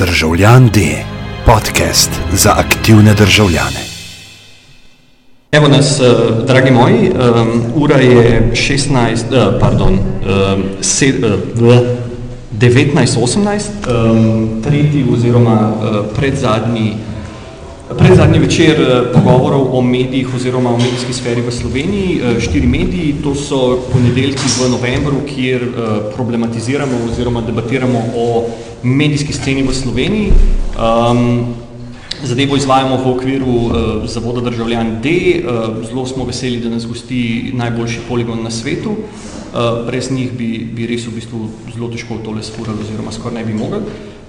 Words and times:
Državljan 0.00 0.70
D, 0.74 0.80
podcast 1.46 2.10
za 2.32 2.50
aktivne 2.56 3.14
državljane. 3.14 3.80
Evo 5.52 5.68
nas, 5.68 6.00
eh, 6.00 6.04
dragi 6.46 6.70
moji, 6.70 7.10
um, 7.10 7.62
ura 7.74 7.96
je 7.96 8.50
16, 8.54 9.24
uh, 9.30 9.36
eh, 9.36 9.58
pardon, 9.60 9.92
um, 9.92 10.62
se, 10.80 11.12
uh, 11.60 11.74
19.18, 12.58 13.60
um, 13.88 14.48
tretji 14.62 15.04
oziroma 15.12 15.72
uh, 15.72 16.06
predzadnji 16.16 16.94
Predzadnji 17.98 18.38
večer 18.38 18.76
pogovorov 19.14 19.76
o 19.78 19.82
medijih 19.82 20.34
oziroma 20.34 20.70
o 20.70 20.78
medijski 20.78 21.12
sferi 21.12 21.40
v 21.40 21.50
Sloveniji, 21.50 22.20
štiri 22.40 22.66
mediji, 22.66 23.14
to 23.22 23.34
so 23.34 23.78
ponedeljki 23.92 24.46
v 24.60 24.68
novembru, 24.70 25.16
kjer 25.34 25.60
problematiziramo 26.16 26.92
oziroma 27.10 27.40
debatiramo 27.40 27.98
o 28.16 28.46
medijski 28.82 29.32
sceni 29.32 29.62
v 29.62 29.74
Sloveniji. 29.74 30.32
Um, 30.76 31.54
zadevo 32.22 32.56
izvajamo 32.56 32.96
v 32.96 33.10
okviru 33.10 33.46
uh, 33.46 33.72
Zavoda 34.04 34.40
državljan 34.40 35.00
D. 35.02 35.10
Uh, 35.10 35.84
zelo 35.88 36.06
smo 36.06 36.24
veseli, 36.24 36.60
da 36.60 36.68
nas 36.68 36.86
gosti 36.86 37.50
najboljši 37.54 38.00
poligon 38.08 38.42
na 38.42 38.50
svetu. 38.50 38.90
Uh, 38.90 39.86
brez 39.86 40.10
njih 40.10 40.32
bi, 40.32 40.58
bi 40.72 40.86
res 40.86 41.06
v 41.06 41.16
bistvu 41.16 41.48
zelo 41.74 41.90
težko 41.90 42.20
tole 42.24 42.42
spurali 42.42 42.84
oziroma 42.86 43.12
skoraj 43.12 43.40
ne 43.40 43.44
bi 43.44 43.58
mogli. 43.58 43.80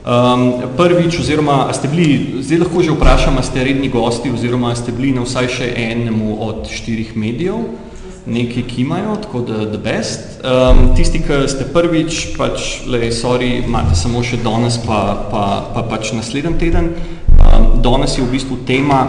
Um, 0.01 0.53
prvič, 0.77 1.20
oziroma, 1.20 1.70
ste 1.73 1.87
bili, 1.87 2.41
zdaj 2.41 2.63
lahko 2.63 2.81
že 2.81 2.95
vprašam, 2.95 3.37
ste 3.43 3.63
redni 3.63 3.89
gosti 3.89 4.31
oziroma 4.33 4.73
ste 4.75 4.91
bili 4.91 5.13
na 5.13 5.21
vsaj 5.21 5.47
še 5.47 5.67
enemu 5.77 6.41
od 6.41 6.65
štirih 6.73 7.13
medijev? 7.15 7.90
Nekaj 8.31 8.63
kimajo, 8.67 9.16
tako 9.21 9.41
da 9.41 9.66
the 9.66 9.77
best. 9.77 10.40
Um, 10.44 10.95
tisti, 10.95 11.21
ki 11.21 11.44
ste 11.52 11.67
prvič, 11.73 12.21
pač, 12.38 12.85
le, 12.88 13.12
sorry, 13.13 13.59
imate 13.66 13.95
samo 13.99 14.23
še 14.23 14.40
danes, 14.44 14.80
pa, 14.85 15.02
pa, 15.31 15.44
pa 15.73 15.84
pač 15.91 16.13
naslednji 16.17 16.57
teden. 16.62 16.94
Um, 17.41 17.67
danes 17.84 18.17
je 18.17 18.23
v 18.23 18.31
bistvu 18.31 18.62
tema, 18.67 19.04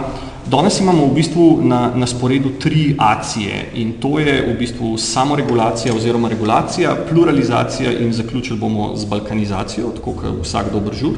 danes 0.49 0.79
imamo 0.83 1.07
v 1.07 1.15
bistvu 1.15 1.47
na, 1.63 1.87
na 1.95 2.07
sporedu 2.09 2.53
tri 2.59 2.93
akcije 2.99 3.71
in 3.79 3.95
to 4.03 4.19
je 4.19 4.41
v 4.43 4.57
bistvu 4.59 4.97
samoregulacija 4.99 5.95
oziroma 5.95 6.29
regulacija, 6.29 6.95
pluralizacija 7.09 7.93
in 8.03 8.13
zaključili 8.13 8.59
bomo 8.59 8.91
z 8.95 9.09
balkanizacijo, 9.09 9.95
tako 9.95 10.17
kot 10.19 10.43
vsak 10.43 10.71
dober 10.73 10.93
žur. 10.93 11.17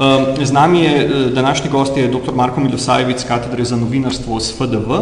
Um, 0.00 0.32
z 0.46 0.52
nami 0.52 0.80
je 0.80 0.96
eh, 1.04 1.30
današnji 1.34 1.70
gost 1.70 1.96
je 1.96 2.08
dr. 2.08 2.32
Marko 2.34 2.60
Milosajevic, 2.60 3.24
katedre 3.24 3.64
za 3.64 3.76
novinarstvo 3.76 4.40
s 4.40 4.54
FDV. 4.56 4.92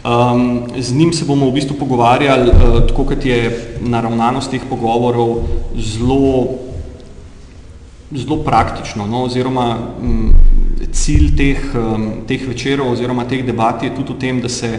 Um, 0.00 0.62
z 0.78 0.94
njim 0.94 1.12
se 1.12 1.24
bomo 1.24 1.50
v 1.50 1.52
bistvu 1.52 1.76
pogovarjali, 1.76 2.48
uh, 2.48 2.86
tako 2.88 3.04
kot 3.04 3.24
je 3.24 3.76
naravnanost 3.80 4.50
teh 4.50 4.62
pogovorov, 4.64 5.42
zelo, 5.76 6.56
zelo 8.08 8.38
praktično, 8.40 9.04
no, 9.06 9.26
oziroma 9.28 9.76
um, 10.00 10.32
cilj 10.92 11.36
teh, 11.36 11.60
um, 11.76 12.08
teh 12.24 12.48
večerov 12.48 12.94
oziroma 12.94 13.28
teh 13.28 13.44
debat 13.44 13.82
je 13.82 13.92
tudi 13.92 14.16
v 14.16 14.18
tem, 14.24 14.40
da 14.40 14.48
se 14.48 14.72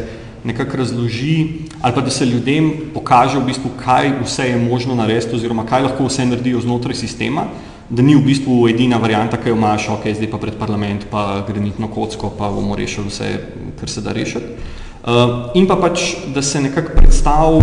nekako 0.43 0.77
razloži 0.77 1.69
ali 1.81 1.93
pa 1.93 2.01
da 2.01 2.09
se 2.09 2.25
ljudem 2.25 2.73
pokaže 2.93 3.37
v 3.37 3.45
bistvu, 3.45 3.69
kaj 3.77 4.13
vse 4.25 4.49
je 4.49 4.57
možno 4.57 4.95
narediti 4.95 5.35
oziroma 5.35 5.69
kaj 5.69 5.85
lahko 5.85 6.09
vse 6.09 6.25
naredijo 6.25 6.65
znotraj 6.65 6.97
sistema, 6.97 7.45
da 7.89 8.01
ni 8.01 8.15
v 8.15 8.25
bistvu 8.25 8.67
edina 8.69 8.97
varianta, 8.97 9.37
ki 9.37 9.53
jo 9.53 9.55
imaš, 9.55 9.89
ok, 9.89 10.15
zdaj 10.17 10.31
pa 10.31 10.37
pred 10.41 10.57
parlament, 10.57 11.05
pa 11.11 11.43
granitno 11.47 11.87
kocko, 11.93 12.33
pa 12.37 12.49
bomo 12.49 12.75
rešili 12.75 13.13
vse, 13.13 13.35
kar 13.79 13.89
se 13.89 14.01
da 14.01 14.17
rešiti. 14.17 14.80
Uh, 15.01 15.49
in 15.57 15.65
pa 15.65 15.79
pač, 15.81 16.13
da 16.29 16.41
se 16.45 16.61
nekako 16.61 16.93
predstav, 16.93 17.57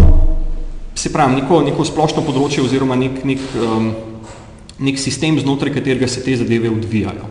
se 0.94 1.12
pravi, 1.12 1.38
neko, 1.38 1.60
neko 1.62 1.84
splošno 1.86 2.24
področje 2.26 2.64
oziroma 2.64 2.96
nek, 2.98 3.20
nek, 3.22 3.44
um, 3.62 3.92
nek 4.82 4.98
sistem, 4.98 5.38
znotraj 5.38 5.76
katerega 5.76 6.08
se 6.10 6.24
te 6.26 6.34
zadeve 6.34 6.72
odvijajo. 6.74 7.28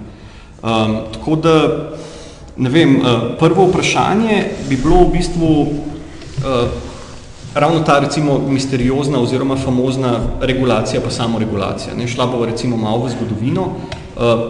Um, 0.64 0.96
tako 1.12 1.36
da, 1.44 1.58
ne 2.56 2.72
vem, 2.72 2.96
uh, 3.02 3.34
prvo 3.40 3.68
vprašanje 3.68 4.40
bi 4.70 4.80
bilo 4.80 5.04
v 5.04 5.18
bistvu 5.18 5.52
uh, 5.68 6.88
ravno 7.60 7.84
ta 7.84 8.00
recimo 8.00 8.40
misteriozna 8.40 9.20
oziroma 9.20 9.60
famozna 9.60 10.20
regulacija 10.42 11.02
pa 11.04 11.12
samoregulacija. 11.12 11.96
Ne, 12.00 12.08
šla 12.08 12.32
bo 12.32 12.46
recimo 12.46 12.78
malo 12.78 13.06
v 13.06 13.12
zgodovino, 13.12 13.68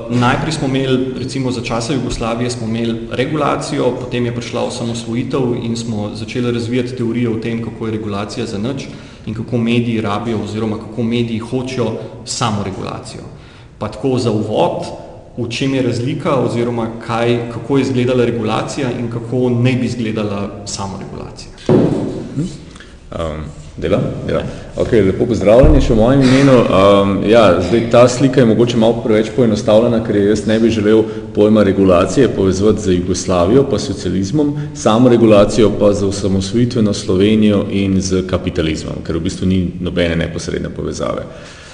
najprej 0.09 0.51
smo 0.51 0.67
imeli, 0.67 1.13
recimo 1.19 1.51
za 1.51 1.61
časa 1.61 1.94
Jugoslavije, 1.94 2.50
smo 2.50 2.67
imeli 2.67 3.00
regulacijo, 3.11 3.91
potem 4.00 4.25
je 4.25 4.35
prišla 4.35 4.63
osamosvojitev 4.63 5.41
in 5.63 5.75
smo 5.75 6.16
začeli 6.16 6.51
razvijati 6.51 6.95
teorijo 6.95 7.33
o 7.33 7.39
tem, 7.39 7.63
kako 7.63 7.85
je 7.85 7.91
regulacija 7.91 8.45
za 8.45 8.57
nič 8.57 8.88
in 9.25 9.33
kako 9.33 9.57
mediji 9.57 10.01
rabijo 10.01 10.39
oziroma 10.44 10.77
kako 10.77 11.03
mediji 11.03 11.39
hočejo 11.39 11.91
samoregulacijo. 12.25 13.22
Pa 13.79 13.88
tako 13.88 14.17
za 14.19 14.31
uvod, 14.31 14.85
v 15.38 15.50
čem 15.50 15.75
je 15.75 15.81
razlika 15.81 16.35
oziroma 16.35 16.88
kaj, 17.07 17.51
kako 17.51 17.77
je 17.77 17.81
izgledala 17.81 18.25
regulacija 18.25 18.91
in 18.91 19.11
kako 19.11 19.50
ne 19.50 19.73
bi 19.73 19.85
izgledala 19.85 20.50
samoregulacija. 20.66 21.51
Um. 23.11 23.66
Dela? 23.77 23.99
Ja. 24.29 24.41
Okay, 24.75 25.03
lepo 25.05 25.27
pozdravljeni 25.29 25.83
še 25.85 25.93
v 25.93 25.97
mojem 25.99 26.23
imenu. 26.25 26.53
Um, 26.65 27.11
ja, 27.29 27.43
zdaj, 27.61 27.83
ta 27.93 28.07
slika 28.09 28.41
je 28.41 28.47
mogoče 28.49 28.77
malo 28.81 29.03
preveč 29.03 29.29
poenostavljena, 29.35 29.99
ker 30.05 30.17
jaz 30.17 30.47
ne 30.49 30.57
bi 30.59 30.71
želel 30.73 31.03
pojma 31.35 31.61
regulacije 31.63 32.31
povezati 32.33 32.81
z 32.81 32.95
Jugoslavijo 32.95 33.67
pa 33.69 33.77
socializmom, 33.79 34.55
samo 34.73 35.09
regulacijo 35.13 35.69
pa 35.79 35.91
z 35.93 36.09
osamosvojitveno 36.09 36.93
Slovenijo 36.93 37.67
in 37.69 38.01
z 38.01 38.23
kapitalizmom, 38.29 39.03
ker 39.05 39.21
v 39.21 39.27
bistvu 39.29 39.45
ni 39.45 39.61
nobene 39.79 40.17
neposredne 40.25 40.73
povezave. 40.73 41.27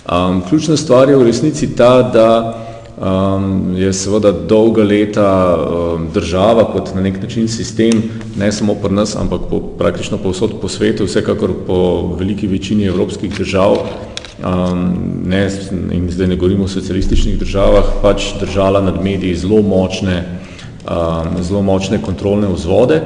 Um, 0.03 0.43
ključna 0.49 0.77
stvar 0.77 1.09
je 1.09 1.15
v 1.15 1.31
resnici 1.31 1.71
ta, 1.75 2.01
da 2.03 2.29
um, 2.97 3.75
je 3.75 3.93
seveda 3.93 4.31
dolga 4.31 4.83
leta 4.83 5.57
um, 5.57 6.07
država 6.13 6.65
kot 6.73 6.95
na 6.95 7.01
nek 7.01 7.21
način 7.21 7.47
sistem, 7.47 8.03
ne 8.37 8.51
samo 8.51 8.75
pri 8.75 8.93
nas, 8.93 9.15
ampak 9.15 9.41
po, 9.49 9.59
praktično 9.59 10.17
povsod 10.17 10.59
po 10.61 10.67
svetu, 10.67 11.05
vsekakor 11.05 11.53
po 11.67 12.15
veliki 12.19 12.47
večini 12.47 12.85
evropskih 12.85 13.37
držav, 13.37 13.77
um, 14.43 14.85
ne, 15.25 15.49
in 15.91 16.09
zdaj 16.11 16.27
ne 16.27 16.35
govorimo 16.35 16.63
o 16.63 16.67
socialističnih 16.67 17.39
državah, 17.39 17.93
pač 18.01 18.33
držala 18.39 18.81
nad 18.81 19.03
mediji 19.03 19.35
zelo 19.35 19.61
močne, 19.61 20.23
um, 20.85 21.43
zelo 21.43 21.61
močne 21.61 22.01
kontrolne 22.01 22.47
vzvode, 22.53 23.01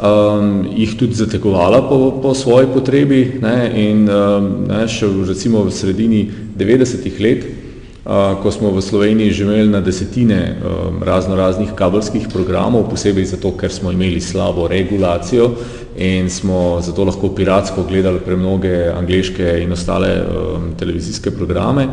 um, 0.00 0.64
jih 0.76 0.96
tudi 0.98 1.14
zategovala 1.14 1.82
po, 1.88 2.20
po 2.22 2.34
svoji 2.34 2.66
potrebi 2.74 3.38
ne, 3.42 3.70
in 3.74 4.08
um, 4.08 4.50
ne, 4.68 4.88
še 4.88 5.06
v, 5.06 5.28
recimo 5.28 5.64
v 5.64 5.72
sredini 5.72 6.26
90-ih 6.56 7.20
let 7.20 7.65
ko 8.42 8.50
smo 8.54 8.70
v 8.70 8.78
Sloveniji 8.78 9.34
že 9.34 9.44
imeli 9.44 9.68
na 9.68 9.80
desetine 9.80 10.54
razno 11.02 11.34
raznih 11.34 11.74
kabelskih 11.74 12.28
programov, 12.30 12.86
posebej 12.90 13.24
zato, 13.34 13.50
ker 13.58 13.72
smo 13.72 13.90
imeli 13.90 14.20
slabo 14.20 14.68
regulacijo 14.68 15.50
in 15.98 16.30
smo 16.30 16.78
zato 16.80 17.04
lahko 17.04 17.34
piratsko 17.34 17.82
gledali 17.82 18.22
premnoge 18.22 18.92
angliške 18.94 19.58
in 19.62 19.72
ostale 19.72 20.22
televizijske 20.78 21.30
programe, 21.30 21.88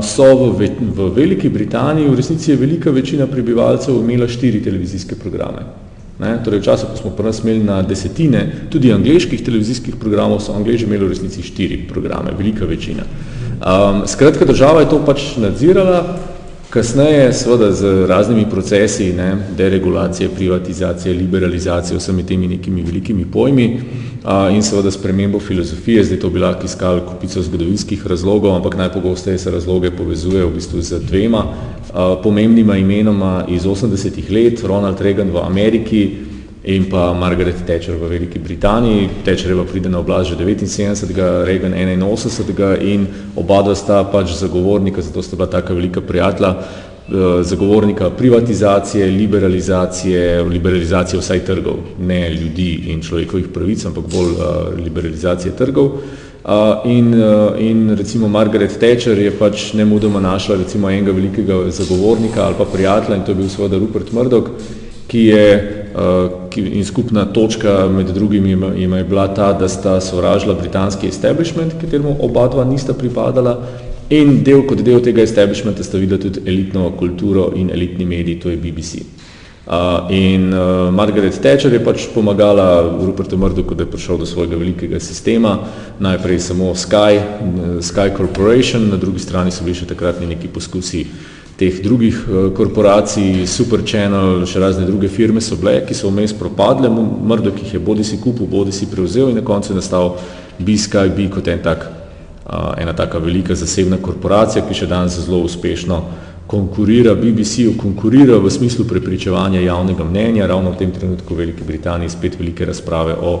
so 0.00 0.24
v, 0.56 0.70
v 0.80 1.10
Veliki 1.12 1.48
Britaniji 1.48 2.08
v 2.08 2.16
resnici 2.16 2.50
je 2.50 2.56
velika 2.56 2.90
večina 2.90 3.26
prebivalcev 3.26 4.00
imela 4.00 4.28
štiri 4.28 4.62
televizijske 4.62 5.20
programe. 5.20 5.66
Ne, 6.20 6.38
torej 6.44 6.60
v 6.60 6.64
času, 6.64 6.86
ko 6.86 6.96
smo 6.96 7.10
pri 7.16 7.28
nas 7.28 7.42
imeli 7.44 7.64
na 7.64 7.82
desetine 7.82 8.68
tudi 8.70 8.92
angliških 8.92 9.44
televizijskih 9.44 9.96
programov, 10.00 10.40
so 10.40 10.52
Angleži 10.52 10.84
imeli 10.84 11.04
v 11.04 11.12
resnici 11.12 11.42
štiri 11.42 11.84
programe, 11.88 12.32
velika 12.36 12.64
večina. 12.64 13.04
Um, 13.60 14.02
skratka, 14.06 14.44
država 14.44 14.80
je 14.80 14.88
to 14.88 14.98
pač 15.04 15.36
nadzirala, 15.36 16.16
kasneje 16.70 17.32
seveda 17.36 17.72
z 17.76 18.06
raznimi 18.08 18.46
procesi, 18.50 19.12
ne, 19.12 19.34
deregulacije, 19.56 20.30
privatizacije, 20.32 21.14
liberalizacije, 21.14 21.98
vsemi 21.98 22.24
temi 22.26 22.48
nekimi 22.48 22.82
velikimi 22.82 23.24
pojmi 23.24 23.66
uh, 23.76 24.54
in 24.54 24.62
seveda 24.62 24.90
spremembo 24.90 25.40
filozofije, 25.40 26.04
zdaj 26.04 26.20
to 26.20 26.30
bi 26.30 26.40
lahko 26.40 26.64
iskali 26.64 27.04
kupico 27.08 27.42
zgodovinskih 27.42 28.06
razlogov, 28.06 28.56
ampak 28.56 28.76
najpogosteje 28.76 29.38
se 29.38 29.50
razloge 29.50 29.90
povezuje 29.90 30.44
v 30.44 30.54
bistvu 30.54 30.80
z 30.80 31.02
dvema 31.04 31.44
uh, 31.44 32.16
pomembnima 32.22 32.76
imenoma 32.76 33.44
iz 33.48 33.68
80-ih 33.68 34.30
let, 34.30 34.64
Ronald 34.64 35.00
Reagan 35.00 35.30
v 35.30 35.44
Ameriki, 35.44 36.29
in 36.62 36.88
pa 36.88 37.12
Margaret 37.12 37.64
Thatcher 37.64 37.96
v 37.96 38.08
Veliki 38.08 38.38
Britaniji. 38.38 39.08
Thatcherjeva 39.24 39.64
pride 39.64 39.88
na 39.88 39.98
oblast 39.98 40.30
že 40.30 40.36
79. 40.36 41.16
Reagan 41.44 41.72
81. 41.72 42.82
in 42.82 43.06
oba 43.36 43.62
dva 43.62 43.74
sta 43.74 44.04
pač 44.04 44.36
zagovornika, 44.36 45.00
zato 45.00 45.22
sta 45.22 45.36
bila 45.36 45.48
taka 45.48 45.74
velika 45.74 46.00
prijatelja, 46.00 46.56
eh, 47.08 47.42
zagovornika 47.42 48.10
privatizacije, 48.10 49.06
liberalizacije, 49.06 50.42
liberalizacije 50.44 51.20
vsaj 51.20 51.44
trgov, 51.44 51.78
ne 51.98 52.28
ljudi 52.30 52.92
in 52.92 53.00
človekovih 53.00 53.48
pravic, 53.48 53.84
ampak 53.84 54.04
bolj 54.04 54.32
uh, 54.36 54.76
liberalizacije 54.84 55.56
trgov. 55.56 55.86
Uh, 56.40 56.84
in, 56.84 57.14
uh, 57.14 57.52
in 57.60 57.96
recimo 57.96 58.28
Margaret 58.28 58.78
Thatcher 58.78 59.18
je 59.18 59.30
pač 59.30 59.72
nemudoma 59.72 60.20
našla 60.20 60.56
recimo 60.56 60.90
enega 60.90 61.12
velikega 61.12 61.70
zagovornika 61.70 62.44
ali 62.44 62.54
pa 62.58 62.64
prijatelja 62.64 63.16
in 63.16 63.24
to 63.24 63.32
je 63.32 63.36
bil 63.36 63.48
seveda 63.48 63.78
Rupert 63.78 64.12
Murdoch, 64.12 64.48
ki 65.06 65.24
je 65.26 65.79
in 66.56 66.84
skupna 66.84 67.24
točka 67.24 67.88
med 67.88 68.06
drugim 68.06 68.46
ima 68.76 68.98
je 68.98 69.04
bila 69.04 69.28
ta, 69.34 69.52
da 69.52 69.68
sta 69.68 70.00
sovražila 70.00 70.54
britanski 70.54 71.08
establishment, 71.08 71.72
kateremu 71.80 72.16
oba 72.20 72.48
dva 72.48 72.64
nista 72.64 72.92
pripadala 72.94 73.58
in 74.10 74.42
del 74.42 74.66
kot 74.66 74.82
del 74.82 75.02
tega 75.02 75.22
establishmenta 75.22 75.84
sta 75.86 75.98
videla 75.98 76.20
tudi 76.20 76.42
elitno 76.46 76.90
kulturo 76.98 77.52
in 77.56 77.70
elitni 77.70 78.04
medij, 78.04 78.40
to 78.40 78.50
je 78.50 78.56
BBC. 78.56 79.02
Uh, 79.70 80.10
in 80.10 80.52
uh, 80.52 80.90
Margaret 80.90 81.36
Thatcher 81.42 81.72
je 81.72 81.78
pač 81.84 82.08
pomagala 82.14 82.80
Rupertu 83.06 83.36
Murdochu, 83.38 83.74
da 83.74 83.84
je 83.84 83.90
prišel 83.90 84.18
do 84.18 84.26
svojega 84.26 84.56
velikega 84.56 84.98
sistema, 85.00 85.58
najprej 85.98 86.40
samo 86.40 86.72
Sky, 86.74 87.20
Sky 87.78 88.10
Corporation, 88.16 88.88
na 88.90 88.96
drugi 88.96 89.22
strani 89.22 89.54
so 89.54 89.62
bili 89.62 89.78
še 89.78 89.86
takratni 89.86 90.26
neki 90.26 90.50
poskusi 90.50 91.04
teh 91.60 91.82
drugih 91.84 92.16
uh, 92.24 92.48
korporacij, 92.56 93.44
Super 93.44 93.84
Channel, 93.84 94.46
še 94.48 94.62
razne 94.62 94.86
druge 94.88 95.10
firme 95.12 95.42
so 95.44 95.58
bile, 95.60 95.82
ki 95.84 95.92
so 95.96 96.08
vmes 96.08 96.32
propadle, 96.32 96.88
Murdoch 96.88 97.60
jih 97.60 97.74
je 97.76 97.82
bodi 97.84 98.06
si 98.06 98.16
kupil, 98.16 98.48
bodi 98.48 98.72
si 98.72 98.88
prevzel 98.88 99.28
in 99.28 99.36
na 99.36 99.44
koncu 99.44 99.74
je 99.74 99.76
nastal 99.76 100.14
B-Sky 100.56 101.12
B 101.12 101.28
kot 101.28 101.52
en 101.52 101.60
tak, 101.60 101.84
ena 102.80 102.96
taka 102.96 103.20
velika 103.20 103.54
zasebna 103.54 104.00
korporacija, 104.00 104.64
ki 104.64 104.74
še 104.74 104.88
danes 104.88 105.20
zelo 105.20 105.42
uspešno 105.44 106.00
konkurira 106.50 107.12
BBC-u, 107.14 107.76
konkurira 107.78 108.40
v 108.42 108.50
smislu 108.50 108.84
prepričevanja 108.88 109.60
javnega 109.60 110.04
mnenja, 110.04 110.48
ravno 110.50 110.72
v 110.72 110.80
tem 110.80 110.90
trenutku 110.90 111.34
v 111.34 111.44
Veliki 111.44 111.62
Britaniji 111.62 112.10
spet 112.10 112.40
velike 112.40 112.66
razprave 112.66 113.14
o 113.14 113.36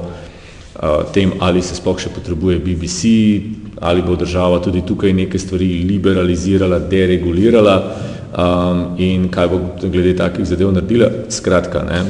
tem, 1.12 1.32
ali 1.38 1.62
se 1.62 1.74
sploh 1.76 1.98
še 2.00 2.12
potrebuje 2.14 2.60
BBC, 2.64 3.10
ali 3.80 4.02
bo 4.02 4.16
država 4.16 4.60
tudi 4.64 4.82
tukaj 4.86 5.12
neke 5.12 5.38
stvari 5.38 5.68
liberalizirala, 5.88 6.78
deregulirala 6.88 7.76
um, 7.80 8.80
in 9.00 9.28
kaj 9.32 9.48
bo 9.48 9.60
glede 9.82 10.14
takih 10.16 10.46
zadev 10.48 10.72
naredila. 10.72 11.10
Skratka, 11.28 11.84
ne, 11.84 12.00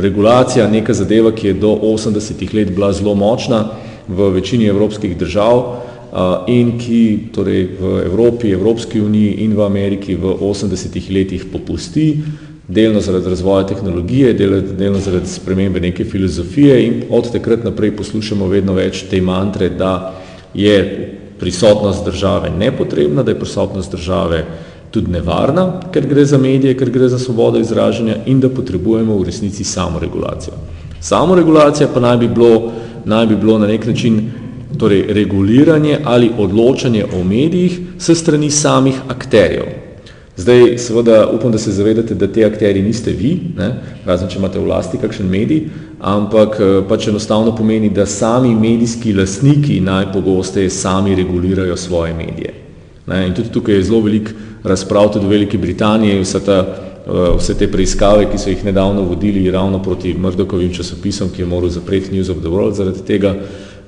regulacija, 0.00 0.68
neka 0.68 0.96
zadeva, 0.96 1.32
ki 1.32 1.52
je 1.52 1.60
do 1.60 1.74
80-ih 1.92 2.54
let 2.54 2.72
bila 2.72 2.92
zelo 2.92 3.14
močna 3.14 3.64
v 4.08 4.32
večini 4.38 4.68
evropskih 4.68 5.16
držav, 5.18 5.62
in 6.48 6.78
ki 6.80 7.28
torej 7.36 7.76
v 7.76 8.02
Evropi, 8.06 8.52
Evropski 8.52 9.00
uniji 9.00 9.44
in 9.44 9.52
v 9.52 9.60
Ameriki 9.60 10.16
v 10.16 10.32
80-ih 10.40 11.10
letih 11.12 11.44
popusti, 11.52 12.16
delno 12.68 13.00
zaradi 13.00 13.28
razvoja 13.28 13.66
tehnologije, 13.66 14.32
delno 14.78 14.98
zaradi 14.98 15.26
spremembe 15.26 15.80
neke 15.80 16.04
filozofije 16.04 16.86
in 16.86 17.02
od 17.10 17.32
takrat 17.32 17.64
naprej 17.64 17.96
poslušamo 17.96 18.46
vedno 18.46 18.74
več 18.76 19.04
te 19.10 19.20
mantre, 19.20 19.68
da 19.68 20.14
je 20.54 20.80
prisotnost 21.40 22.04
države 22.04 22.50
nepotrebna, 22.58 23.22
da 23.22 23.30
je 23.30 23.38
prisotnost 23.38 23.90
države 23.90 24.44
tudi 24.90 25.10
nevarna, 25.10 25.80
ker 25.92 26.06
gre 26.06 26.24
za 26.24 26.38
medije, 26.38 26.76
ker 26.76 26.90
gre 26.90 27.08
za 27.08 27.18
svobodo 27.18 27.58
izražanja 27.58 28.16
in 28.26 28.40
da 28.40 28.48
potrebujemo 28.48 29.16
v 29.16 29.24
resnici 29.24 29.64
samoregulacijo. 29.64 30.54
Samoregulacija 31.00 31.88
pa 31.94 32.00
naj 32.00 32.16
bi 32.16 32.28
bilo, 32.28 32.72
naj 33.04 33.26
bi 33.26 33.36
bilo 33.36 33.58
na 33.58 33.66
nek 33.66 33.86
način 33.86 34.30
torej 34.78 35.06
reguliranje 35.08 35.98
ali 36.04 36.30
odločanje 36.38 37.04
o 37.20 37.24
medijih 37.24 37.80
s 37.98 38.18
strani 38.18 38.50
samih 38.50 39.00
akterjev. 39.08 39.87
Zdaj, 40.38 40.78
seveda, 40.78 41.26
upam, 41.34 41.52
da 41.52 41.58
se 41.58 41.72
zavedate, 41.72 42.14
da 42.14 42.26
te 42.32 42.44
akteri 42.46 42.82
niste 42.82 43.10
vi, 43.10 43.32
ne, 43.56 43.72
razen 44.06 44.28
če 44.30 44.38
imate 44.38 44.60
v 44.62 44.68
lasti 44.70 45.00
kakšen 45.02 45.26
medij, 45.26 45.64
ampak 45.98 46.60
eh, 46.60 46.74
pač 46.86 47.08
enostavno 47.10 47.56
pomeni, 47.58 47.90
da 47.90 48.06
sami 48.06 48.52
medijski 48.54 49.16
lasniki 49.18 49.80
najpogosteje 49.82 50.70
sami 50.70 51.16
regulirajo 51.18 51.76
svoje 51.76 52.14
medije. 52.14 52.54
Ne, 53.10 53.24
in 53.26 53.34
tudi 53.34 53.50
tukaj 53.50 53.74
je 53.74 53.88
zelo 53.88 54.00
velik 54.06 54.30
razprav 54.62 55.10
tudi 55.12 55.26
v 55.26 55.34
Veliki 55.34 55.58
Britaniji, 55.58 56.20
vse, 56.22 56.44
ta, 56.46 56.60
eh, 56.62 57.34
vse 57.38 57.58
te 57.58 57.66
preiskave, 57.72 58.30
ki 58.30 58.38
so 58.38 58.54
jih 58.54 58.64
nedavno 58.64 59.02
vodili 59.02 59.50
ravno 59.50 59.82
proti 59.82 60.14
Mrdokovim 60.14 60.70
časopisom, 60.74 61.34
ki 61.34 61.42
je 61.42 61.46
moral 61.50 61.68
zapreti 61.70 62.14
News 62.14 62.28
of 62.28 62.38
the 62.38 62.48
World 62.48 62.78
zaradi 62.78 63.02
tega, 63.06 63.34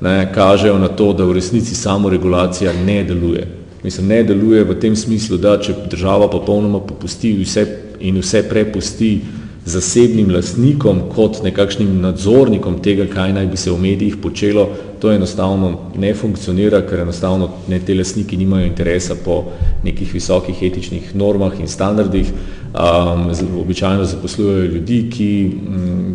ne, 0.00 0.32
kažejo 0.34 0.78
na 0.78 0.88
to, 0.88 1.12
da 1.12 1.24
v 1.24 1.38
resnici 1.38 1.74
samoregulacija 1.74 2.72
ne 2.72 3.04
deluje. 3.04 3.59
Mislim, 3.82 4.06
ne 4.06 4.22
deluje 4.22 4.64
v 4.64 4.76
tem 4.80 4.96
smislu, 4.96 5.38
da 5.40 5.56
če 5.60 5.74
država 5.90 6.28
popolnoma 6.30 6.80
popusti 6.84 7.32
vse 7.40 7.66
in 8.00 8.18
vse 8.20 8.42
prepusti 8.48 9.20
zasebnim 9.64 10.30
lasnikom 10.32 11.02
kot 11.14 11.42
nekakšnim 11.44 12.00
nadzornikom 12.00 12.78
tega, 12.82 13.06
kaj 13.10 13.34
naj 13.36 13.46
bi 13.46 13.56
se 13.60 13.70
v 13.70 13.78
medijih 13.80 14.16
počelo, 14.22 14.68
to 15.00 15.12
enostavno 15.12 15.92
ne 16.00 16.14
funkcionira, 16.14 16.80
ker 16.88 17.04
enostavno 17.04 17.50
ne, 17.68 17.80
te 17.80 17.94
lasniki 17.94 18.36
nimajo 18.36 18.66
interesa 18.66 19.16
po 19.24 19.42
nekih 19.84 20.14
visokih 20.14 20.62
etičnih 20.62 21.14
normah 21.14 21.60
in 21.60 21.68
standardih. 21.68 22.32
Um, 22.70 23.32
običajno 23.60 24.04
zaposlujejo 24.06 24.66
ljudi, 24.74 24.98
ki, 25.10 25.30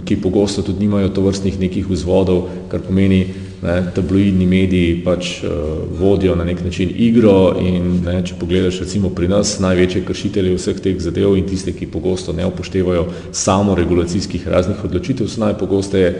ki 0.05 0.15
pogosto 0.23 0.61
tudi 0.63 0.85
nimajo 0.85 1.09
tovrstnih 1.09 1.59
nekih 1.59 1.89
vzvodov, 1.89 2.45
kar 2.71 2.79
pomeni, 2.85 3.25
ne, 3.65 3.75
tabloidni 3.95 4.45
mediji 4.45 5.01
pač 5.05 5.31
uh, 5.43 5.51
vodijo 5.99 6.35
na 6.35 6.43
nek 6.43 6.63
način 6.63 6.91
igro 6.95 7.55
in 7.61 8.01
ne, 8.05 8.19
če 8.25 8.37
pogledaš 8.39 8.79
recimo 8.85 9.09
pri 9.09 9.27
nas 9.31 9.57
največje 9.59 10.03
kršitelje 10.05 10.55
vseh 10.55 10.81
teh 10.81 10.99
zadev 11.01 11.37
in 11.37 11.47
tiste, 11.49 11.73
ki 11.73 11.89
pogosto 11.91 12.33
ne 12.33 12.45
upoštevajo 12.45 13.07
samo 13.31 13.75
regulacijskih 13.75 14.47
raznih 14.47 14.83
odločitev, 14.85 15.27
so 15.27 15.41
najpogosteje 15.41 16.13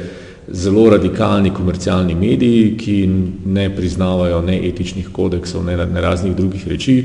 zelo 0.48 0.90
radikalni 0.90 1.54
komercialni 1.54 2.16
mediji, 2.16 2.76
ki 2.78 2.98
ne 3.46 3.70
priznavajo 3.76 4.42
ne 4.46 4.60
etičnih 4.68 5.10
kodeksov, 5.14 5.66
ne, 5.66 5.78
ne 5.78 6.02
raznih 6.02 6.36
drugih 6.36 6.68
reči 6.68 7.00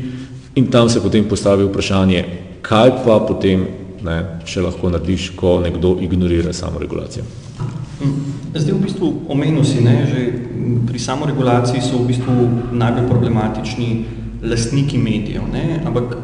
in 0.54 0.66
tam 0.66 0.88
se 0.88 1.00
potem 1.00 1.24
postavi 1.24 1.64
vprašanje, 1.64 2.24
kaj 2.62 2.90
pa 3.04 3.20
potem, 3.28 3.66
ne, 4.04 4.18
če 4.44 4.64
lahko 4.64 4.90
narediš, 4.90 5.30
ko 5.36 5.60
nekdo 5.60 5.96
ignorira 6.02 6.52
samo 6.52 6.78
regulacijo. 6.82 7.24
Zdaj 8.54 8.74
v 8.74 8.82
bistvu 8.82 9.06
omenil 9.30 9.62
si, 9.62 9.78
ne, 9.78 10.02
že 10.10 10.20
pri 10.82 10.98
samoregulaciji 10.98 11.78
so 11.78 12.02
v 12.02 12.10
bistvu 12.10 12.34
najbolj 12.74 13.06
problematični 13.06 13.88
lastniki 14.42 14.98
medijev, 14.98 15.46
ne, 15.46 15.78
ampak 15.86 16.16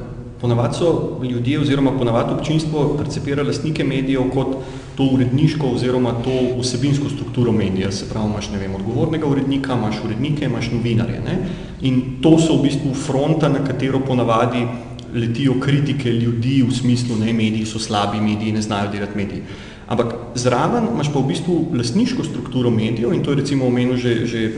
ponavad 0.43 0.75
so 0.75 1.21
ljudje 1.23 1.61
oziroma 1.61 1.93
ponavad 1.95 2.33
občinstvo 2.35 2.97
percepira 2.99 3.47
lastnike 3.47 3.85
medijev 3.85 4.27
kot 4.35 4.59
to 4.97 5.07
uredniško 5.15 5.71
oziroma 5.77 6.17
to 6.25 6.35
vsebinsko 6.59 7.09
strukturo 7.15 7.53
medija, 7.53 7.93
se 7.93 8.09
pravi, 8.11 8.27
imaš, 8.27 8.51
ne 8.51 8.59
vem, 8.59 8.75
odgovornega 8.75 9.27
urednika, 9.27 9.79
imaš 9.79 10.03
urednike, 10.05 10.51
imaš 10.51 10.73
novinarje, 10.73 11.23
ne, 11.23 11.39
in 11.87 12.19
to 12.23 12.35
so 12.43 12.59
v 12.59 12.67
bistvu 12.67 12.95
fronta, 13.07 13.49
na 13.49 13.63
katero 13.63 14.03
ponavadi 14.03 14.67
letijo 15.15 15.61
kritike 15.63 16.11
ljudi 16.11 16.59
v 16.67 16.75
smislu, 16.75 17.23
ne, 17.23 17.33
mediji 17.33 17.71
so 17.71 17.79
slabi, 17.79 18.19
mediji 18.21 18.53
ne 18.53 18.63
znajo 18.63 18.91
delati 18.93 19.17
mediji. 19.17 19.43
Ampak 19.87 20.35
zraven 20.35 20.89
imaš 20.91 21.13
pa 21.15 21.23
v 21.23 21.31
bistvu 21.31 21.55
lastniško 21.79 22.25
strukturo 22.27 22.71
medijev 22.71 23.15
in 23.15 23.23
to 23.23 23.31
je 23.31 23.37
recimo 23.37 23.67
omenil 23.67 23.97
že, 23.97 24.27
že 24.27 24.51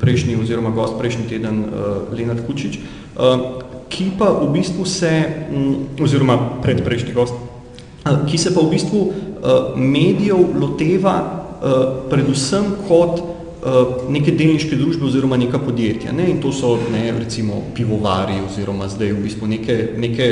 prejšnji 0.00 0.34
oziroma 0.36 0.74
gost 0.74 0.98
prejšnji 0.98 1.28
teden 1.30 1.62
uh, 1.62 2.10
Lenard 2.10 2.42
Kučič, 2.46 2.78
uh, 3.14 3.62
ki 3.86 4.18
pa 4.18 4.34
v 4.34 4.50
bistvu 4.50 4.82
se, 4.84 5.12
um, 5.54 5.86
oziroma 6.02 6.58
predprejšnji 6.62 7.14
gost, 7.14 7.38
uh, 7.38 8.26
ki 8.26 8.38
se 8.38 8.50
pa 8.50 8.66
v 8.66 8.74
bistvu 8.74 8.98
uh, 8.98 9.78
medijev 9.78 10.42
loteva 10.58 11.14
uh, 11.22 12.10
predvsem 12.10 12.66
kot 12.90 13.22
uh, 13.22 14.10
neke 14.10 14.34
delniške 14.34 14.74
družbe 14.74 15.06
oziroma 15.06 15.38
neka 15.38 15.62
podjetja. 15.62 16.10
Ne? 16.10 16.26
In 16.34 16.42
to 16.42 16.50
so 16.50 16.74
ne, 16.90 17.14
recimo 17.14 17.62
pivovari 17.78 18.42
oziroma 18.42 18.90
zdaj 18.90 19.14
v 19.14 19.22
bistvu 19.22 19.46
neke, 19.46 19.78
neke, 19.94 20.28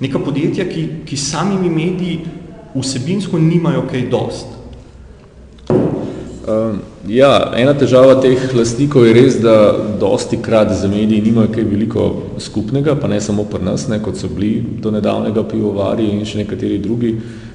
neka 0.00 0.24
podjetja, 0.24 0.64
ki, 0.64 1.04
ki 1.04 1.20
samimi 1.20 1.68
mediji 1.68 2.40
vsebinsko 2.74 3.38
nimajo 3.38 3.86
kaj 3.90 4.08
dost. 4.10 4.46
Um, 6.44 6.82
ja, 7.08 7.30
ena 7.56 7.72
težava 7.72 8.18
teh 8.20 8.50
lastnikov 8.52 9.06
je 9.06 9.12
res, 9.16 9.38
da 9.40 9.72
dosti 10.00 10.36
krat 10.44 10.74
za 10.76 10.90
mediji 10.92 11.22
nimajo 11.24 11.48
kaj 11.54 11.64
veliko 11.64 12.08
skupnega, 12.36 12.98
pa 13.00 13.08
ne 13.08 13.20
samo 13.24 13.46
pri 13.48 13.64
nas, 13.64 13.86
ne, 13.88 13.96
kot 14.04 14.20
so 14.20 14.28
bili 14.28 14.58
do 14.60 14.92
nedavnega 14.92 15.46
pivovari 15.48 16.10
in 16.12 16.20
še 16.28 16.42
nekateri 16.42 16.76
drugi. 16.84 17.14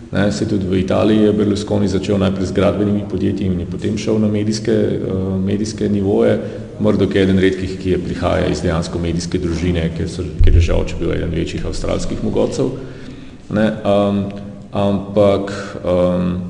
Ne, 0.09 0.31
se 0.33 0.47
tudi 0.49 0.65
v 0.65 0.79
Italiji 0.81 1.27
je 1.27 1.35
Berlusconi 1.37 1.87
začel 1.87 2.17
najprej 2.17 2.49
z 2.49 2.57
gradbenimi 2.57 3.03
podjetji 3.05 3.45
in 3.45 3.59
je 3.61 3.69
potem 3.69 3.97
šel 3.97 4.17
na 4.23 4.27
medijske, 4.27 4.73
uh, 4.73 5.37
medijske 5.37 5.89
nivoje. 5.89 6.39
Murdoch 6.79 7.13
je 7.13 7.27
eden 7.27 7.37
redkih, 7.37 7.77
ki 7.77 7.93
je 7.93 8.03
prihaja 8.07 8.49
iz 8.49 8.63
dejansko 8.65 8.97
medijske 8.99 9.37
družine, 9.37 9.85
ker, 9.97 10.09
so, 10.09 10.25
ker 10.41 10.57
je 10.57 10.65
že 10.65 10.73
oče 10.73 10.97
bil 10.97 11.13
eden 11.13 11.29
večjih 11.29 11.65
avstralskih 11.69 12.23
mogotcev. 12.25 12.73
Ne, 13.53 13.69
um, 13.85 14.23
ampak 14.71 15.51
um, 15.83 16.41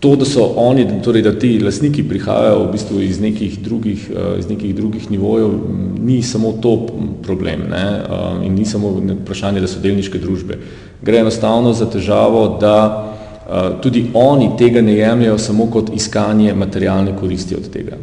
to, 0.00 0.16
da 0.16 0.24
so 0.24 0.52
oni, 0.56 0.86
torej 1.04 1.22
da 1.22 1.32
ti 1.38 1.58
lasniki 1.58 2.04
prihajajo 2.08 2.64
v 2.64 2.72
bistvu 2.72 3.00
iz 3.02 3.20
nekih 3.20 3.58
drugih, 3.62 4.10
uh, 4.10 4.38
iz 4.38 4.48
nekih 4.48 4.74
drugih 4.74 5.10
nivojev, 5.10 5.54
ni 5.98 6.22
samo 6.22 6.52
to 6.62 6.76
problem 7.22 7.68
ne? 7.70 7.86
In 8.46 8.54
ni 8.54 8.64
samo 8.64 8.92
vprašanje, 9.22 9.60
da 9.60 9.70
so 9.70 9.80
delniške 9.80 10.18
družbe. 10.18 10.58
Gre 11.02 11.24
enostavno 11.24 11.72
za 11.72 11.90
težavo, 11.90 12.58
da 12.60 12.76
uh, 12.98 13.80
tudi 13.82 14.06
oni 14.14 14.52
tega 14.58 14.82
ne 14.82 14.94
jemljajo 14.94 15.38
samo 15.38 15.66
kot 15.70 15.90
iskanje 15.94 16.54
materialne 16.54 17.16
koristi 17.16 17.56
od 17.56 17.70
tega. 17.72 17.98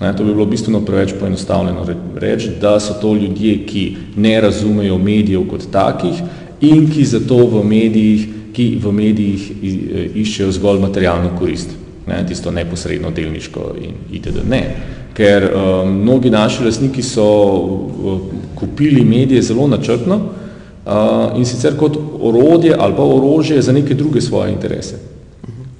Ne, 0.00 0.16
to 0.16 0.24
bi 0.24 0.32
bilo 0.34 0.44
bistveno 0.46 0.80
preveč 0.80 1.14
poenostavljeno 1.20 1.86
reči, 2.14 2.50
da 2.60 2.80
so 2.80 2.94
to 3.00 3.14
ljudje, 3.14 3.66
ki 3.66 3.96
ne 4.16 4.40
razumejo 4.40 4.98
medijev 4.98 5.46
kot 5.48 5.70
takih 5.72 6.20
in 6.60 6.90
ki 6.92 7.04
zato 7.04 7.36
v 7.36 7.64
medijih 7.64 8.35
ki 8.56 8.78
v 8.80 8.92
medijih 8.92 9.48
iščejo 10.16 10.52
zgolj 10.56 10.80
materialno 10.80 11.34
korist, 11.38 11.74
ne, 12.08 12.22
tisto 12.28 12.50
neposredno 12.50 13.10
delniško 13.12 13.72
in 13.84 13.98
itd. 14.16 14.44
Ne. 14.48 14.62
ker 15.16 15.46
um, 15.48 15.94
mnogi 16.02 16.30
naši 16.30 16.64
lastniki 16.64 17.02
so 17.02 17.24
uh, 17.24 18.18
kupili 18.54 19.04
medije 19.04 19.42
zelo 19.42 19.64
načrtno 19.66 20.16
uh, 20.16 21.38
in 21.38 21.44
sicer 21.48 21.76
kot 21.80 21.96
orodje 22.20 22.74
ali 22.78 22.94
pa 22.96 23.02
orožje 23.02 23.62
za 23.62 23.72
neke 23.72 23.94
druge 23.94 24.20
svoje 24.20 24.52
interese. 24.52 24.98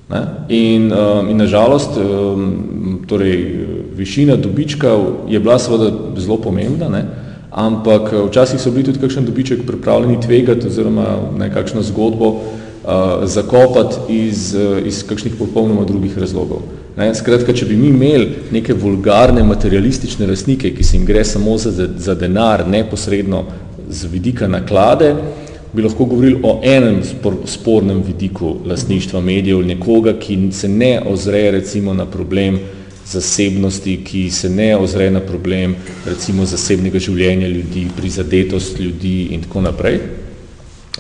Ne? 0.09 0.23
In, 0.49 0.93
um, 0.93 1.29
in 1.29 1.37
nažalost, 1.37 1.99
um, 2.01 3.03
torej, 3.07 3.67
višina 3.97 4.37
dobička 4.37 4.97
je 5.29 5.41
bila 5.41 5.59
seveda 5.59 5.93
zelo 6.17 6.41
pomembna, 6.41 6.89
ne? 6.89 7.05
ampak 7.51 8.13
včasih 8.29 8.61
so 8.61 8.71
bili 8.71 8.85
tudi 8.85 9.01
kakšen 9.05 9.25
dobiček 9.25 9.67
pripravljeni 9.67 10.21
tvegati 10.21 10.67
oziroma 10.67 11.07
nekakšno 11.39 11.83
zgodbo 11.83 12.29
uh, 12.29 12.41
zakopati 13.25 13.97
iz, 14.09 14.55
uh, 14.55 14.87
iz 14.87 15.03
kakšnih 15.07 15.35
popolnoma 15.39 15.85
drugih 15.85 16.19
razlogov. 16.19 16.63
Ne? 16.97 17.15
Skratka, 17.15 17.53
če 17.53 17.67
bi 17.67 17.77
mi 17.77 17.89
imeli 17.89 18.29
neke 18.55 18.75
vulgarne 18.75 19.43
materialistične 19.45 20.27
lastnike, 20.27 20.71
ki 20.75 20.85
se 20.85 20.97
jim 20.97 21.07
gre 21.07 21.25
samo 21.25 21.59
za, 21.59 21.73
za 21.99 22.15
denar 22.15 22.65
neposredno 22.69 23.45
z 23.91 24.09
vidika 24.13 24.49
naklade, 24.49 25.15
bi 25.73 25.83
lahko 25.83 26.07
govorili 26.09 26.41
o 26.43 26.61
enem 26.65 27.03
spor, 27.05 27.35
spornem 27.45 28.03
vidiku 28.07 28.57
lastništva 28.67 29.21
medijev, 29.21 29.61
nekoga, 29.67 30.15
ki 30.19 30.39
se 30.53 30.69
ne 30.69 31.01
ozre 31.11 31.51
recimo 31.51 31.95
na 31.95 32.07
problem 32.07 32.59
zasebnosti, 33.07 33.99
ki 34.05 34.31
se 34.31 34.51
ne 34.51 34.77
ozre 34.77 35.11
na 35.11 35.21
problem 35.21 35.77
recimo 36.07 36.47
zasebnega 36.47 36.99
življenja 36.99 37.49
ljudi, 37.49 37.87
prizadetost 37.97 38.81
ljudi 38.81 39.29
in 39.35 39.43
tako 39.43 39.67
naprej. 39.69 40.01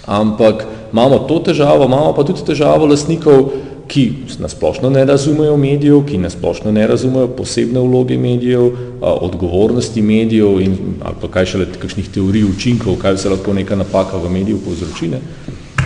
Ampak 0.07 0.66
imamo 0.97 1.19
to 1.29 1.38
težavo, 1.38 1.85
imamo 1.85 2.12
pa 2.17 2.25
tudi 2.25 2.45
težavo 2.47 2.87
lastnikov, 2.88 3.50
ki 3.87 4.12
nasplošno 4.43 4.91
ne 4.91 5.05
razumejo 5.05 5.57
medijev, 5.57 6.00
ki 6.09 6.19
nasplošno 6.19 6.73
ne 6.73 6.87
razumejo 6.87 7.29
posebne 7.37 7.81
vloge 7.81 8.17
medijev, 8.19 8.71
odgovornosti 9.00 10.03
medijev 10.03 10.61
in 10.61 10.76
ali 11.05 11.21
pa 11.21 11.29
kaj 11.29 11.47
šele 11.53 11.67
kakšnih 11.83 12.09
teorij 12.15 12.49
učinkov, 12.49 12.97
kaj 13.03 13.19
se 13.19 13.31
lahko 13.31 13.55
neka 13.55 13.76
napaka 13.76 14.17
v 14.17 14.33
mediju 14.33 14.59
povzročine. 14.65 15.21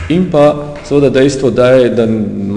In 0.09 0.31
pa 0.31 0.75
seveda 0.85 1.11
dejstvo, 1.11 1.51
da 1.51 1.71
je, 1.71 1.91
da 1.91 2.07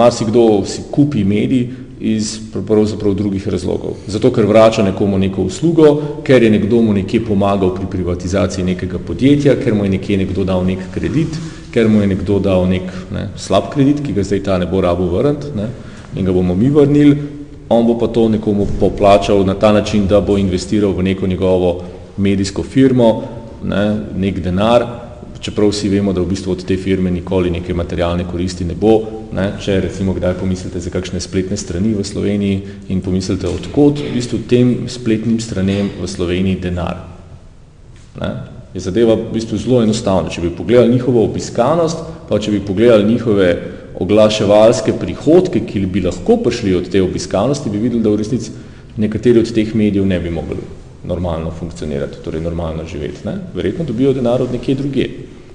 marsikdo 0.03 0.63
si 0.65 0.85
kupi 0.91 1.23
medij 1.23 1.67
iz 1.99 2.37
pravzaprav 2.67 3.13
drugih 3.13 3.47
razlogov. 3.47 3.99
Zato, 4.07 4.31
ker 4.31 4.45
vrača 4.45 4.83
nekomu 4.83 5.17
neko 5.17 5.45
uslugo, 5.47 6.01
ker 6.23 6.43
je 6.43 6.49
nekdo 6.51 6.81
mu 6.81 6.93
nekje 6.93 7.21
pomagal 7.25 7.75
pri 7.75 7.85
privatizaciji 7.91 8.65
nekega 8.65 8.99
podjetja, 8.99 9.55
ker 9.63 9.75
mu 9.75 9.83
je 9.83 9.93
nekje 9.97 10.17
nekdo 10.17 10.43
dal 10.43 10.65
nek 10.65 10.79
kredit, 10.93 11.37
ker 11.73 11.89
mu 11.89 12.01
je 12.01 12.07
nekdo 12.07 12.37
dal 12.39 12.67
nek 12.69 12.91
ne, 13.11 13.27
slab 13.35 13.71
kredit, 13.73 14.03
ki 14.05 14.13
ga 14.13 14.23
zdaj 14.23 14.43
ta 14.45 14.57
ne 14.61 14.69
bo 14.69 14.81
rabo 14.81 15.09
vrniti 15.09 15.53
ne, 15.57 15.69
in 16.15 16.25
ga 16.25 16.31
bomo 16.31 16.55
mi 16.55 16.69
vrnili, 16.69 17.17
on 17.69 17.87
bo 17.87 17.97
pa 17.97 18.07
to 18.13 18.27
nekomu 18.29 18.67
poplačal 18.79 19.41
na 19.45 19.55
ta 19.57 19.71
način, 19.73 20.07
da 20.07 20.21
bo 20.21 20.37
investiral 20.37 20.93
v 20.93 21.03
neko 21.03 21.27
njegovo 21.27 21.81
medijsko 22.17 22.63
firmo, 22.63 23.23
ne, 23.63 23.85
nek 24.15 24.39
denar, 24.39 24.85
čeprav 25.43 25.73
vsi 25.73 25.89
vemo, 25.89 26.13
da 26.13 26.21
v 26.21 26.29
bistvu 26.29 26.51
od 26.53 26.63
te 26.65 26.77
firme 26.77 27.11
nikoli 27.11 27.51
neke 27.51 27.73
materialne 27.73 28.23
koristi 28.31 28.65
ne 28.65 28.77
bo, 28.79 28.93
ne, 29.33 29.49
če 29.59 29.81
recimo 29.81 30.13
kdaj 30.13 30.37
pomislite 30.39 30.79
za 30.79 30.93
kakšne 30.93 31.19
spletne 31.19 31.57
strani 31.57 31.95
v 31.97 32.05
Sloveniji 32.05 32.61
in 32.93 33.01
pomislite, 33.01 33.49
odkot 33.49 33.99
v 33.99 34.13
bistvu 34.13 34.45
tem 34.47 34.73
spletnim 34.87 35.41
stranem 35.41 35.89
v 35.99 36.07
Sloveniji 36.07 36.61
denar. 36.61 37.01
Ne, 38.21 38.31
je 38.73 38.81
zadeva 38.81 39.15
v 39.15 39.31
bistvu 39.33 39.57
zelo 39.57 39.83
enostavna. 39.83 40.29
Če 40.29 40.41
bi 40.41 40.55
pogledali 40.55 40.91
njihovo 40.91 41.23
obiskanost, 41.23 42.01
pa 42.29 42.39
če 42.39 42.51
bi 42.51 42.61
pogledali 42.65 43.05
njihove 43.05 43.49
oglaševalske 44.01 44.95
prihodke, 44.99 45.61
ki 45.67 45.85
bi 45.85 46.01
lahko 46.01 46.39
prišli 46.41 46.75
od 46.75 46.89
te 46.89 47.01
obiskanosti, 47.01 47.69
bi 47.69 47.81
videli, 47.81 48.01
da 48.03 48.09
v 48.09 48.21
resnici 48.23 48.51
nekateri 48.97 49.39
od 49.39 49.51
teh 49.53 49.75
medijev 49.75 50.07
ne 50.09 50.19
bi 50.19 50.33
mogli 50.33 50.63
normalno 51.05 51.51
funkcionirati, 51.51 52.23
torej 52.23 52.41
normalno 52.41 52.87
živeti. 52.87 53.27
Ne? 53.27 53.37
Verjetno 53.53 53.85
dobijo 53.85 54.13
denar 54.13 54.41
od 54.41 54.51
nekje 54.51 54.75
druge. 54.75 55.07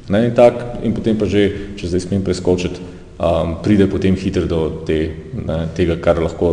Ne? 0.08 0.26
In, 0.28 0.34
tak, 0.34 0.78
in 0.84 0.94
potem 0.94 1.18
pa 1.18 1.26
že, 1.26 1.74
če 1.76 1.90
zdaj 1.90 2.06
smem 2.06 2.22
preskočiti, 2.24 2.80
um, 3.18 3.56
pride 3.64 3.88
potem 3.90 4.16
hitro 4.16 4.46
do 4.46 4.60
te, 4.86 5.00
ne, 5.34 5.64
tega, 5.76 5.98
kar 6.00 6.20
lahko 6.22 6.52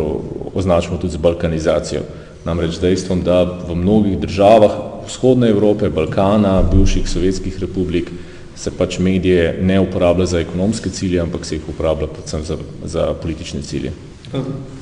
označimo 0.54 0.98
tudi 0.98 1.14
z 1.14 1.22
balkanizacijo. 1.22 2.02
Namreč 2.46 2.80
dejstvom, 2.82 3.22
da 3.26 3.42
v 3.44 3.74
mnogih 3.74 4.18
državah 4.22 4.95
vzhodne 5.08 5.48
Evrope, 5.50 5.90
Balkana, 5.90 6.62
bivših 6.72 7.08
sovjetskih 7.08 7.58
republik 7.60 8.10
se 8.56 8.70
pač 8.70 8.98
medije 8.98 9.58
ne 9.62 9.80
uporablja 9.80 10.26
za 10.26 10.40
ekonomske 10.40 10.90
cilje, 10.90 11.20
ampak 11.20 11.44
se 11.44 11.54
jih 11.54 11.68
uporablja 11.68 12.06
predvsem 12.06 12.44
za, 12.44 12.56
za 12.84 13.12
politične 13.22 13.62
cilje. 13.62 13.92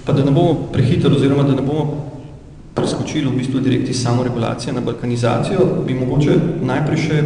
Pa 0.05 0.13
da 0.13 0.25
ne 0.25 0.31
bomo 0.31 0.69
prehitro 0.73 1.15
oziroma 1.17 1.43
da 1.43 1.55
ne 1.55 1.63
bomo 1.63 2.11
preskočili 2.75 3.31
v 3.31 3.37
bistvu 3.37 3.61
direkti 3.61 3.95
samo 3.95 4.23
regulacije 4.25 4.73
na 4.73 4.81
balkanizacijo, 4.81 5.67
bi 5.87 5.95
mogoče 5.95 6.39
najprej 6.63 7.03
še 7.03 7.23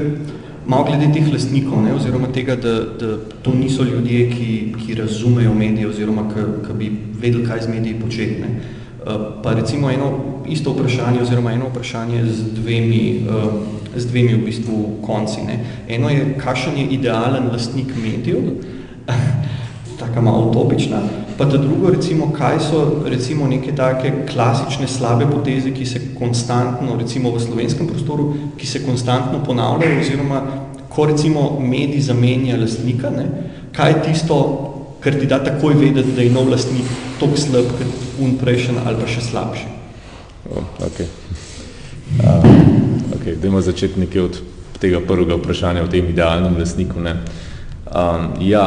malo 0.69 0.85
glede 0.85 1.13
teh 1.13 1.29
lastnikov, 1.33 1.83
ne, 1.83 1.95
oziroma 1.97 2.29
tega, 2.33 2.57
da, 2.57 2.75
da 3.01 3.15
to 3.43 3.55
niso 3.57 3.85
ljudje, 3.85 4.27
ki, 4.31 4.49
ki 4.81 4.95
razumejo 4.95 5.55
medije 5.55 5.89
oziroma 5.89 6.27
ki 6.33 6.77
bi 6.77 6.91
vedeli, 7.21 7.47
kaj 7.47 7.63
z 7.65 7.73
mediji 7.73 8.01
početne. 8.01 8.49
Eh, 8.49 8.88
pa 9.43 9.53
recimo 9.55 9.91
eno 9.91 10.13
isto 10.47 10.73
vprašanje 10.73 11.23
oziroma 11.23 11.53
eno 11.53 11.69
vprašanje 11.69 12.25
z 12.25 12.43
dvemi, 12.55 13.27
eh, 13.29 13.99
z 14.01 14.07
dvemi 14.07 14.35
v 14.35 14.45
bistvu 14.45 14.85
konci. 15.03 15.41
Ne. 15.47 15.65
Eno 15.89 16.11
je, 16.11 16.35
kakšen 16.39 16.79
je 16.79 16.85
idealen 16.85 17.49
lastnik 17.53 17.95
medijev, 18.03 18.39
taka 20.01 20.21
malo 20.21 20.51
utopična, 20.51 21.01
pa 21.39 21.45
ta 21.45 21.57
drugo, 21.57 21.91
recimo, 21.91 22.33
kaj 22.33 22.61
so 22.61 23.03
recimo 23.07 23.47
neke 23.47 23.73
take 23.77 24.13
klasične 24.33 24.89
slabe 24.89 25.27
poteze, 25.27 25.71
ki 25.71 25.87
se 25.87 26.01
konstantno, 26.19 26.97
recimo 26.99 27.31
v 27.31 27.41
slovenskem 27.41 27.87
prostoru, 27.87 28.35
ki 28.57 28.67
se 28.67 28.85
konstantno 28.87 29.45
ponavljajo, 29.45 30.01
oziroma 30.01 30.43
ko 30.89 31.07
recimo 31.07 31.61
medij 31.61 32.01
zamenja 32.01 32.57
lastnika, 32.57 33.11
ne, 33.11 33.27
kaj 33.73 33.91
je 33.91 34.03
tisto, 34.03 34.68
kar 35.01 35.19
ti 35.21 35.27
da 35.27 35.39
takoj 35.45 35.75
vedeti, 35.75 36.15
da 36.17 36.23
je 36.23 36.31
nov 36.31 36.49
lastnik 36.51 36.87
toliko 37.21 37.41
slab, 37.41 37.71
kot 37.79 38.23
un 38.23 38.37
prejšen 38.39 38.81
ali 38.85 39.01
pa 39.01 39.11
še 39.11 39.25
slabši. 39.31 39.69
Oh, 40.49 40.65
ok. 40.87 41.03
Uh, 42.19 42.49
ok, 43.19 43.29
dajmo 43.43 43.61
začeti 43.61 44.01
nekaj 44.01 44.25
od 44.25 44.41
tega 44.81 45.01
prvega 45.05 45.37
vprašanja 45.37 45.85
o 45.85 45.93
tem 45.93 46.09
idealnem 46.09 46.57
lastniku. 46.59 47.01
Ne. 47.05 47.19
Um, 47.89 48.35
ja, 48.45 48.65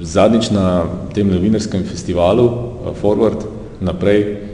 zadnjič 0.00 0.52
na 0.54 0.84
tem 1.14 1.30
novinarskem 1.30 1.84
festivalu 1.84 2.46
uh, 2.46 2.94
Forward 3.00 3.48
naprej 3.80 4.50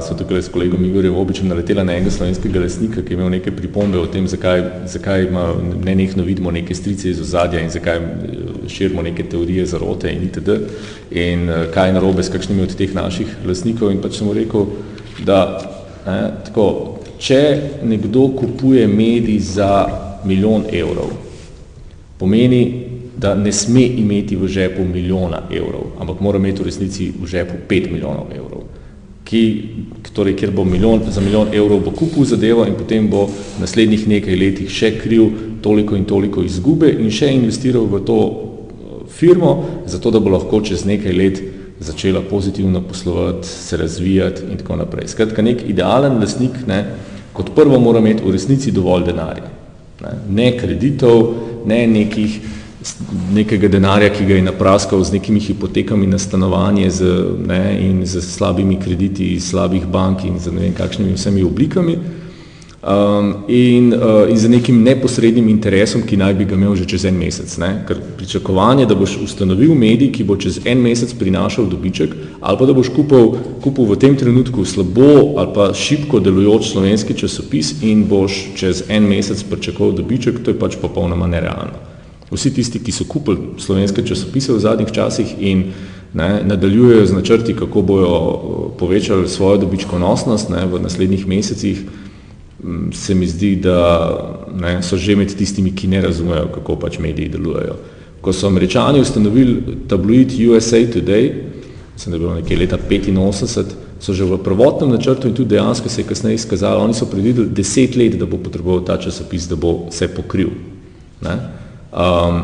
so 0.00 0.14
tukaj 0.14 0.42
s 0.42 0.48
kolegom 0.48 0.84
Igorjem 0.84 1.16
običem 1.16 1.48
naletela 1.48 1.84
na 1.84 1.96
enega 1.96 2.10
slovenskega 2.10 2.60
lesnika, 2.60 3.02
ki 3.02 3.12
je 3.12 3.18
imel 3.18 3.30
neke 3.30 3.52
pripombe 3.52 3.98
o 3.98 4.06
tem, 4.06 4.26
zakaj, 4.28 4.62
zakaj 4.86 5.26
ima 5.26 5.48
nenehno 5.84 6.24
vidimo 6.24 6.50
neke 6.50 6.74
strice 6.74 7.10
iz 7.10 7.20
ozadja 7.20 7.60
in 7.60 7.70
zakaj 7.70 8.00
širimo 8.68 9.02
neke 9.02 9.24
teorije 9.24 9.66
zarote 9.66 10.12
in 10.12 10.22
itd. 10.22 10.48
In 11.10 11.48
kaj 11.74 11.88
je 11.88 11.92
narobe 11.92 12.22
s 12.22 12.32
kakšnimi 12.32 12.62
od 12.62 12.76
teh 12.76 12.94
naših 12.94 13.36
lesnikov 13.46 13.92
in 13.92 14.00
pač 14.02 14.18
sem 14.18 14.26
mu 14.26 14.34
rekel, 14.34 14.66
da 15.24 15.38
ne, 16.06 16.18
tako, 16.46 16.98
če 17.18 17.40
nekdo 17.82 18.28
kupuje 18.36 18.86
medij 18.88 19.38
za 19.40 19.70
milijon 20.24 20.64
evrov, 20.72 21.12
pomeni, 22.18 22.64
da 23.16 23.34
ne 23.34 23.52
sme 23.52 23.84
imeti 23.86 24.36
v 24.36 24.48
žepu 24.48 24.84
milijona 24.84 25.44
evrov, 25.50 25.94
ampak 26.00 26.20
mora 26.20 26.38
imeti 26.38 26.62
v 26.62 26.66
resnici 26.66 27.12
v 27.14 27.28
žepu 27.30 27.60
pet 27.68 27.90
milijonov 27.92 28.32
evrov 28.34 28.64
ki, 29.24 29.68
torej, 30.14 30.36
kjer 30.36 30.50
bo 30.50 30.64
milijon, 30.64 31.00
za 31.10 31.20
milijon 31.20 31.48
evrov 31.52 31.80
bo 31.80 31.90
kupil 31.90 32.24
zadevo 32.24 32.66
in 32.66 32.74
potem 32.78 33.08
bo 33.10 33.26
v 33.26 33.60
naslednjih 33.60 34.08
nekaj 34.08 34.36
letih 34.36 34.70
še 34.70 34.92
kriv 35.00 35.30
toliko 35.64 35.96
in 35.96 36.04
toliko 36.04 36.44
izgube 36.44 36.92
in 36.92 37.10
še 37.10 37.32
investiral 37.32 37.88
v 37.90 38.02
to 38.06 38.18
eh, 38.20 38.53
firmo, 39.18 39.64
zato 39.86 40.10
da 40.10 40.20
bo 40.20 40.30
lahko 40.30 40.60
čez 40.60 40.84
nekaj 40.84 41.12
let 41.12 41.42
začela 41.80 42.20
pozitivno 42.30 42.80
poslovati, 42.80 43.48
se 43.48 43.76
razvijati 43.76 44.42
in 44.50 44.58
tako 44.58 44.76
naprej. 44.76 45.08
Skratka, 45.08 45.42
nek 45.42 45.62
idealen 45.68 46.20
lastnik, 46.20 46.66
ne, 46.66 46.84
kot 47.32 47.50
prvo 47.54 47.80
mora 47.80 47.98
imeti 47.98 48.22
v 48.24 48.32
resnici 48.32 48.72
dovolj 48.72 49.04
denarja. 49.04 49.50
Ne, 50.02 50.12
ne 50.30 50.50
kreditov, 50.58 51.34
ne 51.66 51.86
nekih 51.86 52.40
nekega 53.32 53.68
denarja, 53.68 54.10
ki 54.12 54.26
ga 54.28 54.36
je 54.36 54.42
napraskal 54.44 55.04
z 55.04 55.16
nekimi 55.16 55.40
hipotekami 55.40 56.06
na 56.06 56.18
stanovanje 56.18 56.90
z, 56.90 57.14
ne, 57.46 57.62
in 57.80 58.02
z 58.06 58.20
slabimi 58.22 58.76
krediti 58.80 59.32
iz 59.34 59.48
slabih 59.50 59.86
bank 59.86 60.24
in 60.24 60.38
z 60.38 60.52
ne 60.52 60.66
vem 60.66 60.74
kakšnimi 60.76 61.16
vsemi 61.16 61.42
oblikami 61.42 61.96
um, 62.84 63.44
in, 63.48 63.92
uh, 63.92 64.30
in 64.30 64.36
z 64.38 64.48
nekim 64.48 64.82
neposrednim 64.82 65.48
interesom, 65.48 66.02
ki 66.02 66.16
naj 66.16 66.34
bi 66.34 66.44
ga 66.44 66.56
imel 66.58 66.76
že 66.76 66.86
čez 66.86 67.04
en 67.08 67.16
mesec. 67.18 67.56
Ne. 67.58 67.70
Ker 67.88 68.00
pričakovanje, 68.18 68.86
da 68.86 68.94
boš 68.98 69.16
ustanovil 69.24 69.74
medij, 69.74 70.12
ki 70.12 70.24
bo 70.24 70.36
čez 70.36 70.60
en 70.64 70.82
mesec 70.84 71.14
prinašal 71.18 71.68
dobiček 71.70 72.14
ali 72.40 72.58
pa 72.58 72.66
da 72.66 72.76
boš 72.76 72.90
kupil, 72.92 73.32
kupil 73.64 73.88
v 73.88 73.96
tem 73.96 74.16
trenutku 74.16 74.64
slabo 74.64 75.38
ali 75.40 75.48
pa 75.54 75.72
šibko 75.74 76.20
delujoč 76.20 76.72
slovenski 76.72 77.16
časopis 77.16 77.74
in 77.82 78.04
boš 78.08 78.44
čez 78.56 78.84
en 78.88 79.08
mesec 79.08 79.42
pričakoval 79.42 79.96
dobiček, 79.96 80.42
to 80.44 80.52
je 80.52 80.58
pač 80.58 80.76
popolnoma 80.80 81.26
nerealno. 81.26 81.80
Vsi 82.34 82.50
tisti, 82.54 82.80
ki 82.82 82.92
so 82.92 83.04
kupili 83.08 83.54
slovenske 83.62 84.02
časopise 84.02 84.52
v 84.52 84.60
zadnjih 84.60 84.92
časih 84.92 85.36
in 85.38 85.68
ne, 86.14 86.42
nadaljujejo 86.44 87.06
z 87.06 87.12
načrti, 87.12 87.54
kako 87.56 87.82
bojo 87.82 88.08
eh, 88.08 88.78
povečali 88.78 89.28
svojo 89.28 89.64
dobičkonosnost 89.64 90.50
ne, 90.50 90.66
v 90.66 90.82
naslednjih 90.82 91.26
mesecih, 91.26 91.84
se 92.92 93.14
mi 93.14 93.26
zdi, 93.26 93.56
da 93.56 94.08
ne, 94.60 94.82
so 94.82 94.96
že 94.96 95.16
med 95.16 95.34
tistimi, 95.36 95.74
ki 95.74 95.88
ne 95.88 96.00
razumejo, 96.00 96.48
kako 96.54 96.76
pač 96.80 96.98
mediji 96.98 97.28
delujejo. 97.28 97.76
Ko 98.20 98.32
so 98.32 98.46
američani 98.48 99.00
ustanovili 99.00 99.78
tabloid 99.88 100.32
USA 100.48 100.76
Today, 100.76 101.32
mislim, 101.94 102.10
da 102.10 102.16
je 102.16 102.20
bilo 102.20 102.34
nekje 102.34 102.58
leta 102.58 102.78
85, 102.90 103.64
so 104.00 104.12
že 104.12 104.24
v 104.24 104.38
prvotnem 104.44 104.90
načrtu 104.90 105.28
in 105.28 105.34
tudi 105.34 105.54
dejansko 105.54 105.88
se 105.88 106.00
je 106.00 106.06
kasneje 106.06 106.34
izkazalo, 106.34 106.84
oni 106.84 106.94
so 106.94 107.06
predvideli 107.06 107.48
deset 107.48 107.96
let, 107.96 108.16
da 108.18 108.26
bo 108.26 108.36
potreboval 108.36 108.84
ta 108.84 108.96
časopis, 109.00 109.48
da 109.48 109.56
bo 109.56 109.86
se 109.90 110.08
pokril. 110.08 110.50
Ne. 111.22 111.38
Um, 111.92 112.42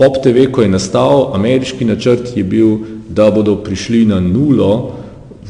Pop 0.00 0.22
TV, 0.24 0.46
ko 0.48 0.62
je 0.62 0.68
nastal, 0.72 1.34
ameriški 1.36 1.84
načrt 1.84 2.36
je 2.36 2.44
bil, 2.44 2.78
da 3.08 3.30
bodo 3.30 3.58
prišli 3.60 4.06
na 4.08 4.20
nulo, 4.20 4.99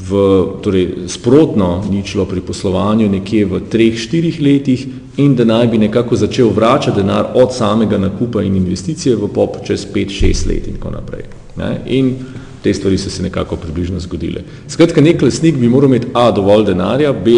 v, 0.09 0.47
torej 0.62 1.09
sprotno 1.09 1.85
ničlo 1.90 2.25
pri 2.25 2.40
poslovanju 2.40 3.09
nekje 3.09 3.45
v 3.47 3.61
treh, 3.71 3.99
štirih 3.99 4.40
letih 4.40 4.87
in 5.16 5.35
da 5.37 5.45
naj 5.45 5.69
bi 5.69 5.78
nekako 5.78 6.16
začel 6.16 6.50
vračati 6.54 7.02
denar 7.02 7.26
od 7.35 7.54
samega 7.54 7.99
nakupa 7.99 8.42
in 8.42 8.57
investicije 8.57 9.16
v 9.16 9.28
pop 9.28 9.61
čez 9.66 9.87
pet, 9.92 10.11
šest 10.11 10.47
let 10.47 10.69
in 10.69 10.78
tako 10.78 10.90
naprej. 10.90 11.25
Ne? 11.57 11.80
In 11.87 12.14
te 12.62 12.75
stvari 12.75 12.99
so 12.99 13.11
se 13.11 13.23
nekako 13.23 13.57
približno 13.57 14.00
zgodile. 14.00 14.43
Skratka, 14.69 15.00
nek 15.00 15.23
lesnik 15.23 15.57
bi 15.57 15.69
moral 15.69 15.88
imeti 15.88 16.07
A, 16.14 16.31
dovolj 16.31 16.64
denarja, 16.67 17.12
B, 17.12 17.31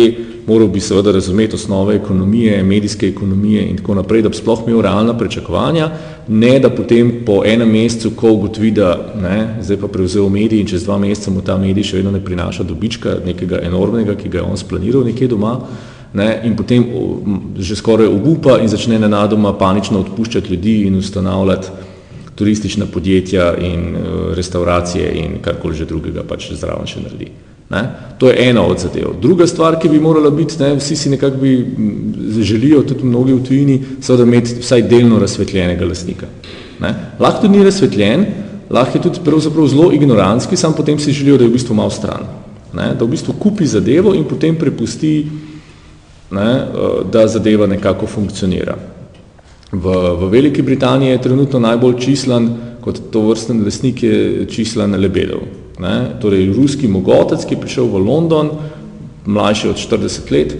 moral 0.46 0.68
bi 0.68 0.80
seveda 0.80 1.12
razumeti 1.12 1.54
osnove 1.54 1.96
ekonomije, 1.96 2.62
medijske 2.62 3.08
ekonomije 3.08 3.62
in 3.62 3.76
tako 3.76 3.94
naprej, 3.94 4.22
da 4.22 4.28
bi 4.28 4.36
sploh 4.36 4.64
imel 4.66 4.80
realna 4.80 5.18
prečakovanja, 5.18 5.90
ne 6.28 6.58
da 6.58 6.70
potem 6.70 7.12
po 7.26 7.42
enem 7.46 7.70
mesecu, 7.70 8.10
ko 8.16 8.32
ugotovi, 8.32 8.70
da 8.70 9.14
ne, 9.22 9.58
zdaj 9.62 9.76
pa 9.76 9.88
prevzel 9.88 10.28
medij 10.28 10.60
in 10.60 10.66
čez 10.66 10.84
dva 10.84 10.98
meseca 10.98 11.30
mu 11.30 11.40
ta 11.40 11.58
medij 11.58 11.84
še 11.84 11.96
vedno 11.96 12.10
ne 12.10 12.24
prinaša 12.24 12.62
dobička, 12.62 13.16
nekega 13.26 13.62
enormnega, 13.62 14.14
ki 14.14 14.28
ga 14.28 14.38
je 14.38 14.44
on 14.44 14.58
splaniral 14.58 15.04
nekje 15.04 15.28
doma, 15.28 15.58
ne, 16.14 16.40
in 16.44 16.56
potem 16.56 16.84
že 17.58 17.76
skoraj 17.76 18.10
obupa 18.10 18.58
in 18.60 18.68
začne 18.68 18.98
nenadoma 18.98 19.54
panično 19.58 20.00
odpuščati 20.00 20.50
ljudi 20.50 20.82
in 20.86 20.98
ustanavljati 20.98 21.91
turistična 22.34 22.86
podjetja 22.86 23.54
in 23.56 23.96
uh, 23.96 24.34
restauracije 24.34 25.12
in 25.14 25.38
karkoli 25.42 25.76
že 25.76 25.84
drugega 25.84 26.22
pač 26.28 26.52
zraven 26.52 26.86
še 26.86 27.02
naredi. 27.02 27.30
Ne? 27.72 27.82
To 28.18 28.28
je 28.28 28.48
ena 28.50 28.62
od 28.66 28.80
zadev. 28.80 29.14
Druga 29.20 29.46
stvar, 29.46 29.78
ki 29.80 29.88
bi 29.88 30.00
morala 30.00 30.30
biti, 30.30 30.58
ne, 30.60 30.74
vsi 30.76 30.96
si 30.96 31.10
nekako 31.10 31.36
bi 31.40 31.52
želijo, 32.44 32.82
tudi 32.82 33.04
mnogi 33.04 33.32
v 33.32 33.44
tujini, 33.44 33.78
seveda 34.00 34.26
imeti 34.28 34.58
vsaj 34.60 34.82
delno 34.88 35.18
razsvetljenega 35.18 35.88
lastnika. 35.88 36.28
Ne? 36.80 36.94
Lahko 37.20 37.46
tudi 37.46 37.58
ni 37.58 37.64
razsvetljen, 37.64 38.26
lahko 38.70 38.98
je 38.98 39.02
tudi 39.08 39.24
pravzaprav 39.24 39.68
zelo 39.72 39.88
ignorantski, 39.92 40.56
sam 40.56 40.76
potem 40.76 40.98
si 40.98 41.12
želijo, 41.12 41.38
da 41.38 41.44
je 41.44 41.50
v 41.50 41.56
bistvu 41.56 41.74
malo 41.74 41.90
stran. 41.90 42.28
Ne? 42.76 42.92
Da 42.98 43.04
v 43.04 43.14
bistvu 43.14 43.34
kupi 43.40 43.66
zadevo 43.66 44.14
in 44.14 44.28
potem 44.28 44.56
prepusti, 44.58 45.14
ne, 46.30 46.50
eh, 46.52 47.04
da 47.12 47.26
zadeva 47.28 47.66
nekako 47.66 48.06
funkcionira. 48.06 48.76
V, 49.72 49.84
v 50.20 50.28
Veliki 50.28 50.62
Britaniji 50.62 51.10
je 51.10 51.22
trenutno 51.22 51.58
najbolj 51.58 51.94
čislan, 51.98 52.48
kot 52.84 52.98
to 53.10 53.22
vrsten 53.28 53.64
lesnik 53.64 54.02
je 54.02 54.46
čislan 54.50 54.92
Lebedov. 55.00 55.46
Ne? 55.80 56.18
Torej, 56.20 56.52
ruski 56.52 56.88
mogotec, 56.88 57.44
ki 57.44 57.56
je 57.56 57.60
prišel 57.60 57.88
v 57.88 58.02
London, 58.04 58.50
mlajši 59.24 59.68
od 59.68 59.80
40 59.80 60.32
let, 60.32 60.52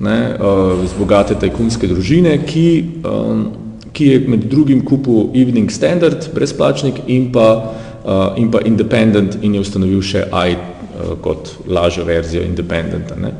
ne, 0.00 0.36
uh, 0.36 0.84
z 0.84 0.92
bogate 0.98 1.38
tajkunske 1.40 1.88
družine, 1.88 2.36
ki, 2.44 3.00
um, 3.00 3.46
ki 3.96 4.06
je 4.06 4.20
med 4.28 4.44
drugim 4.50 4.84
kupil 4.84 5.32
Evening 5.32 5.72
Standard, 5.72 6.28
brezplačnik, 6.34 7.00
in 7.08 7.30
pa, 7.32 7.48
uh, 8.04 8.36
in 8.36 8.50
pa 8.52 8.60
Independent 8.64 9.40
in 9.40 9.56
je 9.56 9.64
ustanovil 9.64 10.04
še 10.04 10.28
AI 10.32 10.56
kot 11.24 11.54
lažjo 11.64 12.04
verzijo 12.04 12.44
Independenta. 12.44 13.16
Ne? 13.16 13.32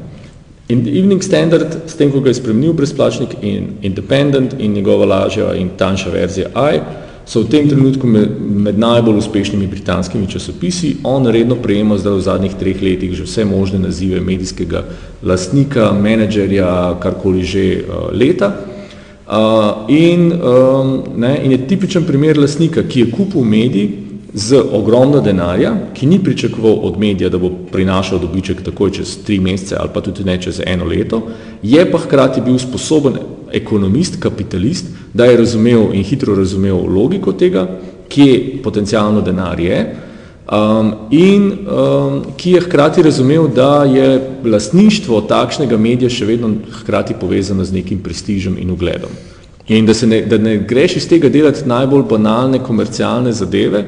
In 0.70 0.86
Evening 0.86 1.22
Standard, 1.22 1.90
s 1.90 1.98
tem, 1.98 2.12
ko 2.14 2.20
ga 2.22 2.30
je 2.30 2.38
spremenil 2.38 2.76
brezplačnik 2.78 3.32
in 3.42 3.80
Independent 3.82 4.54
in 4.58 4.72
njegova 4.72 5.04
lažja 5.04 5.48
in 5.58 5.72
tanjša 5.76 6.10
verzija 6.14 6.50
I, 6.54 6.78
so 7.26 7.42
v 7.42 7.50
tem 7.50 7.68
trenutku 7.68 8.06
med, 8.06 8.36
med 8.38 8.78
najbolj 8.78 9.18
uspešnimi 9.18 9.66
britanskimi 9.66 10.28
časopisi. 10.30 10.96
On 11.02 11.26
redno 11.26 11.56
prejema 11.58 11.98
zdaj 11.98 12.14
v 12.14 12.22
zadnjih 12.26 12.54
treh 12.60 12.82
letih 12.82 13.16
že 13.18 13.26
vse 13.26 13.44
možne 13.44 13.78
nazive 13.82 14.20
medijskega 14.20 14.84
lastnika, 15.26 15.90
menedžerja, 15.92 17.00
karkoli 17.02 17.42
že 17.42 17.64
uh, 17.82 18.06
leta. 18.14 18.54
Uh, 19.26 19.90
in, 19.90 20.30
um, 20.38 21.02
ne, 21.16 21.34
in 21.44 21.50
je 21.50 21.66
tipičen 21.66 22.06
primer 22.06 22.38
lastnika, 22.38 22.82
ki 22.82 23.00
je 23.00 23.10
kupil 23.10 23.42
medij, 23.42 23.90
z 24.34 24.62
ogromno 24.72 25.20
denarja, 25.20 25.74
ki 25.94 26.06
ni 26.06 26.18
pričakoval 26.24 26.78
od 26.82 26.98
medija, 26.98 27.28
da 27.30 27.38
bo 27.38 27.50
prinašal 27.72 28.18
dobiček 28.18 28.62
takoj 28.62 28.90
čez 28.90 29.16
tri 29.26 29.40
mesece 29.40 29.76
ali 29.78 29.90
pa 29.94 30.00
tudi 30.00 30.24
ne 30.24 30.38
čez 30.42 30.60
eno 30.66 30.84
leto, 30.84 31.22
je 31.62 31.90
pa 31.90 31.98
hkrati 31.98 32.40
bil 32.40 32.58
sposoben 32.58 33.18
ekonomist, 33.52 34.20
kapitalist, 34.20 34.86
da 35.14 35.24
je 35.24 35.36
razumel 35.36 35.90
in 35.92 36.04
hitro 36.04 36.34
razumel 36.34 36.78
logiko 36.86 37.32
tega, 37.32 37.66
kje 38.08 38.62
potencijalno 38.62 39.20
denar 39.20 39.60
je 39.60 39.96
um, 40.50 40.94
in 41.10 41.52
um, 41.52 42.22
ki 42.36 42.50
je 42.50 42.60
hkrati 42.60 43.02
razumel, 43.02 43.48
da 43.48 43.84
je 43.84 44.30
lastništvo 44.44 45.20
takšnega 45.20 45.76
medija 45.76 46.10
še 46.10 46.26
vedno 46.26 46.54
hkrati 46.80 47.14
povezano 47.20 47.64
z 47.64 47.72
nekim 47.72 47.98
prestižem 48.02 48.58
in 48.58 48.70
ugledom. 48.70 49.10
In 49.68 49.86
da, 49.86 49.94
ne, 50.06 50.22
da 50.26 50.38
ne 50.38 50.56
greš 50.58 50.96
iz 50.96 51.08
tega 51.08 51.28
delati 51.28 51.68
najbolj 51.68 52.02
banalne 52.10 52.58
komercialne 52.58 53.32
zadeve, 53.32 53.84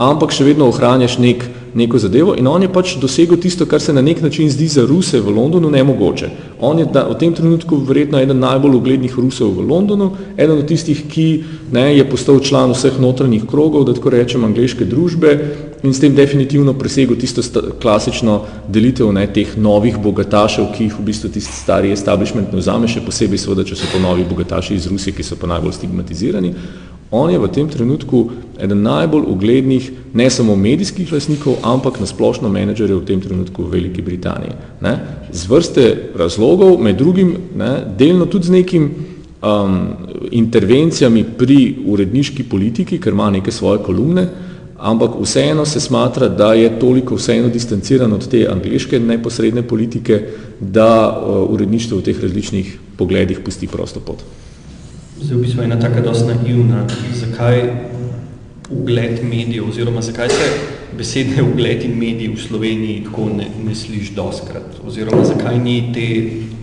ampak 0.00 0.32
še 0.32 0.46
vedno 0.48 0.70
ohranjaš 0.72 1.18
nek, 1.20 1.44
neko 1.74 1.98
zadevo 2.02 2.32
in 2.34 2.48
on 2.50 2.62
je 2.64 2.68
pač 2.72 2.96
dosegel 2.98 3.38
tisto, 3.38 3.66
kar 3.66 3.80
se 3.80 3.92
na 3.92 4.02
nek 4.02 4.22
način 4.22 4.48
zdi 4.50 4.66
za 4.68 4.82
Ruse 4.86 5.20
v 5.20 5.30
Londonu 5.30 5.70
nemogoče. 5.70 6.30
On 6.60 6.78
je 6.78 6.86
da, 6.90 7.04
v 7.06 7.14
tem 7.20 7.34
trenutku 7.34 7.76
verjetno 7.86 8.18
eden 8.18 8.40
najbolj 8.42 8.74
uglednih 8.80 9.14
Rusov 9.18 9.52
v 9.54 9.66
Londonu, 9.68 10.10
eden 10.36 10.58
od 10.58 10.66
tistih, 10.66 11.04
ki 11.06 11.26
ne, 11.72 11.92
je 11.96 12.08
postal 12.10 12.40
član 12.40 12.74
vseh 12.74 12.98
notranjih 13.00 13.46
krogov, 13.46 13.84
da 13.86 13.94
tako 13.94 14.10
rečem, 14.16 14.44
angliške 14.44 14.88
družbe 14.88 15.36
in 15.82 15.94
s 15.94 16.00
tem 16.00 16.14
definitivno 16.16 16.74
presegel 16.74 17.16
tisto 17.16 17.42
sta, 17.42 17.62
klasično 17.80 18.40
delitev 18.68 19.12
ne, 19.12 19.28
teh 19.30 19.54
novih 19.56 20.00
bogatašev, 20.02 20.72
ki 20.74 20.88
jih 20.88 20.98
v 20.98 21.06
bistvu 21.06 21.30
tisti 21.36 21.54
stari 21.54 21.92
establishment 21.94 22.52
ne 22.52 22.60
vzame, 22.60 22.88
še 22.88 23.04
posebej 23.04 23.40
seveda, 23.40 23.64
če 23.64 23.78
so 23.78 23.92
to 23.92 24.02
novi 24.02 24.26
bogataši 24.28 24.74
iz 24.74 24.90
Rusije, 24.90 25.14
ki 25.16 25.24
so 25.24 25.38
pa 25.40 25.48
najbolj 25.54 25.78
stigmatizirani. 25.78 26.54
On 27.10 27.30
je 27.30 27.38
v 27.38 27.48
tem 27.50 27.68
trenutku 27.68 28.30
eden 28.60 28.82
najbolj 28.82 29.24
uglednih, 29.26 29.90
ne 30.14 30.30
samo 30.30 30.56
medijskih 30.56 31.12
lasnikov, 31.12 31.56
ampak 31.62 31.98
na 32.00 32.06
splošno 32.06 32.48
menedžerjev 32.48 33.00
v 33.00 33.06
tem 33.06 33.20
trenutku 33.20 33.66
v 33.66 33.70
Veliki 33.72 34.02
Britaniji. 34.02 34.54
Ne? 34.80 34.92
Z 35.32 35.50
vrste 35.50 35.84
razlogov, 36.14 36.78
med 36.78 36.98
drugim, 36.98 37.34
ne, 37.56 37.72
delno 37.98 38.26
tudi 38.30 38.46
z 38.46 38.54
nekim 38.54 38.86
um, 39.42 39.78
intervencijami 40.30 41.24
pri 41.38 41.82
uredniški 41.86 42.46
politiki, 42.46 43.00
ker 43.02 43.12
ima 43.12 43.30
neke 43.30 43.50
svoje 43.50 43.82
kolumne, 43.82 44.28
ampak 44.78 45.18
vseeno 45.18 45.64
se 45.66 45.80
smatra, 45.80 46.28
da 46.28 46.52
je 46.54 46.78
toliko 46.78 47.18
vseeno 47.18 47.48
distanciran 47.48 48.12
od 48.12 48.28
te 48.28 48.46
angliške 48.46 49.00
neposredne 49.00 49.66
politike, 49.66 50.20
da 50.60 51.10
uh, 51.10 51.50
uredništvo 51.50 51.98
v 51.98 52.06
teh 52.06 52.22
različnih 52.22 52.78
pogledih 52.96 53.40
pusti 53.44 53.66
prosto 53.66 54.00
pot. 54.00 54.22
Zdaj, 55.20 55.36
v 55.36 55.40
bistvu 55.44 55.62
ena 55.62 55.76
taka 55.76 56.00
dosta 56.00 56.32
naivna. 56.34 56.86
Zakaj 57.12 57.58
ugled 58.70 59.20
medijev, 59.24 59.68
oziroma 59.68 60.00
zakaj 60.02 60.28
se 60.28 60.46
besedne 60.96 61.42
ugled 61.52 61.84
in 61.84 61.98
mediji 61.98 62.28
v 62.32 62.40
Sloveniji 62.40 63.02
tako 63.04 63.28
ne, 63.36 63.48
ne 63.66 63.74
sliš 63.74 64.14
doskrat? 64.16 64.80
Oziroma 64.86 65.24
zakaj 65.24 65.58
ni 65.58 65.92
te, 65.94 66.06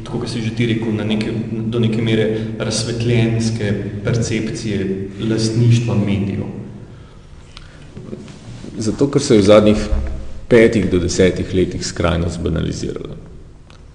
tako 0.06 0.24
kot 0.24 0.34
si 0.34 0.42
že 0.42 0.56
ti 0.58 0.66
rekel, 0.74 0.96
na 0.96 1.06
neke, 1.06 1.32
do 1.70 1.80
neke 1.80 2.02
mere 2.02 2.26
razsvetljenske 2.60 3.74
percepcije 4.04 4.88
lastništva 5.30 5.96
medijev? 5.96 6.50
Zato, 8.78 9.10
ker 9.12 9.22
se 9.22 9.36
je 9.36 9.42
v 9.42 9.46
zadnjih 9.46 9.88
petih 10.50 10.90
do 10.90 11.00
desetih 11.00 11.54
letih 11.54 11.86
skrajno 11.86 12.30
zbanaliziralo. 12.30 13.22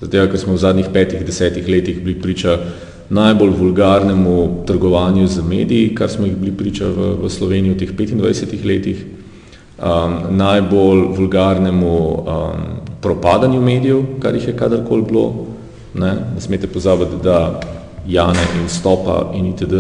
Zato, 0.01 0.27
ker 0.31 0.39
smo 0.39 0.55
v 0.55 0.63
zadnjih 0.63 0.95
petih, 0.95 1.27
desetih 1.27 1.69
letih 1.69 1.99
bili 2.03 2.21
priča 2.21 2.59
najbolj 3.13 3.51
vulgarnemu 3.59 4.65
trgovanju 4.67 5.27
z 5.27 5.43
mediji, 5.49 5.95
kar 5.95 6.11
smo 6.11 6.27
jih 6.27 6.37
bili 6.37 6.53
priča 6.57 6.89
v, 6.89 7.13
v 7.23 7.31
Sloveniji 7.31 7.75
v 7.75 7.79
teh 7.79 7.93
25 7.93 8.65
letih, 8.65 9.05
um, 9.77 10.37
najbolj 10.37 11.05
vulgarnemu 11.19 11.97
um, 11.99 12.65
propadanju 13.03 13.61
medijev, 13.61 14.03
kar 14.21 14.35
jih 14.35 14.49
je 14.49 14.57
kadarkoli 14.57 15.03
bilo. 15.03 15.47
Ne, 15.95 16.15
ne 16.35 16.41
smete 16.41 16.67
pozabiti, 16.73 17.21
da 17.23 17.61
Jane 18.09 18.47
in 18.63 18.69
Stopa 18.69 19.31
in 19.37 19.53
itd. 19.53 19.75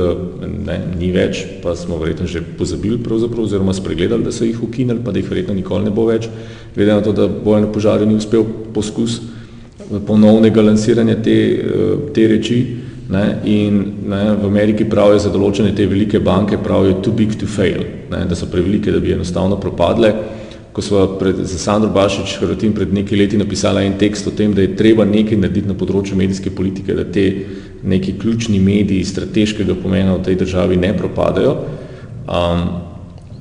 Ne, 0.66 0.77
ni 0.99 1.09
več, 1.11 1.40
pa 1.62 1.73
smo 1.77 1.97
verjetno 1.99 2.29
že 2.29 2.45
pozabili 2.59 3.01
pravzaprav, 3.03 3.47
oziroma 3.49 3.73
spregledali, 3.73 4.29
da 4.29 4.33
so 4.33 4.45
jih 4.45 4.61
ukinili, 4.62 5.01
pa 5.05 5.11
da 5.11 5.18
jih 5.18 5.31
verjetno 5.31 5.57
nikoli 5.57 5.88
ne 5.88 5.90
bo 5.90 6.05
več, 6.07 6.29
glede 6.77 6.92
na 6.92 7.01
to, 7.01 7.16
da 7.16 7.27
Bojan 7.33 7.73
Požarju 7.73 8.07
ni 8.07 8.21
uspel 8.21 8.45
poskus 8.75 9.23
ponovnega 10.07 10.62
lansiranja 10.62 11.16
te, 11.25 11.37
te 12.14 12.29
reči. 12.29 12.61
Ne, 13.12 13.25
in 13.44 13.83
ne, 14.09 14.37
v 14.40 14.46
Ameriki 14.48 14.87
pravijo 14.88 15.18
za 15.27 15.31
določene 15.33 15.75
te 15.77 15.85
velike 15.88 16.20
banke, 16.25 16.57
pravijo 16.57 17.01
too 17.05 17.12
big 17.12 17.35
to 17.37 17.48
fail, 17.51 17.83
ne, 18.09 18.22
da 18.29 18.38
so 18.38 18.46
prevelike, 18.48 18.92
da 18.94 19.03
bi 19.05 19.12
enostavno 19.12 19.59
propadle. 19.61 20.12
Ko 20.72 20.81
smo 20.81 21.03
pred, 21.20 21.42
za 21.44 21.59
Sandro 21.61 21.90
Bašič 21.92 22.38
Hrvatin 22.40 22.72
pred 22.72 22.94
nekaj 22.96 23.18
leti 23.18 23.37
napisala 23.37 23.83
en 23.85 23.98
tekst 24.01 24.31
o 24.31 24.33
tem, 24.33 24.55
da 24.57 24.64
je 24.64 24.72
treba 24.79 25.05
nekaj 25.05 25.42
narediti 25.42 25.68
na 25.68 25.77
področju 25.77 26.16
medijske 26.16 26.55
politike, 26.57 26.96
da 26.96 27.05
te 27.05 27.27
neki 27.85 28.14
ključni 28.22 28.62
mediji 28.62 29.05
strateškega 29.05 29.77
pomena 29.83 30.14
v 30.16 30.25
tej 30.31 30.38
državi 30.46 30.79
ne 30.81 30.94
propadajo, 30.96 31.53
um, 32.25 32.64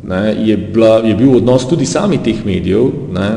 ne, 0.04 0.22
je, 0.50 0.58
bila, 0.58 0.98
je 1.06 1.16
bil 1.16 1.38
odnos 1.38 1.64
tudi 1.70 1.88
sami 1.88 2.20
teh 2.26 2.44
medijev, 2.44 2.92
ne, 3.16 3.30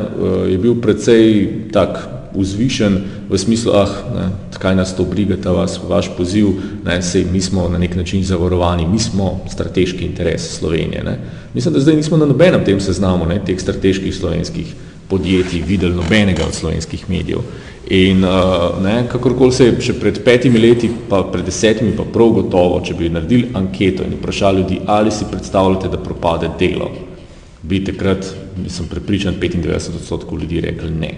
je 0.51 0.59
bil 0.59 0.75
precej 0.83 1.71
tak 1.71 2.01
vzvišen 2.35 2.99
v 3.29 3.39
smislu, 3.39 3.77
ah, 3.79 3.95
ne, 4.11 4.27
kaj 4.57 4.75
nas 4.75 4.95
to 4.95 5.03
briga, 5.03 5.37
ta 5.43 5.51
vas, 5.51 5.79
vaš 5.87 6.09
poziv, 6.17 6.47
ne, 6.85 7.01
sej 7.01 7.25
mi 7.31 7.41
smo 7.41 7.67
na 7.69 7.77
nek 7.77 7.95
način 7.95 8.23
zavarovani, 8.23 8.87
mi 8.87 8.99
smo 8.99 9.39
strateški 9.51 10.05
interes 10.05 10.57
Slovenije. 10.57 11.03
Ne. 11.03 11.17
Mislim, 11.53 11.73
da 11.73 11.79
zdaj 11.79 11.95
nismo 11.95 12.17
na 12.17 12.25
nobenem 12.25 12.65
tem 12.65 12.81
seznamu 12.81 13.25
ne, 13.25 13.39
teh 13.45 13.59
strateških 13.59 14.15
slovenskih 14.15 14.73
podjetij 15.09 15.61
videli 15.67 15.95
nobenega 15.95 16.45
od 16.47 16.53
slovenskih 16.53 17.09
medijev. 17.09 17.39
In 17.89 18.23
uh, 18.23 18.83
ne, 18.83 19.03
kakorkoli 19.11 19.51
se 19.51 19.65
je 19.65 19.81
še 19.81 19.93
pred 19.99 20.23
petimi 20.25 20.59
leti, 20.59 20.89
pa 21.09 21.21
pred 21.31 21.45
desetimi, 21.45 21.93
pa 21.97 22.03
prav 22.03 22.33
gotovo, 22.39 22.79
če 22.81 22.95
bi 22.97 23.11
naredili 23.13 23.51
anketo 23.53 24.03
in 24.03 24.17
vprašali 24.17 24.61
ljudi, 24.63 24.79
ali 24.85 25.11
si 25.11 25.29
predstavljate, 25.31 25.91
da 25.93 26.01
propade 26.01 26.49
delo, 26.59 26.89
bi 27.61 27.83
takrat, 27.85 28.25
sem 28.67 28.89
prepričan, 28.89 29.37
95 29.41 29.99
odstotkov 29.99 30.41
ljudi 30.41 30.61
rekli 30.65 30.91
ne 30.91 31.13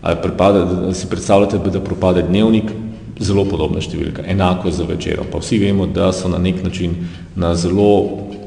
ali 0.00 0.16
pripade, 0.22 0.64
da 0.64 0.94
si 0.94 1.06
predstavljate, 1.06 1.58
da 1.58 1.80
propade 1.80 2.22
dnevnik, 2.22 2.70
zelo 3.20 3.44
podobna 3.44 3.82
številka, 3.84 4.24
enako 4.26 4.70
za 4.72 4.86
večerom. 4.88 5.28
Pa 5.32 5.42
vsi 5.42 5.58
vemo, 5.60 5.86
da 5.86 6.08
so 6.12 6.28
na 6.28 6.38
nek 6.40 6.62
način 6.64 6.94
na 7.36 7.54
zelo 7.54 7.90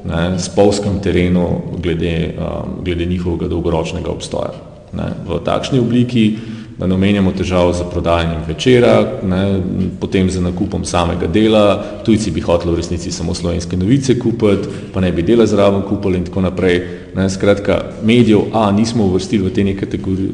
ne, 0.06 0.40
spolskem 0.42 0.98
terenu 1.04 1.62
glede, 1.84 2.34
um, 2.38 2.80
glede 2.84 3.06
njihovega 3.06 3.48
dolgoročnega 3.48 4.10
obstoja. 4.12 4.56
Ne. 4.98 5.12
V 5.28 5.40
takšni 5.46 5.80
obliki 5.80 6.26
da 6.34 6.53
ne 6.88 6.96
omenjamo 6.96 7.32
težav 7.32 7.74
za 7.74 7.84
prodajanjem 7.84 8.42
večera, 8.48 9.20
ne, 9.24 9.62
potem 10.00 10.30
za 10.30 10.42
nakupom 10.42 10.86
samega 10.86 11.28
dela, 11.28 11.84
tujci 12.06 12.32
bi 12.32 12.42
hoteli 12.42 12.74
v 12.74 12.82
resnici 12.82 13.12
samo 13.12 13.34
slovenske 13.34 13.78
novice 13.78 14.18
kupiti, 14.20 14.68
pa 14.94 15.02
ne 15.02 15.12
bi 15.12 15.24
dela 15.24 15.46
zraven 15.46 15.82
kupili 15.88 16.18
in 16.18 16.26
tako 16.26 16.42
naprej. 16.42 16.82
Ne, 17.16 17.30
skratka, 17.30 17.82
medijev 18.04 18.52
A 18.54 18.72
nismo 18.72 19.06
uvrstili 19.06 19.48
v 19.48 19.54
te 19.54 19.64
neke 19.64 19.88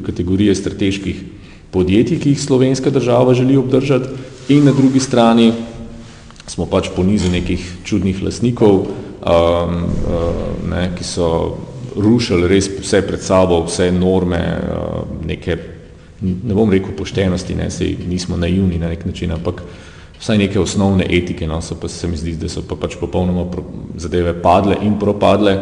kategorije, 0.06 0.54
strateških 0.54 1.22
podjetij, 1.70 2.18
ki 2.18 2.34
jih 2.34 2.40
slovenska 2.42 2.90
država 2.90 3.34
želi 3.34 3.56
obdržati 3.56 4.08
in 4.48 4.64
na 4.64 4.72
drugi 4.72 5.00
strani 5.00 5.52
smo 6.46 6.66
pač 6.66 6.88
po 6.96 7.02
nizu 7.02 7.30
nekih 7.30 7.62
čudnih 7.84 8.22
lasnikov, 8.22 8.74
um, 8.74 8.86
uh, 9.22 9.68
ne, 10.70 10.90
ki 10.98 11.04
so 11.04 11.58
rušili 11.96 12.48
res 12.48 12.66
vse 12.80 13.02
pred 13.06 13.22
sabo, 13.22 13.62
vse 13.68 13.92
norme, 13.94 14.40
uh, 14.58 15.04
neke 15.26 15.56
ne 16.20 16.54
bom 16.54 16.70
rekel 16.70 16.92
poštenosti, 16.96 17.54
ne, 17.54 17.70
sej 17.70 17.96
nismo 18.08 18.36
naivni 18.36 18.78
na 18.78 18.88
nek 18.88 19.04
način, 19.06 19.32
ampak 19.32 19.62
vsaj 20.20 20.38
neke 20.38 20.60
osnovne 20.60 21.06
etike, 21.08 21.46
no, 21.46 21.60
so 21.64 21.76
pa 21.80 21.88
se 21.88 22.08
mi 22.08 22.16
zdi, 22.16 22.36
da 22.36 22.48
so 22.48 22.62
pa 22.68 22.76
pač 22.76 22.98
popolnoma 23.00 23.46
zadeve 23.96 24.34
padle 24.42 24.76
in 24.84 24.98
propadle 25.00 25.56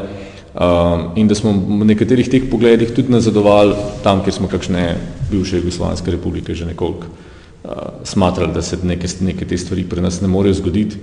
um, 0.54 1.04
in 1.16 1.28
da 1.28 1.34
smo 1.38 1.52
v 1.52 1.86
nekaterih 1.92 2.28
teh 2.30 2.48
pogledih 2.50 2.90
tudi 2.94 3.12
nazadovali 3.14 3.76
tam, 4.02 4.24
kjer 4.24 4.34
smo 4.34 4.50
kakšne 4.50 4.96
bivše 5.30 5.62
Jugoslovanske 5.62 6.10
republike 6.10 6.54
že 6.54 6.66
nekoliko 6.66 7.06
uh, 7.06 7.70
smatrali, 8.04 8.52
da 8.54 8.62
se 8.62 8.78
neke, 8.82 9.06
neke 9.20 9.46
te 9.46 9.58
stvari 9.58 9.84
pri 9.84 10.02
nas 10.02 10.20
ne 10.20 10.28
morejo 10.28 10.58
zgoditi. 10.58 10.98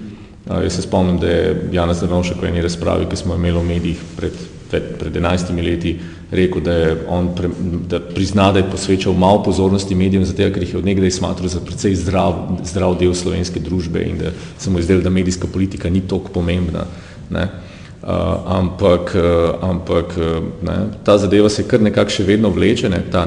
Uh, 0.45 0.59
jaz 0.63 0.75
se 0.75 0.81
spomnim, 0.81 1.17
da 1.19 1.27
je 1.27 1.69
Janez 1.71 2.03
Drnovšek 2.03 2.41
v 2.41 2.51
eni 2.51 2.61
razpravi, 2.61 3.07
ki 3.09 3.17
smo 3.17 3.35
imeli 3.35 3.57
v 3.59 3.63
medijih 3.65 4.03
pred, 4.17 4.35
pred 4.69 5.15
11 5.15 5.55
leti, 5.63 5.95
rekel, 6.31 6.61
da 6.61 6.73
je 6.73 6.95
on 7.09 7.29
pre, 7.35 7.49
da 7.89 7.99
prizna, 7.99 8.51
da 8.51 8.59
je 8.59 8.69
posvečal 8.71 9.13
malo 9.13 9.43
pozornosti 9.43 9.95
medijem, 9.95 10.25
zato 10.25 10.49
ker 10.53 10.63
jih 10.63 10.73
je 10.73 10.79
od 10.79 10.85
nekdaj 10.85 11.11
smatral 11.11 11.49
za 11.49 11.59
precej 11.59 11.95
zdrav, 11.95 12.57
zdrav 12.65 12.97
del 12.99 13.13
slovenske 13.13 13.59
družbe 13.59 14.01
in 14.03 14.17
da 14.17 14.31
se 14.57 14.69
mu 14.69 14.79
izdel, 14.79 15.01
da 15.01 15.09
medijska 15.09 15.47
politika 15.47 15.89
ni 15.89 16.01
toliko 16.01 16.33
pomembna. 16.33 16.85
Ne. 17.29 17.47
Uh, 18.05 18.11
ampak 18.45 19.15
uh, 19.17 19.69
ampak 19.69 20.17
uh, 20.17 20.43
ne, 20.61 20.75
ta 21.03 21.17
zadeva 21.17 21.49
se 21.49 21.63
kar 21.65 21.81
nekako 21.81 22.13
še 22.13 22.23
vedno 22.23 22.51
vleče, 22.53 22.89
ne, 22.89 22.99
ta 23.11 23.23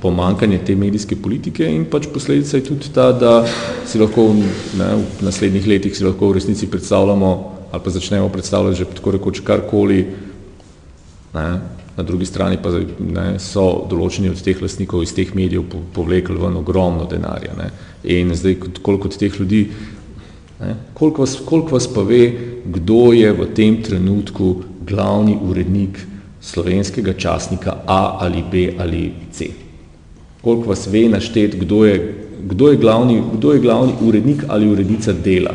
pomankanje 0.00 0.62
te 0.66 0.74
medijske 0.74 1.18
politike 1.20 1.66
in 1.68 1.84
pač 1.90 2.08
posledica 2.14 2.56
je 2.56 2.64
tudi 2.64 2.88
ta, 2.94 3.10
da 3.12 3.42
si 3.86 4.00
lahko 4.00 4.30
ne, 4.32 4.88
v 4.96 5.26
naslednjih 5.28 5.68
letih 5.68 5.92
si 5.96 6.06
lahko 6.06 6.30
v 6.32 6.38
resnici 6.40 6.70
predstavljamo 6.70 7.32
ali 7.72 7.84
pa 7.84 7.90
začnemo 7.90 8.28
predstavljati 8.28 8.78
že 8.78 8.88
tako 8.96 9.14
rekoč 9.16 9.40
karkoli, 9.44 10.00
ne, 11.34 11.46
na 11.96 12.02
drugi 12.02 12.26
strani 12.26 12.56
pa 12.62 12.70
ne, 12.98 13.38
so 13.38 13.84
določeni 13.90 14.30
od 14.32 14.40
teh 14.40 14.60
lastnikov 14.62 15.02
iz 15.04 15.12
teh 15.14 15.34
medijev 15.36 15.66
povlekli 15.92 16.38
ven 16.40 16.56
ogromno 16.56 17.04
denarja. 17.10 17.56
Ne. 17.58 17.68
In 18.16 18.32
zdaj, 18.34 18.56
koliko 18.82 19.10
od 19.10 19.18
teh 19.20 19.40
ljudi, 19.40 19.66
ne, 20.60 20.76
koliko, 20.94 21.26
vas, 21.26 21.36
koliko 21.44 21.76
vas 21.76 21.88
pa 21.92 22.04
ve, 22.06 22.22
kdo 22.64 23.12
je 23.12 23.32
v 23.32 23.48
tem 23.54 23.82
trenutku 23.84 24.54
glavni 24.88 25.36
urednik 25.36 26.00
slovenskega 26.42 27.12
časnika 27.12 27.82
A 27.86 28.18
ali 28.24 28.42
B 28.50 28.72
ali 28.78 29.12
C. 29.32 29.50
Koliko 30.42 30.72
vas 30.72 30.88
ve 30.90 31.06
naštet, 31.08 31.54
kdo 31.60 31.84
je, 31.84 31.98
kdo 32.48 32.72
je, 32.72 32.76
glavni, 32.76 33.20
kdo 33.34 33.52
je 33.52 33.60
glavni 33.60 33.94
urednik 34.02 34.42
ali 34.48 34.70
urednica 34.70 35.12
dela. 35.12 35.54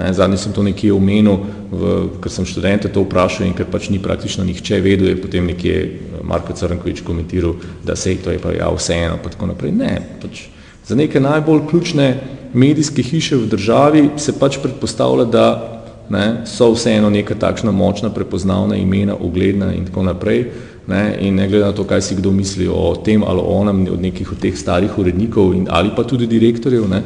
Ne, 0.00 0.12
zadnji 0.16 0.38
sem 0.40 0.52
to 0.56 0.62
nekje 0.64 0.92
omenil, 0.96 1.42
v, 1.68 1.96
ker 2.24 2.32
sem 2.32 2.46
študente 2.48 2.88
to 2.88 3.04
vprašal 3.04 3.44
in 3.44 3.56
ker 3.56 3.68
pač 3.68 3.90
ni 3.92 4.00
praktično 4.00 4.46
nihče 4.48 4.80
vedel, 4.80 5.12
je 5.12 5.20
potem 5.20 5.44
nekje 5.52 5.76
eh, 5.76 6.22
Marko 6.24 6.56
Crnkovič 6.56 7.04
komentiral, 7.04 7.58
da 7.84 7.96
sej 7.96 8.22
to 8.24 8.32
je 8.32 8.40
pa 8.40 8.54
ja 8.56 8.70
vseeno, 8.72 9.18
pa 9.20 9.32
tako 9.32 9.50
naprej. 9.52 9.74
Ne, 9.76 9.92
pač 10.22 10.46
za 10.88 10.96
neke 10.96 11.20
najbolj 11.20 11.66
ključne 11.68 12.06
medijske 12.54 13.02
hiše 13.02 13.36
v 13.36 13.50
državi 13.52 14.08
se 14.16 14.32
pač 14.40 14.56
predpostavlja, 14.62 15.28
da 15.28 15.46
ne, 16.10 16.42
so 16.48 16.72
vseeno 16.72 17.10
neka 17.12 17.36
takšna 17.38 17.70
močna, 17.70 18.10
prepoznavna 18.10 18.80
imena, 18.80 19.14
ugledna 19.14 19.74
in 19.74 19.84
tako 19.86 20.08
naprej. 20.08 20.44
Ne, 20.88 21.16
in 21.20 21.36
ne 21.36 21.44
glede 21.48 21.68
na 21.68 21.76
to, 21.76 21.84
kaj 21.84 22.02
si 22.02 22.16
kdo 22.18 22.32
misli 22.32 22.66
o 22.66 22.96
tem 23.04 23.22
ali 23.22 23.38
o 23.38 23.60
onem, 23.60 23.84
od 23.92 24.00
nekih 24.00 24.32
od 24.32 24.40
teh 24.40 24.56
starih 24.56 24.98
urednikov 24.98 25.52
in, 25.54 25.68
ali 25.70 25.92
pa 25.96 26.02
tudi 26.02 26.26
direktorjev, 26.26 26.88
ne, 26.88 27.02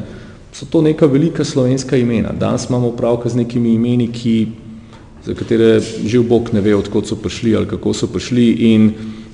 so 0.55 0.65
to 0.65 0.81
neka 0.81 1.05
velika 1.05 1.43
slovenska 1.43 1.97
imena. 1.97 2.31
Danes 2.31 2.69
imamo 2.69 2.87
upravka 2.87 3.29
z 3.29 3.35
nekimi 3.35 3.73
imeni, 3.73 4.07
ki, 4.07 4.47
za 5.25 5.33
katere 5.33 5.81
živ 6.05 6.23
Bog 6.23 6.49
ne 6.53 6.61
ve, 6.61 6.75
odkot 6.75 7.07
so 7.07 7.15
prišli 7.15 7.55
ali 7.55 7.67
kako 7.67 7.93
so 7.93 8.07
prišli 8.07 8.51
in 8.51 8.91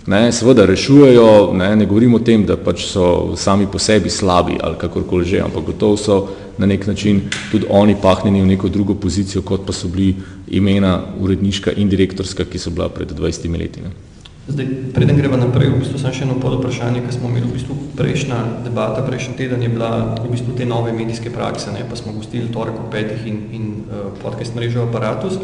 ne, 0.08 0.32
seveda 0.32 0.66
rešujejo, 0.66 1.54
ne, 1.54 1.76
ne 1.76 1.86
govorimo 1.86 2.18
o 2.18 2.26
tem, 2.26 2.46
da 2.46 2.58
pač 2.58 2.88
so 2.90 3.36
sami 3.38 3.68
po 3.72 3.80
sebi 3.80 4.10
slabi 4.10 4.58
ali 4.62 4.80
kakorkoli 4.82 5.26
že, 5.26 5.44
ampak 5.46 5.66
gotovo 5.66 5.98
so 5.98 6.28
na 6.58 6.66
nek 6.66 6.88
način 6.88 7.22
tudi 7.52 7.66
oni 7.70 7.96
pahnjeni 8.02 8.42
v 8.42 8.48
neko 8.56 8.70
drugo 8.70 8.96
pozicijo, 8.96 9.42
kot 9.42 9.66
pa 9.66 9.74
so 9.74 9.88
bili 9.88 10.16
imena 10.48 11.04
uredniška 11.20 11.72
in 11.78 11.90
direktorska, 11.90 12.46
ki 12.46 12.58
so 12.58 12.74
bila 12.74 12.90
pred 12.90 13.14
20 13.14 13.60
leti. 13.60 13.82
Ne. 13.82 14.11
Zdaj, 14.47 14.65
preden 14.93 15.17
greva 15.17 15.38
naprej, 15.38 15.69
v 15.69 15.86
bistvu 15.86 16.01
sem 16.01 16.13
še 16.17 16.23
eno 16.25 16.34
pod 16.41 16.58
vprašanje, 16.58 17.04
ki 17.06 17.13
smo 17.13 17.30
imeli 17.30 17.45
v 17.45 17.62
bistvu 17.62 17.75
prejšnja 17.93 18.65
debata, 18.65 19.06
prejšnji 19.06 19.38
teden 19.38 19.62
je 19.62 19.69
bila 19.69 20.17
v 20.17 20.32
bistvu 20.34 20.58
te 20.58 20.65
nove 20.65 20.89
medijske 20.97 21.30
prakse, 21.30 21.69
ne, 21.69 21.86
pa 21.86 21.93
smo 21.93 22.15
gostili 22.17 22.49
torek 22.49 22.73
o 22.73 22.89
petih 22.89 23.21
in, 23.30 23.38
in 23.54 23.65
uh, 23.86 24.10
podcast 24.17 24.58
mrežo 24.58 24.88
Apparatus, 24.88 25.38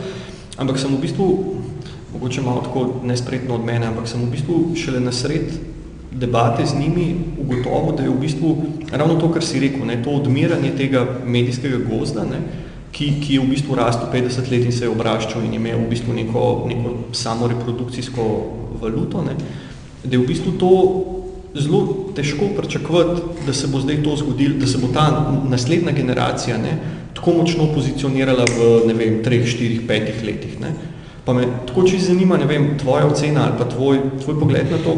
ampak 0.57 0.81
sem 0.81 0.89
v 0.89 1.01
bistvu, 1.05 1.27
mogoče 2.17 2.41
malo 2.41 2.65
tako 2.65 3.05
nespretno 3.05 3.62
od 3.62 3.69
mene, 3.69 3.86
ampak 3.86 4.10
sem 4.10 4.17
v 4.17 4.33
bistvu 4.33 4.73
šele 4.73 4.97
na 5.05 5.13
sred 5.13 5.53
debate 6.10 6.65
z 6.65 6.81
njimi 6.81 7.38
ugotovil, 7.38 7.93
da 7.93 8.01
je 8.01 8.10
v 8.10 8.17
bistvu 8.17 8.49
ravno 8.89 9.21
to, 9.21 9.29
kar 9.29 9.45
si 9.45 9.62
rekel, 9.62 9.86
ne, 9.86 10.01
to 10.01 10.17
odmiranje 10.17 10.73
tega 10.73 11.05
medijskega 11.21 11.86
gozda, 11.86 12.25
ne, 12.25 12.41
ki, 12.91 13.12
ki 13.21 13.34
je 13.34 13.43
v 13.43 13.50
bistvu 13.52 13.76
rastel 13.76 14.10
50 14.13 14.52
let 14.52 14.65
in 14.65 14.71
se 14.71 14.86
je 14.86 14.91
obraščal 14.91 15.43
in 15.45 15.54
imel 15.54 15.84
v 15.86 15.89
bistvu 15.91 16.13
neko, 16.13 16.43
neko 16.69 16.95
samoreprodukcijsko 17.12 18.26
valuto, 18.82 19.21
ne, 19.26 19.36
da 20.04 20.13
je 20.15 20.21
v 20.21 20.28
bistvu 20.28 20.56
to 20.62 20.71
zelo 21.58 22.12
težko 22.15 22.50
pričakovati, 22.58 23.21
da 23.45 23.54
se 23.54 23.67
bo 23.67 23.80
zdaj 23.80 24.04
to 24.04 24.15
zgodilo, 24.15 24.60
da 24.60 24.67
se 24.67 24.78
bo 24.78 24.88
ta 24.93 25.08
naslednja 25.50 25.91
generacija 25.91 26.58
ne, 26.58 26.78
tako 27.13 27.34
močno 27.39 27.71
pozicionirala 27.73 28.45
v, 28.45 28.67
ne 28.88 28.93
vem, 28.93 29.21
treh, 29.23 29.45
štirih, 29.47 29.82
petih 29.88 30.21
letih. 30.26 30.60
Ne. 30.62 30.73
Pa 31.26 31.34
me 31.34 31.47
tako 31.67 31.84
čisto 31.88 32.13
zanima, 32.13 32.38
ne 32.38 32.45
vem, 32.45 32.78
tvoja 32.80 33.08
ocena 33.08 33.47
ali 33.47 33.58
pa 33.58 33.65
tvoj, 33.69 34.00
tvoj 34.23 34.39
pogled 34.39 34.71
na 34.71 34.78
to, 34.84 34.95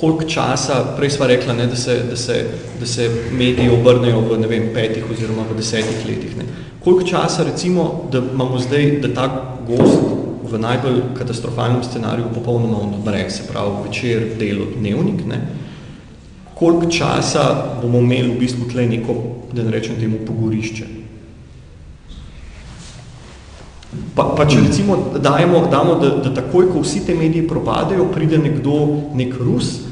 koliko 0.00 0.24
časa, 0.24 0.94
prej 0.96 1.10
sva 1.10 1.26
rekla, 1.28 1.52
ne, 1.54 1.66
da, 1.66 1.76
se, 1.76 1.98
da, 2.08 2.16
se, 2.16 2.44
da 2.80 2.86
se 2.86 3.10
mediji 3.32 3.68
obrnejo 3.68 4.20
v, 4.20 4.38
ne 4.40 4.48
vem, 4.48 4.70
petih 4.74 5.04
oziroma 5.10 5.44
v 5.50 5.58
desetih 5.60 6.06
letih. 6.08 6.36
Ne. 6.38 6.46
Koliko 6.80 7.04
časa, 7.04 7.44
recimo, 7.44 8.08
da 8.12 8.22
imamo 8.24 8.58
zdaj, 8.58 8.90
da 9.04 9.12
ta 9.14 9.26
gost 9.68 10.00
v 10.50 10.58
najbolj 10.58 11.02
katastrofalnem 11.18 11.82
scenariju 11.84 12.32
popolnoma 12.34 12.80
odbre, 12.80 13.26
se 13.30 13.44
pravi 13.48 13.88
večer, 13.88 14.24
delo, 14.38 14.70
dnevnik, 14.78 15.26
ne, 15.28 15.40
koliko 16.54 16.90
časa 16.90 17.44
bomo 17.82 18.00
imeli 18.00 18.32
v 18.32 18.38
bistvu 18.40 18.70
tle 18.72 18.86
neko, 18.86 19.14
da 19.52 19.62
ne 19.62 19.70
rečem 19.70 20.00
temu, 20.00 20.24
pogorišče. 20.26 20.88
Pa, 24.14 24.24
pa 24.36 24.46
če 24.46 24.60
recimo 24.64 24.96
dajemo, 25.18 25.66
damo, 25.70 25.94
da, 26.00 26.10
da 26.24 26.34
takoj, 26.34 26.68
ko 26.72 26.82
vsi 26.84 27.04
te 27.06 27.14
mediji 27.14 27.48
propadajo, 27.48 28.10
pride 28.14 28.38
nekdo, 28.38 28.76
nek 29.14 29.34
Rus, 29.40 29.89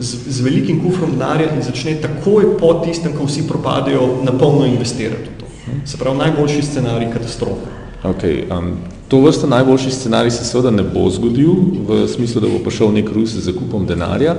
z, 0.00 0.16
z 0.28 0.40
velikim 0.40 0.80
kufrom 0.82 1.16
denarja 1.16 1.50
in 1.54 1.62
začne 1.62 1.96
takoj 2.02 2.56
po 2.60 2.74
tistem, 2.84 3.12
ko 3.16 3.26
vsi 3.26 3.46
propadajo, 3.48 4.22
na 4.24 4.32
polno 4.32 4.66
investirati 4.66 5.30
v 5.30 5.40
to. 5.40 5.50
Se 5.86 5.98
pravi, 5.98 6.18
najboljši 6.18 6.62
scenarij 6.62 7.10
katastrofe. 7.12 7.74
Okay, 8.04 8.44
um, 8.58 8.76
to 9.08 9.20
vrsta 9.20 9.46
najboljši 9.46 9.90
scenarij 9.90 10.30
se 10.30 10.44
seveda 10.44 10.70
ne 10.70 10.82
bo 10.82 11.10
zgodil, 11.10 11.54
v 11.88 12.06
smislu, 12.08 12.40
da 12.40 12.48
bo 12.48 12.62
prišel 12.64 12.92
nek 12.94 13.10
Rus 13.14 13.34
z 13.34 13.50
zakupom 13.50 13.86
denarja 13.86 14.36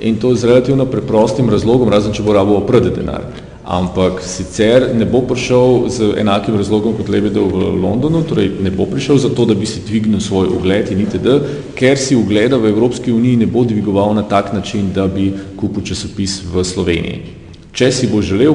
in 0.00 0.16
to 0.18 0.34
z 0.34 0.44
relativno 0.44 0.86
preprostim 0.86 1.50
razlogom, 1.50 1.88
razen 1.88 2.12
če 2.12 2.22
bo 2.22 2.32
rabo 2.32 2.56
oprde 2.58 2.90
denar 2.90 3.51
ampak 3.64 4.22
sicer 4.22 4.90
ne 4.94 5.04
bo 5.06 5.22
prišel 5.22 5.88
z 5.88 5.98
enakim 6.18 6.56
razlogom 6.58 6.96
kot 6.98 7.08
Lebedov 7.08 7.46
v 7.46 7.78
Londonu, 7.78 8.22
torej 8.26 8.58
ne 8.58 8.70
bo 8.70 8.86
prišel 8.86 9.18
zato, 9.18 9.46
da 9.46 9.54
bi 9.54 9.66
si 9.66 9.84
dvignil 9.86 10.20
svoj 10.20 10.50
ugled 10.50 10.90
in 10.90 11.06
itd., 11.06 11.38
ker 11.78 11.98
si 11.98 12.18
ugleda 12.18 12.58
v 12.58 12.74
Evropski 12.74 13.12
uniji 13.12 13.36
ne 13.36 13.46
bo 13.46 13.64
dvigoval 13.64 14.14
na 14.14 14.22
tak 14.26 14.52
način, 14.52 14.90
da 14.94 15.06
bi 15.06 15.32
kupil 15.56 15.82
časopis 15.86 16.42
v 16.42 16.64
Sloveniji. 16.64 17.41
Če 17.72 17.88
si 17.88 18.06
bo 18.10 18.20
želel 18.20 18.52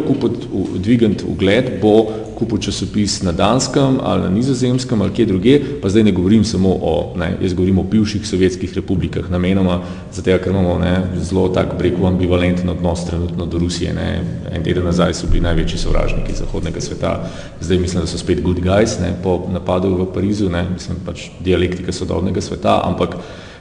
dvigant 0.77 1.23
ugled, 1.25 1.80
bo 1.82 2.06
kupil 2.38 2.60
časopis 2.62 3.23
na 3.25 3.32
Danskem 3.34 3.97
ali 4.03 4.27
na 4.27 4.30
Nizozemskem 4.30 5.01
ali 5.01 5.13
kje 5.13 5.25
druge, 5.25 5.56
pa 5.82 5.89
zdaj 5.89 6.03
ne 6.03 6.12
govorim 6.13 6.43
samo 6.45 6.69
o, 6.69 7.13
ne, 7.17 7.32
jaz 7.41 7.56
govorim 7.58 7.80
o 7.82 7.84
bivših 7.84 8.27
sovjetskih 8.27 8.75
republikah, 8.77 9.25
namenoma, 9.34 9.80
zato 10.13 10.38
ker 10.38 10.53
imamo 10.53 10.77
ne, 10.80 10.93
zelo 11.17 11.47
tak 11.49 11.73
breku 11.80 12.06
ambivalenten 12.06 12.69
odnos 12.69 13.08
trenutno 13.10 13.45
do 13.45 13.58
Rusije. 13.58 13.93
Ne. 13.93 14.21
En 14.53 14.63
teden 14.63 14.86
nazaj 14.86 15.17
so 15.17 15.32
bili 15.32 15.41
največji 15.47 15.82
sovražniki 15.82 16.38
zahodnega 16.38 16.82
sveta, 16.82 17.17
zdaj 17.62 17.82
mislim, 17.82 18.06
da 18.06 18.08
so 18.08 18.21
spet 18.21 18.41
good 18.45 18.62
guys 18.62 18.99
ne, 19.01 19.15
po 19.23 19.39
napadu 19.49 19.95
v 19.97 20.12
Parizu, 20.13 20.49
ne, 20.53 20.67
mislim 20.69 21.01
pač 21.06 21.32
dialektika 21.41 21.91
sodobnega 21.91 22.41
sveta, 22.41 22.82
ampak 22.86 23.17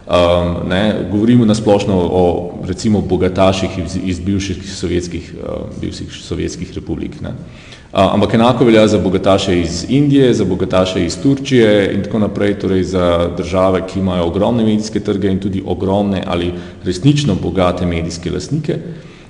Um, 0.07 0.69
ne, 0.69 0.95
govorimo 1.11 1.45
nasplošno 1.45 1.95
o 1.95 2.51
recimo 2.65 3.01
bogataših 3.01 3.71
iz, 3.79 3.99
iz 4.05 4.21
bivših 4.21 4.77
sovjetskih, 4.77 5.35
uh, 5.35 5.81
bivših 5.81 6.13
sovjetskih 6.13 6.73
republik. 6.75 7.21
Ne. 7.21 7.29
Uh, 7.29 8.15
ampak 8.15 8.35
enako 8.35 8.65
velja 8.65 8.87
za 8.87 8.99
bogataše 8.99 9.61
iz 9.61 9.85
Indije, 9.89 10.35
za 10.35 10.45
bogataše 10.45 11.05
iz 11.05 11.19
Turčije 11.23 11.95
in 11.95 12.05
tako 12.05 12.19
naprej, 12.19 12.55
torej 12.59 12.85
za 12.85 13.31
države, 13.37 13.83
ki 13.87 13.99
imajo 13.99 14.27
ogromne 14.27 14.65
medijske 14.65 15.01
trge 15.01 15.29
in 15.29 15.41
tudi 15.41 15.63
ogromne 15.67 16.23
ali 16.27 16.53
resnično 16.85 17.35
bogate 17.43 17.87
medijske 17.87 18.31
lastnike. 18.31 18.79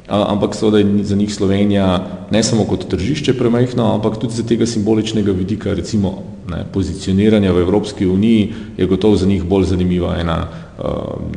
Uh, 0.08 0.28
ampak 0.28 0.54
seveda 0.54 0.78
je 0.78 1.04
za 1.04 1.16
njih 1.16 1.34
Slovenija 1.34 2.06
ne 2.30 2.42
samo 2.42 2.64
kot 2.64 2.84
tržišče 2.88 3.38
premajhno, 3.38 3.94
ampak 3.94 4.20
tudi 4.20 4.34
za 4.34 4.42
tega 4.42 4.66
simboličnega 4.66 5.32
vidika, 5.32 5.74
recimo 5.74 6.22
ne, 6.50 6.64
pozicioniranja 6.72 7.52
v 7.52 7.60
Evropski 7.60 8.06
uniji, 8.06 8.52
je 8.76 8.86
gotovo 8.86 9.16
za 9.16 9.26
njih 9.26 9.44
bolj 9.44 9.64
zanimiva 9.64 10.16
ena 10.20 10.65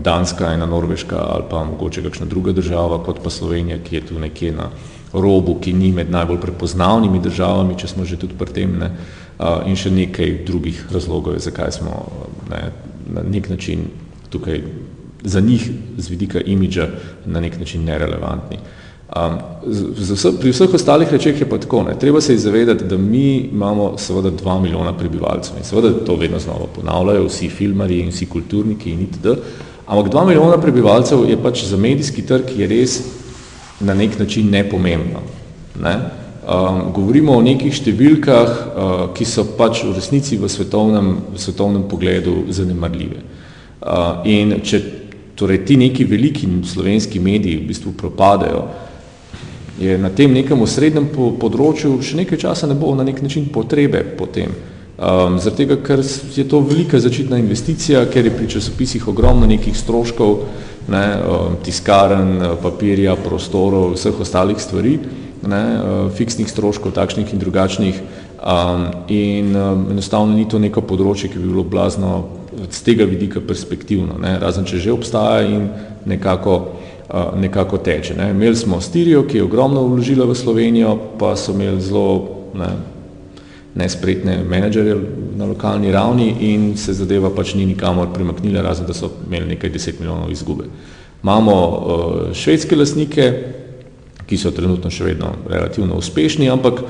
Danska, 0.03 0.53
ena 0.53 0.65
Norveška 0.65 1.17
ali 1.17 1.43
pa 1.49 1.63
mogoče 1.63 2.03
kakšna 2.03 2.25
druga 2.25 2.51
država, 2.51 3.03
kot 3.03 3.23
pa 3.23 3.29
Slovenija, 3.29 3.77
ki 3.83 3.95
je 3.95 4.05
tu 4.05 4.19
nekje 4.19 4.51
na 4.51 4.69
robu, 5.13 5.55
ki 5.61 5.73
ni 5.73 5.91
med 5.91 6.11
najbolj 6.11 6.41
prepoznavnimi 6.41 7.21
državami, 7.23 7.77
če 7.79 7.87
smo 7.87 8.05
že 8.05 8.19
tudi 8.19 8.35
pri 8.37 8.53
tem, 8.53 8.75
ne, 8.79 8.91
uh, 9.39 9.63
in 9.65 9.79
še 9.79 9.91
nekaj 9.91 10.43
drugih 10.45 10.83
razlogov, 10.91 11.39
zakaj 11.39 11.71
smo 11.79 12.03
ne, 12.51 12.61
na 13.15 13.23
nek 13.23 13.49
način 13.49 13.87
tukaj 14.29 14.61
za 15.23 15.39
njih 15.39 15.71
z 15.97 16.09
vidika 16.09 16.41
imidža 16.41 16.87
na 17.25 17.39
nek 17.39 17.59
način 17.59 17.83
nerelevantni. 17.83 18.59
Um, 19.09 19.37
z, 19.65 20.15
z, 20.15 20.37
pri 20.37 20.51
vseh 20.53 20.73
ostalih 20.73 21.09
rečeh 21.09 21.33
je 21.33 21.45
pa 21.49 21.57
tako, 21.57 21.81
ne. 21.83 21.95
treba 21.97 22.21
se 22.21 22.37
zavedati, 22.37 22.85
da 22.85 22.97
mi 22.97 23.49
imamo 23.51 23.97
seveda 23.97 24.29
dva 24.29 24.59
milijona 24.61 24.93
prebivalcev 24.93 25.57
in 25.57 25.63
seveda 25.65 26.05
to 26.05 26.15
vedno 26.15 26.39
znova 26.39 26.67
ponavljajo 26.75 27.25
vsi 27.25 27.49
filmari 27.49 27.99
in 27.99 28.11
vsi 28.13 28.27
kulturniki 28.29 28.91
in 28.91 29.01
itd. 29.01 29.33
Ampak 29.87 30.11
dva 30.11 30.25
milijona 30.25 30.59
prebivalcev 30.61 31.25
je 31.29 31.37
pač 31.41 31.63
za 31.65 31.77
medijski 31.77 32.21
trg 32.21 32.53
je 32.57 32.67
res 32.67 32.99
na 33.79 33.93
nek 33.93 34.19
način 34.19 34.49
nepomembno. 34.49 35.23
Ne. 35.81 35.95
Um, 36.45 36.91
govorimo 36.93 37.33
o 37.33 37.41
nekih 37.41 37.73
številkah, 37.73 38.49
uh, 38.49 39.01
ki 39.17 39.25
so 39.25 39.47
pač 39.57 39.81
v 39.87 39.95
resnici 39.97 40.37
v 40.37 40.49
svetovnem, 40.49 41.09
v 41.33 41.41
svetovnem 41.41 41.87
pogledu 41.89 42.43
zanemarljive. 42.53 43.23
Uh, 43.81 44.21
in 44.29 44.53
če 44.61 44.83
torej 45.33 45.63
ti 45.65 45.79
neki 45.81 46.05
veliki 46.05 46.47
slovenski 46.65 47.19
mediji 47.19 47.57
v 47.57 47.67
bistvu 47.73 47.95
propadajo, 47.97 48.67
je 49.79 49.97
na 49.97 50.09
tem 50.09 50.33
nekem 50.33 50.59
osrednjem 50.61 51.07
področju 51.39 52.01
še 52.03 52.19
nekaj 52.19 52.41
časa 52.43 52.67
ne 52.67 52.75
bo 52.75 52.91
na 52.95 53.05
nek 53.07 53.21
način 53.23 53.47
potrebe 53.53 54.03
potem. 54.17 54.51
Um, 54.99 55.37
zaradi 55.39 55.63
tega, 55.63 55.77
ker 55.79 56.01
je 56.35 56.43
to 56.43 56.59
velika 56.59 56.99
začetna 56.99 57.37
investicija, 57.39 58.01
ker 58.11 58.27
je 58.27 58.33
pri 58.35 58.49
časopisih 58.51 59.05
ogromno 59.07 59.47
nekih 59.47 59.77
stroškov, 59.77 60.33
ne, 60.91 61.03
um, 61.23 61.55
tiskaren, 61.63 62.33
papirja, 62.59 63.15
prostorov, 63.15 63.93
vseh 63.95 64.19
ostalih 64.19 64.59
stvari, 64.59 64.97
ne, 65.47 65.61
uh, 65.79 66.01
fiksnih 66.11 66.51
stroškov, 66.51 66.91
takšnih 66.97 67.31
in 67.31 67.39
drugačnih. 67.39 68.01
Um, 68.39 68.85
in 69.07 69.55
um, 69.55 69.87
enostavno 69.95 70.35
ni 70.35 70.49
to 70.51 70.59
neko 70.59 70.83
področje, 70.83 71.31
ki 71.31 71.39
bi 71.39 71.47
bilo 71.47 71.63
blazno 71.63 72.19
z 72.67 72.83
tega 72.83 73.07
vidika 73.07 73.39
perspektivno, 73.39 74.19
ne, 74.19 74.35
razen 74.43 74.67
če 74.67 74.83
že 74.83 74.91
obstaja 74.91 75.47
in 75.47 75.69
nekako 76.11 76.59
nekako 77.35 77.77
teče. 77.77 78.15
Ne. 78.15 78.31
Imeli 78.31 78.55
smo 78.55 78.81
Stirijo, 78.81 79.23
ki 79.27 79.37
je 79.37 79.43
ogromno 79.43 79.83
vložila 79.87 80.25
v 80.25 80.35
Slovenijo, 80.35 80.97
pa 81.19 81.35
so 81.35 81.51
imeli 81.51 81.81
zelo 81.81 82.29
ne, 82.53 82.69
nespretne 83.75 84.43
menedžerje 84.43 84.95
na 85.37 85.45
lokalni 85.45 85.91
ravni 85.91 86.35
in 86.39 86.77
se 86.77 86.93
zadeva 86.93 87.29
pač 87.35 87.53
ni 87.55 87.65
nikamor 87.65 88.13
premaknila, 88.13 88.61
razen 88.61 88.85
da 88.85 88.93
so 88.93 89.11
imeli 89.27 89.55
nekaj 89.55 89.69
deset 89.69 89.99
milijonov 89.99 90.31
izgube. 90.31 90.69
Imamo 91.23 91.55
uh, 91.55 92.33
švedske 92.33 92.75
lasnike, 92.75 93.33
ki 94.29 94.37
so 94.37 94.51
trenutno 94.53 94.91
še 94.93 95.03
vedno 95.03 95.33
relativno 95.49 95.97
uspešni, 95.97 96.49
ampak 96.53 96.83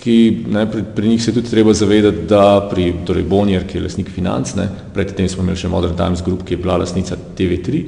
ki, 0.00 0.16
ne, 0.50 0.64
pri, 0.70 0.82
pri 0.96 1.08
njih 1.12 1.22
se 1.22 1.32
tudi 1.32 1.50
treba 1.50 1.72
zavedati, 1.76 2.26
da 2.28 2.66
pri 2.70 2.92
torej 3.06 3.22
Bonnier, 3.28 3.66
ki 3.68 3.78
je 3.78 3.84
lasnik 3.84 4.10
financ, 4.10 4.54
ne, 4.58 4.66
predtem 4.94 5.28
smo 5.28 5.44
imeli 5.44 5.60
še 5.60 5.70
Modern 5.70 5.94
Times 5.96 6.24
Group, 6.26 6.42
ki 6.44 6.56
je 6.56 6.62
bila 6.62 6.80
lasnica 6.82 7.18
TV3, 7.38 7.84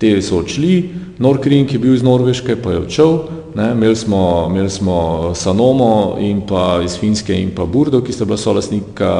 te 0.00 0.22
so 0.22 0.40
odšli, 0.40 0.90
Norkring 1.20 1.72
je 1.72 1.78
bil 1.78 1.94
iz 1.94 2.02
Norveške, 2.02 2.56
pa 2.56 2.72
je 2.72 2.78
odšel, 2.86 3.18
imeli, 3.54 3.96
smo, 3.96 4.46
imeli 4.50 4.70
smo 4.70 5.32
Sanomo 5.34 6.16
in 6.20 6.40
pa 6.48 6.80
iz 6.84 6.96
Finske 6.98 7.34
in 7.36 7.50
pa 7.54 7.66
Burdo, 7.66 8.00
ki 8.00 8.12
sta 8.12 8.24
bila 8.24 8.38
solasnika 8.40 9.10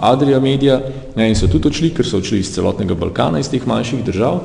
Adria 0.00 0.40
Media 0.40 0.80
ne, 1.16 1.28
in 1.28 1.36
so 1.36 1.50
tudi 1.52 1.68
odšli, 1.68 1.92
ker 1.92 2.06
so 2.06 2.22
odšli 2.22 2.40
iz 2.40 2.54
celotnega 2.54 2.94
Balkana, 2.94 3.42
iz 3.42 3.50
teh 3.52 3.66
manjših 3.66 4.04
držav. 4.06 4.40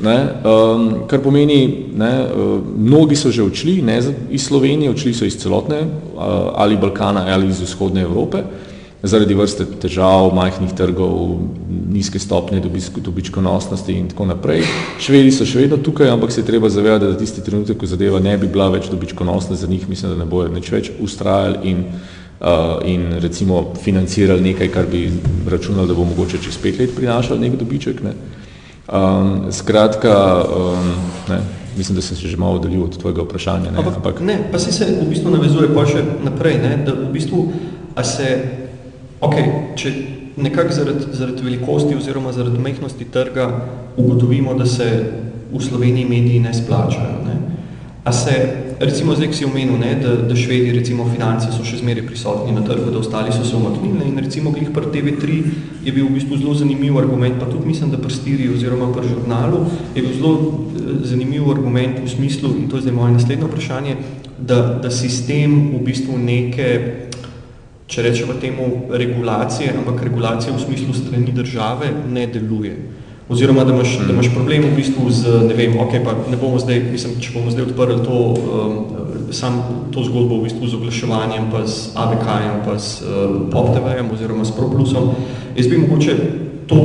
Ne, 0.00 0.16
um, 0.48 0.86
kar 1.10 1.20
pomeni, 1.20 1.90
ne, 1.98 2.12
uh, 2.24 2.54
mnogi 2.62 3.18
so 3.18 3.32
že 3.34 3.42
odšli 3.42 3.80
ne, 3.84 3.98
iz 4.30 4.46
Slovenije, 4.46 4.94
odšli 4.94 5.14
so 5.14 5.26
iz 5.28 5.36
celotne 5.42 5.82
uh, 5.82 6.54
ali 6.54 6.78
Balkana 6.80 7.26
ali 7.28 7.50
iz 7.50 7.60
vzhodne 7.60 8.06
Evrope 8.06 8.44
zaradi 9.02 9.34
vrste 9.34 9.64
težav, 9.80 10.28
majhnih 10.36 10.72
trgov, 10.76 11.40
nizke 11.90 12.18
stopnje 12.18 12.60
dobičkonosnosti 12.96 13.92
in 13.96 14.08
tako 14.12 14.26
naprej. 14.28 14.64
Švedi 15.00 15.32
so 15.32 15.46
še 15.48 15.62
vedno 15.64 15.80
tukaj, 15.80 16.10
ampak 16.12 16.32
se 16.32 16.42
je 16.42 16.48
treba 16.50 16.68
zavedati, 16.68 17.08
da 17.08 17.18
tisti 17.18 17.44
trenutek, 17.44 17.78
ko 17.80 17.88
zadeva 17.88 18.20
ne 18.20 18.36
bi 18.38 18.48
bila 18.48 18.68
več 18.68 18.90
dobičkonosna 18.92 19.56
za 19.56 19.70
njih, 19.70 19.88
mislim, 19.88 20.12
da 20.12 20.24
ne 20.24 20.28
bojo 20.28 20.52
nič 20.52 20.68
več 20.72 20.92
ustrajali 21.00 21.72
in, 21.72 21.86
uh, 22.40 22.76
in 22.84 23.08
recimo 23.24 23.70
financirali 23.80 24.50
nekaj, 24.52 24.68
kar 24.68 24.90
bi 24.90 25.06
računali, 25.48 25.88
da 25.88 25.96
bo 25.96 26.04
mogoče 26.12 26.42
čez 26.44 26.60
pet 26.60 26.78
let 26.78 26.94
prinašali 26.96 27.40
nek 27.48 27.56
dobiček. 27.56 28.04
Ne. 28.04 28.14
Um, 28.90 29.48
skratka, 29.54 30.14
um, 30.44 30.94
ne, 31.30 31.42
mislim, 31.78 31.96
da 31.96 32.02
sem 32.04 32.16
se 32.20 32.28
že 32.28 32.36
malo 32.36 32.60
oddalil 32.60 32.84
od 32.84 33.00
tvojega 33.00 33.24
vprašanja. 33.24 33.70
Ne, 33.70 33.78
ampak, 33.78 33.96
ampak... 33.96 34.20
ne 34.20 34.42
pa 34.52 34.58
si 34.58 34.72
se 34.72 34.84
v 34.84 35.08
bistvu 35.08 35.30
navezuje 35.30 35.72
pa 35.72 35.88
še 35.88 36.04
naprej, 36.26 36.58
ne, 36.60 36.72
da 36.84 36.92
v 36.92 37.12
bistvu, 37.14 37.48
a 37.94 38.04
se 38.04 38.59
Ok, 39.20 39.36
če 39.76 39.92
nekako 40.40 40.72
zaradi, 40.72 41.10
zaradi 41.12 41.44
velikosti 41.44 41.96
oziroma 41.96 42.32
zaradi 42.32 42.58
mehnosti 42.58 43.04
trga 43.12 43.50
ugotovimo, 43.96 44.54
da 44.54 44.66
se 44.66 44.88
v 45.52 45.60
Sloveniji 45.60 46.08
mediji 46.08 46.40
ne 46.40 46.54
splačajo, 46.54 47.18
ne? 47.26 47.36
a 48.04 48.12
se, 48.12 48.32
recimo 48.80 49.12
zdaj, 49.14 49.28
ki 49.28 49.36
si 49.36 49.44
omenil, 49.44 49.76
ne, 49.78 49.90
da, 50.00 50.14
da 50.24 50.36
švedi, 50.36 50.72
recimo 50.72 51.04
finance 51.04 51.50
so 51.52 51.66
še 51.66 51.82
zmeri 51.82 52.06
prisotni 52.06 52.54
na 52.56 52.62
trgu, 52.64 52.88
da 52.88 52.96
ostali 52.98 53.32
so 53.34 53.44
se 53.44 53.52
umaknili 53.58 54.08
in 54.08 54.16
recimo 54.18 54.54
glih 54.54 54.70
pri 54.72 54.88
TV3 54.94 55.36
je 55.84 55.92
bil 55.92 56.08
v 56.08 56.14
bistvu 56.16 56.38
zelo 56.40 56.54
zanimiv 56.56 56.96
argument, 56.98 57.36
pa 57.36 57.50
tudi 57.50 57.68
mislim, 57.68 57.92
da 57.92 58.00
pri 58.00 58.14
Stiri 58.14 58.48
oziroma 58.48 58.88
pri 58.94 59.04
žurnalu 59.10 59.66
je 59.94 60.00
bil 60.00 60.16
zelo 60.16 60.32
eh, 60.32 60.96
zanimiv 61.12 61.52
argument 61.52 62.00
v 62.00 62.08
smislu, 62.08 62.54
in 62.56 62.72
to 62.72 62.80
je 62.80 62.88
zdaj 62.88 62.96
moje 62.96 63.18
naslednje 63.20 63.52
vprašanje, 63.52 63.96
da, 64.40 64.62
da 64.80 64.90
sistem 64.90 65.76
v 65.76 65.84
bistvu 65.84 66.16
neke 66.16 67.09
če 67.90 68.02
rečemo 68.06 68.38
temu 68.40 68.70
regulacije, 68.90 69.74
ampak 69.74 70.04
regulacija 70.06 70.54
v 70.54 70.62
smislu 70.62 70.94
strani 70.94 71.32
države 71.34 71.90
ne 72.12 72.26
deluje. 72.30 72.76
Oziroma, 73.30 73.64
da 73.64 73.74
imaš, 73.74 73.96
da 74.06 74.12
imaš 74.12 74.30
problem 74.34 74.64
v 74.66 74.76
bistvu 74.76 75.10
z, 75.14 75.34
ne 75.46 75.54
vem, 75.54 75.76
ok, 75.78 75.92
pa 76.04 76.14
ne 76.30 76.38
bomo 76.38 76.58
zdaj, 76.58 76.80
mislim, 76.90 77.18
če 77.22 77.34
bomo 77.34 77.50
zdaj 77.54 77.68
odprli 77.68 77.98
to 78.02 78.16
um, 78.34 78.78
sam 79.30 79.60
to 79.94 80.02
zgodbo 80.02 80.40
v 80.40 80.48
bistvu 80.48 80.66
z 80.66 80.78
oglaševanjem, 80.78 81.46
pa 81.52 81.62
z 81.66 81.94
ABK-jem, 81.94 82.56
pa 82.66 82.74
z 82.78 83.06
uh, 83.06 83.36
PopTV-jem 83.52 84.10
oziroma 84.10 84.46
s 84.46 84.54
ProPlusom. 84.54 85.14
Jaz 85.54 85.70
bi 85.70 85.78
mogoče 85.78 86.16
to, 86.66 86.80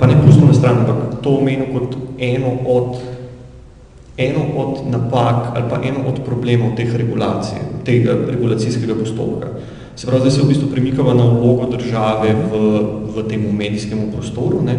pa 0.00 0.08
ne 0.08 0.16
pustil 0.24 0.48
na 0.48 0.56
stran, 0.56 0.84
ampak 0.84 1.20
to 1.24 1.36
omenil 1.40 1.68
kot 1.72 1.96
eno 2.16 2.52
od, 2.64 3.00
eno 4.16 4.44
od 4.56 4.88
napak 4.88 5.52
ali 5.56 5.68
pa 5.68 5.80
eno 5.84 6.08
od 6.08 6.24
problemov 6.24 6.76
teh 6.80 6.88
regulacij, 6.88 7.60
tega 7.84 8.16
regulacijskega 8.28 8.96
postopka. 8.96 9.52
Se 9.96 10.06
pravi, 10.06 10.20
zdaj 10.20 10.30
se 10.30 10.42
v 10.42 10.48
bistvu 10.48 10.68
premikava 10.72 11.14
na 11.14 11.24
vlogo 11.24 11.66
države 11.70 12.34
v, 12.34 12.60
v 13.16 13.24
tem 13.28 13.42
medijskem 13.56 14.10
prostoru. 14.12 14.62
Ne? 14.64 14.78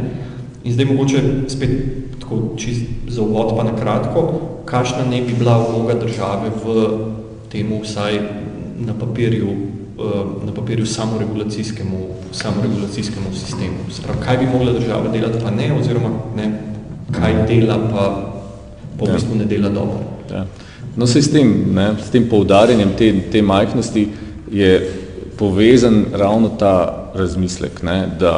In 0.63 0.73
zdaj 0.73 0.85
mogoče 0.85 1.21
spet 1.47 1.71
tako 2.19 2.55
čist 2.57 2.81
za 3.07 3.21
uvod 3.21 3.57
pa 3.57 3.63
na 3.63 3.75
kratko, 3.75 4.41
kakšna 4.65 5.05
ne 5.09 5.21
bi 5.21 5.33
bila 5.33 5.57
vloga 5.57 5.93
države 5.93 6.51
v 6.63 6.87
temu 7.51 7.81
vsaj 7.83 8.19
na 8.79 8.93
papirju, 8.93 9.49
eh, 9.49 10.45
na 10.45 10.53
papirju 10.53 10.85
samoregulacijskemu, 10.85 12.07
samoregulacijskemu 12.31 13.33
sistemu. 13.33 13.91
Se 13.91 14.01
pravi, 14.01 14.19
kaj 14.25 14.37
bi 14.37 14.45
mogla 14.53 14.73
država 14.73 15.11
delati 15.11 15.43
pa 15.43 15.51
ne, 15.51 15.73
oziroma 15.79 16.09
ne, 16.35 16.59
kaj 17.11 17.47
dela 17.47 17.77
pa 17.91 18.31
po 18.99 19.07
ja. 19.07 19.13
bistvu 19.13 19.35
ne 19.35 19.45
dela 19.45 19.69
dobro. 19.69 19.99
Ja. 20.31 20.45
No, 20.95 21.07
se 21.07 21.21
s 21.21 21.31
tem, 21.31 21.73
ne, 21.73 21.95
s 22.05 22.09
tem 22.11 22.29
poudarjanjem 22.29 22.89
te, 22.97 23.13
te 23.31 23.41
majhnosti 23.41 24.07
je 24.51 25.00
povezan 25.41 26.05
ravno 26.13 26.49
ta 26.59 27.09
razmislek, 27.17 27.81
ne, 27.83 28.05
da 28.19 28.33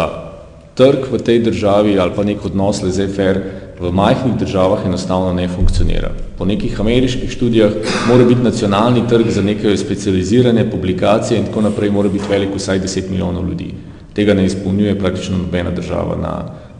trg 0.76 1.10
v 1.12 1.20
tej 1.20 1.42
državi 1.44 1.98
ali 2.00 2.16
pa 2.16 2.24
nek 2.24 2.46
odnos 2.48 2.80
laissez-faire 2.82 3.42
v 3.80 3.92
majhnih 3.92 4.38
državah 4.40 4.86
enostavno 4.88 5.34
ne 5.34 5.48
funkcionira. 5.52 6.14
Po 6.38 6.46
nekih 6.46 6.80
ameriških 6.80 7.32
študijah 7.32 7.74
mora 8.08 8.24
biti 8.26 8.42
nacionalni 8.42 9.04
trg 9.10 9.30
za 9.30 9.44
neke 9.44 9.78
specializirane 9.78 10.64
publikacije 10.72 11.40
in 11.40 11.46
tako 11.50 11.62
naprej 11.68 11.92
mora 11.92 12.10
biti 12.10 12.30
velik 12.30 12.56
vsaj 12.56 12.80
10 12.80 13.10
milijonov 13.10 13.50
ljudi. 13.50 13.74
Tega 14.14 14.34
ne 14.34 14.46
izpolnjuje 14.46 15.00
praktično 15.00 15.38
nobena 15.38 15.72
država, 15.72 16.16
na, 16.22 16.34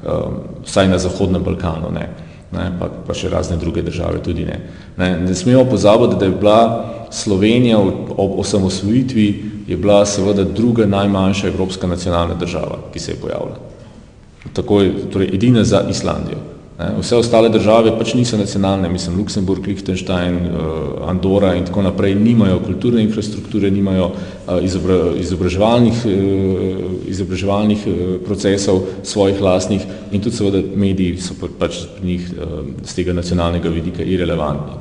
um, 0.08 0.40
vsaj 0.64 0.88
na 0.88 0.98
Zahodnem 0.98 1.44
Balkanu, 1.44 1.92
ne. 1.92 2.08
Ne, 2.54 2.70
pa, 2.80 2.90
pa 3.08 3.14
še 3.18 3.30
razne 3.30 3.58
druge 3.58 3.82
države 3.82 4.22
tudi 4.24 4.46
ne. 4.46 4.60
Ne, 4.98 5.10
ne 5.20 5.36
smemo 5.36 5.66
pozabiti, 5.66 6.20
da 6.20 6.26
je 6.26 6.38
bila 6.38 6.60
Slovenija 7.14 7.80
ob 7.80 8.40
osamosvojitvi 8.40 9.28
je 9.68 9.78
bila 9.78 10.06
seveda 10.06 10.44
druga 10.44 10.86
najmanjša 10.86 11.48
evropska 11.48 11.88
nacionalna 11.88 12.34
država, 12.34 12.80
ki 12.94 13.00
se 13.00 13.12
je 13.12 13.22
pojavila. 13.22 13.60
Tako 14.54 14.82
je, 14.82 14.94
torej 15.12 15.30
edina 15.34 15.64
za 15.64 15.82
Islandijo. 15.90 16.53
Vse 17.00 17.16
ostale 17.16 17.50
države 17.50 17.92
pač 17.98 18.14
niso 18.14 18.38
nacionalne, 18.38 18.90
mislim, 18.90 19.18
Luksemburg, 19.18 19.68
Liechtenstein, 19.68 20.36
eh, 20.36 20.50
Andora 21.08 21.56
in 21.56 21.66
tako 21.66 21.82
naprej, 21.82 22.16
nimajo 22.16 22.60
kulturne 22.66 23.04
infrastrukture, 23.04 23.72
nimajo 23.72 24.12
eh, 24.12 24.66
izobraževalnih, 25.20 25.94
eh, 26.06 26.12
izobraževalnih 27.08 27.88
procesov 28.26 28.82
svojih 29.04 29.42
lastnih 29.42 29.82
in 30.12 30.22
tudi 30.22 30.36
seveda 30.36 30.62
mediji 30.76 31.18
so 31.18 31.36
pač 31.60 31.86
pri 31.98 32.08
njih 32.08 32.30
z 32.84 32.96
tega 32.96 33.14
nacionalnega 33.14 33.70
vidika 33.70 34.04
irelevantni. 34.04 34.74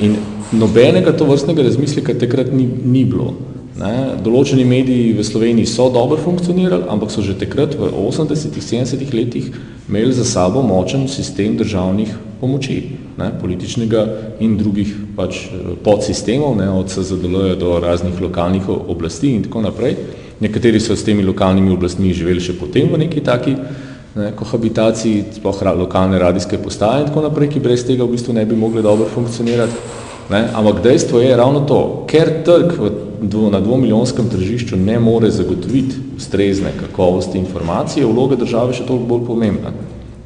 In 0.00 0.16
nobenega 0.52 1.12
to 1.12 1.24
vrstnega 1.24 1.62
razmislika 1.62 2.14
takrat 2.14 2.52
ni, 2.52 2.68
ni 2.84 3.04
bilo. 3.04 3.34
Ne, 3.78 4.18
določeni 4.18 4.64
mediji 4.66 5.12
v 5.14 5.22
Sloveniji 5.22 5.68
so 5.70 5.86
dobro 5.94 6.18
funkcionirali, 6.18 6.88
ampak 6.90 7.12
so 7.14 7.22
že 7.22 7.36
takrat 7.38 7.76
v 7.78 7.86
80-ih, 7.86 8.64
70-ih 8.64 9.12
letih 9.14 9.52
imeli 9.86 10.10
za 10.16 10.26
sabo 10.26 10.64
močen 10.66 11.06
sistem 11.06 11.54
državnih 11.54 12.10
pomoči, 12.40 12.78
ne, 13.20 13.30
političnega 13.38 14.02
in 14.42 14.58
drugih 14.58 14.90
pač 15.14 15.44
podsistemov, 15.86 16.58
ne, 16.58 16.66
od 16.74 16.90
SZDL 16.90 17.54
do 17.60 17.78
raznih 17.78 18.18
lokalnih 18.18 18.66
oblasti 18.66 19.36
in 19.38 19.46
tako 19.46 19.62
naprej. 19.62 19.94
Nekateri 20.42 20.82
so 20.82 20.98
s 20.98 21.06
temi 21.06 21.22
lokalnimi 21.22 21.70
oblastmi 21.70 22.10
živeli 22.10 22.42
še 22.42 22.58
potem 22.58 22.90
v 22.90 23.06
neki 23.06 23.22
taki 23.22 23.54
ne, 23.54 24.32
kohabitaciji, 24.34 25.38
sploh 25.38 25.62
lokalne 25.78 26.18
radijske 26.18 26.58
postaje 26.58 27.06
in 27.06 27.12
tako 27.12 27.28
naprej, 27.30 27.54
ki 27.54 27.62
brez 27.62 27.86
tega 27.86 28.02
v 28.02 28.18
bistvu 28.18 28.34
ne 28.34 28.42
bi 28.42 28.58
mogli 28.58 28.82
dobro 28.82 29.06
funkcionirati. 29.14 30.06
Ne, 30.34 30.48
ampak 30.50 30.82
dejstvo 30.82 31.22
je 31.22 31.36
ravno 31.38 31.62
to, 31.62 32.04
ker 32.10 32.42
trg 32.42 32.74
v 32.74 33.07
na 33.50 33.60
dvomilijonskem 33.60 34.28
tržišču 34.28 34.76
ne 34.76 34.98
more 34.98 35.30
zagotoviti 35.30 35.96
ustrezne 36.16 36.72
kakovosti 36.80 37.38
informacije, 37.38 38.06
vloga 38.06 38.36
države 38.36 38.72
še 38.72 38.86
toliko 38.86 39.06
bolj 39.06 39.26
pomembna. 39.26 39.72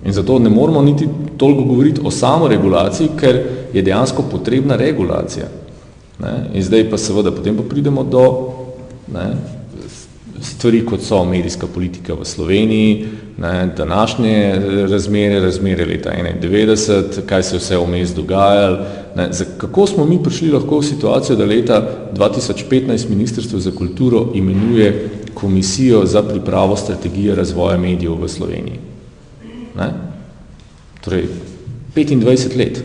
In 0.05 0.13
zato 0.13 0.39
ne 0.39 0.51
moramo 0.51 0.83
niti 0.83 1.09
toliko 1.37 1.65
govoriti 1.65 2.01
o 2.05 2.11
samoregulaciji, 2.11 3.09
ker 3.21 3.43
je 3.73 3.83
dejansko 3.83 4.23
potrebna 4.31 4.77
regulacija. 4.77 5.47
Ne? 6.19 6.35
In 6.55 6.63
zdaj 6.63 6.91
pa 6.91 6.99
seveda 6.99 7.31
potem 7.31 7.57
pa 7.57 7.63
pridemo 7.63 8.03
do 8.05 8.25
ne, 9.13 9.29
stvari, 10.43 10.83
kot 10.87 11.03
so 11.03 11.25
medijska 11.25 11.67
politika 11.67 12.15
v 12.15 12.25
Sloveniji, 12.25 13.07
ne, 13.39 13.67
današnje 13.77 14.61
razmere, 14.91 15.41
razmere 15.41 15.85
leta 15.85 16.11
91, 16.43 17.21
kaj 17.27 17.43
se 17.43 17.57
vse 17.57 17.77
vmes 17.77 18.15
dogajalo, 18.15 18.79
ne, 19.17 19.29
za, 19.33 19.45
kako 19.59 19.87
smo 19.87 20.05
mi 20.05 20.23
prišli 20.23 20.51
lahko 20.51 20.79
v 20.79 20.83
situacijo, 20.83 21.37
da 21.37 21.45
leta 21.45 21.89
2015 22.15 23.09
Ministrstvo 23.09 23.59
za 23.59 23.71
kulturo 23.71 24.29
imenuje 24.35 25.09
komisijo 25.35 26.07
za 26.07 26.23
pripravo 26.23 26.77
strategije 26.77 27.35
razvoja 27.35 27.79
medijev 27.79 28.15
v 28.23 28.29
Sloveniji. 28.29 28.79
Ne? 29.77 29.93
Torej, 31.05 31.27
25 31.97 32.57
let. 32.57 32.85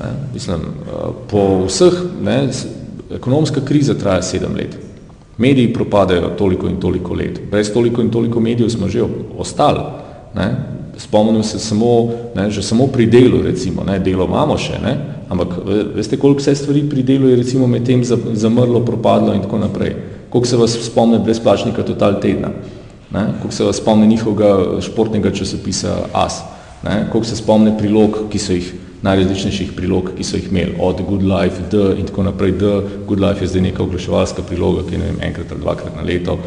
Ne? 0.00 0.10
Mislim, 0.34 0.60
po 1.30 1.64
vseh, 1.66 1.92
ne, 2.22 2.48
ekonomska 3.14 3.60
kriza 3.64 3.94
traja 3.94 4.22
sedem 4.22 4.54
let. 4.56 4.76
Mediji 5.38 5.72
propadajo 5.72 6.28
toliko 6.38 6.68
in 6.68 6.76
toliko 6.80 7.14
let. 7.14 7.40
Brez 7.50 7.72
toliko 7.72 8.02
in 8.02 8.10
toliko 8.10 8.40
medijev 8.40 8.68
smo 8.70 8.88
že 8.88 9.02
ostali. 9.38 9.80
Ne? 10.34 10.56
Spomnim 10.96 11.42
se 11.42 11.58
samo, 11.58 12.10
ne, 12.36 12.50
že 12.50 12.62
samo 12.62 12.86
pri 12.86 13.06
delu, 13.06 13.42
recimo, 13.42 13.82
ne, 13.84 13.98
delo 13.98 14.24
imamo 14.24 14.54
še, 14.58 14.78
ne, 14.78 14.92
ampak 15.28 15.56
veste, 15.94 16.16
koliko 16.16 16.38
vse 16.38 16.54
stvari 16.54 16.84
pri 16.90 17.02
delu 17.02 17.28
je 17.28 17.36
recimo 17.36 17.66
med 17.66 17.82
tem 17.86 18.04
zamrlo, 18.04 18.84
propadlo 18.86 19.34
in 19.34 19.42
tako 19.42 19.58
naprej. 19.58 19.96
Koliko 20.30 20.46
se 20.46 20.56
vas 20.56 20.76
spomne 20.86 21.18
brezplačnika 21.18 21.82
Total 21.82 22.20
tedna, 22.22 22.52
ne, 23.10 23.24
koliko 23.40 23.54
se 23.54 23.66
vas 23.66 23.82
spomne 23.82 24.06
njihovega 24.06 24.80
športnega 24.86 25.34
časopisa 25.34 25.96
AS, 26.12 26.42
ne, 26.84 27.08
koliko 27.10 27.26
se 27.26 27.36
spomne 27.36 27.74
prilog, 27.78 28.28
ki 28.30 28.38
so 28.38 28.54
jih 28.54 28.70
najrazličnejših 29.04 29.72
prilog, 29.76 30.12
ki 30.16 30.24
so 30.24 30.38
jih 30.38 30.48
imeli, 30.50 30.76
od 30.80 31.02
Good 31.04 31.24
Life, 31.28 31.68
D 31.70 31.82
in 32.00 32.06
tako 32.08 32.24
naprej. 32.30 32.54
D, 32.60 32.70
Good 33.06 33.20
Life 33.20 33.44
je 33.44 33.50
zdaj 33.52 33.66
neka 33.68 33.82
oglaševalska 33.82 34.42
priloga, 34.48 34.86
ki 34.88 34.96
je 34.96 35.02
ne 35.02 35.10
vem, 35.10 35.20
enkrat 35.28 35.52
ali 35.52 35.60
dvakrat 35.60 35.96
na 35.96 36.06
leto. 36.06 36.38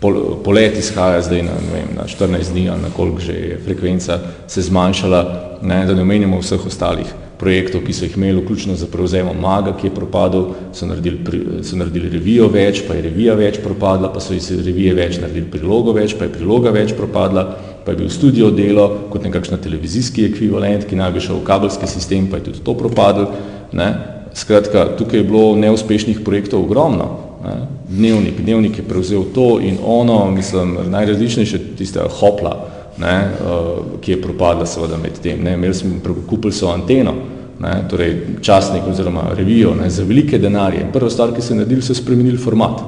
Pol, 0.00 0.16
polet 0.44 0.76
izhaja 0.76 1.22
zdaj 1.24 1.42
na, 1.42 1.54
vem, 1.72 1.92
na 1.96 2.04
14 2.08 2.52
dni 2.52 2.66
ali 2.70 2.82
na 2.82 2.90
koliko 2.96 3.20
že 3.20 3.32
je 3.32 3.60
frekvenca 3.64 4.18
se 4.46 4.62
zmanjšala, 4.62 5.22
ne, 5.62 5.86
da 5.86 5.94
ne 5.94 6.02
omenjamo 6.02 6.40
vseh 6.40 6.66
ostalih 6.66 7.14
projektov, 7.40 7.82
ki 7.84 7.92
so 7.92 8.04
jih 8.04 8.16
imeli, 8.16 8.40
vključno 8.42 8.74
za 8.76 8.86
prevzemom 8.92 9.36
Maga, 9.40 9.72
ki 9.76 9.86
je 9.86 9.94
propadel, 9.94 10.50
so 10.72 10.86
naredili, 10.86 11.62
so 11.64 11.76
naredili 11.76 12.10
revijo 12.12 12.48
več, 12.52 12.82
pa 12.88 12.96
je 12.96 13.06
revija 13.08 13.34
več 13.36 13.60
propadla, 13.64 14.12
pa 14.12 14.20
so 14.20 14.36
iz 14.36 14.50
revije 14.50 14.94
več 14.96 15.18
naredili 15.20 15.50
prilogo 15.52 15.92
več, 15.96 16.16
pa 16.16 16.28
je 16.28 16.32
priloga 16.32 16.72
več 16.72 16.94
propadla, 16.96 17.46
pa 17.86 17.92
je 17.92 17.96
bil 17.96 18.08
studio 18.10 18.50
delo 18.50 18.88
kot 19.10 19.22
nekakšna 19.24 19.56
televizijski 19.62 20.24
ekvivalent, 20.26 20.88
ki 20.90 20.98
naj 20.98 21.12
bi 21.14 21.20
šel 21.22 21.38
v 21.38 21.46
kabelski 21.46 21.86
sistem, 21.86 22.26
pa 22.26 22.40
je 22.40 22.48
tudi 22.48 22.64
to 22.66 22.74
propadl. 22.74 23.28
Ne. 23.72 23.92
Skratka, 24.34 24.88
tukaj 24.98 25.20
je 25.20 25.28
bilo 25.28 25.54
neuspešnih 25.56 26.20
projektov 26.26 26.66
ogromno. 26.66 27.06
Ne. 27.44 27.54
Dnevnik, 27.88 28.40
dnevnik 28.42 28.78
je 28.78 28.84
prevzel 28.84 29.22
to 29.34 29.60
in 29.62 29.78
ono, 29.86 30.18
mislim, 30.34 30.76
najrazličnejše 30.90 31.60
tiste 31.78 32.02
hopla, 32.18 32.56
ne, 32.98 33.14
uh, 33.22 34.00
ki 34.02 34.16
je 34.16 34.20
propadla 34.22 34.66
seveda 34.66 34.98
med 34.98 35.22
tem. 35.22 35.46
Imeli 35.46 35.74
smo, 35.74 35.94
kupili 36.26 36.52
so 36.52 36.72
anteno, 36.74 37.14
ne, 37.62 37.76
torej 37.90 38.16
časnik 38.42 38.82
oziroma 38.90 39.30
revijo 39.34 39.74
ne, 39.78 39.90
za 39.90 40.02
velike 40.02 40.42
denarje. 40.42 40.88
Prva 40.92 41.10
stvar, 41.10 41.32
ki 41.34 41.42
so 41.42 41.54
naredili, 41.54 41.86
so 41.86 41.94
spremenili 41.94 42.38
format. 42.38 42.82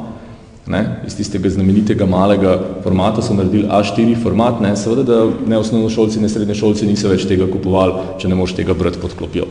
Ne, 0.68 0.82
iz 1.06 1.14
tistega 1.16 1.48
znamenitega 1.48 2.06
malega 2.06 2.58
formata 2.84 3.22
so 3.24 3.32
naredili 3.34 3.64
A4 3.72 4.18
format, 4.22 4.60
ne, 4.60 4.74
seveda, 4.76 5.04
da 5.08 5.48
ne 5.48 5.56
osnovnošolci, 5.58 6.20
ne 6.20 6.28
srednje 6.28 6.58
šolci 6.60 6.86
niso 6.86 7.08
več 7.08 7.24
tega 7.28 7.46
kupovali, 7.48 8.18
če 8.20 8.28
ne 8.28 8.36
moš 8.36 8.52
tega 8.58 8.76
brati 8.76 9.00
pod 9.00 9.14
klopjo. 9.16 9.48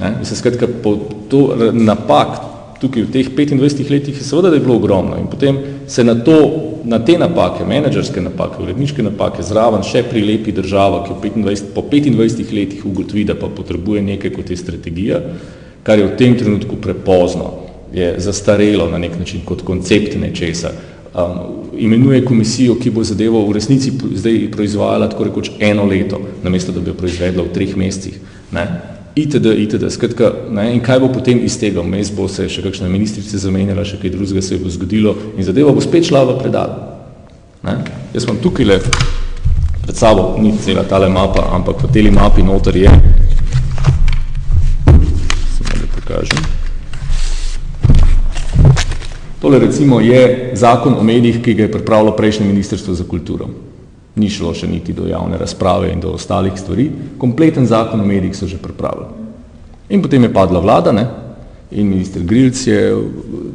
Ne, 0.00 0.16
mislim, 0.18 0.40
skratka, 0.40 0.66
po 0.82 0.96
to 1.30 1.44
napak 1.78 2.40
tukaj 2.82 3.06
v 3.06 3.12
teh 3.14 3.30
25 3.30 3.86
letih 3.86 4.18
je 4.18 4.26
seveda, 4.26 4.50
da 4.50 4.58
je 4.58 4.64
bilo 4.66 4.80
ogromno 4.82 5.14
in 5.20 5.30
potem 5.30 5.58
se 5.86 6.02
na 6.04 6.16
to, 6.18 6.38
na 6.84 6.98
te 6.98 7.14
napake, 7.18 7.62
menedžerske 7.62 8.20
napake, 8.20 8.58
uredniške 8.64 9.06
napake, 9.06 9.46
zraven 9.46 9.86
še 9.86 10.02
prilepi 10.10 10.50
država, 10.50 11.04
ki 11.06 11.14
v 11.14 11.34
25, 11.38 11.70
po 11.76 11.86
25 11.86 12.56
letih 12.56 12.86
ugotovi, 12.86 13.28
da 13.30 13.38
pa 13.38 13.46
potrebuje 13.46 14.02
nekaj 14.02 14.34
kot 14.34 14.50
je 14.50 14.58
strategija, 14.58 15.22
kar 15.86 16.02
je 16.02 16.08
v 16.10 16.16
tem 16.18 16.34
trenutku 16.38 16.82
prepozno 16.82 17.71
je 17.94 18.14
zastarelo 18.18 18.90
na 18.90 18.98
nek 18.98 19.18
način 19.18 19.40
kot 19.44 19.62
koncept 19.62 20.16
nečesa. 20.20 20.72
Um, 21.12 21.68
imenuje 21.76 22.24
komisijo, 22.24 22.78
ki 22.80 22.90
bo 22.90 23.04
zadevo 23.04 23.44
v 23.46 23.52
resnici 23.52 23.92
zdaj 24.14 24.48
proizvajala 24.50 25.10
tako 25.12 25.24
rekoč 25.24 25.50
eno 25.60 25.84
leto, 25.84 26.20
namesto 26.42 26.72
da 26.72 26.80
bi 26.80 26.90
jo 26.90 26.94
proizvedla 26.94 27.44
v 27.44 27.52
treh 27.52 27.76
mesecih. 27.76 28.16
Ne? 28.52 28.66
itd., 29.14 29.46
itd. 29.46 29.90
Skratka, 29.90 30.32
ne, 30.50 30.72
in 30.74 30.80
kaj 30.80 31.00
bo 31.00 31.10
potem 31.12 31.42
iz 31.44 31.58
tega? 31.60 31.82
Vmes 31.84 32.12
bo 32.16 32.28
se 32.28 32.48
še 32.48 32.64
kakšna 32.64 32.88
ministrica 32.88 33.38
zamenjala, 33.38 33.84
še 33.84 34.00
kaj 34.00 34.14
drugega 34.14 34.42
se 34.44 34.58
bo 34.60 34.72
zgodilo 34.72 35.14
in 35.36 35.44
zadeva 35.44 35.72
bo 35.72 35.84
spet 35.84 36.08
šla 36.08 36.24
v 36.30 36.38
predal. 36.40 36.72
Ne? 37.66 37.76
Jaz 38.14 38.24
imam 38.24 38.40
tukaj 38.42 38.68
le 38.68 38.80
pred 39.82 39.96
sabo, 39.98 40.32
ni 40.40 40.54
cela 40.62 40.86
tale 40.88 41.10
mapa, 41.12 41.50
ampak 41.52 41.84
v 41.84 41.92
teli 41.92 42.10
mapi 42.14 42.42
noter 42.46 42.76
je, 42.86 42.96
samo 45.58 45.76
da 45.76 45.86
pokažem. 45.98 46.61
Tole 49.52 49.66
recimo 49.66 50.00
je 50.00 50.50
zakon 50.54 50.94
o 50.94 51.02
medijih, 51.04 51.42
ki 51.44 51.54
ga 51.54 51.62
je 51.62 51.72
pripravilo 51.72 52.14
prejšnje 52.16 52.46
ministrstvo 52.46 52.94
za 52.94 53.04
kulturo. 53.04 53.50
Ni 54.16 54.30
šlo 54.32 54.54
še 54.56 54.64
niti 54.64 54.94
do 54.96 55.04
javne 55.04 55.36
razprave 55.36 55.90
in 55.92 56.00
do 56.00 56.14
ostalih 56.16 56.56
stvari. 56.56 56.86
Kompleten 57.20 57.66
zakon 57.68 58.00
o 58.00 58.06
medijih 58.06 58.32
so 58.32 58.48
že 58.48 58.56
pripravili. 58.56 59.10
In 59.92 60.00
potem 60.00 60.24
je 60.24 60.32
padla 60.32 60.60
vlada, 60.60 60.92
ne? 60.92 61.04
in 61.70 61.88
minister 61.88 62.24
Grilc 62.24 62.66
je 62.66 62.96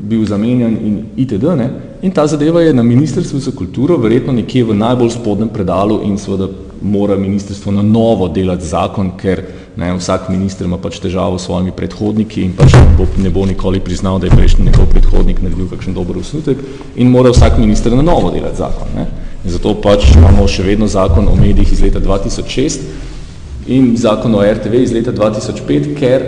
bil 0.09 0.21
zamenjan 0.25 0.77
in 0.77 1.01
itd. 1.17 1.57
Ne? 1.57 1.69
In 2.01 2.13
ta 2.13 2.27
zadeva 2.27 2.61
je 2.61 2.77
na 2.77 2.83
ministrstvu 2.83 3.39
za 3.39 3.51
kulturo 3.51 3.97
verjetno 3.97 4.37
nekje 4.37 4.69
v 4.69 4.77
najbolj 4.77 5.15
spodnem 5.17 5.49
predalu 5.49 6.03
in 6.05 6.17
seveda 6.17 6.45
mora 6.81 7.15
ministrstvo 7.15 7.71
na 7.71 7.81
novo 7.81 8.27
delati 8.27 8.65
zakon, 8.65 9.11
ker 9.17 9.41
ne, 9.77 9.91
vsak 9.97 10.29
minister 10.29 10.67
ima 10.67 10.77
pač 10.77 10.99
težavo 10.99 11.37
s 11.37 11.45
svojimi 11.45 11.71
predhodniki 11.75 12.41
in 12.43 12.53
pač 12.57 12.73
ne 12.73 12.95
bo, 12.97 13.07
ne 13.17 13.29
bo 13.29 13.45
nikoli 13.45 13.79
priznal, 13.79 14.19
da 14.19 14.27
je 14.27 14.35
prejšnji 14.35 14.65
njegov 14.65 14.89
predhodnik 14.91 15.41
naredil 15.41 15.69
kakšen 15.69 15.93
dober 15.93 16.17
osnutek 16.17 16.57
in 16.95 17.11
mora 17.11 17.31
vsak 17.33 17.57
minister 17.57 17.93
na 17.95 18.01
novo 18.01 18.31
delati 18.31 18.57
zakon. 18.57 18.95
Ne. 18.95 19.07
In 19.45 19.53
zato 19.53 19.75
pač 19.81 20.09
imamo 20.15 20.47
še 20.47 20.65
vedno 20.65 20.87
zakon 20.87 21.29
o 21.29 21.35
medijih 21.35 21.73
iz 21.73 21.81
leta 21.81 22.01
2006 22.03 22.79
in 23.67 23.93
zakon 23.97 24.35
o 24.35 24.43
RTV 24.43 24.81
iz 24.81 24.93
leta 24.95 25.13
2005, 25.13 25.93
ker 25.99 26.25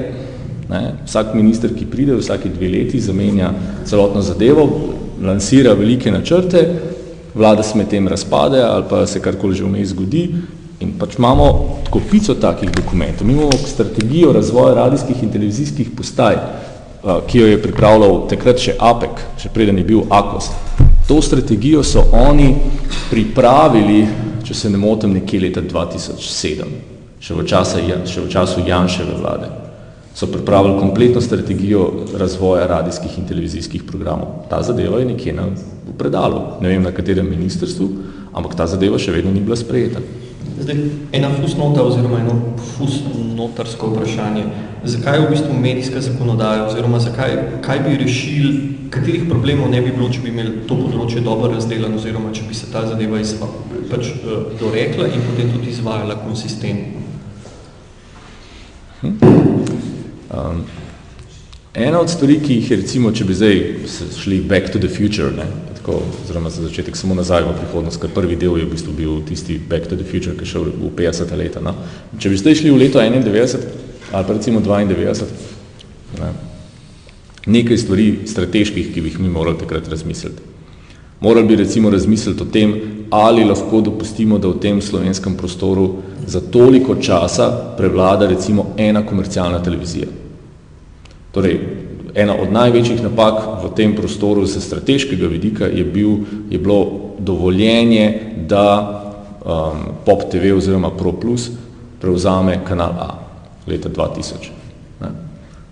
ne, 0.70 0.82
vsak 1.06 1.34
minister, 1.34 1.74
ki 1.74 1.90
pride 1.90 2.16
vsaki 2.20 2.52
dve 2.54 2.70
leti, 2.70 3.02
zamenja 3.02 3.52
celotno 3.90 4.22
zadevo, 4.22 4.68
lansira 5.24 5.74
velike 5.74 6.12
načrte, 6.12 6.64
vlada 7.40 7.64
se 7.64 7.78
med 7.80 7.88
tem 7.88 8.08
razpade 8.08 8.62
ali 8.62 8.86
pa 8.90 9.06
se 9.08 9.24
karkoli 9.24 9.56
že 9.56 9.64
vmes 9.64 9.96
zgodi 9.96 10.26
In 10.80 10.94
pač 10.96 11.18
imamo 11.20 11.84
kopico 11.92 12.36
takih 12.40 12.72
dokumentov. 12.72 13.28
Mi 13.28 13.34
imamo 13.34 13.52
strategijo 13.52 14.32
razvoja 14.34 14.74
radijskih 14.74 15.24
in 15.24 15.32
televizijskih 15.32 15.90
postaj, 15.98 16.38
ki 17.28 17.40
jo 17.40 17.48
je 17.48 17.62
pripravljal 17.62 18.22
takrat 18.32 18.64
še 18.64 18.78
APEC, 18.80 19.26
še 19.44 19.52
preden 19.52 19.78
je 19.78 19.84
bil 19.84 20.06
AKOS. 20.08 20.52
To 21.10 21.20
strategijo 21.22 21.84
so 21.84 22.06
oni 22.16 22.54
pripravili, 23.10 24.06
če 24.48 24.56
se 24.56 24.72
ne 24.72 24.80
motim, 24.80 25.18
nekje 25.18 25.42
leta 25.44 25.64
2007, 25.66 26.72
še 27.20 27.36
v, 27.36 27.48
časa, 27.50 27.84
še 27.84 28.24
v 28.24 28.32
času 28.32 28.64
Janševe 28.64 29.20
vlade. 29.20 29.52
So 30.16 30.28
pripravili 30.28 30.80
kompletno 30.80 31.22
strategijo 31.22 31.92
razvoja 32.18 32.68
radijskih 32.68 33.18
in 33.18 33.28
televizijskih 33.28 33.84
programov. 33.84 34.50
Ta 34.50 34.64
zadeva 34.64 35.00
je 35.00 35.06
nekje 35.06 35.34
na, 35.34 35.46
v 35.88 35.98
predalu, 35.98 36.42
ne 36.62 36.70
vem 36.70 36.84
na 36.84 36.92
katerem 36.92 37.30
ministrstvu, 37.30 37.90
ampak 38.34 38.56
ta 38.56 38.68
zadeva 38.68 39.00
še 39.00 39.12
vedno 39.16 39.32
ni 39.32 39.40
bila 39.40 39.56
sprejeta. 39.56 40.02
Zdaj, 40.60 40.76
ena 41.16 41.30
fusnota 41.42 41.84
oziroma 41.88 42.20
eno 42.20 42.36
fusnotarsko 42.76 43.94
vprašanje. 43.94 44.44
Zakaj 44.84 45.20
v 45.20 45.30
bistvu 45.32 45.54
medijska 45.60 46.02
zakonodaja 46.02 46.66
oziroma 46.68 47.00
zakaj, 47.00 47.36
kaj 47.64 47.80
bi 47.86 47.98
rešili, 48.04 48.52
katerih 48.92 49.24
problemov 49.30 49.70
ne 49.72 49.82
bi 49.82 49.92
bilo, 49.96 50.10
če 50.12 50.24
bi 50.24 50.32
imeli 50.34 50.66
to 50.68 50.76
področje 50.80 51.24
dobro 51.24 51.52
razdelan 51.54 51.96
oziroma 51.96 52.32
če 52.36 52.48
bi 52.48 52.56
se 52.56 52.72
ta 52.72 52.86
zadeva 52.88 53.20
izva, 53.20 53.48
pač 53.92 54.12
uh, 54.16 54.48
dorekla 54.60 55.08
in 55.12 55.28
potem 55.28 55.52
tudi 55.56 55.72
izvajala 55.76 56.20
konsistentno? 56.24 57.08
Um, 60.30 60.64
ena 61.74 62.00
od 62.00 62.10
stvari, 62.10 62.40
ki 62.46 62.60
jih 62.60 62.72
je 62.72 62.78
recimo, 62.84 63.12
če 63.12 63.26
bi 63.26 63.34
zdaj 63.34 63.60
šli 64.20 64.42
back 64.42 64.72
to 64.74 64.80
the 64.80 64.90
future, 64.90 65.32
ne, 65.36 65.48
tako, 65.90 66.02
oziroma 66.24 66.50
za 66.50 66.62
začetek 66.62 66.98
samo 66.98 67.16
nazaj 67.16 67.44
v 67.44 67.56
prihodnost, 67.58 68.02
ker 68.02 68.12
prvi 68.14 68.36
del 68.36 68.58
je 68.58 68.66
v 68.66 68.72
bistvu 68.74 68.94
bil 68.94 69.22
tisti 69.28 69.60
Back 69.60 69.88
to 69.88 69.96
the 69.96 70.06
Future, 70.06 70.36
ki 70.38 70.46
je 70.46 70.52
šel 70.54 70.70
v 70.70 70.92
50 70.96 71.36
leta. 71.38 71.64
No. 71.64 71.74
Če 72.20 72.30
bi 72.30 72.38
zdaj 72.38 72.60
šli 72.62 72.74
v 72.74 72.84
leto 72.84 73.00
91 73.00 73.88
ali 74.12 74.26
pa 74.26 74.34
recimo 74.34 74.60
92, 74.60 75.26
ne, 76.20 76.30
nekaj 77.46 77.78
stvari 77.78 78.08
strateških, 78.26 78.94
ki 78.94 79.02
bi 79.02 79.12
jih 79.12 79.20
mi 79.22 79.30
morali 79.30 79.60
takrat 79.60 79.88
razmisliti. 79.88 80.42
Morali 81.22 81.48
bi 81.48 81.60
recimo 81.60 81.90
razmisliti 81.90 82.44
o 82.44 82.48
tem, 82.50 82.74
ali 83.12 83.46
lahko 83.46 83.82
dopustimo, 83.86 84.40
da 84.40 84.50
v 84.50 84.60
tem 84.60 84.82
slovenskem 84.82 85.36
prostoru 85.38 86.02
za 86.26 86.42
toliko 86.42 86.96
časa 86.96 87.76
prevlada 87.78 88.28
recimo 88.28 88.74
ena 88.78 89.06
komercialna 89.06 89.62
televizija. 89.64 90.08
Torej, 91.32 91.60
ena 92.16 92.34
od 92.34 92.50
največjih 92.52 93.04
napak 93.06 93.62
v 93.62 93.70
tem 93.78 93.94
prostoru 93.94 94.46
z 94.46 94.62
strateškega 94.62 95.28
vidika 95.30 95.70
je, 95.70 95.86
bil, 95.86 96.26
je 96.50 96.58
bilo 96.58 97.14
dovoljenje, 97.20 98.34
da 98.50 98.66
um, 99.46 99.94
Pop 100.06 100.26
TV 100.32 100.56
oziroma 100.58 100.90
Pro 100.90 101.14
Plus 101.14 101.52
prevzame 102.02 102.60
kanal 102.66 102.94
A 102.98 103.10
leta 103.68 103.90
2000. 103.90 104.50
Ne? 105.02 105.10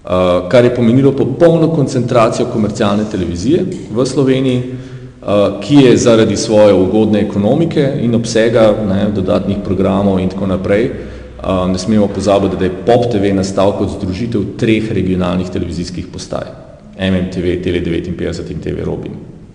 Uh, 0.05 0.45
kar 0.49 0.64
je 0.64 0.76
pomenilo 0.76 1.12
popolno 1.12 1.72
koncentracijo 1.74 2.47
komercialne 2.53 3.10
televizije 3.12 3.66
v 3.89 4.05
Sloveniji, 4.05 4.62
uh, 4.62 5.58
ki 5.58 5.89
je 5.89 5.97
zaradi 5.97 6.38
svoje 6.38 6.74
ugodne 6.74 7.26
ekonomike 7.26 7.97
in 8.01 8.16
obsega 8.16 8.76
ne, 8.88 9.10
dodatnih 9.16 9.58
programov 9.66 10.20
in 10.20 10.30
tako 10.30 10.53
naprej 10.53 10.86
uh, 10.86 11.16
ne 11.44 11.78
smemo 11.78 12.08
pozabiti, 12.08 12.58
da 12.60 12.66
je 12.66 12.76
Pop 12.86 13.12
TV 13.12 13.34
nastal 13.36 13.76
kot 13.78 13.90
združitev 13.98 14.42
treh 14.58 14.92
regionalnih 14.92 15.50
televizijskih 15.50 16.08
postaj. 16.14 16.68
MMTV, 16.98 17.62
Tele 17.64 17.82
59 17.82 18.52
in 18.52 18.60
TV 18.60 18.86
Robin. 18.86 19.12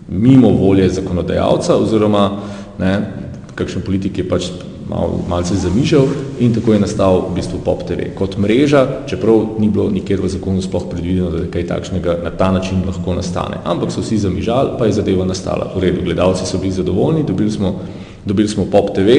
Mimo 0.09 0.49
volje 0.49 0.89
zakonodajalca 0.89 1.77
oziroma 1.77 2.31
ne, 2.79 3.01
kakšen 3.55 3.83
politik 3.83 4.19
je 4.19 4.29
pač 4.29 4.47
mal, 4.89 5.17
malce 5.29 5.57
zamišljal 5.57 6.07
in 6.41 6.55
tako 6.55 6.73
je 6.73 6.81
nastal 6.81 7.21
v 7.31 7.35
bistvu 7.35 7.59
Pop 7.65 7.83
TV. 7.89 8.13
Kot 8.19 8.37
mreža, 8.39 8.87
čeprav 9.11 9.57
ni 9.59 9.69
bilo 9.69 9.91
nikjer 9.91 10.21
v 10.23 10.31
zakonu 10.31 10.63
sploh 10.63 10.87
predvideno, 10.91 11.31
da 11.31 11.49
kaj 11.51 11.67
takšnega 11.67 12.19
na 12.25 12.31
ta 12.31 12.53
način 12.53 12.85
lahko 12.87 13.15
nastane. 13.19 13.59
Ampak 13.65 13.91
so 13.91 14.05
vsi 14.05 14.19
zamižali, 14.23 14.77
pa 14.79 14.87
je 14.87 14.99
zadeva 15.01 15.27
nastala. 15.27 15.73
V 15.77 15.83
redu, 15.83 16.05
gledalci 16.05 16.47
so 16.47 16.59
bili 16.63 16.73
zadovoljni, 16.73 17.27
dobili 17.27 17.51
smo, 17.51 17.75
dobili 18.25 18.49
smo 18.49 18.69
Pop 18.71 18.95
TV, 18.95 19.19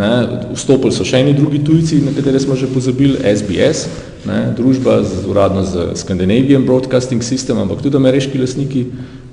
Ne, 0.00 0.10
vstopili 0.56 0.94
so 0.96 1.04
še 1.04 1.18
eni 1.20 1.34
drugi 1.36 1.58
tujci, 1.64 1.98
na 2.00 2.14
katere 2.16 2.40
smo 2.40 2.56
že 2.56 2.70
pozabili, 2.72 3.18
SBS, 3.20 3.88
ne, 4.24 4.38
družba 4.56 5.02
z, 5.04 5.26
uradno 5.28 5.60
z 5.66 5.90
Scandinavian 6.00 6.64
Broadcasting 6.64 7.20
System, 7.24 7.60
ampak 7.60 7.82
tudi 7.84 8.00
ameriški 8.00 8.40
lasniki, 8.40 8.86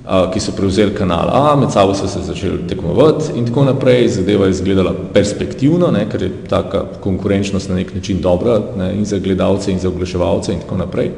a, 0.04 0.26
ki 0.32 0.42
so 0.44 0.52
prevzeli 0.56 0.92
kanal 0.96 1.32
A, 1.32 1.56
med 1.56 1.72
sabo 1.72 1.96
so 1.96 2.08
se 2.08 2.20
začeli 2.26 2.66
tekmovati 2.68 3.32
in 3.40 3.48
tako 3.48 3.64
naprej, 3.64 4.10
zadeva 4.18 4.48
je 4.48 4.58
izgledala 4.58 4.92
perspektivno, 5.14 5.88
ne, 5.94 6.04
ker 6.10 6.26
je 6.26 6.30
taka 6.52 6.84
konkurenčnost 7.00 7.72
na 7.72 7.80
nek 7.80 7.94
način 7.96 8.20
dobra 8.20 8.60
ne, 8.76 8.92
in 8.98 9.08
za 9.08 9.20
gledalce 9.24 9.72
in 9.72 9.80
za 9.80 9.88
oglaševalce 9.88 10.52
in 10.52 10.64
tako 10.64 10.82
naprej. 10.84 11.12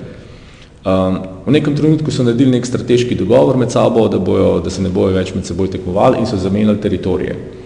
Um, 0.80 1.18
v 1.46 1.58
nekem 1.58 1.74
trenutku 1.76 2.14
so 2.14 2.22
naredili 2.24 2.54
nek 2.54 2.66
strateški 2.66 3.18
dogovor 3.18 3.58
med 3.58 3.74
sabo, 3.74 4.06
da, 4.08 4.18
bojo, 4.18 4.60
da 4.64 4.70
se 4.70 4.82
ne 4.82 4.94
bojo 4.94 5.10
več 5.18 5.34
med 5.34 5.44
seboj 5.44 5.74
tekmovali 5.74 6.22
in 6.22 6.30
so 6.30 6.38
zamenjali 6.38 6.80
teritorije. 6.80 7.59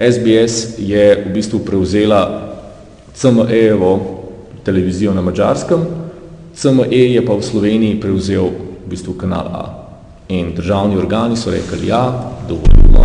SBS 0.00 0.78
je 0.78 1.24
v 1.26 1.32
bistvu 1.32 1.58
prevzela 1.58 2.56
CME-evo 3.14 4.00
televizijo 4.64 5.14
na 5.14 5.20
Mačarskem, 5.20 5.78
CME 6.56 6.96
je 7.12 7.26
pa 7.26 7.36
v 7.36 7.42
Sloveniji 7.42 8.00
prevzel 8.00 8.48
v 8.86 8.88
bistvu 8.88 9.12
kanal 9.12 9.46
A. 9.52 9.64
In 10.28 10.54
državni 10.56 10.96
organi 10.96 11.36
so 11.36 11.50
rekli, 11.50 11.92
ja, 11.92 12.32
dovoljimo, 12.48 13.04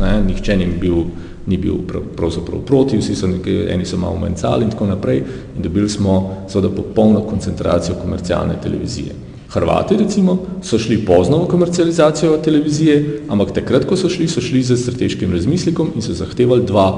ne, 0.00 0.24
nihče 0.26 0.56
ni 0.56 0.66
bil, 0.66 1.04
ni 1.46 1.56
bil 1.56 1.78
pravzaprav 2.16 2.66
proti, 2.66 2.98
vsi 2.98 3.14
so 3.14 3.30
nekaj, 3.30 3.70
eni 3.70 3.86
so 3.86 3.96
malo 3.96 4.18
mencali 4.18 4.64
in 4.64 4.70
tako 4.70 4.86
naprej 4.90 5.22
in 5.56 5.62
dobili 5.62 5.88
smo 5.88 6.46
seveda 6.48 6.74
popolno 6.74 7.20
koncentracijo 7.20 7.94
komercialne 8.02 8.58
televizije. 8.62 9.14
Hrvati 9.54 9.96
recimo 9.96 10.38
so 10.62 10.78
šli 10.78 11.04
pozno 11.06 11.38
v 11.44 11.48
komercializacijo 11.48 12.36
televizije, 12.42 13.20
ampak 13.28 13.52
takrat, 13.54 13.84
ko 13.86 13.96
so 13.96 14.08
šli, 14.10 14.26
so 14.28 14.42
šli 14.42 14.62
z 14.62 14.76
strateškim 14.76 15.32
razmislikom 15.32 15.92
in 15.94 16.02
so 16.02 16.14
zahtevali 16.14 16.66
dva, 16.66 16.88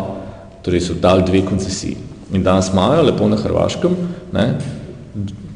torej 0.64 0.80
so 0.80 0.94
dali 0.96 1.26
dve 1.26 1.42
koncesiji. 1.44 1.96
In 2.32 2.42
danes 2.42 2.70
imajo 2.72 3.02
lepo 3.02 3.28
na 3.28 3.36
Hrvaškem, 3.36 3.96
ne, 4.32 4.46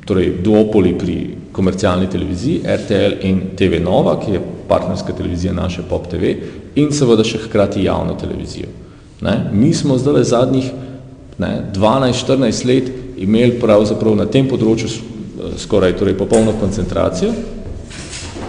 torej 0.04 0.34
duopoli 0.44 0.92
pri 0.98 1.16
komercialni 1.52 2.10
televiziji, 2.10 2.60
RTL 2.66 3.24
in 3.26 3.40
TV 3.56 3.80
Nova, 3.82 4.18
ki 4.20 4.36
je 4.36 4.42
partnerska 4.68 5.12
televizija 5.16 5.52
naše 5.56 5.82
Pop 5.88 6.06
TV 6.10 6.34
in 6.74 6.92
seveda 6.92 7.24
še 7.24 7.40
hkrati 7.46 7.84
javno 7.84 8.14
televizijo. 8.20 8.68
Ne. 9.24 9.50
Mi 9.52 9.72
smo 9.74 9.98
zdaj 9.98 10.24
zadnjih 10.24 10.68
12-14 11.40 12.66
let 12.68 12.92
imeli 13.16 13.56
pravzaprav 13.60 14.14
na 14.16 14.28
tem 14.28 14.48
področju 14.48 14.88
skoraj 15.58 15.96
torej 15.96 16.18
popolno 16.18 16.52
koncentracijo, 16.60 17.32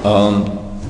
um, 0.03 0.43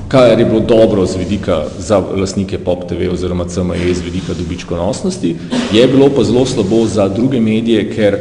kar 0.08 0.40
je 0.40 0.46
bilo 0.46 0.60
dobro 0.60 1.06
z 1.06 1.16
vidika 1.16 1.64
za 1.80 2.00
lastnike 2.00 2.60
Pop 2.60 2.88
TV 2.88 3.10
oziroma 3.12 3.46
CME 3.46 3.94
z 3.94 4.02
vidika 4.02 4.34
dobičkonosnosti, 4.34 5.36
je 5.74 5.88
bilo 5.88 6.10
pa 6.16 6.24
zelo 6.24 6.46
slabo 6.46 6.86
za 6.86 7.08
druge 7.08 7.40
medije, 7.40 7.90
ker 7.96 8.20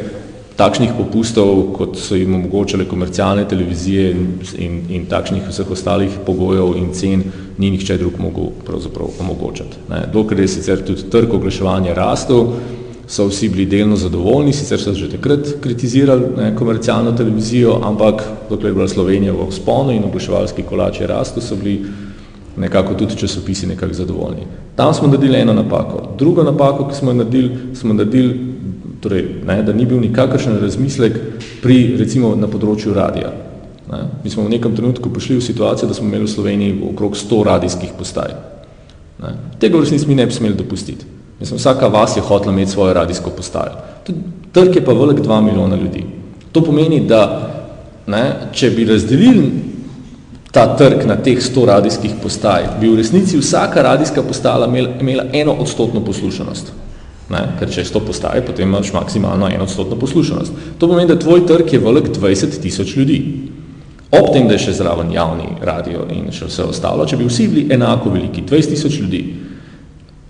takšnih 0.55 0.91
popustov, 0.97 1.71
kot 1.73 1.97
so 1.97 2.15
jim 2.15 2.35
omogočale 2.35 2.85
komercialne 2.85 3.47
televizije 3.49 4.11
in, 4.11 4.27
in, 4.57 4.75
in 4.89 5.05
takšnih 5.09 5.47
vseh 5.49 5.71
ostalih 5.71 6.19
pogojev 6.25 6.75
in 6.77 6.91
cen, 6.93 7.23
ni 7.57 7.71
nihče 7.73 7.97
drug 7.97 8.19
mogel 8.19 8.51
pravzaprav 8.65 9.09
omogočati. 9.19 9.81
Ne. 9.89 10.03
Dokler 10.13 10.43
je 10.43 10.47
sicer 10.47 10.83
tudi 10.85 11.09
trg 11.09 11.33
oglaševanja 11.33 11.95
rastel, 11.97 12.53
so 13.11 13.25
vsi 13.27 13.49
bili 13.49 13.65
delno 13.65 13.95
zadovoljni, 13.95 14.53
sicer 14.53 14.79
so 14.79 14.93
že 14.95 15.09
takrat 15.11 15.47
kritizirali 15.61 16.29
ne, 16.37 16.53
komercialno 16.55 17.11
televizijo, 17.11 17.81
ampak 17.83 18.23
dokler 18.49 18.69
je 18.69 18.75
bila 18.75 18.87
Slovenija 18.87 19.33
v 19.33 19.49
vzponu 19.49 19.91
in 19.91 20.05
oglaševalski 20.07 20.63
kolač 20.63 21.01
je 21.01 21.07
rastel, 21.07 21.43
so 21.43 21.55
bili 21.55 21.81
nekako 22.57 22.93
tudi 22.93 23.17
časopisi 23.17 23.67
nekako 23.67 23.93
zadovoljni. 23.93 24.47
Tam 24.75 24.93
smo 24.93 25.07
naredili 25.07 25.41
eno 25.41 25.53
napako. 25.53 26.15
Drugo 26.17 26.43
napako, 26.43 26.87
ki 26.87 26.95
smo 26.95 27.11
jo 27.11 27.19
naredili, 27.19 27.51
smo 27.75 27.93
naredili, 27.93 28.39
torej, 29.03 29.27
ne, 29.47 29.63
da 29.63 29.73
ni 29.73 29.85
bil 29.85 29.99
nikakršen 29.99 30.59
razmislek 30.61 31.19
pri, 31.61 31.95
recimo, 31.99 32.35
na 32.35 32.47
področju 32.47 32.93
radija. 32.95 33.33
Ne. 33.91 34.03
Mi 34.23 34.29
smo 34.29 34.47
v 34.47 34.55
nekem 34.55 34.75
trenutku 34.75 35.11
prišli 35.11 35.41
v 35.41 35.49
situacijo, 35.51 35.87
da 35.87 35.93
smo 35.93 36.07
imeli 36.07 36.29
v 36.29 36.31
Sloveniji 36.31 36.83
okrog 36.93 37.19
100 37.19 37.43
radijskih 37.43 37.97
postaj. 37.99 38.35
Ne. 39.19 39.35
Tega 39.59 39.75
v 39.75 39.83
resnici 39.83 40.07
mi 40.07 40.15
ne 40.15 40.25
bi 40.25 40.31
smeli 40.31 40.55
dopustiti. 40.55 41.20
Mislim, 41.41 41.57
vsaka 41.57 41.87
vas 41.87 42.17
je 42.17 42.21
hotela 42.21 42.53
imeti 42.53 42.71
svojo 42.71 42.93
radijsko 42.93 43.29
postajo. 43.29 43.71
Trg 44.51 44.75
je 44.75 44.85
pa 44.85 44.93
velik 44.93 45.19
2 45.19 45.41
milijona 45.41 45.75
ljudi. 45.75 46.05
To 46.51 46.61
pomeni, 46.63 46.99
da 47.07 47.51
ne, 48.07 48.23
če 48.53 48.69
bi 48.69 48.85
razdelili 48.85 49.51
ta 50.51 50.67
trg 50.77 51.05
na 51.07 51.15
teh 51.15 51.39
100 51.39 51.65
radijskih 51.65 52.11
postaj, 52.23 52.67
bi 52.81 52.89
v 52.91 52.97
resnici 52.99 53.39
vsaka 53.39 53.81
radijska 53.81 54.23
postala 54.23 54.67
imela 54.99 55.23
eno 55.33 55.53
odstotno 55.53 56.03
poslušanost. 56.05 56.73
Ne? 57.29 57.45
Ker 57.59 57.71
če 57.71 57.81
je 57.81 57.87
100 57.87 58.01
postaj, 58.07 58.41
potem 58.45 58.67
imaš 58.67 58.91
maksimalno 58.93 59.47
eno 59.47 59.63
odstotno 59.63 59.95
poslušanost. 59.95 60.51
To 60.77 60.87
pomeni, 60.87 61.07
da 61.07 61.19
tvoj 61.19 61.45
trg 61.47 61.73
je 61.73 61.79
velik 61.79 62.11
20 62.19 62.59
tisoč 62.61 62.95
ljudi. 62.95 63.21
Ob 64.11 64.33
tem, 64.33 64.47
da 64.47 64.57
je 64.57 64.65
še 64.65 64.73
zraven 64.81 65.13
javni 65.15 65.47
radio 65.63 66.03
in 66.11 66.27
še 66.35 66.49
vse 66.49 66.67
ostalo, 66.67 67.05
če 67.07 67.17
bi 67.17 67.29
vsi 67.29 67.47
bili 67.47 67.67
enako 67.71 68.11
veliki, 68.11 68.43
20 68.43 68.75
tisoč 68.75 68.99
ljudi, 68.99 69.21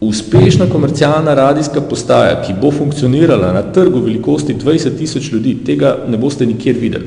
uspešna 0.02 0.66
komercialna 0.66 1.34
radijska 1.34 1.82
postaja, 1.82 2.42
ki 2.42 2.54
bo 2.62 2.72
funkcionirala 2.72 3.54
na 3.54 3.62
trgu 3.62 4.00
velikosti 4.00 4.56
20 4.56 4.98
tisoč 4.98 5.32
ljudi, 5.32 5.58
tega 5.66 5.98
ne 6.08 6.18
boste 6.18 6.46
nikjer 6.46 6.76
videli. 6.80 7.06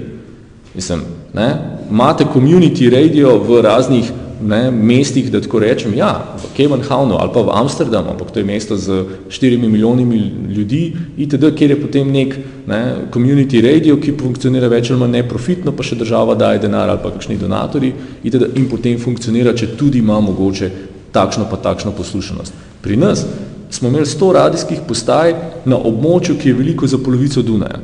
Mislim, 0.75 1.01
ne, 1.35 1.55
imate 1.91 2.25
community 2.35 2.91
radio 2.91 3.39
v 3.39 3.63
raznih 3.63 4.13
ne, 4.43 4.71
mestih, 4.71 5.33
da 5.33 5.41
tako 5.41 5.59
rečem, 5.59 5.95
ja, 5.95 6.37
v 6.39 6.57
Kevenhavnu 6.57 7.19
ali 7.19 7.31
pa 7.35 7.43
v 7.43 7.51
Amsterdamu, 7.55 8.11
ampak 8.11 8.31
to 8.31 8.39
je 8.39 8.45
mesto 8.45 8.77
z 8.77 9.05
4 9.29 9.59
milijonimi 9.59 10.33
ljudi, 10.55 10.93
itd., 11.17 11.51
kjer 11.57 11.71
je 11.71 11.83
potem 11.83 12.13
nek 12.13 12.39
ne, 12.67 12.81
community 13.15 13.63
radio, 13.63 13.97
ki 13.97 14.15
funkcionira 14.21 14.69
več 14.69 14.91
ali 14.91 15.01
manj 15.01 15.19
neprofitno, 15.19 15.73
pa 15.73 15.83
še 15.83 15.99
država 15.99 16.35
daje 16.35 16.63
denar 16.63 16.91
ali 16.91 17.03
pa 17.03 17.11
kakšni 17.11 17.39
donatori, 17.43 17.93
itd., 18.23 18.55
in 18.55 18.69
potem 18.71 18.99
funkcionira, 18.99 19.55
če 19.55 19.75
tudi 19.79 19.99
ima 19.99 20.21
mogoče 20.21 20.71
takšno 21.15 21.47
pa 21.51 21.57
takšno 21.57 21.95
poslušanost. 21.95 22.53
Pri 22.83 22.97
nas 22.97 23.25
smo 23.71 23.89
imeli 23.89 24.07
100 24.07 24.33
radijskih 24.33 24.81
postaj 24.89 25.35
na 25.65 25.79
območju, 25.79 26.37
ki 26.39 26.49
je 26.49 26.55
veliko 26.55 26.87
za 26.87 26.99
polovico 26.99 27.43
Dunaja. 27.43 27.81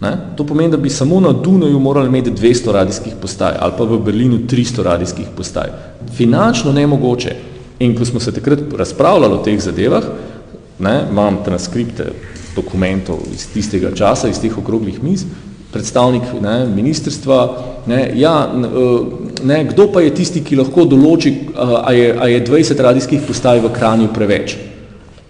Ne? 0.00 0.12
To 0.36 0.46
pomeni, 0.46 0.70
da 0.70 0.76
bi 0.76 0.90
samo 0.90 1.20
na 1.20 1.32
Dunaju 1.32 1.80
morali 1.80 2.08
imeti 2.08 2.30
200 2.30 2.72
radijskih 2.72 3.14
postaj 3.22 3.56
ali 3.58 3.72
pa 3.78 3.84
v 3.84 3.98
Berlinu 3.98 4.38
300 4.50 4.82
radijskih 4.82 5.26
postaj. 5.36 5.70
Finančno 6.14 6.72
nemogoče. 6.72 7.34
In 7.78 7.96
ko 7.98 8.04
smo 8.04 8.20
se 8.20 8.32
takrat 8.32 8.58
razpravljali 8.76 9.34
o 9.34 9.42
teh 9.42 9.60
zadevah, 9.60 10.04
ne, 10.78 11.02
imam 11.10 11.38
transkripte 11.44 12.12
dokumentov 12.56 13.18
iz 13.34 13.46
tistega 13.52 13.94
časa, 13.94 14.28
iz 14.28 14.40
teh 14.40 14.58
okroglih 14.58 15.02
miz, 15.02 15.24
predstavnik 15.72 16.22
ne, 16.40 16.66
ministrstva, 16.66 17.38
ne, 17.86 18.12
ja, 18.16 18.52
ne, 19.44 19.64
kdo 19.64 19.88
pa 19.92 20.00
je 20.00 20.14
tisti, 20.14 20.40
ki 20.44 20.56
lahko 20.62 20.86
določi, 20.88 21.34
a 21.56 21.92
je, 21.92 22.08
a 22.16 22.28
je 22.32 22.40
20 22.46 22.80
radijskih 22.88 23.28
postaj 23.28 23.60
v 23.64 23.72
Kranju 23.74 24.08
preveč. 24.14 24.56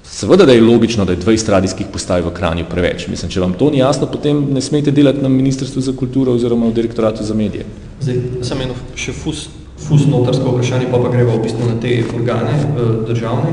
Seveda, 0.09 0.47
da 0.47 0.53
je 0.53 0.63
logično, 0.63 1.05
da 1.05 1.13
je 1.13 1.21
20 1.21 1.51
radijskih 1.51 1.87
postaj 1.93 2.23
v 2.27 2.33
Kranju 2.35 2.65
preveč. 2.71 3.09
Mislim, 3.11 3.31
če 3.31 3.43
vam 3.43 3.53
to 3.59 3.71
ni 3.71 3.83
jasno, 3.83 4.09
potem 4.11 4.41
ne 4.55 4.63
smete 4.65 4.95
delati 4.95 5.23
na 5.23 5.29
Ministrstvu 5.29 5.83
za 5.85 5.93
kulturo 5.93 6.33
oziroma 6.35 6.71
v 6.71 6.75
direktoratu 6.79 7.27
za 7.27 7.35
medije. 7.35 7.67
Zdaj, 8.01 8.23
sem 8.47 8.63
eno 8.65 8.79
še 8.99 9.15
fus, 9.15 9.45
fus 9.85 10.07
notarsko 10.09 10.55
vprašanje, 10.55 10.89
pa 10.91 11.03
pa 11.03 11.13
greva 11.13 11.37
v 11.37 11.45
bistvu 11.45 11.69
na 11.69 11.77
te 11.83 12.01
organe 12.15 12.57
eh, 12.57 12.91
državne. 13.11 13.53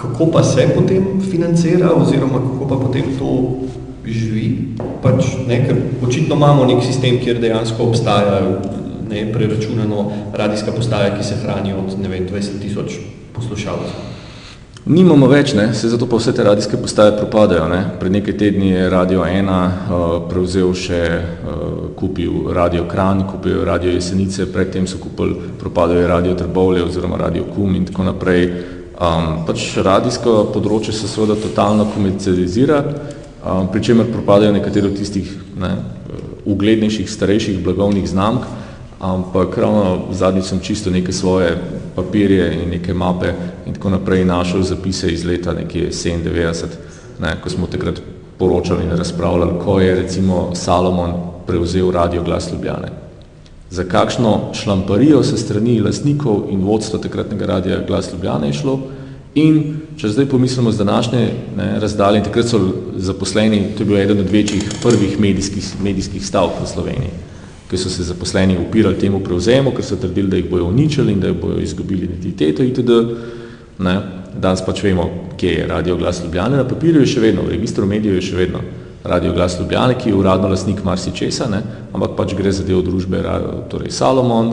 Kako 0.00 0.30
pa 0.32 0.42
se 0.44 0.68
potem 0.74 1.20
financira 1.30 1.94
oziroma 1.94 2.38
kako 2.44 2.68
pa 2.68 2.78
potem 2.84 3.14
to? 3.18 3.34
Pač, 5.02 5.34
ne, 5.48 5.62
ker 5.66 5.80
očitno 6.06 6.36
imamo 6.36 6.66
nek 6.68 6.84
sistem, 6.84 7.18
kjer 7.22 7.40
dejansko 7.40 7.88
obstaja 7.90 8.40
ne, 9.10 9.24
preračunano 9.32 10.10
radijska 10.34 10.72
postaja, 10.76 11.16
ki 11.16 11.24
se 11.24 11.40
hrani 11.42 11.72
od 11.72 11.98
ne 11.98 12.08
vem, 12.08 12.28
20 12.28 12.62
tisoč 12.62 13.00
poslušalcev. 13.34 14.08
Nimamo 14.90 15.26
več, 15.28 15.52
ne? 15.54 15.74
se 15.76 15.90
zato 15.92 16.06
pa 16.08 16.16
vse 16.16 16.32
te 16.32 16.44
radijske 16.44 16.78
postaje 16.80 17.12
propadajo. 17.18 17.66
Ne? 17.68 17.82
Pred 18.00 18.12
nekaj 18.12 18.36
tedni 18.40 18.70
je 18.70 18.88
Radio 18.90 19.26
1 19.28 19.50
uh, 19.50 20.06
prevzel 20.30 20.72
še, 20.74 21.00
uh, 21.20 21.60
kupil 21.98 22.48
Radio 22.56 22.86
Kran, 22.88 23.26
kupil 23.28 23.60
Radio 23.68 23.92
Jesenice, 23.92 24.48
predtem 24.52 24.88
so 24.88 24.96
kupili, 24.98 25.36
propadajo 25.60 26.08
Radio 26.08 26.34
Trbovlje 26.34 26.86
oziroma 26.86 27.20
Radio 27.20 27.44
Kum 27.54 27.76
in 27.76 27.84
tako 27.90 28.08
naprej. 28.08 28.46
Um, 29.00 29.44
pač 29.44 29.68
radijsko 29.84 30.48
področje 30.54 30.96
se 30.96 31.08
seveda 31.08 31.36
totalno 31.40 31.86
komercializira, 31.92 32.80
um, 33.44 33.68
pri 33.72 33.82
čemer 33.82 34.12
propadajo 34.12 34.52
nekateri 34.52 34.86
od 34.86 34.96
tistih 34.96 35.34
ne, 35.60 35.76
uglednejših, 36.44 37.10
starejših 37.10 37.64
blagovnih 37.64 38.08
znamk, 38.08 38.40
ampak 39.00 39.58
ravno 39.58 39.98
zadnji 40.12 40.42
sem 40.42 40.60
čisto 40.60 40.90
neke 40.90 41.12
svoje 41.12 41.58
papirje 41.96 42.62
in 42.62 42.70
neke 42.70 42.94
mape 42.94 43.32
in 43.66 43.74
tako 43.74 43.90
naprej 43.90 44.24
našel 44.24 44.62
zapise 44.62 45.12
iz 45.12 45.24
leta 45.24 45.52
nekje 45.52 45.90
97, 45.90 46.66
ne, 47.20 47.36
ko 47.42 47.50
smo 47.50 47.66
takrat 47.66 48.00
poročali 48.38 48.84
in 48.84 48.96
razpravljali, 48.96 49.60
ko 49.64 49.80
je 49.80 49.94
recimo 49.94 50.54
Salomon 50.54 51.12
prevzel 51.46 51.90
radio 51.90 52.22
glas 52.22 52.52
Ljubljane. 52.52 52.88
Za 53.70 53.84
kakšno 53.84 54.50
šlamparijo 54.52 55.22
se 55.22 55.36
strani 55.36 55.80
lastnikov 55.80 56.46
in 56.50 56.64
vodstva 56.64 56.98
takratnega 56.98 57.46
radija 57.46 57.84
glas 57.86 58.12
Ljubljane 58.12 58.46
je 58.46 58.52
šlo 58.52 58.80
in 59.34 59.76
če 60.00 60.08
zdaj 60.14 60.26
pomislimo 60.32 60.72
z 60.72 60.80
današnje 60.80 61.24
ne, 61.56 61.72
razdalje, 61.80 62.22
in 62.22 62.24
takrat 62.24 62.48
so 62.48 62.60
zaposleni, 62.96 63.74
to 63.76 63.84
je 63.84 63.88
bil 63.88 63.98
eden 64.00 64.20
od 64.20 64.30
večjih 64.32 64.70
prvih 64.82 65.18
medijskih, 65.20 65.74
medijskih 65.84 66.24
stavk 66.26 66.62
v 66.62 66.68
Sloveniji 66.68 67.12
ki 67.70 67.78
so 67.78 67.90
se 67.90 68.02
zaposleni 68.02 68.58
upirali 68.58 68.98
temu 68.98 69.20
prevzemu, 69.20 69.70
ker 69.70 69.84
so 69.84 69.96
trdili, 69.96 70.28
da 70.28 70.36
jih 70.36 70.50
bojo 70.50 70.66
uničili 70.66 71.12
in 71.12 71.20
da 71.20 71.32
bojo 71.32 71.60
izgubili 71.62 72.04
identiteto 72.04 72.62
itd. 72.66 72.90
Ne. 73.78 74.00
Danes 74.40 74.62
pač 74.66 74.82
vemo, 74.82 75.06
kje 75.38 75.52
je 75.52 75.66
Radio 75.66 75.96
Glas 75.96 76.20
Ljubljane, 76.24 76.56
na 76.56 76.66
papirju 76.68 77.00
je 77.02 77.12
še 77.14 77.20
vedno, 77.20 77.42
v 77.46 77.54
registru 77.54 77.86
medijev 77.86 78.18
je 78.18 78.26
še 78.28 78.36
vedno 78.36 78.60
Radio 79.04 79.32
Glas 79.34 79.56
Ljubljane, 79.58 79.96
ki 79.98 80.10
je 80.10 80.14
uradno 80.14 80.48
lasnik 80.48 80.82
marsi 80.84 81.10
česa, 81.14 81.48
ne, 81.50 81.62
ampak 81.92 82.14
pač 82.18 82.34
gre 82.38 82.52
za 82.52 82.66
del 82.66 82.82
družbe, 82.86 83.22
torej 83.70 83.90
Salomon, 83.94 84.52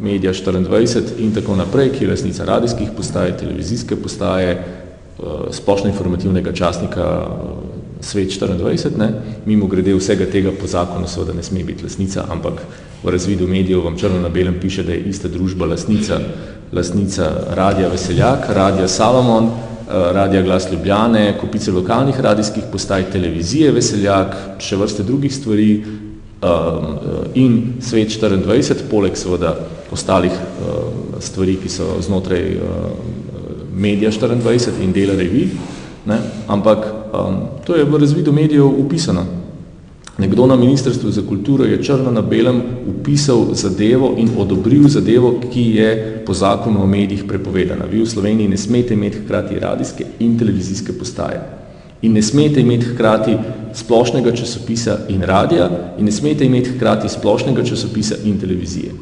Medija 0.00 0.32
24 0.32 1.18
in 1.20 1.34
tako 1.36 1.56
naprej, 1.56 1.90
ki 1.92 2.04
je 2.04 2.10
lasnica 2.10 2.44
radijskih 2.48 2.94
postaje, 2.96 3.36
televizijske 3.36 3.96
postaje, 4.00 4.54
eh, 5.20 5.52
splošno 5.52 5.88
informativnega 5.88 6.52
časnika 6.52 7.26
Svet 8.00 8.30
24, 8.32 8.96
ne, 8.96 9.08
mimo 9.46 9.66
grede 9.66 9.92
vsega 9.94 10.24
tega 10.32 10.54
po 10.60 10.66
zakonu 10.66 11.08
seveda 11.08 11.34
ne 11.36 11.42
sme 11.42 11.64
biti 11.64 11.84
lasnica, 11.84 12.24
ampak 12.32 12.62
v 13.02 13.12
razvidu 13.12 13.48
medijev 13.48 13.84
vam 13.84 13.98
črno 13.98 14.22
na 14.22 14.28
belem 14.28 14.56
piše, 14.60 14.82
da 14.82 14.92
je 14.92 15.02
ista 15.10 15.28
družba 15.28 15.66
lasnica, 15.66 16.16
lasnica 16.72 17.28
Radija 17.50 17.88
Veseljak, 17.88 18.46
Radija 18.48 18.88
Salomon, 18.88 19.44
eh, 19.44 20.12
Radija 20.12 20.42
Glas 20.42 20.72
Ljubljane, 20.72 21.38
kupice 21.40 21.72
lokalnih 21.72 22.20
radijskih 22.20 22.64
postaj, 22.72 23.10
televizije 23.12 23.72
Veseljak, 23.72 24.36
še 24.58 24.76
vrste 24.76 25.02
drugih 25.02 25.34
stvari 25.34 25.84
um, 25.84 26.96
in 27.34 27.62
Svet 27.80 28.08
24, 28.08 28.88
poleg 28.90 29.16
seveda 29.16 29.58
ostalih 29.92 30.32
stvari, 31.20 31.58
ki 31.60 31.68
so 31.68 31.98
znotraj 32.00 32.44
Medija 33.74 34.10
24 34.10 34.82
in 34.82 34.92
dela 34.92 35.14
revij, 35.14 35.48
ne, 36.06 36.18
ampak 36.46 37.00
Um, 37.12 37.36
to 37.64 37.76
je 37.76 37.84
v 37.84 37.98
razvidu 37.98 38.32
medijev 38.32 38.66
upisano. 38.66 39.26
Nekdo 40.18 40.46
na 40.46 40.56
Ministrstvu 40.56 41.10
za 41.10 41.22
kulturo 41.28 41.64
je 41.64 41.82
črno 41.82 42.10
na 42.10 42.22
belem 42.22 42.62
upisal 42.86 43.46
zadevo 43.52 44.14
in 44.18 44.28
odobril 44.38 44.88
zadevo, 44.88 45.40
ki 45.52 45.62
je 45.76 46.22
po 46.26 46.34
zakonu 46.34 46.82
o 46.82 46.86
medijih 46.86 47.24
prepovedana. 47.24 47.84
Vi 47.90 48.02
v 48.02 48.06
Sloveniji 48.06 48.48
ne 48.48 48.56
smete 48.56 48.94
imeti 48.94 49.18
hkrati 49.18 49.58
radijske 49.58 50.04
in 50.18 50.38
televizijske 50.38 50.92
postaje. 50.92 51.40
In 52.02 52.12
ne 52.12 52.22
smete 52.22 52.60
imeti 52.60 52.86
hkrati 52.86 53.36
splošnega 53.74 54.32
časopisa 54.32 54.98
in 55.08 55.22
radija 55.22 55.70
in 55.98 56.04
ne 56.04 56.12
smete 56.12 56.44
imeti 56.44 56.70
hkrati 56.70 57.08
splošnega 57.08 57.64
časopisa 57.64 58.14
in 58.24 58.38
televizije. 58.40 58.92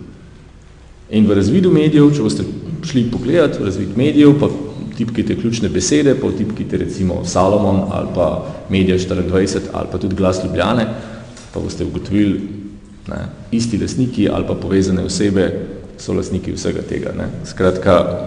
In 1.11 1.27
v 1.27 1.35
razvidu 1.35 1.71
medijev, 1.71 2.15
če 2.15 2.23
boste 2.23 2.45
šli 2.91 3.11
pogledati 3.11 3.63
v 3.63 3.65
razvid 3.65 3.97
medijev, 3.97 4.39
pa 4.41 4.49
vtipkite 4.93 5.37
ključne 5.41 5.69
besede, 5.69 6.15
pa 6.15 6.29
vtipkite 6.29 6.77
recimo 6.77 7.25
Salomon 7.25 7.83
ali 7.91 8.09
pa 8.15 8.47
Media 8.69 8.99
24 8.99 9.59
ali 9.73 9.89
pa 9.93 9.99
tudi 9.99 10.15
Glas 10.15 10.41
Ljubljane, 10.45 10.87
pa 11.55 11.61
boste 11.61 11.85
ugotovili, 11.85 12.41
ne, 13.09 13.17
isti 13.51 13.79
lasniki 13.79 14.29
ali 14.29 14.45
pa 14.47 14.55
povezane 14.55 15.05
osebe 15.05 15.67
so 15.99 16.13
lasniki 16.13 16.53
vsega 16.53 16.83
tega. 16.89 17.13
Ne. 17.19 17.29
Skratka, 17.45 18.19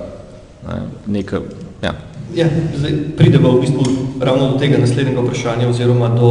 ne, 0.68 0.82
neka, 1.08 1.42
ja. 1.84 1.94
Ja, 2.36 2.48
zdaj 2.78 2.92
pridemo 3.18 3.52
v 3.52 3.62
bistvu 3.62 3.84
ravno 4.20 4.52
do 4.52 4.58
tega 4.60 4.78
naslednjega 4.78 5.22
vprašanja 5.22 5.68
oziroma 5.68 6.08
do 6.16 6.30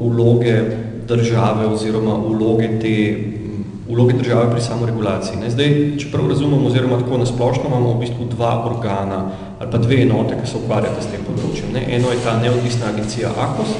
vloge 0.00 0.62
države 1.08 1.66
oziroma 1.66 2.16
vloge 2.16 2.68
te 2.80 2.96
vloge 3.88 4.14
države 4.14 4.50
pri 4.50 4.60
samoregulaciji. 4.60 5.40
Ne? 5.40 5.50
Zdaj, 5.50 5.72
če 5.98 6.10
prav 6.12 6.28
razumemo 6.30 6.66
oziroma 6.66 6.98
tako 7.00 7.18
nasplošno, 7.18 7.64
imamo 7.66 7.94
v 7.94 8.00
bistvu 8.04 8.28
dva 8.36 8.52
organa 8.70 9.24
ali 9.58 9.70
pa 9.70 9.78
dve 9.78 10.02
enote, 10.02 10.36
ki 10.40 10.50
se 10.50 10.56
ukvarjata 10.58 11.02
s 11.02 11.10
tem 11.10 11.22
področjem. 11.26 11.70
Ne? 11.74 11.82
Eno 11.96 12.10
je 12.10 12.22
ta 12.24 12.36
neodvisna 12.42 12.90
agencija 12.90 13.30
AKOS 13.30 13.74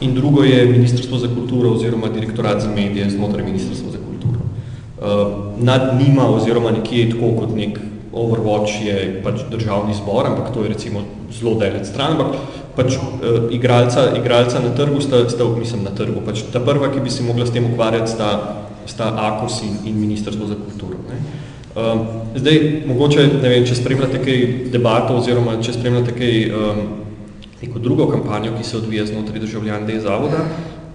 in 0.00 0.14
drugo 0.14 0.44
je 0.44 0.66
Ministrstvo 0.66 1.18
za 1.18 1.28
kulturo 1.28 1.74
oziroma 1.76 2.08
Direktorat 2.08 2.62
za 2.62 2.70
medije 2.70 3.10
znotraj 3.10 3.44
Ministrstva 3.44 3.90
za 3.92 3.98
kulturo. 3.98 4.40
Uh, 4.98 5.58
nad 5.64 5.98
njima 6.00 6.28
oziroma 6.30 6.70
nekje 6.70 7.10
tako 7.10 7.32
kot 7.40 7.56
nek 7.56 7.78
Overwatch 8.12 8.80
je 8.86 9.20
pač 9.24 9.42
državni 9.50 9.94
zbor, 9.94 10.26
ampak 10.26 10.54
to 10.54 10.62
je 10.64 10.72
recimo 10.72 11.02
zelo 11.32 11.54
delec 11.60 11.88
stran, 11.88 12.16
ampak 12.16 12.38
pač 12.76 12.96
uh, 12.96 13.50
igralca, 13.52 14.08
igralca 14.16 14.62
na 14.64 14.72
trgu 14.76 15.00
sta, 15.04 15.24
sta, 15.28 15.44
mislim 15.58 15.84
na 15.84 15.92
trgu, 15.94 16.22
pač 16.26 16.46
ta 16.52 16.60
prva, 16.60 16.88
ki 16.94 17.04
bi 17.04 17.10
se 17.10 17.26
mogla 17.26 17.46
s 17.46 17.52
tem 17.52 17.68
ukvarjati, 17.68 18.10
sta 18.10 18.30
sta 18.88 19.10
AKOS 19.28 19.62
in, 19.62 19.76
in 19.90 20.00
Ministrstvo 20.00 20.46
za 20.46 20.56
kulturo. 20.58 20.98
Ne. 21.08 21.18
Um, 21.78 22.00
zdaj, 22.34 22.82
mogoče, 22.88 23.26
ne 23.42 23.48
vem, 23.48 23.66
če 23.66 23.76
spremljate 23.78 24.18
kaj 24.24 24.40
debato 24.72 25.18
oziroma 25.20 25.58
če 25.62 25.76
spremljate 25.76 26.14
kaj 26.16 26.38
um, 26.48 26.80
neko 27.62 27.82
drugo 27.82 28.08
kampanjo, 28.10 28.56
ki 28.56 28.66
se 28.66 28.76
odvija 28.80 29.06
znotraj 29.06 29.44
državljan 29.44 29.86
D 29.86 30.00
zavoda, 30.02 30.42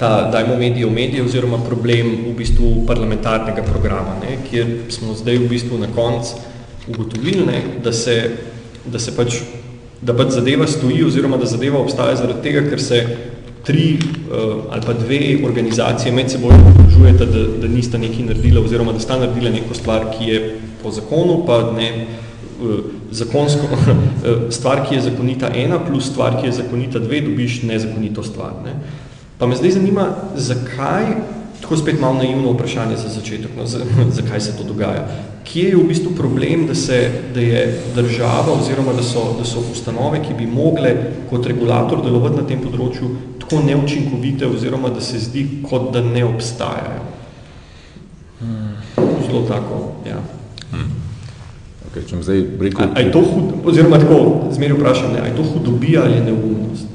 ta 0.02 0.30
dajmo 0.34 0.58
medije 0.60 0.88
v 0.90 0.96
medije 0.96 1.24
oziroma 1.24 1.62
problem 1.64 2.10
v 2.26 2.34
bistvu 2.38 2.74
parlamentarnega 2.90 3.64
programa, 3.68 4.18
ne, 4.24 4.38
kjer 4.50 4.74
smo 4.92 5.16
zdaj 5.16 5.40
v 5.44 5.50
bistvu 5.52 5.80
na 5.80 5.92
konc 5.96 6.34
ugotovili, 6.90 7.46
ne, 7.48 7.62
da, 7.84 7.94
se, 7.94 8.18
da 8.86 9.00
se 9.00 9.16
pač 9.16 9.44
da 10.04 10.14
pač 10.16 10.34
zadeva 10.36 10.68
stoji 10.68 11.04
oziroma 11.08 11.38
da 11.40 11.48
zadeva 11.48 11.80
obstaja 11.80 12.16
zaradi 12.20 12.44
tega, 12.44 12.64
ker 12.70 12.82
se 12.82 13.00
tri 13.64 13.98
uh, 13.98 14.64
ali 14.72 14.82
pa 14.86 14.94
dve 14.94 15.38
organizacije 15.46 16.12
med 16.12 16.32
seboj 16.32 16.52
združujete, 16.74 17.26
da, 17.26 17.44
da 17.62 17.68
nista 17.68 17.98
nekaj 17.98 18.26
naredila 18.26 18.62
oziroma 18.62 18.92
da 18.92 19.00
sta 19.00 19.20
naredila 19.20 19.50
neko 19.50 19.74
stvar, 19.74 20.06
ki 20.18 20.30
je 20.30 20.58
po 20.84 20.92
zakonu, 20.92 21.44
pa 21.48 21.72
ne 21.72 22.06
uh, 22.62 22.80
zakonsko, 23.12 23.68
uh, 23.72 23.94
stvar, 24.58 24.86
ki 24.90 24.96
je 24.96 25.02
zakonita 25.02 25.52
ena 25.56 25.80
plus 25.80 26.12
stvar, 26.12 26.42
ki 26.42 26.48
je 26.48 26.58
zakonita 26.60 27.00
dve, 27.00 27.22
dobiš 27.22 27.62
nezakonito 27.64 28.24
stvar. 28.24 28.52
Ne. 28.66 28.76
Pa 29.38 29.48
me 29.48 29.56
zdaj 29.56 29.72
zanima, 29.72 30.08
zakaj, 30.36 31.06
tako 31.62 31.78
spet 31.78 32.00
malo 32.00 32.14
naivno 32.14 32.52
vprašanje 32.52 32.98
za 32.98 33.10
začetek, 33.10 33.56
no, 33.58 33.66
zakaj 34.20 34.42
se 34.42 34.58
to 34.58 34.64
dogaja. 34.64 35.08
Kje 35.44 35.70
je 35.70 35.78
v 35.78 35.88
bistvu 35.88 36.12
problem, 36.16 36.68
da, 36.68 36.76
se, 36.76 37.12
da 37.34 37.40
je 37.40 37.80
država 37.96 38.54
oziroma 38.60 38.94
da 38.94 39.04
so, 39.04 39.24
da 39.40 39.46
so 39.46 39.64
ustanove, 39.72 40.22
ki 40.24 40.34
bi 40.38 40.48
mogle 40.48 40.96
kot 41.30 41.48
regulator 41.48 42.04
delovati 42.04 42.40
na 42.40 42.48
tem 42.48 42.62
področju, 42.64 43.10
tako 43.44 43.62
neučinkovite 43.66 44.48
oziroma 44.48 44.90
da 44.90 45.02
se 45.02 45.20
zdi, 45.20 45.48
kot 45.70 45.92
da 45.94 46.02
ne 46.02 46.26
obstajajo. 46.26 47.04
Zelo 49.28 49.42
tako, 49.48 49.92
ja. 50.10 50.20
Hmm. 50.72 50.90
Okay, 51.92 52.08
če 52.10 52.22
zdaj 52.22 52.44
rekel... 52.60 52.86
A, 52.86 52.90
a 52.96 53.04
je 53.06 53.12
to 53.12 53.22
hud, 53.22 53.54
oziroma 53.70 54.00
tako, 54.02 54.50
zmeri 54.52 54.74
vprašam, 54.74 55.14
ne, 55.14 55.22
a 55.22 55.30
je 55.30 55.36
to 55.38 55.44
hudobija 55.54 56.04
ali 56.04 56.22
neumnost? 56.26 56.88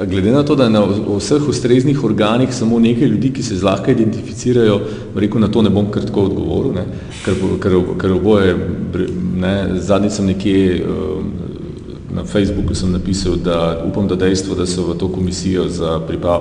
Glede 0.00 0.30
na 0.32 0.42
to, 0.42 0.54
da 0.56 0.64
je 0.64 0.70
na 0.70 0.80
vseh 1.18 1.48
ustreznih 1.48 2.04
organih 2.04 2.54
samo 2.54 2.78
nekaj 2.80 3.08
ljudi, 3.08 3.32
ki 3.36 3.42
se 3.42 3.56
zlahka 3.60 3.92
identificirajo, 3.92 4.80
rekel, 5.14 5.40
na 5.40 5.48
to 5.52 5.62
ne 5.62 5.70
bom 5.70 5.90
kar 5.92 6.06
tako 6.08 6.24
odgovoril, 6.30 6.72
ne, 6.72 6.86
ker, 7.24 7.36
ker, 7.60 7.76
ker 8.00 8.14
oboje, 8.16 8.54
ne, 9.36 9.54
zadnji 9.76 10.10
sem 10.10 10.30
nekje 10.32 10.84
na 12.14 12.24
Facebooku 12.24 12.74
sem 12.74 12.92
napisal, 12.92 13.36
da 13.36 13.84
upam, 13.86 14.08
da 14.08 14.16
dejstvo, 14.16 14.54
da 14.54 14.66
so 14.66 14.82
v 14.82 14.98
to 14.98 15.08
komisijo 15.08 15.68
za 15.68 16.00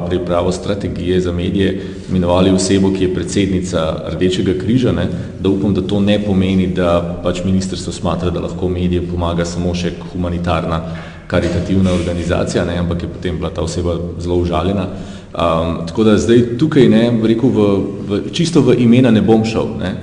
pripravo 0.10 0.52
strategije 0.52 1.22
za 1.22 1.32
medije 1.32 1.82
imenovali 2.10 2.52
osebo, 2.52 2.94
ki 2.94 3.04
je 3.04 3.14
predsednica 3.14 3.96
Rdečega 4.14 4.54
križa, 4.60 4.92
ne, 4.92 5.08
da 5.40 5.50
upam, 5.50 5.74
da 5.74 5.82
to 5.82 6.00
ne 6.00 6.20
pomeni, 6.26 6.68
da 6.68 7.20
pač 7.24 7.44
ministrstvo 7.46 7.94
smatra, 7.94 8.30
da 8.30 8.40
lahko 8.40 8.70
medije 8.70 9.08
pomaga 9.08 9.46
samo 9.46 9.76
še 9.76 9.94
humanitarna 10.14 10.82
karitativna 11.28 11.94
organizacija, 11.94 12.66
ne, 12.66 12.80
ampak 12.80 13.04
je 13.04 13.10
potem 13.10 13.38
bila 13.38 13.50
ta 13.50 13.62
oseba 13.62 13.98
zelo 14.20 14.36
užaljena. 14.36 14.88
Um, 15.30 15.86
tako 15.88 16.04
da 16.04 16.18
zdaj 16.18 16.58
tukaj, 16.58 16.88
ne, 16.90 17.04
rekel, 17.24 17.50
v, 17.50 17.66
v, 18.10 18.22
čisto 18.34 18.62
v 18.66 18.80
imena 18.82 19.12
ne 19.12 19.22
bom 19.22 19.46
šel, 19.46 19.76
ne, 19.78 19.94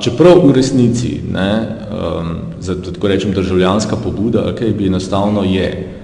čeprav 0.00 0.40
v 0.46 0.52
resnici, 0.52 1.20
ne, 1.32 1.52
um, 1.92 2.36
za, 2.60 2.74
tako 2.82 3.08
rečem, 3.08 3.32
državljanska 3.32 3.96
pobuda, 3.96 4.46
okay, 4.52 4.74
bi 4.74 4.86
enostavno 4.86 5.44
je, 5.44 5.94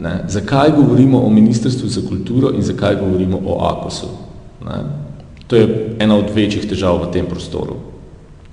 ne, 0.00 0.24
zakaj 0.28 0.70
govorimo 0.76 1.20
o 1.22 1.30
Ministrstvu 1.30 1.88
za 1.88 2.00
kulturo 2.08 2.50
in 2.54 2.62
zakaj 2.62 2.96
govorimo 2.96 3.40
o 3.46 3.58
AKOS-u. 3.66 4.08
To 5.46 5.56
je 5.56 5.96
ena 5.98 6.16
od 6.16 6.30
večjih 6.34 6.68
težav 6.68 7.02
v 7.02 7.10
tem 7.12 7.26
prostoru. 7.26 7.76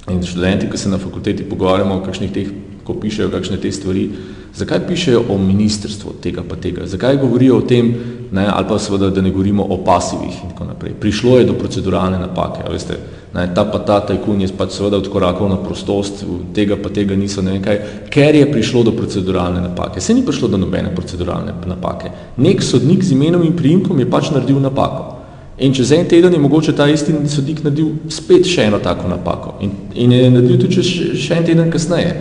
In 0.10 0.24
študenti, 0.26 0.68
ki 0.72 0.78
se 0.78 0.90
na 0.90 0.98
fakulteti 0.98 1.46
pogovarjamo 1.46 1.96
o 1.96 2.04
kakšnih 2.04 2.32
teh, 2.34 2.50
ko 2.84 2.96
pišejo 2.98 3.30
kakšne 3.30 3.60
te 3.62 3.72
stvari, 3.72 4.10
zakaj 4.58 4.82
pišejo 4.88 5.22
o 5.30 5.38
ministrstvu 5.38 6.16
tega 6.24 6.42
pa 6.50 6.56
tega, 6.56 6.88
zakaj 6.90 7.18
govorijo 7.22 7.60
o 7.60 7.62
tem, 7.62 7.94
ne, 8.32 8.48
ali 8.50 8.66
pa 8.68 8.80
seveda, 8.80 9.12
da 9.14 9.22
ne 9.22 9.32
govorimo 9.32 9.64
o 9.64 9.78
pasivih 9.86 10.44
in 10.44 10.50
tako 10.50 10.66
naprej. 10.66 10.98
Prišlo 11.00 11.38
je 11.38 11.46
do 11.46 11.54
proceduralne 11.54 12.20
napake, 12.20 12.66
veste, 12.72 12.98
ne, 13.34 13.46
ta 13.56 13.66
pa 13.66 13.80
ta 13.80 14.00
tajkun 14.00 14.42
je 14.42 14.48
pač 14.58 14.78
seveda 14.78 14.98
odkorakal 14.98 15.50
na 15.50 15.58
prostost, 15.62 16.24
tega 16.54 16.78
pa 16.78 16.90
tega 16.90 17.16
niso 17.16 17.42
ne 17.42 17.58
nekaj, 17.60 17.80
ker 18.10 18.36
je 18.36 18.48
prišlo 18.52 18.84
do 18.84 18.96
proceduralne 18.98 19.62
napake. 19.62 20.02
Se 20.02 20.14
ni 20.14 20.26
prišlo 20.26 20.48
do 20.48 20.58
nobene 20.58 20.96
proceduralne 20.96 21.54
napake. 21.66 22.12
Nek 22.38 22.64
sodnik 22.64 23.04
z 23.04 23.14
imenom 23.14 23.44
in 23.44 23.56
priimkom 23.58 24.00
je 24.00 24.10
pač 24.10 24.32
naredil 24.34 24.60
napako. 24.60 25.16
In 25.60 25.74
čez 25.76 25.92
en 25.92 26.08
teden 26.08 26.34
je 26.34 26.40
mogoče 26.40 26.74
ta 26.76 26.88
isti 26.88 27.14
sodnik 27.28 27.64
naredil 27.64 27.92
spet 28.10 28.48
še 28.48 28.70
eno 28.70 28.80
tako 28.80 29.10
napako. 29.12 29.58
In, 29.62 29.76
in 29.94 30.12
je 30.12 30.30
naredil 30.32 30.62
tudi 30.62 30.82
še, 30.82 31.14
še 31.20 31.40
en 31.42 31.46
teden 31.46 31.72
kasneje. 31.72 32.16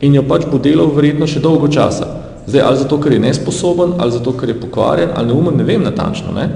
In 0.00 0.14
jo 0.16 0.24
pač 0.24 0.48
bo 0.48 0.58
delal 0.58 0.88
verjetno 0.96 1.28
še 1.28 1.42
dolgo 1.44 1.68
časa. 1.68 2.08
Zdaj, 2.46 2.62
ali 2.64 2.78
zato, 2.80 2.98
ker 2.98 3.12
je 3.12 3.20
nesposoben, 3.20 3.92
ali 4.00 4.12
zato, 4.12 4.32
ker 4.32 4.48
je 4.48 4.56
pokvarjen, 4.58 5.12
ali 5.14 5.28
neumen, 5.28 5.58
ne 5.60 5.64
vem 5.64 5.84
natančno, 5.84 6.32
ne? 6.34 6.46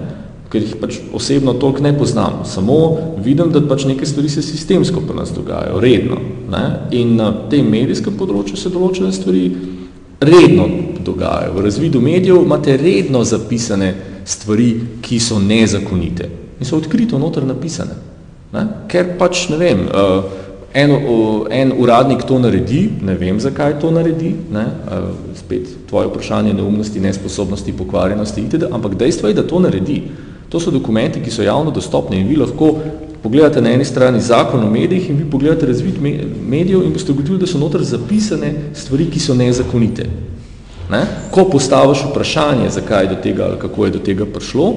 Ker 0.54 0.62
jih 0.62 0.76
pač 0.78 1.00
osebno 1.10 1.56
toliko 1.58 1.82
ne 1.82 1.90
poznam. 1.98 2.44
Samo 2.46 2.76
vidim, 3.24 3.50
da 3.50 3.62
pač 3.66 3.88
neke 3.90 4.06
stvari 4.06 4.30
se 4.30 4.42
sistemsko 4.42 5.02
pri 5.02 5.16
nas 5.18 5.32
dogajajo, 5.34 5.80
redno. 5.82 6.20
Ne? 6.50 6.64
In 6.94 7.16
na 7.18 7.32
tem 7.50 7.66
medijskem 7.66 8.14
področju 8.14 8.60
se 8.60 8.70
določene 8.70 9.10
stvari 9.12 9.48
redno 10.22 10.68
dogajajo. 11.02 11.56
V 11.56 11.66
razvidu 11.66 12.02
medijev 12.04 12.44
imate 12.44 12.78
redno 12.78 13.24
zapisane 13.26 13.90
stvari, 14.24 14.70
ki 15.02 15.18
so 15.20 15.40
nezakonite. 15.42 16.30
In 16.60 16.70
so 16.70 16.78
odkrito 16.78 17.18
noter 17.18 17.42
napisane. 17.48 17.98
Ne? 18.54 18.64
Ker 18.88 19.16
pač, 19.18 19.48
ne 19.50 19.58
vem, 19.58 19.86
uh, 19.90 20.42
En, 20.74 20.90
en 21.54 21.70
uradnik 21.78 22.24
to 22.26 22.34
naredi, 22.42 22.88
ne 23.06 23.14
vem, 23.14 23.36
zakaj 23.38 23.76
to 23.78 23.92
naredi, 23.94 24.32
ne, 24.50 24.64
spet 25.38 25.68
tvoje 25.86 26.08
vprašanje 26.08 26.50
neumnosti, 26.58 26.98
nesposobnosti, 26.98 27.76
pokvarjenosti 27.78 28.42
itd., 28.42 28.66
ampak 28.74 28.96
dejstvo 28.98 29.30
je, 29.30 29.36
da 29.38 29.44
to 29.46 29.60
naredi. 29.62 30.00
To 30.48 30.60
so 30.60 30.70
dokumenti, 30.70 31.22
ki 31.22 31.30
so 31.30 31.42
javno 31.42 31.70
dostopni 31.70 32.20
in 32.20 32.28
vi 32.28 32.36
lahko 32.36 32.74
pogledate 33.22 33.60
na 33.60 33.72
eni 33.72 33.84
strani 33.84 34.20
zakon 34.20 34.64
o 34.64 34.70
medijih 34.70 35.10
in 35.10 35.16
vi 35.16 35.30
pogledate 35.30 35.66
razvid 35.66 35.94
medijev 36.48 36.82
in 36.82 36.92
boste 36.92 37.12
ugotovili, 37.12 37.40
da 37.40 37.46
so 37.46 37.58
noter 37.58 37.82
zapisane 37.82 38.54
stvari, 38.74 39.08
ki 39.10 39.20
so 39.20 39.34
nezakonite. 39.34 40.04
Ne? 40.90 41.06
Ko 41.30 41.46
postaviš 41.48 42.04
vprašanje, 42.10 42.68
zakaj 42.70 43.04
je 43.04 43.08
do 43.08 43.16
tega 43.22 43.44
ali 43.44 43.58
kako 43.58 43.84
je 43.84 43.90
do 43.90 43.98
tega 43.98 44.26
prišlo, 44.26 44.74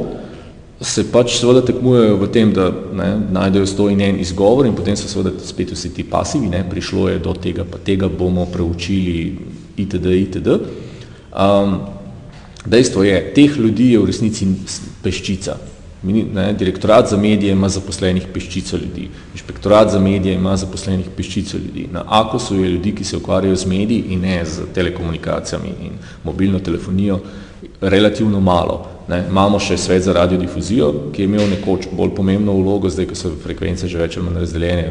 se 0.82 1.04
pač 1.12 1.40
seveda 1.40 1.64
tekmujejo 1.66 2.16
v 2.22 2.30
tem, 2.32 2.54
da 2.54 2.70
ne, 2.94 3.10
najdejo 3.34 3.66
sto 3.66 3.90
in 3.90 4.02
en 4.02 4.20
izgovor 4.22 4.66
in 4.66 4.76
potem 4.78 4.96
so 4.96 5.10
seveda 5.10 5.34
spet 5.44 5.74
vsi 5.74 5.90
ti 5.94 6.06
pasivi, 6.06 6.50
ne, 6.54 6.64
prišlo 6.70 7.10
je 7.10 7.20
do 7.20 7.34
tega, 7.34 7.66
pa 7.66 7.82
tega 7.82 8.08
bomo 8.08 8.46
preučili 8.46 9.38
itd. 9.78 10.06
itd. 10.22 10.60
Um, 11.34 11.80
dejstvo 12.70 13.04
je, 13.04 13.18
teh 13.34 13.58
ljudi 13.58 13.92
je 13.94 14.00
v 14.00 14.12
resnici 14.12 14.48
peščica. 15.04 15.58
Ne, 16.04 16.54
direktorat 16.54 17.10
za 17.10 17.18
medije 17.18 17.52
ima 17.52 17.70
zaposlenih 17.70 18.28
peščico 18.34 18.78
ljudi, 18.78 19.08
inšpektorat 19.34 19.92
za 19.92 20.00
medije 20.00 20.36
ima 20.36 20.54
zaposlenih 20.58 21.08
peščico 21.18 21.58
ljudi. 21.58 21.88
Na 21.92 22.04
AKOS-u 22.06 22.56
je 22.56 22.70
ljudi, 22.70 22.94
ki 22.96 23.04
se 23.04 23.18
ukvarjajo 23.18 23.56
z 23.56 23.66
mediji 23.66 24.04
in 24.14 24.22
ne 24.22 24.46
z 24.46 24.68
telekomunikacijami 24.74 25.74
in 25.82 25.98
mobilno 26.24 26.60
telefonijo, 26.60 27.20
relativno 27.82 28.40
malo. 28.40 28.86
Ne, 29.08 29.24
imamo 29.30 29.60
še 29.60 29.78
svet 29.78 30.04
za 30.04 30.14
radiodifuzijo, 30.14 30.92
ki 31.16 31.22
je 31.22 31.26
imel 31.26 31.50
nekoč 31.50 31.88
bolj 31.92 32.12
pomembno 32.16 32.54
vlogo, 32.54 32.90
zdaj, 32.92 33.08
ko 33.08 33.16
so 33.16 33.32
frekvence 33.44 33.88
že 33.88 33.98
več 33.98 34.18
ali 34.18 34.28
manj 34.28 34.42
razdeljene, 34.44 34.88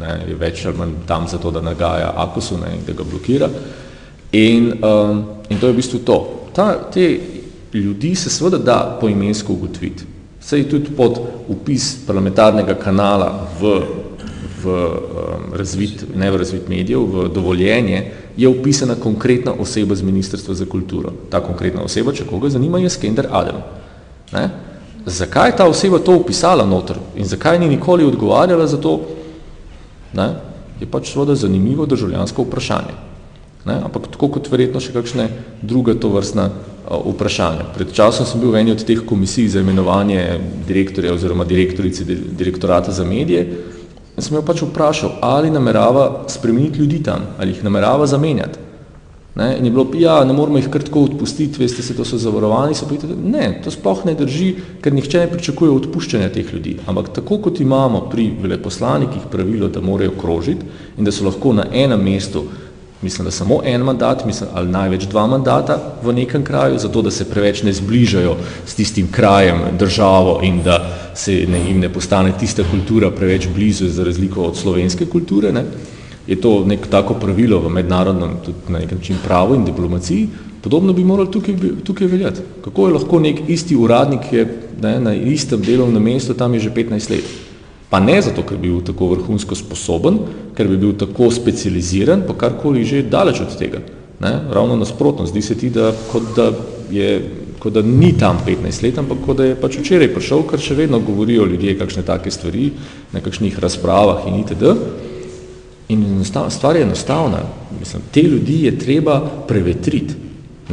ne, 0.00 0.16
je 0.28 0.36
več 0.38 0.64
ali 0.66 0.78
manj 0.78 0.92
tam 1.08 1.24
zato, 1.28 1.50
da 1.50 1.64
nagaja 1.64 2.12
Akosu 2.26 2.60
ne, 2.60 2.74
in 2.76 2.84
da 2.86 2.92
ga 2.92 3.04
blokira. 3.04 3.48
In, 4.32 4.74
um, 4.84 5.24
in 5.48 5.58
to 5.58 5.66
je 5.66 5.72
v 5.72 5.76
bistvu 5.76 6.04
to. 6.04 6.18
Ta, 6.56 6.90
te 6.90 7.20
ljudi 7.72 8.14
se 8.14 8.30
seveda 8.30 8.58
da 8.58 8.98
poimensko 9.00 9.52
ugotoviti. 9.52 10.04
Sej 10.40 10.68
tudi 10.70 10.90
pod 10.96 11.18
upis 11.48 11.96
parlamentarnega 12.06 12.74
kanala 12.80 13.48
v, 13.60 13.72
v 14.62 14.76
um, 14.76 15.50
razvit, 15.52 16.04
ne 16.16 16.30
v 16.30 16.36
razvit 16.36 16.68
medijev, 16.68 17.02
v 17.02 17.28
dovoljenje, 17.34 18.12
je 18.36 18.48
upisana 18.48 18.94
konkretna 18.94 19.52
oseba 19.58 19.94
z 19.94 20.02
Ministrstva 20.02 20.54
za 20.54 20.64
kulturo. 20.64 21.12
Ta 21.30 21.40
konkretna 21.44 21.82
oseba, 21.84 22.12
če 22.12 22.24
koga 22.24 22.48
zanima, 22.48 22.78
je 22.78 22.90
Skender 22.90 23.28
Adem. 23.30 23.60
Ne? 24.32 24.48
Zakaj 25.06 25.50
je 25.50 25.56
ta 25.56 25.68
oseba 25.68 25.98
to 25.98 26.16
upisala 26.16 26.64
noter 26.66 26.96
in 27.16 27.28
zakaj 27.28 27.58
ni 27.58 27.68
nikoli 27.68 28.04
odgovarjala 28.04 28.66
za 28.66 28.80
to, 28.80 29.00
ne? 30.14 30.30
je 30.80 30.86
pač 30.86 31.12
seveda 31.12 31.34
zanimivo 31.34 31.86
državljansko 31.86 32.42
vprašanje. 32.42 32.96
Ne? 33.66 33.80
Ampak 33.84 34.12
tako 34.14 34.28
kot 34.36 34.50
verjetno 34.50 34.80
še 34.80 34.94
kakšne 34.94 35.28
druga 35.62 35.96
to 35.98 36.12
vrstna 36.14 36.50
vprašanja. 36.86 37.72
Pred 37.74 37.90
časom 37.92 38.26
sem 38.26 38.40
bil 38.40 38.54
v 38.54 38.62
eni 38.62 38.74
od 38.74 38.84
teh 38.86 39.02
komisij 39.02 39.48
za 39.56 39.60
imenovanje 39.60 40.38
direktorja 40.68 41.14
oziroma 41.14 41.44
direktorice 41.44 42.06
direktorata 42.06 42.94
za 42.94 43.04
medije 43.04 43.46
in 44.16 44.22
sem 44.22 44.36
jo 44.38 44.44
pač 44.46 44.62
vprašal, 44.64 45.18
ali 45.20 45.50
namerava 45.52 46.24
spremeniti 46.32 46.80
ljudi 46.80 47.02
tam, 47.04 47.26
ali 47.38 47.52
jih 47.52 47.64
namerava 47.66 48.06
zamenjati. 48.06 48.62
Ne? 49.36 49.50
In 49.58 49.64
je 49.64 49.70
bilo, 49.70 49.84
ja, 50.00 50.24
ne 50.24 50.32
moramo 50.32 50.56
jih 50.56 50.70
kar 50.72 50.80
tako 50.80 51.02
odpustiti, 51.10 51.60
veste 51.60 51.82
se, 51.84 51.92
to 51.96 52.06
so 52.08 52.16
zavarovani, 52.16 52.74
so 52.74 52.86
pa 52.88 52.96
ne, 53.12 53.50
to 53.64 53.70
sploh 53.70 54.06
ne 54.08 54.14
drži, 54.16 54.54
ker 54.80 54.94
nihče 54.96 55.20
ne 55.20 55.28
pričakuje 55.34 55.74
odpuščanja 55.74 56.30
teh 56.32 56.54
ljudi. 56.54 56.78
Ampak 56.88 57.10
tako 57.18 57.42
kot 57.44 57.60
imamo 57.60 58.06
pri 58.08 58.30
veleposlanikih 58.40 59.28
pravilo, 59.30 59.68
da 59.68 59.84
morajo 59.84 60.14
krožiti 60.16 60.64
in 60.96 61.04
da 61.04 61.12
so 61.12 61.26
lahko 61.28 61.52
na 61.52 61.66
enem 61.68 62.00
mestu, 62.00 62.46
mislim, 63.02 63.24
da 63.24 63.30
samo 63.30 63.60
en 63.64 63.80
mandat, 63.80 64.24
mislim, 64.26 64.50
ali 64.54 64.68
največ 64.68 65.04
dva 65.04 65.26
mandata 65.26 65.78
v 66.02 66.12
nekem 66.12 66.44
kraju, 66.44 66.78
zato 66.78 67.02
da 67.02 67.10
se 67.10 67.28
preveč 67.30 67.62
ne 67.62 67.72
zbližajo 67.72 68.36
s 68.66 68.74
tistim 68.74 69.08
krajem, 69.12 69.60
državo 69.78 70.40
in 70.42 70.62
da 70.62 70.80
se 71.14 71.44
ne, 71.48 71.60
jim 71.68 71.80
ne 71.80 71.92
postane 71.92 72.32
tista 72.40 72.64
kultura 72.70 73.10
preveč 73.10 73.48
blizu 73.54 73.88
za 73.88 74.04
razliko 74.04 74.42
od 74.42 74.56
slovenske 74.56 75.06
kulture, 75.06 75.52
ne? 75.52 75.64
je 76.26 76.40
to 76.40 76.64
nek 76.66 76.86
tako 76.90 77.14
pravilo 77.14 77.60
v 77.60 77.70
mednarodnem 77.70 78.30
tudi 78.44 78.58
na 78.68 78.78
nek 78.78 78.92
način 78.92 79.16
pravu 79.24 79.54
in 79.54 79.64
diplomaciji, 79.64 80.28
podobno 80.62 80.92
bi 80.92 81.04
morali 81.04 81.30
tukaj, 81.30 81.54
tukaj 81.84 82.06
veljati. 82.06 82.40
Kako 82.64 82.86
je 82.86 82.94
lahko 82.94 83.20
nek 83.20 83.40
isti 83.48 83.76
uradnik, 83.76 84.20
ki 84.30 84.36
je 84.36 84.46
ne, 84.82 85.00
na 85.00 85.14
istem 85.14 85.62
delovnem 85.62 86.02
mestu, 86.02 86.34
tam 86.34 86.54
je 86.54 86.60
že 86.60 86.70
15 86.70 87.10
let. 87.10 87.45
Pa 87.90 88.00
ne 88.00 88.16
zato, 88.22 88.42
ker 88.42 88.58
bi 88.58 88.68
bil 88.68 88.82
tako 88.82 89.12
vrhunsko 89.12 89.54
sposoben, 89.54 90.18
ker 90.56 90.66
bi 90.68 90.78
bil 90.80 90.96
tako 90.98 91.30
specializiran, 91.30 92.24
pa 92.26 92.34
karkoli 92.34 92.84
že 92.84 93.04
daleč 93.06 93.40
od 93.44 93.54
tega. 93.58 93.82
Ne? 94.20 94.32
Ravno 94.50 94.76
nasprotno, 94.76 95.26
zdi 95.26 95.42
se 95.42 95.54
ti, 95.54 95.70
da 95.70 95.92
kot 96.10 96.32
da, 96.36 96.50
je, 96.90 97.10
kot 97.58 97.72
da 97.72 97.82
ni 97.82 98.12
tam 98.18 98.40
15 98.46 98.82
let, 98.82 98.98
ampak 98.98 99.22
kot 99.26 99.38
da 99.38 99.46
je 99.50 99.58
pač 99.60 99.78
včeraj 99.78 100.10
prišel, 100.14 100.42
ker 100.50 100.62
še 100.62 100.74
vedno 100.74 101.00
govorijo 101.04 101.46
ljudje 101.46 101.76
kakšne 101.78 102.02
take 102.06 102.32
stvari, 102.34 102.70
na 103.12 103.22
kakšnih 103.22 103.58
razpravah 103.62 104.26
in 104.26 104.40
itd. 104.40 104.74
In 105.94 106.24
stvar 106.24 106.76
je 106.76 106.82
enostavna. 106.82 107.44
Mislim, 107.78 108.02
te 108.10 108.22
ljudi 108.22 108.64
je 108.64 108.78
treba 108.78 109.20
prevetriti. 109.46 110.14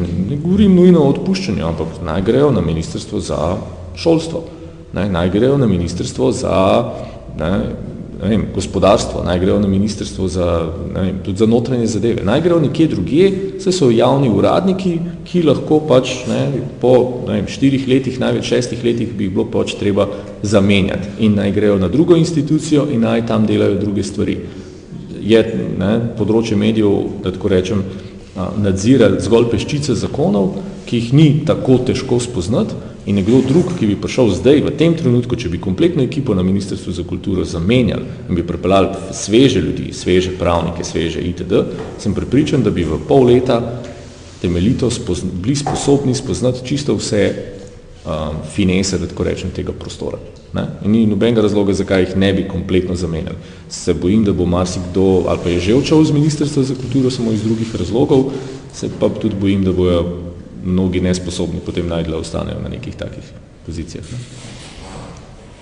Ne 0.02 0.40
govorim 0.42 0.74
nujno 0.74 1.04
o 1.04 1.12
odpuščanju, 1.14 1.68
ampak 1.68 2.00
naj 2.02 2.24
grejo 2.26 2.50
na 2.52 2.62
ministrstvo 2.66 3.20
za 3.22 3.38
šolstvo, 3.96 4.42
naj, 4.94 5.10
naj 5.10 5.30
grejo 5.30 5.58
na 5.58 5.68
ministrstvo 5.68 6.32
za 6.32 6.86
ne, 7.40 7.52
ne 8.22 8.30
vem, 8.30 8.46
gospodarstvo, 8.56 9.24
naj 9.24 9.40
grejo 9.40 9.60
na 9.60 9.68
ministrstvo 9.68 10.28
za, 10.28 10.70
ne 10.96 11.02
vem, 11.02 11.16
tudi 11.26 11.38
za 11.38 11.46
notranje 11.46 11.88
zadeve, 11.88 12.24
naj 12.24 12.42
grejo 12.42 12.60
nekje 12.60 12.88
drugje, 12.88 13.32
vse 13.58 13.72
so 13.72 13.90
javni 13.92 14.30
uradniki, 14.30 14.94
ki 15.26 15.44
lahko 15.44 15.82
pač 15.90 16.14
ne, 16.30 16.46
po 16.82 16.94
ne 17.28 17.40
vem, 17.40 17.50
štirih 17.50 17.88
letih, 17.90 18.20
največ 18.22 18.54
šestih 18.54 18.86
letih 18.86 19.12
bi 19.18 19.28
jih 19.28 19.34
bilo 19.34 19.48
pač 19.52 19.76
treba 19.80 20.08
zamenjati. 20.44 21.18
In 21.26 21.36
naj 21.42 21.52
grejo 21.52 21.80
na 21.82 21.90
drugo 21.90 22.16
institucijo 22.16 22.88
in 22.92 23.02
naj 23.02 23.26
tam 23.28 23.48
delajo 23.50 23.82
druge 23.82 24.04
stvari. 24.04 24.38
Je 25.24 25.44
ne, 25.80 25.94
področje 26.18 26.58
medijev, 26.60 27.24
da 27.24 27.32
tako 27.32 27.52
rečem, 27.52 27.84
nadzira 28.62 29.12
zgolj 29.22 29.52
peščice 29.52 29.96
zakonov, 29.98 30.58
ki 30.86 31.00
jih 31.00 31.14
ni 31.14 31.28
tako 31.48 31.78
težko 31.86 32.20
spoznati 32.22 32.93
in 33.06 33.16
nekdo 33.16 33.42
drug, 33.48 33.74
ki 33.80 33.88
bi 33.88 33.96
prišel 34.00 34.30
zdaj 34.38 34.62
v 34.64 34.72
tem 34.80 34.94
trenutku, 34.96 35.36
če 35.36 35.50
bi 35.52 35.60
kompletno 35.62 36.04
ekipo 36.04 36.36
na 36.36 36.44
Ministrstvu 36.44 36.94
za 36.94 37.04
kulturo 37.04 37.44
zamenjali 37.46 38.06
in 38.30 38.36
bi 38.36 38.46
pripeljali 38.48 39.14
sveže 39.14 39.62
ljudi, 39.62 39.92
sveže 39.94 40.38
pravnike, 40.40 40.84
sveže 40.84 41.22
itd., 41.22 41.66
sem 42.00 42.16
pripričan, 42.16 42.64
da 42.64 42.72
bi 42.72 42.88
v 42.88 43.00
pol 43.08 43.28
leta 43.28 43.60
temeljito 44.42 44.90
spozna, 44.92 45.32
bili 45.34 45.56
sposobni 45.56 46.16
spoznati 46.16 46.66
čisto 46.68 46.96
vse 46.96 47.24
um, 48.06 48.40
finese, 48.56 48.98
da 49.00 49.08
tako 49.08 49.24
rečem, 49.24 49.52
tega 49.52 49.72
prostora. 49.72 50.20
Ne? 50.54 50.68
In 50.86 50.92
ni 50.92 51.06
nobenega 51.08 51.42
razloga, 51.42 51.74
zakaj 51.74 52.04
jih 52.04 52.18
ne 52.18 52.34
bi 52.34 52.48
kompletno 52.48 52.96
zamenjali. 52.96 53.36
Se 53.70 53.94
bojim, 53.94 54.24
da 54.24 54.34
bo 54.34 54.46
marsikdo, 54.46 55.24
ali 55.28 55.40
pa 55.44 55.50
je 55.50 55.60
že 55.60 55.76
odšel 55.76 56.04
z 56.04 56.12
Ministrstva 56.12 56.64
za 56.64 56.76
kulturo 56.76 57.12
samo 57.12 57.32
iz 57.32 57.44
drugih 57.44 57.76
razlogov, 57.76 58.32
se 58.74 58.90
pa 59.00 59.10
tudi 59.10 59.36
bojim, 59.40 59.64
da 59.64 59.74
bojo 59.74 60.33
mnogi 60.64 61.02
nesposobni 61.02 61.60
potem 61.66 61.88
najdla 61.88 62.18
ostanejo 62.18 62.62
na 62.64 62.70
nekih 62.70 62.96
takih 62.96 63.24
pozicijah. 63.66 64.06
Ne? 64.12 64.18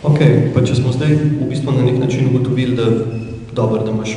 Ok, 0.01 0.19
pa 0.53 0.63
če 0.65 0.75
smo 0.79 0.93
zdaj 0.93 1.13
v 1.13 1.47
bistvu 1.49 1.73
na 1.75 1.85
nek 1.85 1.99
način 2.01 2.29
ugotovili, 2.29 2.73
da, 2.75 2.87
dobro, 3.53 3.83
da 3.85 3.91
imaš 3.91 4.15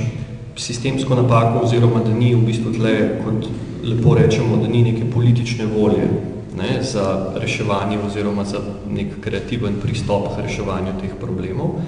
sistemsko 0.57 1.15
napako 1.15 1.65
oziroma 1.67 2.01
da 2.05 2.15
ni 2.15 2.35
v 2.35 2.45
bistvu 2.47 2.73
tle, 2.73 2.95
kot 3.25 3.49
lepo 3.85 4.15
rečemo, 4.15 4.57
da 4.63 4.69
ni 4.69 4.83
neke 4.83 5.05
politične 5.13 5.67
volje 5.67 6.09
ne, 6.57 6.79
za 6.83 7.35
reševanje 7.37 7.99
oziroma 8.07 8.45
za 8.45 8.63
nek 8.89 9.21
kreativen 9.21 9.77
pristop 9.83 10.37
k 10.37 10.47
reševanju 10.47 10.97
teh 11.01 11.13
problemov. 11.21 11.81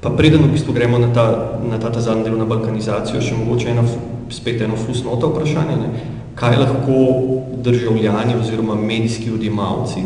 Pa 0.00 0.10
preden 0.16 0.46
v 0.46 0.54
bistvu 0.54 0.72
gremo 0.72 0.98
na 0.98 1.12
ta, 1.12 1.26
na 1.60 1.76
ta, 1.78 1.92
ta 1.92 2.00
zadnji 2.00 2.24
del 2.24 2.38
na 2.40 2.48
balkanizacijo, 2.48 3.20
še 3.20 3.36
mogoče 3.36 3.74
eno, 3.74 3.84
spet 4.30 4.60
eno 4.60 4.76
fusnota 4.76 5.26
vprašanje, 5.26 5.76
ne, 5.76 5.90
kaj 6.34 6.56
lahko 6.56 6.98
državljani 7.62 8.34
oziroma 8.40 8.74
medijski 8.74 9.30
odjemalci, 9.30 10.02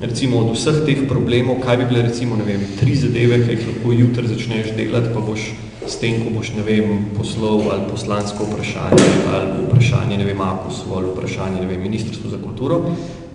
recimo 0.00 0.38
od 0.38 0.52
vseh 0.54 0.82
teh 0.86 1.06
problemov, 1.08 1.62
kaj 1.64 1.76
bi 1.76 1.86
bile 1.90 2.02
recimo, 2.02 2.36
ne 2.36 2.44
vem, 2.44 2.66
tri 2.80 2.94
zadeve, 2.94 3.40
ki 3.44 3.54
jih 3.54 3.66
lahko 3.72 3.92
jutri 3.92 4.28
začneš 4.28 4.74
delati, 4.76 5.14
pa 5.14 5.20
boš 5.20 5.48
s 5.88 5.96
tem, 5.96 6.20
ko 6.24 6.34
boš, 6.36 6.52
ne 6.56 6.62
vem, 6.62 6.98
poslov 7.16 7.70
ali 7.72 7.88
poslansko 7.90 8.44
vprašanje 8.50 9.06
ali 9.32 9.66
vprašanje, 9.66 10.18
ne 10.18 10.24
vem, 10.24 10.40
AKUS 10.40 10.82
ali 10.94 11.12
vprašanje, 11.14 11.60
ne 11.60 11.66
vem, 11.66 11.82
Ministrstvo 11.82 12.30
za 12.30 12.40
kulturo, 12.42 12.82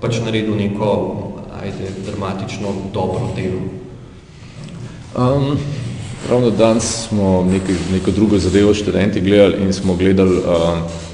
pač 0.02 0.22
naredil 0.26 0.56
neko, 0.56 0.91
ajde, 1.62 1.89
dramatično 2.06 2.76
dobro 2.94 3.32
delo? 3.36 3.64
Um, 5.14 5.58
ravno 6.30 6.50
danes 6.50 7.08
smo 7.08 7.46
nekaj, 7.52 7.76
neko 7.92 8.12
drugo 8.12 8.38
zadevo 8.38 8.74
študenti 8.74 9.22
gledali 9.22 9.58
in 9.64 9.74
smo 9.74 9.96
gledali 9.96 10.38
um, 10.38 10.44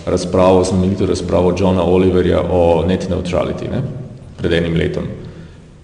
razpravo, 0.05 0.63
znamenito 0.63 1.05
razpravo 1.05 1.55
Johna 1.59 1.83
Oliverja 1.83 2.41
o 2.51 2.85
net 2.87 3.09
neutrality, 3.09 3.71
ne, 3.71 3.81
pred 4.37 4.53
enim 4.53 4.75
letom. 4.75 5.03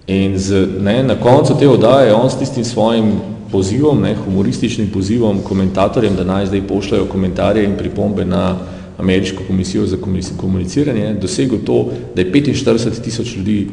In 0.07 0.37
z, 0.37 0.67
ne, 0.79 1.03
na 1.03 1.15
koncu 1.15 1.55
te 1.59 1.69
odaje 1.69 2.13
on 2.13 2.29
s 2.29 2.37
tistim 2.39 2.63
svojim 2.63 3.11
pozivom, 3.51 4.01
ne, 4.01 4.15
humorističnim 4.25 4.89
pozivom 4.93 5.41
komentatorjem, 5.41 6.15
da 6.15 6.23
naj 6.23 6.45
zdaj 6.45 6.67
pošljajo 6.67 7.05
komentarje 7.05 7.63
in 7.63 7.77
pripombe 7.77 8.25
na 8.25 8.57
ameriško 8.97 9.43
komisijo 9.47 9.85
za 9.85 9.97
komuniciranje, 10.37 11.13
dosegel 11.21 11.57
to, 11.65 11.89
da 12.15 12.21
je 12.21 12.31
45 12.31 13.01
tisoč 13.03 13.35
ljudi 13.35 13.67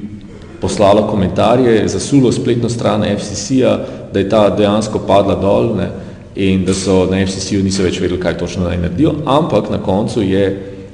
poslalo 0.62 1.06
komentarje, 1.10 1.88
zasulo 1.88 2.32
spletno 2.32 2.68
stran 2.68 3.02
FCC-a, 3.18 3.78
da 4.12 4.18
je 4.18 4.28
ta 4.28 4.44
dejansko 4.56 5.00
padla 5.06 5.34
dol 5.34 5.72
ne, 5.76 5.88
in 6.38 6.62
da 6.64 6.74
so 6.74 7.02
na 7.10 7.18
FCC-u 7.26 7.64
niso 7.64 7.82
več 7.82 7.98
vedeli, 8.00 8.20
kaj 8.20 8.38
točno 8.38 8.68
naj 8.68 8.78
naredijo, 8.78 9.16
ampak 9.26 9.72
na 9.74 9.80
koncu 9.82 10.22
je 10.22 10.44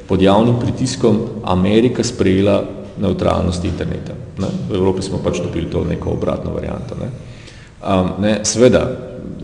pod 0.08 0.22
javnim 0.22 0.56
pritiskom 0.60 1.18
Amerika 1.44 2.04
sprejela 2.04 2.62
neutralnost 3.00 3.64
interneta. 3.68 4.16
Ne. 4.40 4.48
V 4.70 4.78
Evropi 4.78 5.04
smo 5.04 5.20
pač 5.24 5.42
dobili 5.44 5.68
to 5.70 5.84
neko 5.84 6.14
obratno 6.16 6.54
varianto. 6.54 6.96
Ne. 6.96 7.10
Um, 7.78 8.14
ne, 8.24 8.38
seveda, 8.48 8.86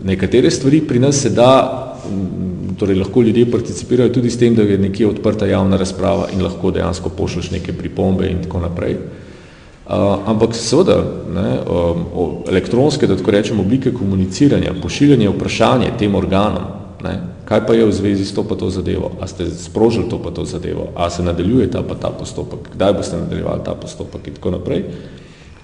nekatere 0.03 0.49
stvari 0.51 0.81
pri 0.87 0.99
nas 0.99 1.21
se 1.21 1.29
da 1.29 1.51
torej 2.79 2.97
lahko 2.97 3.21
ljudje 3.21 3.45
participirajo 3.51 4.09
tudi 4.17 4.29
s 4.29 4.39
tem, 4.41 4.55
da 4.55 4.65
je 4.65 4.77
nekje 4.77 5.07
odprta 5.07 5.45
javna 5.45 5.77
razprava 5.77 6.27
in 6.33 6.41
lahko 6.43 6.73
dejansko 6.73 7.13
pošlješ 7.13 7.51
neke 7.51 7.77
pripombe 7.77 8.27
in 8.27 8.41
tako 8.43 8.65
naprej. 8.65 8.97
Uh, 8.97 9.24
ampak 9.87 10.55
seveda, 10.55 10.97
ne, 11.29 11.59
um, 11.69 12.05
elektronske, 12.49 13.07
da 13.07 13.17
tako 13.17 13.31
rečem, 13.31 13.59
oblike 13.59 13.93
komuniciranja, 13.93 14.73
pošiljanje 14.81 15.29
vprašanje 15.29 15.91
tem 15.99 16.15
organom, 16.15 16.63
ne, 17.03 17.19
kaj 17.45 17.65
pa 17.67 17.73
je 17.77 17.85
v 17.85 17.93
zvezi 17.93 18.25
s 18.25 18.33
to 18.33 18.43
pa 18.43 18.55
to 18.55 18.69
zadevo, 18.69 19.11
a 19.21 19.27
ste 19.27 19.45
sprožili 19.45 20.09
to 20.09 20.17
pa 20.17 20.31
to 20.31 20.45
zadevo, 20.45 20.89
a 20.95 21.09
se 21.09 21.23
nadaljuje 21.23 21.69
ta 21.71 21.83
pa 21.85 21.95
ta 21.95 22.09
postopek, 22.09 22.73
kdaj 22.73 22.93
boste 22.93 23.17
nadaljevali 23.17 23.61
ta 23.65 23.75
postopek 23.75 24.27
in 24.27 24.33
tako 24.33 24.55
naprej, 24.57 24.83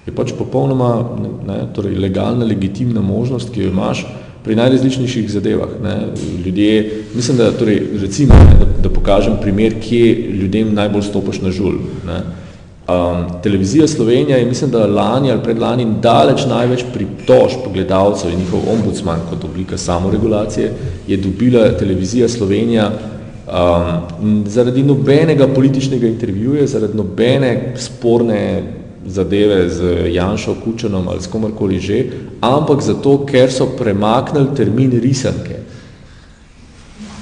je 0.06 0.14
pač 0.14 0.32
popolnoma 0.38 1.18
ne, 1.46 1.66
torej 1.74 1.98
legalna, 1.98 2.46
legitimna 2.46 3.00
možnost, 3.00 3.50
ki 3.50 3.66
jo 3.66 3.74
imaš, 3.74 4.06
pri 4.42 4.56
najrazličnejših 4.58 5.30
zadevah. 5.30 5.68
Ne. 5.82 5.96
Ljudje, 6.44 7.02
mislim, 7.14 7.36
da 7.38 7.52
torej, 7.54 7.78
recimo, 8.02 8.34
ne, 8.34 8.56
da, 8.58 8.66
da 8.82 8.90
pokažem 8.90 9.36
primer, 9.42 9.76
kje 9.80 10.14
ljudem 10.14 10.74
najbolj 10.74 11.02
stopaš 11.02 11.40
na 11.40 11.50
žul. 11.50 11.78
Ne. 12.06 12.41
Um, 12.88 13.40
televizija 13.42 13.88
Slovenija 13.88 14.36
je, 14.36 14.46
mislim, 14.46 14.70
da 14.70 14.86
lani 14.86 15.30
ali 15.30 15.42
predlani 15.42 15.86
daleč 16.02 16.46
največ 16.46 16.84
pritožb 16.92 17.72
gledalcev 17.72 18.30
in 18.32 18.38
njihov 18.38 18.60
ombudsman 18.72 19.20
kot 19.30 19.44
oblika 19.44 19.78
samoregulacije 19.78 20.72
je 21.06 21.16
dobila 21.16 21.68
televizija 21.78 22.28
Slovenija 22.28 22.90
um, 22.90 24.44
zaradi 24.46 24.82
nobenega 24.82 25.46
političnega 25.54 26.06
intervjuja, 26.06 26.66
zaradi 26.66 26.96
nobene 26.96 27.74
sporne 27.76 28.62
zadeve 29.06 29.68
z 29.68 29.82
Janšo 30.14 30.54
Kučanom 30.64 31.08
ali 31.08 31.22
s 31.22 31.26
komarkoli 31.26 31.78
že, 31.78 32.04
ampak 32.40 32.80
zato, 32.80 33.26
ker 33.26 33.52
so 33.52 33.66
premaknili 33.78 34.56
termin 34.56 34.90
risanke 35.00 35.61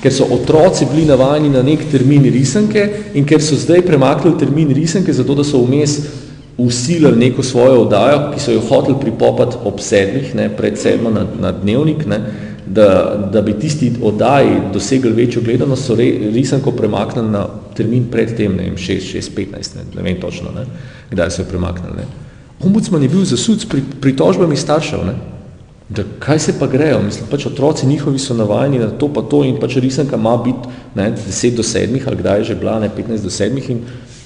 ker 0.03 0.13
so 0.13 0.27
otroci 0.31 0.87
bili 0.91 1.05
navajeni 1.05 1.51
na 1.53 1.63
nek 1.63 1.85
termin 1.93 2.25
risanke 2.33 2.89
in 3.15 3.27
ker 3.27 3.43
so 3.43 3.57
zdaj 3.57 3.83
premaknili 3.87 4.39
termin 4.39 4.73
risanke, 4.75 5.13
zato 5.13 5.35
da 5.35 5.45
so 5.45 5.61
vmes 5.65 5.99
usilili 6.61 7.17
neko 7.17 7.43
svojo 7.43 7.83
oddajo, 7.83 8.31
ki 8.35 8.41
so 8.41 8.53
jo 8.53 8.61
hoteli 8.69 8.97
pripopati 9.01 9.57
ob 9.65 9.81
sedmih, 9.81 10.35
ne, 10.35 10.49
pred 10.57 10.79
sedmo 10.79 11.11
na, 11.11 11.25
na 11.41 11.53
dnevnik, 11.53 12.07
ne, 12.07 12.21
da, 12.67 13.17
da 13.33 13.43
bi 13.43 13.55
tisti 13.59 13.93
oddaji 14.03 14.57
dosegli 14.73 15.13
večjo 15.13 15.43
gledanost, 15.43 15.87
so 15.87 15.97
re, 15.97 16.11
risanko 16.35 16.73
premaknili 16.77 17.31
na 17.31 17.47
termin 17.77 18.05
pred 18.13 18.37
tem, 18.37 18.57
ne 18.57 18.69
vem, 18.69 18.77
6, 18.77 19.17
6, 19.17 19.33
15, 19.37 19.77
ne, 19.77 19.87
ne 19.97 20.03
vem 20.03 20.21
točno, 20.21 20.53
ne, 20.55 20.67
kdaj 21.11 21.31
so 21.31 21.43
jo 21.43 21.49
premaknili. 21.49 21.97
Ne. 21.97 22.07
Ombudsman 22.61 23.03
je 23.03 23.09
bil 23.09 23.25
zasud 23.25 23.61
s 23.61 23.69
pri, 23.69 23.83
pritožbami 24.01 24.57
staršev, 24.57 25.05
ne, 25.07 25.17
da 25.91 26.03
kaj 26.19 26.39
se 26.39 26.53
pa 26.59 26.67
grejo, 26.67 27.03
mislim, 27.03 27.27
pač 27.31 27.47
otroci 27.47 27.87
njihovi 27.87 28.19
so 28.19 28.35
navajeni 28.35 28.79
na 28.79 28.91
to 28.91 29.09
pa 29.13 29.23
to 29.23 29.43
in 29.45 29.57
pač 29.61 29.77
risanka 29.77 30.17
ima 30.17 30.37
biti 30.37 30.69
ne, 30.95 31.13
10 31.29 31.57
do 31.57 31.63
7 31.63 32.01
ali 32.07 32.17
kdaj 32.17 32.39
je 32.39 32.45
že 32.45 32.55
bila, 32.55 32.79
ne, 32.79 32.91
15 32.97 33.23
do 33.23 33.31
7 33.31 33.71
in, 33.71 33.81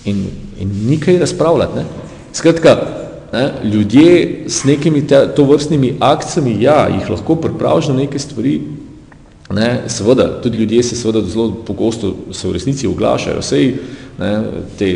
in, 0.04 0.26
in 0.60 0.70
nikaj 0.88 1.18
razpravljati. 1.18 1.76
Ne. 1.76 1.84
Skratka, 2.32 2.76
ne, 3.32 3.50
ljudje 3.72 4.44
s 4.48 4.64
nekimi 4.64 5.06
te, 5.06 5.28
to 5.36 5.44
vrstnimi 5.44 5.96
akcijami, 6.00 6.62
ja, 6.62 6.88
jih 6.88 7.10
lahko 7.10 7.36
pripraviš 7.36 7.88
na 7.88 7.94
neke 7.94 8.18
stvari, 8.18 8.60
ne, 9.50 9.82
seveda, 9.88 10.28
tudi 10.42 10.58
ljudje 10.58 10.82
se 10.82 10.96
seveda 10.96 11.26
zelo 11.26 11.52
pogosto 11.66 12.14
se 12.32 12.48
v 12.48 12.52
resnici 12.52 12.86
oglašajo, 12.86 13.42
sej, 13.42 13.74
ne, 14.18 14.42
te 14.78 14.90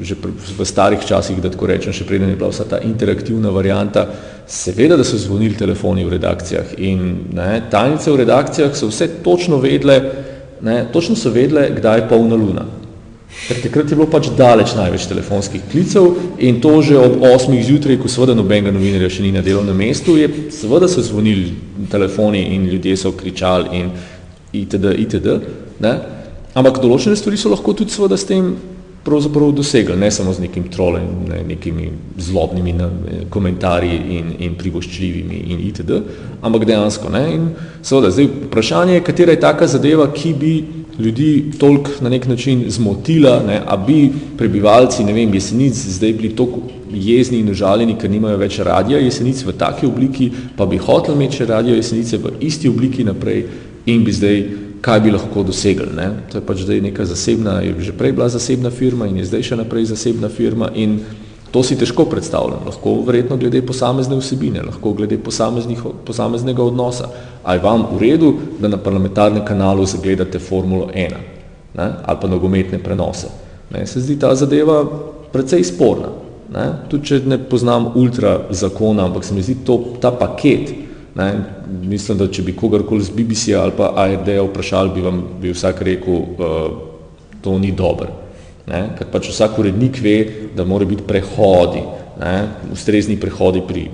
že 0.00 0.16
v 0.58 0.64
starih 0.66 1.02
časih, 1.06 1.40
da 1.42 1.50
tako 1.50 1.66
rečem, 1.70 1.92
še 1.92 2.06
preden 2.06 2.32
je 2.32 2.36
bila 2.36 2.50
vsa 2.50 2.66
ta 2.68 2.80
interaktivna 2.82 3.50
varianta, 3.54 4.06
seveda, 4.46 4.96
da 4.96 5.04
so 5.04 5.18
zvonili 5.18 5.56
telefoni 5.56 6.04
v 6.04 6.16
redakcijah 6.16 6.74
in 6.78 7.30
ne, 7.32 7.62
tajnice 7.70 8.10
v 8.10 8.22
redakcijah 8.24 8.74
so 8.76 8.90
vse 8.90 9.08
točno 9.24 9.60
vedle, 9.62 10.00
ne, 10.62 10.84
točno 10.92 11.16
so 11.16 11.30
vedle, 11.30 11.70
kdaj 11.76 12.02
je 12.02 12.08
polna 12.08 12.36
luna. 12.36 12.66
Ker 13.34 13.58
takrat 13.60 13.90
je 13.90 13.96
bilo 13.98 14.06
pač 14.08 14.28
daleč 14.38 14.72
največ 14.78 15.08
telefonskih 15.10 15.64
klicev 15.70 16.38
in 16.38 16.60
to 16.62 16.70
že 16.82 16.96
ob 16.96 17.18
8 17.26 17.50
zjutraj, 17.66 17.98
ko 18.00 18.08
seveda 18.08 18.34
nobenega 18.34 18.72
novinarja 18.72 19.10
še 19.10 19.24
ni 19.26 19.32
na 19.34 19.42
delovnem 19.44 19.76
mestu, 19.76 20.16
je 20.16 20.28
seveda 20.54 20.88
so 20.88 21.02
zvonili 21.02 21.50
telefoni 21.90 22.54
in 22.54 22.68
ljudje 22.70 22.96
so 22.96 23.12
kričali 23.12 23.80
in 23.80 23.90
itd. 24.54 24.94
itd. 25.02 25.28
Ne. 25.82 25.94
Ampak 26.54 26.78
določene 26.78 27.18
stvari 27.18 27.36
so 27.36 27.50
lahko 27.50 27.74
tudi 27.74 27.90
seveda 27.90 28.16
s 28.16 28.28
tem 28.28 28.54
pravzaprav 29.04 29.52
dosegli, 29.52 29.96
ne 29.96 30.10
samo 30.10 30.32
z 30.32 30.40
nekim 30.40 30.68
trolem, 30.72 31.08
ne, 31.28 31.42
nekimi 31.48 31.90
zlobnimi 32.18 32.72
ne, 32.72 32.88
komentarji 33.30 33.98
in, 34.18 34.30
in 34.38 34.54
privoščljivimi 34.58 35.42
in 35.52 35.60
itd., 35.68 36.00
ampak 36.42 36.64
dejansko. 36.68 37.12
Ne, 37.12 37.24
in 37.34 37.50
seveda, 37.82 38.10
zdaj 38.14 38.30
vprašanje 38.46 38.96
je, 38.96 39.04
katera 39.04 39.36
je 39.36 39.42
taka 39.44 39.68
zadeva, 39.68 40.08
ki 40.12 40.34
bi 40.40 40.54
ljudi 40.98 41.52
toliko 41.58 41.90
na 42.00 42.08
nek 42.08 42.26
način 42.26 42.64
zmotila, 42.68 43.42
ne, 43.46 43.60
a 43.66 43.76
bi 43.76 44.08
prebivalci, 44.38 45.04
ne 45.04 45.12
vem, 45.12 45.34
jesenic 45.34 45.74
zdaj 45.98 46.12
bili 46.12 46.36
toliko 46.36 46.62
jezni 46.94 47.40
in 47.42 47.50
užaljeni, 47.50 47.96
ker 48.00 48.10
nimajo 48.10 48.38
več 48.38 48.58
radija 48.64 49.00
jesenic 49.02 49.42
v 49.44 49.52
taki 49.58 49.86
obliki, 49.86 50.30
pa 50.56 50.66
bi 50.66 50.78
hotel 50.78 51.14
imeti 51.14 51.44
radio 51.44 51.74
jesenice 51.74 52.18
v 52.22 52.36
isti 52.40 52.68
obliki 52.68 53.04
naprej 53.04 53.44
in 53.86 54.04
bi 54.04 54.12
zdaj 54.12 54.44
kaj 54.84 55.00
bi 55.00 55.10
lahko 55.10 55.42
dosegli. 55.42 55.88
Ne? 55.96 56.10
To 56.28 56.38
je 56.38 56.44
pač 56.44 56.64
zdaj 56.66 56.82
neka 56.84 57.06
zasebna, 57.08 57.60
je 57.64 57.72
že 57.80 57.92
prej 57.96 58.12
bila 58.12 58.28
zasebna 58.28 58.70
firma 58.70 59.08
in 59.08 59.16
je 59.16 59.30
zdaj 59.32 59.42
še 59.42 59.56
naprej 59.56 59.88
zasebna 59.94 60.28
firma 60.28 60.68
in 60.74 61.00
to 61.54 61.62
si 61.62 61.78
težko 61.78 62.04
predstavljam. 62.10 62.66
Lahko 62.66 62.98
verjetno 63.06 63.38
glede 63.40 63.62
posamezne 63.62 64.18
vsebine, 64.18 64.60
lahko 64.66 64.92
glede 64.92 65.16
posameznega 66.04 66.62
odnosa. 66.62 67.08
A 67.44 67.54
je 67.54 67.62
vam 67.64 67.86
v 67.94 68.00
redu, 68.02 68.34
da 68.60 68.68
na 68.68 68.76
parlamentarnem 68.76 69.44
kanalu 69.46 69.86
zagledate 69.86 70.38
Formulo 70.38 70.90
1 70.92 71.16
ne? 71.74 71.88
ali 72.04 72.18
pa 72.20 72.28
nogometne 72.28 72.78
prenose? 72.78 73.30
Ne? 73.70 73.86
Se 73.86 74.00
zdi 74.00 74.18
ta 74.18 74.34
zadeva 74.34 74.82
precej 75.32 75.64
sporna. 75.64 76.12
Ne? 76.52 76.66
Tudi 76.90 77.06
če 77.06 77.22
ne 77.24 77.38
poznam 77.38 77.94
ultra 77.94 78.50
zakona, 78.50 79.06
ampak 79.06 79.24
se 79.24 79.34
mi 79.34 79.42
zdi 79.42 79.62
to, 79.64 79.96
ta 80.00 80.12
paket, 80.12 80.84
Ne, 81.14 81.44
mislim, 81.82 82.18
da 82.18 82.28
če 82.28 82.42
bi 82.42 82.56
kogarkoli 82.56 83.04
z 83.04 83.10
BBC 83.10 83.54
ali 83.58 83.72
pa 83.76 83.92
ARD 83.96 84.28
vprašali, 84.48 84.94
bi 84.94 85.04
vam 85.04 85.22
bi 85.40 85.52
vsak 85.52 85.82
rekel, 85.82 86.14
uh, 86.14 86.68
to 87.42 87.58
ni 87.58 87.72
dobro. 87.72 88.08
Ker 88.64 89.08
pač 89.12 89.28
vsak 89.28 89.58
urednik 89.60 89.98
ve, 90.00 90.16
da 90.56 90.64
mora 90.64 90.86
biti 90.88 91.04
prehodi, 91.04 91.82
ne, 92.20 92.34
ustrezni 92.72 93.18
prehodi 93.20 93.60
pri 93.68 93.88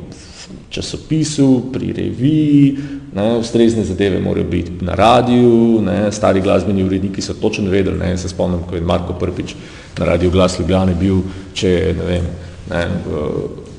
časopisu, 0.71 1.73
pri 1.73 1.91
reviji, 1.97 2.77
ne, 3.15 3.33
ustrezne 3.41 3.83
zadeve 3.85 4.21
morajo 4.23 4.47
biti 4.47 4.85
na 4.87 4.95
radiju, 4.95 5.81
ne, 5.83 6.13
stari 6.15 6.41
glasbeni 6.41 6.85
uredniki 6.87 7.23
so 7.23 7.35
točno 7.35 7.71
vedeli, 7.71 7.99
ne, 7.99 8.13
se 8.19 8.29
spomnim, 8.29 8.63
ko 8.69 8.79
je 8.79 8.87
Marko 8.87 9.19
Prpič 9.19 9.57
na 9.99 10.07
radiju 10.13 10.31
Glas 10.31 10.59
Ljubljane 10.59 10.95
bil, 10.95 11.19
če 11.55 11.75
ne 11.99 12.07
vem, 12.07 12.31
ne, 12.71 12.85
uh, 13.11 13.70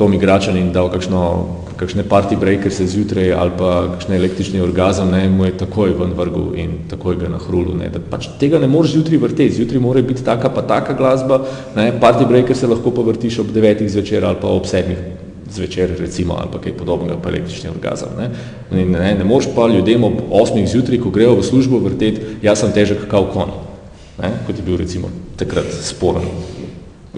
Tomi 0.00 0.18
Gračan 0.18 0.56
in 0.56 0.72
dal 0.72 0.88
kakšno 0.88 1.24
kakšne 1.80 2.04
party 2.04 2.36
breaker 2.36 2.72
se 2.72 2.86
zjutraj 2.86 3.32
ali 3.32 3.52
pa 3.58 3.70
kakšne 3.94 4.16
električni 4.16 4.60
orgazem, 4.60 5.10
ne, 5.10 5.28
mu 5.32 5.46
je 5.48 5.56
takoj 5.62 5.94
ven 5.96 6.12
vrgu 6.16 6.42
in 6.60 6.74
takoj 6.90 7.16
ga 7.22 7.30
nahrulu. 7.32 7.76
Ne, 7.80 7.88
da 7.88 8.02
pač 8.10 8.28
tega 8.40 8.60
ne 8.60 8.68
moreš 8.68 8.98
zjutraj 8.98 9.22
vrteti, 9.22 9.54
zjutraj 9.56 9.80
mora 9.80 10.02
biti 10.04 10.24
taka 10.24 10.52
pa 10.52 10.62
taka 10.68 10.96
glasba, 10.98 11.40
ne, 11.76 11.88
party 12.02 12.28
breaker 12.28 12.56
se 12.56 12.68
lahko 12.68 12.92
pa 12.92 13.06
vrtiš 13.08 13.40
ob 13.44 13.54
devetih 13.56 13.88
zvečer 13.88 14.28
ali 14.28 14.40
pa 14.42 14.52
ob 14.52 14.68
sedmih 14.68 15.00
zvečer 15.50 15.96
recimo 15.98 16.36
ali 16.38 16.52
pa 16.52 16.60
kaj 16.60 16.76
podobnega 16.76 17.16
pa 17.22 17.32
električni 17.32 17.72
orgazem. 17.72 18.12
Ne. 18.18 18.30
In, 18.76 18.92
ne, 18.92 19.14
ne 19.18 19.24
moreš 19.24 19.48
pa 19.56 19.66
ljudem 19.72 20.04
ob 20.04 20.20
osmih 20.30 20.68
zjutraj, 20.68 21.00
ko 21.00 21.16
grejo 21.16 21.40
v 21.40 21.48
službo 21.48 21.80
vrteti, 21.88 22.38
jaz 22.44 22.60
sem 22.60 22.76
težek 22.76 23.08
kao 23.08 23.32
konj, 23.32 23.56
ne, 24.20 24.36
kot 24.46 24.56
je 24.56 24.68
bil 24.68 24.76
recimo 24.84 25.08
takrat 25.40 25.72
sporen 25.80 26.59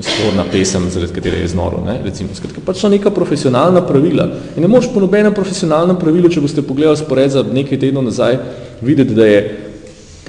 sporna 0.01 0.45
pesem, 0.53 0.89
zaradi 0.91 1.13
katere 1.13 1.43
je 1.43 1.49
znoro, 1.49 1.83
ne, 1.85 1.99
recimo, 2.05 2.33
skratka, 2.35 2.63
pač 2.65 2.81
so 2.81 2.89
neka 2.89 3.11
profesionalna 3.13 3.83
pravila. 3.85 4.25
In 4.57 4.65
ne 4.65 4.69
moreš 4.69 4.89
po 4.95 5.03
nobenem 5.05 5.35
profesionalnem 5.37 5.99
pravilu, 6.01 6.31
če 6.33 6.41
boste 6.41 6.65
pogledali 6.65 6.97
spored 6.97 7.35
za 7.35 7.43
nekaj 7.45 7.81
tednov 7.83 8.07
nazaj, 8.09 8.39
videti, 8.81 9.15
da 9.15 9.27
je 9.29 9.43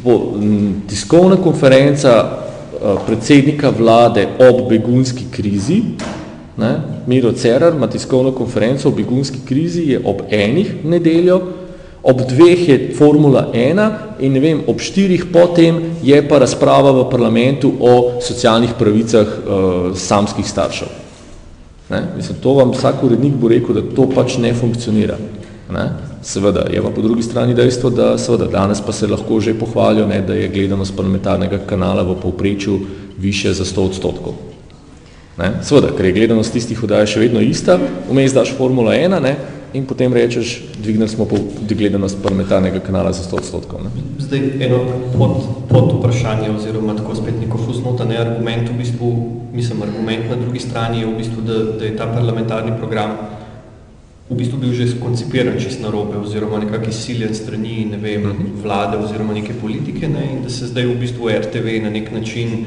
po, 0.01 0.17
m, 0.35 0.83
tiskovna 0.89 1.39
konferenca 1.39 2.17
a, 2.19 2.97
predsednika 3.07 3.71
vlade 3.71 4.27
ob 4.43 4.65
begunski 4.67 5.29
krizi, 5.31 5.79
ne, 6.59 6.73
Miro 7.07 7.31
Cerar 7.31 7.73
ima 7.73 7.87
tiskovno 7.87 8.33
konferenco 8.35 8.89
o 8.89 8.95
begunski 8.95 9.45
krizi, 9.47 9.87
je 9.93 10.01
ob 10.03 10.27
enih 10.29 10.83
nedeljo, 10.83 11.39
ob 12.03 12.21
dveh 12.27 12.69
je 12.69 12.77
Formula 12.97 13.47
1 13.53 14.19
in 14.19 14.33
ne 14.35 14.39
vem, 14.39 14.63
ob 14.67 14.79
štirih 14.83 15.25
potem 15.31 15.95
je 16.03 16.19
pa 16.27 16.39
razprava 16.43 16.91
v 16.91 17.07
parlamentu 17.09 17.71
o 17.79 18.19
socialnih 18.19 18.75
pravicah 18.79 19.27
uh, 19.27 19.95
samskih 19.95 20.43
staršev. 20.43 20.87
Ne? 21.89 22.03
Mislim, 22.15 22.37
to 22.43 22.53
vam 22.59 22.75
vsak 22.75 23.03
urednik 23.03 23.33
bo 23.39 23.47
rekel, 23.47 23.79
da 23.79 23.95
to 23.95 24.07
pač 24.11 24.37
ne 24.37 24.53
funkcionira. 24.53 25.15
Ne? 25.71 25.85
Seveda, 26.23 26.67
je 26.71 26.81
pa 26.83 26.91
po 26.91 27.01
drugi 27.01 27.23
strani 27.23 27.55
dejstvo, 27.55 27.89
da 27.89 28.17
seveda 28.17 28.47
danes 28.51 28.81
pa 28.81 28.91
se 28.91 29.07
lahko 29.07 29.39
že 29.39 29.55
pohvalijo, 29.59 30.07
ne, 30.07 30.21
da 30.21 30.33
je 30.33 30.47
gledanost 30.47 30.95
parlamentarnega 30.95 31.63
kanala 31.67 32.03
v 32.03 32.19
povprečju 32.21 32.79
više 33.17 33.53
za 33.53 33.65
100 33.65 33.87
odstotkov. 33.89 34.33
Ne? 35.37 35.53
Seveda, 35.63 35.91
ker 35.97 36.05
je 36.05 36.15
gledanost 36.19 36.53
tistih 36.53 36.83
vdaj 36.83 37.07
še 37.15 37.19
vedno 37.19 37.41
ista, 37.41 37.79
vmes 38.11 38.35
daš 38.35 38.53
Formula 38.57 38.93
1, 38.93 39.19
ne, 39.23 39.35
in 39.73 39.85
potem 39.85 40.13
rečeš, 40.13 40.63
dvignili 40.77 41.09
smo 41.09 41.27
gledanost 41.69 42.21
parlamentarnega 42.23 42.79
kanala 42.79 43.13
za 43.13 43.23
100 43.23 43.37
odstotkov. 43.37 43.83
Ne? 43.83 43.89
Zdaj, 44.19 44.39
eno 44.59 44.79
pod, 45.17 45.43
pod 45.69 45.93
vprašanje 45.99 46.51
oziroma 46.51 46.95
tako 46.95 47.15
spet 47.15 47.39
neko 47.41 47.57
fusnota, 47.57 48.05
ne 48.05 48.17
argument 48.17 48.69
v 48.69 48.77
bistvu, 48.77 49.13
mislim, 49.53 49.81
argument 49.81 50.29
na 50.29 50.35
drugi 50.35 50.59
strani 50.59 50.99
je 50.99 51.05
v 51.05 51.17
bistvu, 51.17 51.41
da, 51.41 51.63
da 51.79 51.85
je 51.85 51.97
ta 51.97 52.07
parlamentarni 52.07 52.77
program 52.77 53.17
v 54.29 54.39
bistvu 54.39 54.57
bil 54.57 54.73
že 54.73 54.87
skoncipiran 54.87 55.59
čist 55.59 55.83
na 55.83 55.91
robe 55.91 56.17
oziroma 56.17 56.57
nekak 56.63 56.87
izsiljen 56.87 57.35
strani, 57.35 57.85
ne 57.91 57.97
vem, 57.97 58.23
mhm. 58.23 58.63
vlade 58.63 58.97
oziroma 58.97 59.33
neke 59.33 59.53
politike 59.53 60.07
ne? 60.07 60.23
in 60.31 60.43
da 60.43 60.49
se 60.49 60.67
zdaj 60.67 60.85
v 60.85 60.99
bistvu 60.99 61.29
RTV 61.29 61.83
na 61.83 61.89
nek 61.89 62.11
način 62.11 62.65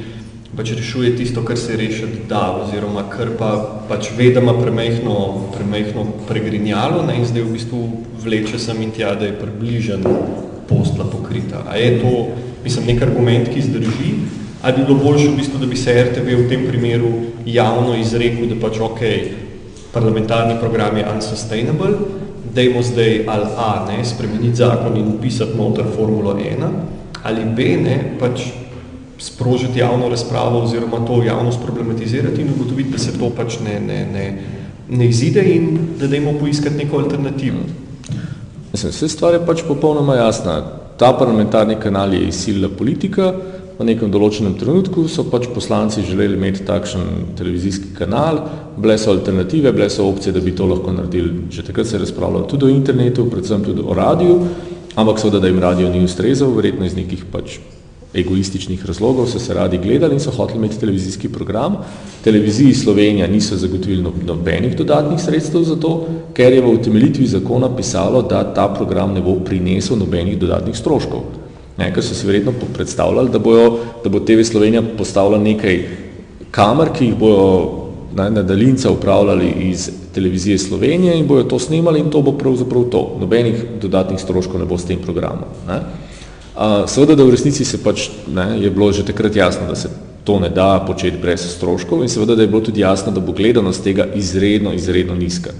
pač 0.54 0.72
rešuje 0.78 1.16
tisto, 1.16 1.42
kar 1.42 1.58
se 1.58 1.76
rešiti 1.76 2.26
da, 2.28 2.54
oziroma 2.62 3.08
kar 3.10 3.32
pa 3.38 3.50
pač 3.88 4.12
vedema 4.16 4.54
premehno, 4.54 5.50
premehno 5.56 6.06
pregrinjalo 6.28 7.02
ne, 7.06 7.18
in 7.18 7.26
zdaj 7.26 7.42
v 7.42 7.54
bistvu 7.56 7.80
vleče 8.22 8.58
sem 8.58 8.82
in 8.82 8.92
tja, 8.94 9.14
da 9.18 9.26
je 9.26 9.38
približen 9.40 10.06
postla 10.68 11.06
pokrita. 11.10 11.64
A 11.66 11.76
je 11.76 11.98
to, 12.02 12.12
mislim, 12.64 12.92
nek 12.92 13.02
argument, 13.02 13.50
ki 13.50 13.62
zdrži, 13.62 14.12
ali 14.62 14.76
bi 14.76 14.86
bilo 14.86 14.98
boljše 15.02 15.32
v 15.32 15.40
bistvu, 15.40 15.58
da 15.62 15.66
bi 15.66 15.76
se 15.78 15.94
RTV 16.04 16.38
v 16.44 16.48
tem 16.50 16.66
primeru 16.68 17.10
javno 17.46 17.96
izrekel, 17.98 18.46
da 18.50 18.60
pač 18.60 18.80
ok, 18.82 19.02
parlamentarni 19.92 20.58
program 20.60 20.96
je 20.96 21.08
unsustainable, 21.10 21.94
dajmo 22.54 22.82
zdaj 22.82 23.24
ali 23.28 23.48
A, 23.58 23.72
ne, 23.88 24.04
spremeniti 24.04 24.62
zakon 24.62 24.96
in 24.96 25.08
upisati 25.18 25.58
noter 25.58 25.84
Formulo 25.96 26.34
1, 26.38 26.70
ali 27.22 27.44
B, 27.44 27.76
ne, 27.82 27.96
pač 28.20 28.46
sprožiti 29.18 29.78
javno 29.78 30.08
razpravo 30.08 30.62
oziroma 30.62 31.06
to 31.06 31.22
javnost 31.22 31.58
problematizirati 31.62 32.40
in 32.42 32.50
ugotoviti, 32.54 32.90
da 32.90 32.98
se 32.98 33.18
to 33.18 33.30
pač 33.36 33.58
ne, 33.64 33.80
ne, 33.80 34.06
ne, 34.12 34.42
ne 34.88 35.08
izide 35.08 35.42
in 35.54 35.78
da 36.00 36.06
dajmo 36.06 36.38
poiskati 36.40 36.76
neko 36.76 36.98
alternativo. 36.98 37.64
Mislim, 38.72 38.92
vse 38.92 39.08
stvar 39.08 39.34
je 39.34 39.46
pač 39.46 39.62
popolnoma 39.68 40.14
jasna. 40.16 40.62
Ta 40.96 41.12
parlamentarni 41.12 41.76
kanal 41.80 42.14
je 42.14 42.28
izsilila 42.28 42.68
politika, 42.68 43.32
v 43.76 43.84
nekem 43.84 44.08
določenem 44.10 44.54
trenutku 44.56 45.04
so 45.08 45.26
pač 45.28 45.50
poslanci 45.52 46.04
želeli 46.04 46.38
imeti 46.38 46.64
takšen 46.64 47.36
televizijski 47.36 47.92
kanal, 47.98 48.40
bile 48.80 48.96
so 48.98 49.12
alternative, 49.12 49.72
bile 49.76 49.90
so 49.92 50.06
opcije, 50.08 50.32
da 50.32 50.40
bi 50.40 50.54
to 50.56 50.68
lahko 50.68 50.94
naredili. 50.96 51.44
Že 51.52 51.66
takrat 51.68 51.86
se 51.86 51.96
je 51.96 52.04
razpravljalo 52.06 52.48
tudi 52.48 52.64
o 52.64 52.72
internetu, 52.72 53.28
predvsem 53.30 53.64
tudi 53.64 53.84
o 53.84 53.94
radiju, 53.94 54.38
ampak 54.96 55.20
seveda, 55.20 55.44
da 55.44 55.52
jim 55.52 55.60
radio 55.60 55.92
ni 55.92 56.04
ustrezal, 56.04 56.56
verjetno 56.56 56.88
iz 56.88 56.96
nekih 56.96 57.26
pač 57.32 57.58
egoističnih 58.16 58.86
razlogov 58.86 59.26
so 59.26 59.38
se 59.38 59.54
radi 59.54 59.78
gledali 59.78 60.14
in 60.14 60.20
so 60.20 60.30
hoteli 60.30 60.58
imeti 60.58 60.80
televizijski 60.80 61.28
program. 61.28 61.76
Televiziji 62.24 62.74
Slovenija 62.74 63.26
niso 63.26 63.56
zagotovili 63.56 64.02
no, 64.02 64.12
nobenih 64.26 64.76
dodatnih 64.76 65.20
sredstev 65.20 65.62
za 65.62 65.76
to, 65.76 66.06
ker 66.34 66.52
je 66.52 66.60
v 66.60 66.72
utemeljitvi 66.74 67.26
zakona 67.26 67.76
pisalo, 67.76 68.22
da 68.22 68.44
ta 68.54 68.68
program 68.74 69.14
ne 69.14 69.20
bo 69.20 69.34
prinesel 69.44 69.98
nobenih 69.98 70.38
dodatnih 70.38 70.76
stroškov. 70.76 71.22
Ne, 71.78 71.90
ker 71.92 72.04
so 72.04 72.14
si 72.14 72.26
verjetno 72.26 72.52
predstavljali, 72.74 73.30
da, 73.30 73.38
bojo, 73.38 73.78
da 74.04 74.10
bo 74.10 74.20
TV 74.20 74.44
Slovenija 74.44 74.82
postavila 74.98 75.38
nekaj 75.38 75.82
kamer, 76.50 76.92
ki 76.96 77.10
jih 77.10 77.18
bojo 77.20 77.50
ne, 78.16 78.30
na 78.30 78.42
daljinca 78.42 78.90
upravljali 78.90 79.52
iz 79.68 79.90
televizije 80.14 80.58
Slovenije 80.58 81.18
in 81.18 81.26
bojo 81.26 81.44
to 81.44 81.58
snemali 81.58 82.00
in 82.00 82.10
to 82.10 82.22
bo 82.22 82.32
pravzaprav 82.32 82.84
to. 82.90 83.16
Nobenih 83.20 83.64
dodatnih 83.82 84.20
stroškov 84.20 84.60
ne 84.60 84.66
bo 84.66 84.78
s 84.78 84.88
tem 84.88 84.98
programom. 85.04 85.44
Ne. 85.68 85.80
Seveda, 86.86 87.14
da 87.14 87.24
v 87.24 87.34
resnici 87.34 87.64
se 87.64 87.82
pač, 87.84 88.08
ne, 88.32 88.56
je 88.62 88.70
bilo 88.72 88.88
že 88.92 89.04
takrat 89.04 89.36
jasno, 89.36 89.66
da 89.68 89.76
se 89.76 89.90
to 90.24 90.40
ne 90.40 90.48
da 90.48 90.84
početi 90.86 91.18
brez 91.22 91.44
stroškov 91.54 92.02
in 92.02 92.08
seveda, 92.08 92.34
da 92.34 92.42
je 92.42 92.48
bilo 92.48 92.60
tudi 92.60 92.80
jasno, 92.80 93.12
da 93.12 93.20
bo 93.20 93.32
gledanost 93.32 93.84
tega 93.84 94.06
izredno, 94.14 94.72
izredno 94.72 95.14
nizka. 95.14 95.52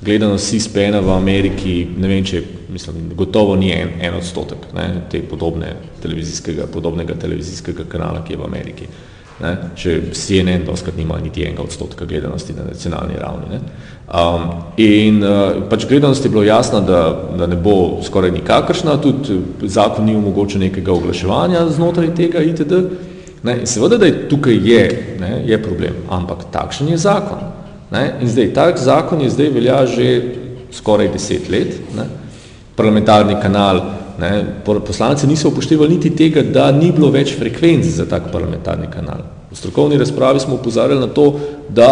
Gledanost 0.00 0.50
CSPN 0.50 1.00
v 1.02 1.10
Ameriki, 1.10 1.86
ne 1.98 2.08
vem, 2.08 2.24
če, 2.24 2.42
mislim, 2.70 3.08
gotovo 3.18 3.56
ni 3.56 3.72
en, 3.74 3.96
en 4.00 4.14
odstotek 4.20 4.68
ne, 4.76 4.86
te 5.10 5.22
podobne 5.26 5.72
televizijskega, 6.02 6.68
podobnega 6.70 7.16
televizijskega 7.18 7.88
kanala, 7.88 8.22
ki 8.24 8.36
je 8.36 8.38
v 8.38 8.46
Ameriki. 8.46 8.86
Ne, 9.38 9.52
če 9.78 10.00
CNN 10.18 10.64
doskrat 10.66 10.96
nima 10.98 11.14
niti 11.22 11.44
enega 11.46 11.62
odstotka 11.62 12.08
gledanosti 12.10 12.56
na 12.56 12.64
nacionalni 12.66 13.18
ravni. 13.20 13.52
Ne. 13.52 13.60
Um, 14.08 14.48
in 14.82 15.20
uh, 15.22 15.60
pač 15.70 15.84
gledanost 15.86 16.24
je 16.26 16.30
bilo 16.32 16.42
jasna, 16.42 16.80
da, 16.82 17.02
da 17.38 17.46
ne 17.46 17.54
bo 17.54 18.00
skoraj 18.02 18.32
nikakršna, 18.34 18.96
tudi 19.02 19.36
zakon 19.70 20.08
ni 20.08 20.16
omogočil 20.18 20.64
nekega 20.64 20.90
oglaševanja 20.90 21.68
znotraj 21.76 22.10
tega 22.18 22.42
itd. 22.42 22.80
Ne, 23.46 23.60
in 23.60 23.70
seveda, 23.70 24.00
da 24.02 24.08
je 24.10 24.24
tukaj 24.28 24.58
je, 24.58 24.82
ne, 25.20 25.30
je 25.46 25.60
problem, 25.62 26.02
ampak 26.10 26.48
takšen 26.50 26.90
je 26.90 26.98
zakon. 26.98 27.44
Ne, 27.94 28.02
in 28.20 28.28
zdaj, 28.28 28.50
tak 28.56 28.82
zakon 28.82 29.22
je 29.22 29.30
zdaj 29.30 29.54
velja 29.54 29.84
že 29.86 30.08
skoraj 30.74 31.12
deset 31.14 31.46
let. 31.48 31.78
Ne. 31.94 32.08
Parlamentarni 32.76 33.38
kanal, 33.42 33.84
ne, 34.18 34.44
poslanci 34.64 35.26
niso 35.26 35.48
upoštevali 35.48 35.94
niti 35.94 36.10
tega, 36.16 36.42
da 36.42 36.70
ni 36.72 36.92
bilo 36.92 37.10
več 37.10 37.36
frekvenc 37.38 37.86
za 37.86 38.06
tak 38.06 38.32
parlamentarni 38.32 38.90
kanal. 38.90 39.22
V 39.50 39.56
strokovni 39.56 39.98
razpravi 39.98 40.40
smo 40.40 40.58
upozarjali 40.58 41.00
na 41.00 41.06
to, 41.06 41.32
da 41.68 41.90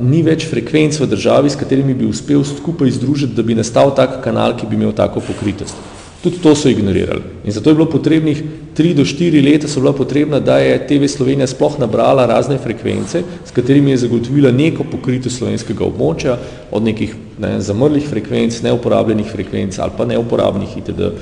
ni 0.00 0.22
več 0.26 0.46
frekvenc 0.50 0.96
v 1.00 1.10
državi, 1.10 1.50
s 1.50 1.58
katerimi 1.58 1.94
bi 1.94 2.06
uspel 2.06 2.44
skupaj 2.44 2.94
združiti, 2.96 3.34
da 3.34 3.42
bi 3.42 3.58
nastal 3.58 3.94
tak 3.94 4.22
kanal, 4.24 4.56
ki 4.56 4.66
bi 4.70 4.78
imel 4.78 4.94
tako 4.96 5.22
pokritost. 5.22 5.76
Tudi 6.24 6.40
to 6.40 6.54
so 6.56 6.70
ignorirali. 6.72 7.20
In 7.44 7.52
zato 7.52 7.70
je 7.70 7.76
bilo 7.76 7.84
potrebnih 7.90 8.38
tri 8.74 8.94
do 8.96 9.04
štiri 9.04 9.42
leta 9.44 9.68
so 9.68 9.82
bila 9.82 9.92
potrebna, 9.92 10.40
da 10.40 10.56
je 10.58 10.78
TV 10.88 11.04
Slovenija 11.04 11.46
sploh 11.46 11.76
nabrala 11.78 12.24
razne 12.26 12.56
frekvence, 12.58 13.20
s 13.44 13.52
katerimi 13.52 13.92
je 13.92 14.06
zagotovila 14.06 14.50
neko 14.50 14.86
pokritost 14.88 15.36
slovenskega 15.38 15.84
območja 15.84 16.38
od 16.72 16.82
nekih 16.82 17.12
ne, 17.38 17.58
zamrlih 17.60 18.08
frekvenc, 18.08 18.62
neuporabljenih 18.64 19.28
frekvenc 19.28 19.78
ali 19.78 19.92
pa 19.98 20.08
neuporabnih 20.08 20.78
itd. 20.80 21.12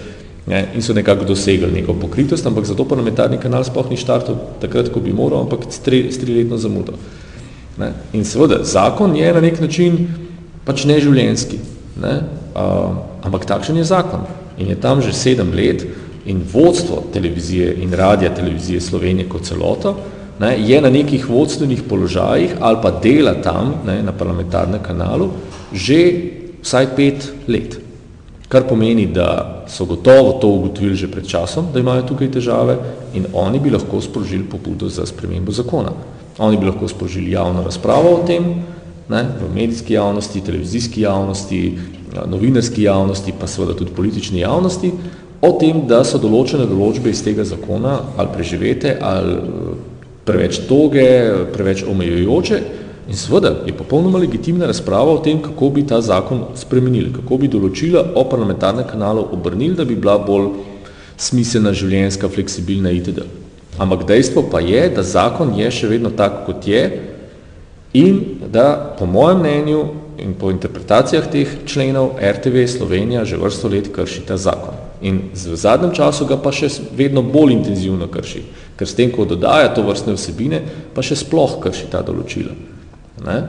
Ne, 0.47 0.64
in 0.74 0.82
so 0.82 0.95
nekako 0.95 1.24
dosegli 1.24 1.70
neko 1.70 1.95
pokritost, 1.95 2.47
ampak 2.47 2.66
zato 2.66 2.84
parlamentarni 2.84 3.38
kanal 3.38 3.62
sploh 3.64 3.90
ni 3.90 3.97
štartal 3.97 4.34
takrat, 4.61 4.90
ko 4.90 5.01
bi 5.01 5.12
moral, 5.14 5.45
ampak 5.47 5.68
s 5.70 5.78
triletno 6.18 6.59
zamudo. 6.59 6.97
Ne? 7.78 7.93
In 8.12 8.24
seveda, 8.26 8.64
zakon 8.66 9.14
je 9.16 9.32
na 9.32 9.40
nek 9.40 9.61
način 9.61 10.09
pač 10.66 10.84
neživljenjski, 10.84 11.61
ne? 12.03 12.14
uh, 12.59 12.97
ampak 13.22 13.47
takšen 13.47 13.78
je 13.78 13.86
zakon. 13.86 14.26
In 14.59 14.74
je 14.74 14.80
tam 14.80 15.03
že 15.03 15.14
sedem 15.14 15.55
let 15.55 15.86
in 16.26 16.43
vodstvo 16.53 17.05
televizije 17.12 17.76
in 17.82 17.95
radija 17.95 18.34
televizije 18.34 18.80
Slovenije 18.80 19.28
kot 19.28 19.47
celota 19.47 19.95
ne, 20.40 20.57
je 20.59 20.80
na 20.80 20.90
nekih 20.90 21.28
vodstvenih 21.30 21.82
položajih 21.88 22.57
ali 22.61 22.78
pa 22.82 22.90
dela 22.90 23.34
tam 23.43 23.74
ne, 23.86 24.03
na 24.03 24.12
parlamentarnem 24.12 24.82
kanalu 24.82 25.30
že 25.72 25.99
vsaj 26.62 26.86
pet 26.97 27.32
let. 27.49 27.82
Kar 28.53 28.66
pomeni, 28.68 29.07
da 29.07 29.64
so 29.68 29.84
gotovo 29.84 30.32
to 30.32 30.48
ugotovili 30.48 30.96
že 30.96 31.09
pred 31.09 31.24
časom, 31.26 31.70
da 31.72 31.80
imajo 31.80 32.03
tukaj 32.03 32.28
težave 32.30 32.76
in 33.14 33.24
oni 33.32 33.61
bi 33.61 33.70
lahko 33.72 34.00
sprožili 34.00 34.44
pobudo 34.44 34.88
za 34.92 35.07
spremembo 35.07 35.53
zakona. 35.53 35.92
Oni 36.38 36.57
bi 36.61 36.66
lahko 36.66 36.88
sprožili 36.88 37.32
javno 37.32 37.62
razpravo 37.64 38.11
o 38.12 38.26
tem, 38.26 38.44
ne, 39.09 39.22
v 39.40 39.48
medijski 39.55 39.94
javnosti, 39.94 40.44
televizijski 40.44 41.00
javnosti, 41.00 41.78
novinarski 42.26 42.82
javnosti, 42.82 43.32
pa 43.40 43.46
seveda 43.46 43.72
tudi 43.78 43.96
politični 43.96 44.40
javnosti, 44.40 44.92
o 45.40 45.53
tem, 45.57 45.86
da 45.88 46.05
so 46.05 46.20
določene 46.20 46.68
določbe 46.68 47.09
iz 47.11 47.24
tega 47.24 47.48
zakona 47.48 47.98
ali 48.16 48.36
preživete, 48.36 48.98
ali 49.00 49.38
preveč 50.28 50.61
toge, 50.68 51.09
preveč 51.57 51.86
omejujoče 51.88 52.61
in 53.12 53.18
seveda 53.18 53.52
je 53.66 53.76
popolnoma 53.76 54.18
legitimna 54.18 54.66
razprava 54.66 55.12
o 55.12 55.18
tem, 55.20 55.42
kako 55.42 55.68
bi 55.70 55.86
ta 55.86 56.00
zakon 56.00 56.46
spremenili, 56.56 57.12
kako 57.12 57.36
bi 57.36 57.48
določila 57.52 58.06
o 58.16 58.24
parlamentarnem 58.24 58.88
kanalu 58.88 59.26
obrnili, 59.36 59.76
da 59.76 59.84
bi 59.84 59.98
bila 60.00 60.16
bolj 60.16 60.48
smiselna, 61.20 61.74
življenjska, 61.76 62.30
fleksibilna 62.32 62.90
itd. 62.96 63.26
Ampak 63.80 64.06
dejstvo 64.08 64.46
pa 64.48 64.62
je, 64.64 64.86
da 64.96 65.04
zakon 65.04 65.52
je 65.58 65.68
še 65.68 65.92
vedno 65.92 66.12
tak, 66.16 66.46
kot 66.48 66.64
je 66.68 66.82
in 68.00 68.18
da 68.48 68.96
po 68.96 69.04
mojem 69.04 69.44
mnenju 69.44 69.84
in 70.22 70.32
po 70.38 70.48
interpretacijah 70.52 71.28
teh 71.28 71.52
členov 71.68 72.16
RTV 72.16 72.64
Slovenija 72.78 73.24
že 73.28 73.36
vrsto 73.36 73.68
let 73.68 73.92
krši 73.92 74.24
ta 74.24 74.40
zakon. 74.40 74.76
In 75.04 75.32
v 75.34 75.56
zadnjem 75.56 75.92
času 75.92 76.24
ga 76.24 76.40
pa 76.40 76.52
še 76.52 76.70
vedno 76.96 77.20
bolj 77.20 77.58
intenzivno 77.60 78.08
krši, 78.08 78.44
ker 78.78 78.88
s 78.88 78.96
tem, 78.96 79.12
ko 79.12 79.28
dodaja 79.28 79.74
to 79.74 79.84
vrstne 79.84 80.16
vsebine, 80.16 80.62
pa 80.94 81.04
še 81.04 81.18
sploh 81.26 81.60
krši 81.60 81.90
ta 81.92 82.00
določila. 82.00 82.72
Ne? 83.27 83.43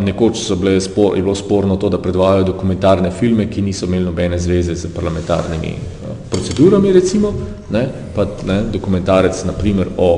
Nekoč 0.00 0.38
so 0.40 0.56
bile 0.56 0.80
spor, 0.80 1.16
je 1.16 1.22
bilo 1.22 1.34
sporno 1.34 1.76
to, 1.76 1.88
da 1.88 1.98
predvajajo 1.98 2.44
dokumentarne 2.52 3.10
filme, 3.10 3.48
ki 3.50 3.62
niso 3.62 3.86
imeli 3.86 4.04
nobene 4.04 4.38
zveze 4.38 4.74
z 4.74 4.88
parlamentarnimi 4.94 5.74
procedurami, 6.30 6.92
recimo, 6.92 7.32
ne, 7.70 7.88
pa 8.14 8.26
ne, 8.46 8.62
dokumentarec, 8.72 9.44
naprimer, 9.44 9.90
o 9.96 10.10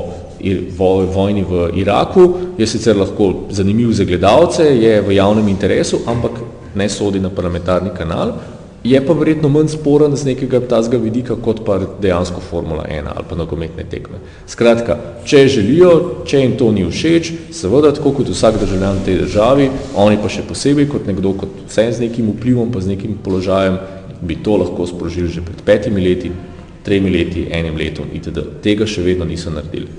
vojni 1.13 1.43
v 1.43 1.71
Iraku, 1.81 2.33
je 2.57 2.67
sicer 2.67 2.97
lahko 2.97 3.49
zanimiv 3.51 3.91
za 3.91 4.05
gledalce, 4.07 4.63
je 4.63 5.01
v 5.01 5.15
javnem 5.15 5.47
interesu, 5.47 5.99
ampak 6.07 6.39
ne 6.75 6.89
sodi 6.89 7.19
na 7.19 7.29
parlamentarni 7.29 7.91
kanal, 7.97 8.33
je 8.83 9.05
pa 9.05 9.13
verjetno 9.13 9.49
manj 9.49 9.67
sporen 9.73 10.15
z 10.15 10.25
nekega 10.25 10.59
tazga 10.59 10.97
vidika, 10.97 11.35
kot 11.35 11.63
pa 11.65 11.79
dejansko 12.01 12.39
Formula 12.39 12.85
1 12.89 13.11
ali 13.15 13.25
pa 13.29 13.35
nogometne 13.35 13.83
tekme. 13.83 14.21
Skratka, 14.47 14.97
če 15.25 15.47
želijo, 15.47 16.23
če 16.25 16.39
jim 16.39 16.57
to 16.57 16.71
ni 16.71 16.85
všeč, 16.87 17.31
seveda 17.51 17.91
tako 17.95 18.13
kot 18.19 18.31
vsak 18.31 18.59
državljan 18.63 19.03
tej 19.05 19.21
državi, 19.23 19.69
oni 19.95 20.19
pa 20.21 20.31
še 20.31 20.47
posebej 20.47 20.87
kot 20.89 21.07
nekdo, 21.11 21.33
kot 21.33 21.63
vse 21.67 21.89
z 21.91 22.07
nekim 22.07 22.31
vplivom 22.31 22.71
pa 22.71 22.79
z 22.79 22.95
nekim 22.95 23.17
položajem, 23.23 23.79
bi 24.21 24.35
to 24.35 24.57
lahko 24.57 24.87
sprožili 24.87 25.27
že 25.31 25.41
pred 25.41 25.61
petimi 25.63 26.01
leti, 26.03 26.31
tremi 26.83 27.11
leti, 27.11 27.47
enim 27.51 27.75
letom 27.75 28.07
itd. 28.13 28.61
Tega 28.63 28.87
še 28.87 29.03
vedno 29.03 29.27
niso 29.27 29.51
naredili. 29.51 29.91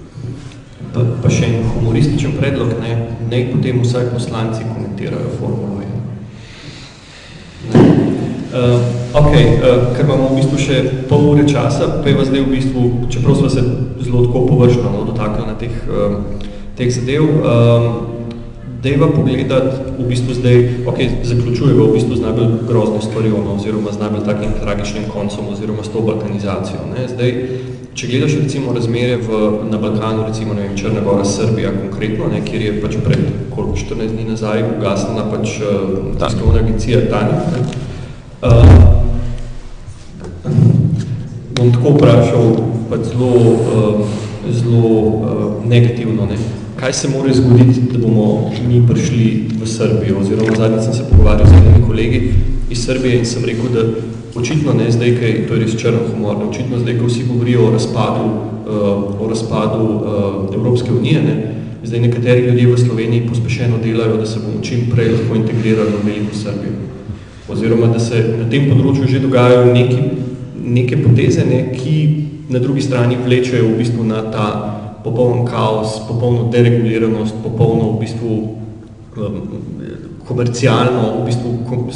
Pa, 0.91 1.05
pa 1.23 1.31
še 1.31 1.47
en 1.47 1.69
humorističen 1.77 2.33
predlog, 2.41 2.73
ne, 2.81 2.97
ne 3.31 3.45
potem 3.53 3.79
vsaj 3.85 4.09
poslanci 4.11 4.65
komentirajo 4.67 5.37
Formulo 5.39 5.85
1. 5.85 5.90
Uh, 8.51 8.83
ok, 9.15 9.31
uh, 9.31 9.95
ker 9.95 10.05
imamo 10.05 10.33
v 10.33 10.41
bistvu 10.41 10.59
še 10.59 10.79
pol 11.07 11.29
ure 11.31 11.45
časa, 11.47 12.03
pa 12.03 12.11
je 12.11 12.17
vas 12.19 12.27
zdaj 12.27 12.43
v 12.43 12.51
bistvu, 12.51 12.87
čeprav 13.07 13.37
smo 13.39 13.47
se 13.47 13.63
zelo 14.03 14.25
tako 14.27 14.43
površno 14.49 14.91
no, 14.91 15.05
dotaknili 15.07 15.47
na 15.47 15.55
teh, 15.55 15.77
um, 15.87 16.17
teh 16.75 16.91
zadev, 16.91 17.29
um, 17.31 17.87
dejva 18.83 19.07
pogledati 19.15 19.95
v 20.01 20.07
bistvu 20.09 20.35
zdaj, 20.35 20.59
ok, 20.83 20.99
zaključujeva 21.31 21.85
v 21.85 21.95
bistvu 21.95 22.19
z 22.19 22.27
najbolj 22.27 22.57
grozno 22.67 22.99
stvarjo, 23.05 23.39
no, 23.45 23.55
oziroma 23.55 23.93
z 23.95 24.03
najbolj 24.03 24.25
takim 24.27 24.57
tragičnim 24.59 25.07
koncom, 25.13 25.53
oziroma 25.53 25.85
s 25.87 25.95
to 25.95 26.03
balkanizacijo. 26.03 26.89
Ne. 26.91 27.07
Zdaj, 27.07 27.31
če 27.95 28.11
gledaš 28.11 28.35
recimo 28.41 28.75
razmere 28.75 29.21
v, 29.21 29.45
na 29.71 29.79
Balkanu, 29.79 30.27
recimo 30.27 30.59
ne 30.59 30.67
vem, 30.67 30.75
Črna 30.75 31.05
Gora, 31.07 31.23
Srbija 31.23 31.71
konkretno, 31.77 32.33
ne, 32.35 32.43
kjer 32.43 32.67
je 32.67 32.75
pač 32.83 32.99
pred 33.05 33.23
koliko 33.55 33.79
14 33.79 34.17
dni 34.17 34.27
nazaj 34.31 34.65
ugasnila 34.75 35.27
pač 35.31 35.59
uh, 35.63 36.11
tiskovna 36.19 36.65
agencija 36.65 37.07
ne, 37.07 37.63
Uh, 38.41 38.49
bom 41.53 41.69
tako 41.73 41.91
vprašal, 41.93 42.47
pač 42.89 43.11
zelo, 43.13 43.29
uh, 43.53 44.01
zelo 44.49 44.89
uh, 44.89 45.67
negativno, 45.69 46.25
ne? 46.25 46.39
kaj 46.81 46.93
se 46.93 47.09
mora 47.13 47.35
zgoditi, 47.37 47.83
da 47.93 47.99
bomo 48.01 48.49
mi 48.65 48.81
prišli 48.89 49.53
v 49.61 49.69
Srbijo, 49.69 50.23
oziroma 50.25 50.57
zadnji 50.57 50.81
sem 50.83 50.95
se 50.95 51.05
pogovarjal 51.11 51.47
z 51.47 51.53
enimi 51.53 51.85
kolegi 51.87 52.33
iz 52.71 52.81
Srbije 52.87 53.19
in 53.19 53.27
sem 53.29 53.45
rekel, 53.45 53.69
da 53.75 53.85
očitno 54.41 54.73
ne 54.73 54.89
zdaj, 54.89 55.13
kaj, 55.21 55.35
to 55.49 55.55
je 55.55 55.61
res 55.61 55.77
črno 55.77 56.01
humor, 56.09 56.39
ne? 56.41 56.49
očitno 56.49 56.81
zdaj, 56.81 56.97
ko 56.97 57.13
vsi 57.13 57.27
govorijo 57.29 57.67
o 57.67 57.75
razpadu, 57.77 58.25
uh, 58.25 59.21
o 59.21 59.29
razpadu 59.29 59.85
uh, 59.85 60.55
Evropske 60.55 60.97
unije, 60.97 61.21
ne? 61.29 61.37
zdaj 61.85 62.09
nekateri 62.09 62.49
ljudje 62.49 62.73
v 62.73 62.81
Sloveniji 62.87 63.29
pospešeno 63.29 63.85
delajo, 63.85 64.17
da 64.17 64.27
se 64.27 64.41
bomo 64.41 64.65
čim 64.65 64.89
prej 64.89 65.13
lahko 65.13 65.37
integrirali 65.37 65.93
v 65.93 66.07
veliko 66.09 66.33
Srbijo 66.33 67.00
oziroma 67.51 67.91
da 67.93 67.99
se 67.99 68.21
na 68.39 68.49
tem 68.51 68.69
področju 68.71 69.09
že 69.11 69.23
dogajajo 69.23 69.73
neki, 69.73 70.01
neke 70.61 71.01
poteze, 71.03 71.45
ne, 71.47 71.63
ki 71.75 71.97
na 72.51 72.59
drugi 72.59 72.83
strani 72.83 73.19
vlečejo 73.25 73.73
v 73.73 73.79
bistvu 73.79 74.07
na 74.07 74.23
ta 74.31 74.47
popoln 75.05 75.47
kaos, 75.49 76.01
popolno 76.09 76.49
dereguliranost, 76.53 77.35
popolno 77.43 77.93
v 77.95 78.01
bistvu 78.05 78.33
um, 79.17 79.37
komercialno, 80.29 81.23
v 81.23 81.27
bistvu 81.27 81.53
kom, 81.69 81.87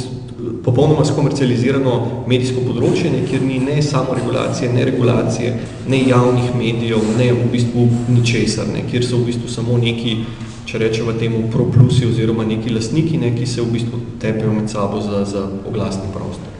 popolnoma 0.65 1.05
skomercializirano 1.05 2.25
medijsko 2.29 2.63
področje, 2.65 3.11
ne, 3.13 3.21
kjer 3.29 3.43
ni 3.45 3.59
ne 3.63 3.77
samo 3.85 4.15
regulacije, 4.17 4.71
ne 4.73 4.87
regulacije, 4.87 5.53
ne 5.91 6.01
javnih 6.09 6.55
medijev, 6.57 7.03
ne 7.19 7.29
v 7.35 7.51
bistvu 7.53 7.85
ničesar, 8.15 8.67
ne, 8.73 8.85
kjer 8.89 9.05
so 9.05 9.21
v 9.21 9.31
bistvu 9.31 9.51
samo 9.51 9.77
neki 9.81 10.17
če 10.65 10.81
rečemo 10.81 11.13
temu 11.13 11.45
proplusi 11.53 12.07
oziroma 12.09 12.45
neki 12.45 12.73
lastniki, 12.73 13.19
ne, 13.21 13.31
ki 13.37 13.45
se 13.45 13.61
v 13.61 13.71
bistvu 13.77 13.99
tepejo 14.21 14.53
med 14.53 14.69
sabo 14.69 15.01
za, 15.01 15.23
za 15.25 15.45
oglasni 15.67 16.09
prostor. 16.13 16.51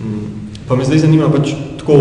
Mm. 0.00 0.48
Pa 0.68 0.76
me 0.76 0.84
zdaj 0.84 1.04
zanima 1.04 1.28
pač 1.32 1.52
tako, 1.80 1.98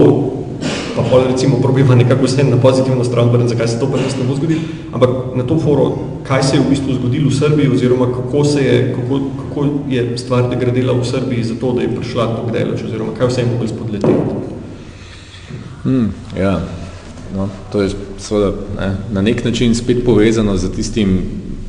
pa 0.96 1.04
pol 1.06 1.28
recimo 1.28 1.60
probiva 1.62 1.96
nekako 1.96 2.26
vse 2.26 2.44
na 2.48 2.58
pozitivno 2.62 3.04
stran, 3.04 3.32
brn, 3.32 3.48
zakaj 3.48 3.68
se 3.68 3.80
to 3.80 3.92
pa 3.92 4.00
ne 4.00 4.28
bo 4.28 4.36
zgodilo, 4.36 4.62
ampak 4.94 5.36
na 5.36 5.44
to 5.44 5.60
foro, 5.60 5.92
kaj 6.28 6.44
se 6.44 6.56
je 6.58 6.64
v 6.64 6.72
bistvu 6.72 6.98
zgodilo 6.98 7.30
v 7.30 7.36
Srbiji 7.36 7.72
oziroma 7.74 8.08
kako, 8.14 8.44
se 8.44 8.64
je, 8.64 8.80
kako, 8.96 9.22
kako 9.44 9.68
je 9.92 10.08
stvar 10.18 10.50
degradila 10.50 10.94
v 10.94 11.06
Srbiji 11.06 11.44
za 11.44 11.56
to, 11.60 11.74
da 11.74 11.82
je 11.82 11.96
prišla 11.96 12.28
tako 12.36 12.52
delač 12.52 12.84
oziroma 12.84 13.16
kaj 13.18 13.28
vse 13.28 13.42
je 13.42 13.52
mogli 13.52 13.68
spodleteti? 13.68 14.14
Hmm, 15.84 16.12
ja, 16.36 16.60
No, 17.36 17.50
to 17.72 17.82
je 17.82 17.90
seveda 18.20 18.52
ne, 18.80 18.96
na 19.12 19.22
nek 19.22 19.44
način 19.46 19.76
spet 19.76 20.06
povezano 20.06 20.58
z 20.58 20.72
tistim 20.76 21.20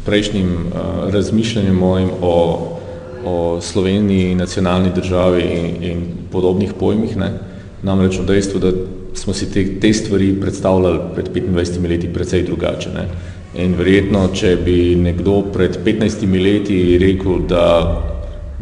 prejšnjim 0.06 0.48
uh, 0.66 1.12
razmišljanjem 1.12 1.74
mojim 1.74 2.10
o, 2.22 2.68
o 3.24 3.60
Sloveniji, 3.60 4.34
nacionalni 4.34 4.90
državi 4.94 5.42
in, 5.42 5.82
in 5.90 6.02
podobnih 6.32 6.72
pojmih. 6.80 7.16
Ne. 7.16 7.32
Namreč 7.82 8.18
o 8.18 8.24
dejstvu, 8.24 8.60
da 8.60 8.72
smo 9.14 9.34
si 9.34 9.50
te, 9.52 9.80
te 9.80 9.92
stvari 9.92 10.40
predstavljali 10.40 10.98
pred 11.14 11.28
25 11.34 11.88
leti 11.88 12.12
precej 12.12 12.42
drugače. 12.42 12.90
Ne. 12.94 13.08
In 13.62 13.74
verjetno, 13.74 14.28
če 14.34 14.56
bi 14.64 14.94
nekdo 14.96 15.42
pred 15.52 15.78
15 15.84 16.24
leti 16.42 16.98
rekel, 16.98 17.42
da 17.48 17.64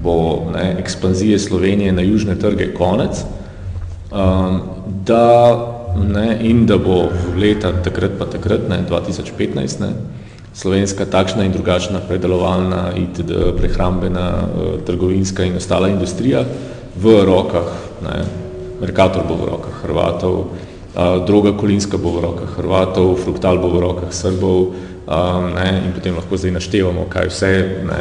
bo 0.03 0.47
ne, 0.55 0.77
ekspanzije 0.81 1.39
Slovenije 1.39 1.93
na 1.93 2.03
južne 2.03 2.39
trge 2.39 2.73
konec, 2.75 3.23
um, 4.13 4.61
da 5.07 5.76
ne, 6.05 6.39
in 6.41 6.67
da 6.67 6.79
bo 6.79 7.09
leta 7.37 7.73
takrat 7.83 8.19
pa 8.19 8.27
takrat, 8.27 8.69
ne, 8.69 8.83
2015, 8.89 9.81
ne, 9.81 9.93
slovenska 10.57 11.05
takšna 11.05 11.45
in 11.45 11.53
drugačna 11.53 12.01
predelovalna, 12.09 12.93
itd., 12.97 13.53
prehrambena, 13.57 14.29
eh, 14.43 14.79
trgovinska 14.87 15.45
in 15.45 15.57
ostala 15.57 15.89
industrija 15.89 16.45
v 16.97 17.25
rokah, 17.25 17.71
ne, 18.03 18.25
Merkator 18.81 19.25
bo 19.29 19.35
v 19.35 19.49
rokah 19.49 19.77
Hrvatov, 19.83 20.53
droga 21.27 21.53
kolinska 21.53 21.97
bo 21.97 22.13
v 22.17 22.21
rokah 22.25 22.51
Hrvatov, 22.57 23.17
fruktal 23.21 23.57
bo 23.61 23.69
v 23.69 23.81
rokah 23.81 24.13
Srbov, 24.13 24.73
ne, 25.55 25.83
in 25.87 25.93
potem 25.93 26.17
lahko 26.17 26.37
zdaj 26.37 26.57
naštevamo, 26.57 27.07
kaj 27.09 27.29
vse, 27.29 27.53
ne, 27.85 28.01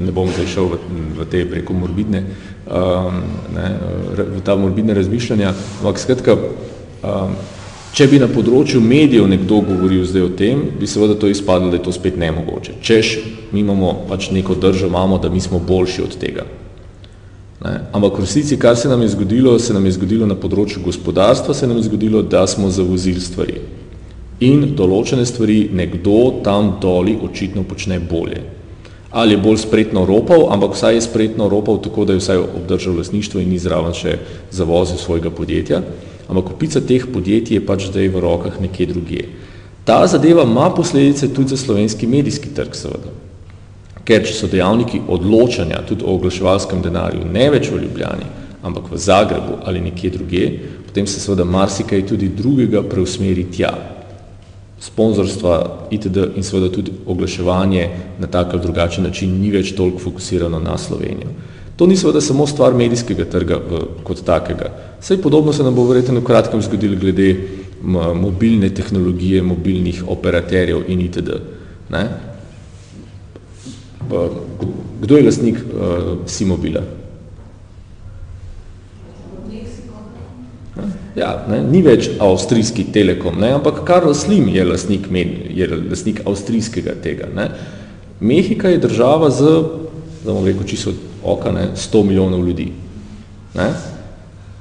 ne 0.00 0.12
bom 0.14 0.30
zdaj 0.30 0.46
šel 0.46 0.70
v, 0.70 0.78
v 1.18 1.26
te 1.30 1.42
preko 1.46 1.74
morbidne, 1.74 2.22
ne, 3.54 3.66
v 4.16 4.40
ta 4.46 4.56
morbidne 4.56 4.94
razmišljanja, 4.94 5.52
ampak 5.82 5.98
skratka, 5.98 6.38
Um, 7.02 7.36
če 7.96 8.06
bi 8.12 8.18
na 8.20 8.28
področju 8.28 8.80
medijev 8.84 9.24
nekdo 9.28 9.62
govoril 9.64 10.04
zdaj 10.04 10.24
o 10.26 10.32
tem, 10.36 10.62
bi 10.76 10.88
seveda 10.88 11.16
to 11.16 11.30
izpadlo, 11.32 11.70
da 11.72 11.78
je 11.78 11.86
to 11.86 11.94
spet 11.96 12.18
nemogoče. 12.20 12.76
Češ, 12.84 13.12
mi 13.52 13.62
imamo 13.64 13.92
pač 14.08 14.30
neko 14.36 14.56
držo, 14.60 14.90
imamo, 14.90 15.16
da 15.18 15.30
mi 15.32 15.40
smo 15.40 15.60
boljši 15.60 16.02
od 16.04 16.16
tega. 16.20 16.44
Ne? 17.64 17.72
Ampak 17.96 18.18
v 18.18 18.26
resnici, 18.26 18.58
kar 18.60 18.76
se 18.76 18.88
nam 18.88 19.00
je 19.02 19.14
zgodilo, 19.14 19.56
se 19.58 19.72
nam 19.72 19.86
je 19.88 19.94
zgodilo 19.96 20.28
na 20.28 20.36
področju 20.36 20.84
gospodarstva, 20.84 21.56
se 21.56 21.68
nam 21.68 21.80
je 21.80 21.86
zgodilo, 21.88 22.20
da 22.22 22.44
smo 22.46 22.68
zavozili 22.68 23.22
stvari. 23.22 23.62
In 24.44 24.74
določene 24.76 25.24
stvari 25.24 25.70
nekdo 25.72 26.42
tam 26.44 26.74
doli 26.82 27.16
očitno 27.16 27.64
počne 27.64 27.96
bolje. 27.96 28.42
Ali 29.16 29.32
je 29.32 29.40
bolj 29.40 29.62
spretno 29.64 30.02
ropal, 30.04 30.50
ampak 30.52 30.76
vsaj 30.76 30.98
je 30.98 31.06
spretno 31.06 31.48
ropal 31.48 31.80
tako, 31.80 32.04
da 32.04 32.12
je 32.12 32.20
vsaj 32.20 32.42
obdržal 32.44 32.98
lasništvo 33.00 33.40
in 33.40 33.48
ni 33.54 33.60
zraven 33.62 33.96
še 33.96 34.18
zavozil 34.52 35.00
svojega 35.00 35.32
podjetja 35.32 35.80
ampak 36.28 36.44
kupica 36.44 36.80
teh 36.80 37.06
podjetij 37.12 37.56
je 37.58 37.66
pač 37.66 37.86
zdaj 37.90 38.08
v 38.08 38.20
rokah 38.20 38.60
nekje 38.60 38.86
drugje. 38.86 39.28
Ta 39.86 40.06
zadeva 40.06 40.42
ima 40.42 40.70
posledice 40.70 41.34
tudi 41.34 41.48
za 41.48 41.56
slovenski 41.56 42.06
medijski 42.06 42.50
trg, 42.54 42.74
seveda. 42.74 43.12
Ker 44.06 44.22
če 44.26 44.34
so 44.34 44.48
dejavniki 44.50 45.00
odločanja 45.08 45.82
tudi 45.86 46.04
o 46.06 46.14
oglaševalskem 46.14 46.82
denarju 46.82 47.26
ne 47.32 47.46
več 47.50 47.70
v 47.70 47.82
Ljubljani, 47.84 48.26
ampak 48.66 48.90
v 48.90 48.98
Zagrebu 48.98 49.60
ali 49.64 49.82
nekje 49.82 50.10
drugje, 50.10 50.46
potem 50.86 51.06
se 51.06 51.20
seveda 51.20 51.44
marsikaj 51.44 52.06
tudi 52.06 52.28
drugega 52.34 52.82
preusmeri 52.82 53.46
tja. 53.50 53.72
Sponzorstva 54.82 55.88
itd. 55.90 56.32
in 56.36 56.42
seveda 56.42 56.68
tudi 56.74 56.92
oglaševanje 57.06 57.88
na 58.18 58.26
tak 58.26 58.52
ali 58.52 58.62
drugačen 58.62 59.04
način 59.04 59.38
ni 59.40 59.50
več 59.50 59.72
toliko 59.74 59.98
fokusirano 59.98 60.58
na 60.58 60.78
Slovenijo. 60.78 61.30
To 61.76 61.86
ni 61.86 61.96
seveda 61.96 62.20
samo 62.20 62.46
stvar 62.46 62.74
medijskega 62.74 63.24
trga 63.28 63.60
kot 64.04 64.24
takega. 64.24 64.70
Vse 65.00 65.20
podobno 65.22 65.52
se 65.52 65.62
nam 65.62 65.74
bo 65.74 65.84
verjetno 65.84 66.20
v 66.20 66.24
kratkem 66.24 66.62
zgodilo 66.62 66.96
glede 67.00 67.34
mobilne 68.14 68.70
tehnologije, 68.74 69.42
mobilnih 69.42 70.04
operaterjev 70.08 70.86
in 70.88 71.00
itd. 71.00 71.36
Ne? 71.92 72.08
Kdo 75.00 75.16
je 75.16 75.24
lastnik 75.24 75.56
uh, 75.56 76.16
Simobila? 76.26 76.82
Ja, 81.16 81.30
ne, 81.48 81.62
ni 81.64 81.80
več 81.80 82.10
avstrijski 82.20 82.84
telekom, 82.92 83.38
ne, 83.40 83.54
ampak 83.56 83.78
Karl 83.88 84.12
Slim 84.14 84.50
je 84.52 84.64
lastnik, 84.68 85.06
je 85.48 85.68
lastnik 85.72 86.20
avstrijskega 86.28 86.92
tega. 87.02 87.30
Ne. 87.32 87.46
Mehika 88.20 88.68
je 88.68 88.82
država 88.82 89.30
z, 89.32 89.54
da 90.24 90.34
bom 90.34 90.44
rekel, 90.44 90.66
čisto 90.68 90.92
oka, 91.26 91.52
ne, 91.52 91.68
100 91.76 92.02
milijonov 92.02 92.46
ljudi. 92.46 92.72
Ne? 93.54 93.70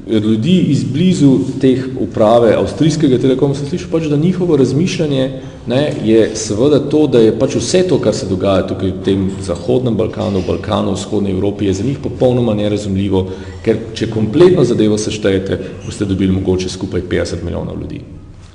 Ljudi 0.08 0.60
iz 0.70 0.84
blizu 0.84 1.40
teh 1.62 1.86
uprave 2.00 2.54
avstrijskega 2.56 3.18
telekoma 3.18 3.56
se 3.56 3.66
sliši 3.66 3.88
pač, 3.92 4.04
da 4.04 4.18
njihovo 4.18 4.58
razmišljanje 4.58 5.42
ne, 5.68 5.94
je 6.04 6.30
seveda 6.36 6.80
to, 6.90 7.08
da 7.08 7.20
je 7.20 7.34
pač 7.40 7.56
vse 7.58 7.82
to, 7.90 7.98
kar 8.00 8.14
se 8.14 8.30
dogaja 8.30 8.68
tukaj 8.68 8.92
v 8.92 9.04
tem 9.06 9.30
zahodnem 9.42 9.98
Balkanu, 9.98 10.44
Balkanu, 10.48 10.94
vzhodnej 10.94 11.34
Evropi, 11.34 11.66
je 11.66 11.74
za 11.74 11.84
njih 11.84 11.98
popolnoma 12.04 12.54
nerazumljivo, 12.54 13.26
ker 13.66 13.80
če 13.98 14.12
kompletno 14.14 14.64
zadevo 14.64 14.98
seštejete, 14.98 15.60
boste 15.86 16.06
dobili 16.06 16.38
mogoče 16.38 16.70
skupaj 16.70 17.02
50 17.10 17.44
milijonov 17.44 17.82
ljudi. 17.82 18.04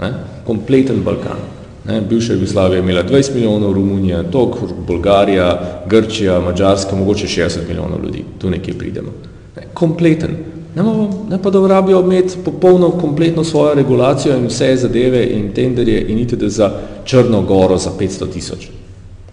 Ne? 0.01 0.13
Kompleten 0.47 1.03
Balkan. 1.05 1.60
Ne, 1.85 2.01
bivša 2.01 2.33
Jugoslavija 2.33 2.77
je 2.77 2.83
imela 2.83 3.03
20 3.03 3.35
milijonov, 3.35 3.73
Romunija, 3.73 4.23
Tok, 4.31 4.57
Bolgarija, 4.87 5.83
Grčija, 5.87 6.41
Mađarska, 6.41 6.97
mogoče 6.97 7.27
60 7.27 7.69
milijonov 7.69 8.05
ljudi. 8.05 8.25
Tu 8.39 8.51
nekje 8.51 8.75
pridemo. 8.79 9.09
Ne, 9.57 9.63
kompleten. 9.75 10.37
Ne, 10.75 10.83
ne 11.31 11.43
pa 11.43 11.51
da 11.51 11.59
vrabijo 11.59 12.01
imeti 12.01 12.37
popolno, 12.45 12.91
kompletno 12.91 13.45
svojo 13.45 13.75
regulacijo 13.75 14.37
in 14.37 14.47
vse 14.47 14.77
zadeve 14.77 15.27
in 15.27 15.53
tenderje 15.55 16.05
in 16.09 16.19
itd. 16.19 16.45
za 16.47 16.71
Črno 17.05 17.43
goro 17.43 17.79
za 17.79 17.91
500 18.01 18.33
tisoč. 18.33 18.69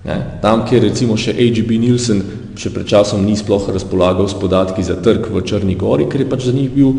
Ne, 0.05 0.39
tam, 0.41 0.63
kjer 0.69 0.83
recimo 0.83 1.17
še 1.17 1.33
AGB 1.35 1.71
Nielsen 1.79 2.21
še 2.57 2.71
pred 2.73 2.87
časom 2.89 3.25
ni 3.25 3.35
sploh 3.37 3.69
razpolagal 3.69 4.27
s 4.29 4.37
podatki 4.39 4.83
za 4.83 4.95
trg 5.03 5.29
v 5.29 5.43
Črni 5.45 5.75
gori, 5.75 6.07
ker 6.09 6.23
je 6.23 6.29
pač 6.29 6.47
za 6.47 6.53
njih 6.55 6.71
bil, 6.73 6.93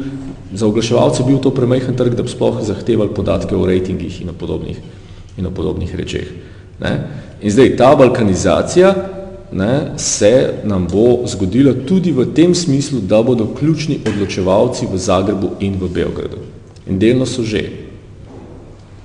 za 0.55 0.67
oglaševalce 0.69 1.27
bil 1.27 1.41
to 1.43 1.51
premajhen 1.51 1.97
trg, 1.99 2.15
da 2.15 2.23
bi 2.23 2.31
sploh 2.31 2.61
zahtevali 2.63 3.15
podatke 3.15 3.57
o 3.57 3.67
rejtingih 3.67 4.21
in 4.23 4.31
o 4.31 4.37
podobnih, 4.39 4.79
in 5.39 5.47
o 5.47 5.51
podobnih 5.51 5.95
rečeh. 5.95 6.29
Ne? 6.81 6.93
In 7.43 7.51
zdaj 7.51 7.77
ta 7.77 7.95
balkanizacija 7.97 8.95
ne, 9.53 9.93
se 9.97 10.53
nam 10.65 10.87
bo 10.91 11.27
zgodila 11.27 11.75
tudi 11.87 12.13
v 12.13 12.27
tem 12.35 12.55
smislu, 12.55 13.01
da 13.01 13.23
bodo 13.23 13.47
ključni 13.59 14.01
odločevalci 14.07 14.87
v 14.93 14.99
Zagrebu 14.99 15.51
in 15.61 15.79
v 15.81 15.89
Beogradu. 15.89 16.39
In 16.87 16.99
delno 16.99 17.27
so 17.27 17.43
že. 17.43 17.89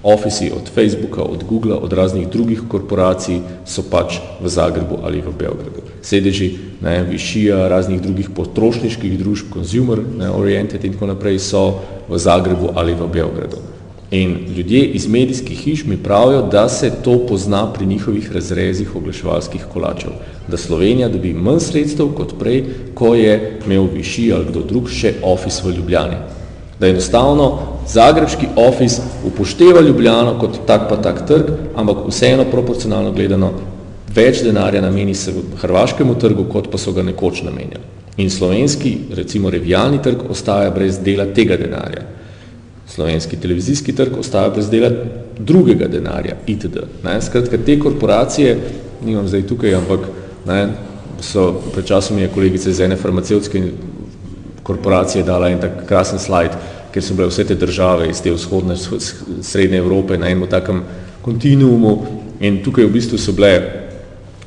Ofisi 0.03 0.51
od 0.51 0.67
Facebooka, 0.67 1.21
od 1.21 1.43
Googlea, 1.43 1.77
od 1.77 1.93
raznih 1.93 2.27
drugih 2.27 2.61
korporacij 2.67 3.39
so 3.65 3.83
pač 3.87 4.19
v 4.43 4.49
Zagrebu 4.49 4.99
ali 5.03 5.21
v 5.21 5.31
Beogradu. 5.31 5.79
Sedeži 6.01 6.57
ne, 6.81 7.03
višija 7.07 7.67
raznih 7.67 8.01
drugih 8.01 8.29
potrošniških 8.35 9.15
družb, 9.19 9.53
consumer 9.53 10.03
ne, 10.17 10.27
oriented 10.29 10.83
in 10.83 10.93
tako 10.93 11.07
naprej 11.07 11.39
so 11.39 11.79
v 12.09 12.19
Zagrebu 12.19 12.75
ali 12.75 12.91
v 12.93 13.07
Beogradu. 13.07 13.72
In 14.13 14.35
ljudje 14.57 14.85
iz 14.85 15.07
medijskih 15.07 15.57
hiš 15.57 15.85
mi 15.85 15.97
pravijo, 15.97 16.41
da 16.51 16.69
se 16.69 16.91
to 17.03 17.15
pozna 17.27 17.73
pri 17.73 17.85
njihovih 17.85 18.31
razrezih 18.31 18.95
oglaševalskih 18.95 19.65
kolačev. 19.73 20.11
Da 20.47 20.57
Slovenija 20.57 21.09
dobi 21.09 21.31
manj 21.33 21.59
sredstev 21.59 22.11
kot 22.17 22.35
prej, 22.39 22.63
ko 22.93 23.15
je 23.15 23.59
imel 23.65 23.87
višji 23.95 24.33
ali 24.33 24.45
kdo 24.51 24.61
drug 24.69 24.89
še 24.89 25.15
ofis 25.23 25.57
v 25.63 25.73
Ljubljani. 25.79 26.21
Da 26.79 26.87
enostavno 26.87 27.49
zagrebški 27.89 28.53
ofis 28.55 29.01
upošteva 29.25 29.81
Ljubljano 29.81 30.37
kot 30.39 30.61
tak 30.67 30.89
pa 30.89 31.01
tak 31.01 31.25
trg, 31.27 31.49
ampak 31.75 32.05
vseeno 32.07 32.45
proporcionalno 32.51 33.17
gledano 33.17 33.51
več 34.15 34.45
denarja 34.45 34.81
nameni 34.81 35.15
se 35.17 35.33
v 35.33 35.47
hrvaškemu 35.61 36.19
trgu, 36.21 36.45
kot 36.53 36.69
pa 36.69 36.77
so 36.77 36.93
ga 36.93 37.01
nekoč 37.01 37.41
namenjali. 37.49 37.89
In 38.17 38.29
slovenski, 38.29 38.97
recimo 39.17 39.49
revijalni 39.49 40.03
trg, 40.05 40.29
ostaja 40.29 40.69
brez 40.69 41.01
dela 41.01 41.25
tega 41.33 41.57
denarja 41.57 42.11
slovenski 42.95 43.37
televizijski 43.37 43.95
trg 43.95 44.17
ostaja 44.19 44.49
brez 44.49 44.69
dela 44.69 44.89
drugega 45.39 45.87
denarja, 45.87 46.35
itd. 46.47 46.83
Ne? 47.03 47.21
Skratka, 47.21 47.57
te 47.57 47.79
korporacije, 47.79 48.57
nimam 49.05 49.27
zdaj 49.27 49.47
tukaj, 49.49 49.75
ampak 49.75 50.05
ne, 50.45 50.67
so, 51.21 51.47
pred 51.73 51.87
časom 51.89 52.19
je 52.19 52.29
kolegica 52.33 52.69
iz 52.69 52.79
ene 52.79 52.97
farmacevtske 52.99 53.63
korporacije 54.63 55.23
dala 55.23 55.49
en 55.49 55.61
tak 55.61 55.85
krasen 55.87 56.19
slajd, 56.19 56.57
ker 56.93 57.03
so 57.03 57.15
bile 57.17 57.27
vse 57.31 57.47
te 57.49 57.55
države 57.55 58.09
iz 58.11 58.21
te 58.21 58.31
vzhodne, 58.31 58.77
srednje 59.41 59.77
Evrope 59.81 60.17
na 60.17 60.29
enem 60.29 60.47
takem 60.49 60.83
kontinuumu 61.21 61.95
in 62.39 62.61
tukaj 62.63 62.85
v 62.85 62.93
bistvu 62.93 63.17
so 63.17 63.33
bile 63.33 63.53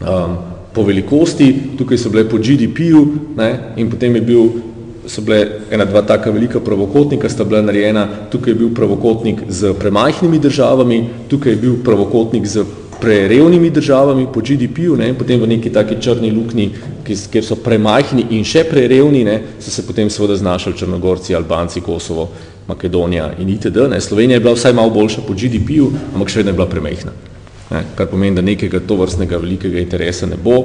um, 0.00 0.36
po 0.72 0.84
velikosti, 0.84 1.48
tukaj 1.78 1.98
so 1.98 2.12
bile 2.12 2.28
po 2.28 2.38
GDP-ju 2.38 3.02
in 3.76 3.90
potem 3.90 4.14
je 4.14 4.22
bil 4.22 4.48
so 5.06 5.22
bile 5.22 5.60
ena, 5.70 5.84
dva 5.84 6.02
taka 6.02 6.30
velika 6.30 6.60
pravokotnika, 6.60 7.28
sta 7.28 7.44
bila 7.44 7.62
narejena, 7.62 8.08
tukaj 8.30 8.52
je 8.52 8.58
bil 8.58 8.74
pravokotnik 8.74 9.44
z 9.48 9.74
premajhnimi 9.78 10.38
državami, 10.38 11.04
tukaj 11.28 11.52
je 11.52 11.62
bil 11.62 11.78
pravokotnik 11.84 12.46
z 12.46 12.64
prerevnimi 13.00 13.70
državami 13.70 14.26
po 14.34 14.40
GDP-ju, 14.40 14.96
ne, 14.96 15.12
potem 15.14 15.40
v 15.40 15.46
neki 15.46 15.70
taki 15.72 16.00
črni 16.00 16.30
lukni, 16.32 16.70
kjer 17.04 17.44
so 17.44 17.58
premajhni 17.60 18.26
in 18.36 18.44
še 18.44 18.64
prerevni, 18.70 19.24
ne, 19.24 19.40
so 19.60 19.70
se 19.70 19.84
potem 19.86 20.10
seveda 20.10 20.36
znašali 20.36 20.76
Črnogorci, 20.78 21.34
Albanci, 21.36 21.80
Kosovo, 21.80 22.28
Makedonija 22.66 23.30
in 23.38 23.48
itd. 23.48 23.86
Ne. 23.90 24.00
Slovenija 24.00 24.36
je 24.36 24.40
bila 24.40 24.54
vsaj 24.56 24.72
malo 24.72 24.90
boljša 24.90 25.22
po 25.26 25.34
GDP-ju, 25.34 25.90
ampak 26.14 26.32
še 26.32 26.40
vedno 26.40 26.54
je 26.54 26.58
bila 26.58 26.68
premajhna. 26.70 27.12
Ne, 27.70 27.82
kar 27.98 28.08
pomeni, 28.10 28.36
da 28.36 28.42
nekega 28.42 28.80
tovrstnega 28.80 29.38
velikega 29.42 29.78
interesa 29.82 30.26
ne 30.26 30.38
bo, 30.42 30.64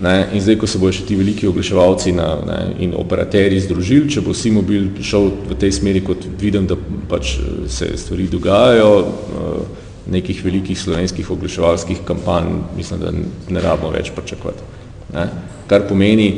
Ne, 0.00 0.28
in 0.32 0.40
zdaj, 0.40 0.56
ko 0.56 0.66
se 0.66 0.78
bojo 0.80 0.94
še 0.96 1.04
ti 1.04 1.16
veliki 1.18 1.44
oglaševalci 1.50 2.14
na, 2.16 2.28
ne, 2.48 2.58
in 2.86 2.94
operateri 2.96 3.58
združili, 3.60 4.08
če 4.08 4.22
bo 4.24 4.32
Simobil 4.32 4.86
šel 5.04 5.28
v 5.50 5.56
tej 5.60 5.74
smeri, 5.76 6.00
kot 6.04 6.24
vidim, 6.40 6.64
da 6.68 6.78
pač 7.10 7.34
se 7.68 7.90
stvari 8.00 8.28
dogajajo, 8.32 8.92
eh, 9.00 9.90
nekih 10.10 10.40
velikih 10.44 10.78
slovenskih 10.80 11.28
oglaševalskih 11.30 12.00
kampanj, 12.08 12.48
mislim, 12.78 13.02
da 13.02 13.12
ne 13.12 13.60
rabimo 13.60 13.92
več 13.92 14.08
pričakovati. 14.16 14.64
Ne. 15.12 15.26
Kar 15.68 15.84
pomeni, 15.88 16.30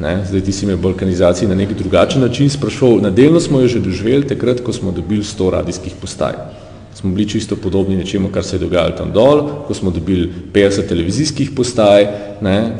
ne, 0.00 0.12
zdaj 0.28 0.44
ti 0.46 0.54
si 0.54 0.68
me 0.70 0.76
balkanizaciji 0.78 1.50
na 1.50 1.58
nek 1.58 1.74
drugačen 1.74 2.22
način 2.22 2.50
sprašval, 2.50 3.02
na 3.02 3.10
delno 3.10 3.42
smo 3.42 3.60
jo 3.60 3.72
že 3.74 3.82
doživeli 3.82 4.30
takrat, 4.30 4.62
ko 4.62 4.72
smo 4.72 4.94
dobili 4.94 5.26
100 5.26 5.50
radijskih 5.58 5.98
postaj 6.00 6.55
smo 6.96 7.10
bili 7.10 7.28
čisto 7.28 7.56
podobni 7.56 7.96
nečemu, 7.96 8.28
kar 8.28 8.44
se 8.44 8.56
je 8.56 8.60
dogajalo 8.60 8.96
tam 8.96 9.12
dol, 9.12 9.48
ko 9.66 9.74
smo 9.74 9.90
dobili 9.90 10.30
50 10.52 10.88
televizijskih 10.88 11.50
postaj, 11.50 12.06
ne, 12.40 12.72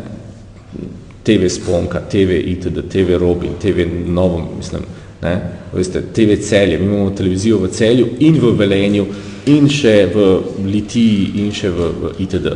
TV 1.23 1.49
Sponka, 1.49 2.01
TV 2.11 2.41
ITD, 2.47 2.89
TV 2.89 3.19
Robin, 3.19 3.51
TV 3.63 3.85
Novo, 4.07 4.49
mislim, 4.57 4.83
ne, 5.23 5.41
veste, 5.73 6.03
TV 6.15 6.41
Celje, 6.41 6.79
mi 6.79 6.85
imamo 6.85 7.11
televizijo 7.11 7.59
v 7.59 7.69
Celju 7.69 8.07
in 8.19 8.41
v 8.41 8.55
Velenju 8.57 9.07
in 9.47 9.69
še 9.69 10.09
v 10.15 10.25
Litiji 10.65 11.45
in 11.45 11.53
še 11.53 11.71
v, 11.71 11.91
v 12.01 12.15
ITD. 12.25 12.49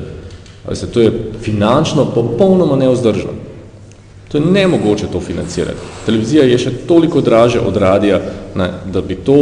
Veste, 0.64 0.86
to 0.86 1.00
je 1.00 1.12
finančno 1.42 2.06
popolnoma 2.14 2.76
neozdržno. 2.76 3.36
To 4.30 4.38
je 4.38 4.44
nemogoče 4.46 5.10
to 5.12 5.20
financirati. 5.20 5.92
Televizija 6.06 6.44
je 6.44 6.58
še 6.58 6.72
toliko 6.88 7.20
draže 7.20 7.60
od 7.60 7.76
radija, 7.76 8.20
ne, 8.54 8.70
da 8.92 9.02
bi 9.02 9.18
to 9.26 9.40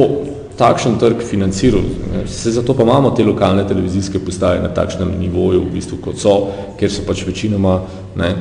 takšen 0.58 0.98
trg 0.98 1.22
financiral. 1.22 1.82
Se 2.26 2.50
zato 2.50 2.74
pa 2.74 2.82
imamo 2.82 3.10
te 3.10 3.24
lokalne 3.24 3.66
televizijske 3.68 4.18
postaje 4.18 4.62
na 4.62 4.68
takšnem 4.74 5.14
nivoju, 5.20 5.62
v 5.62 5.74
bistvu 5.78 6.00
kot 6.02 6.18
so, 6.18 6.34
ker 6.80 6.90
so 6.90 7.06
pač 7.06 7.22
večinoma, 7.26 7.78
ne, 8.18 8.32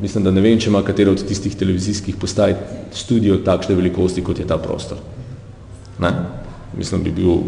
mislim, 0.00 0.24
da 0.24 0.32
ne 0.32 0.40
vem, 0.40 0.58
če 0.58 0.70
ima 0.72 0.82
katero 0.86 1.12
od 1.12 1.24
tistih 1.28 1.56
televizijskih 1.58 2.16
postaj 2.16 2.56
studio 2.96 3.40
takšne 3.44 3.76
velikosti, 3.76 4.24
kot 4.24 4.40
je 4.40 4.48
ta 4.48 4.56
prostor. 4.58 4.98
Ne? 6.00 6.12
Mislim, 6.78 7.04
bi 7.04 7.12
bil 7.12 7.44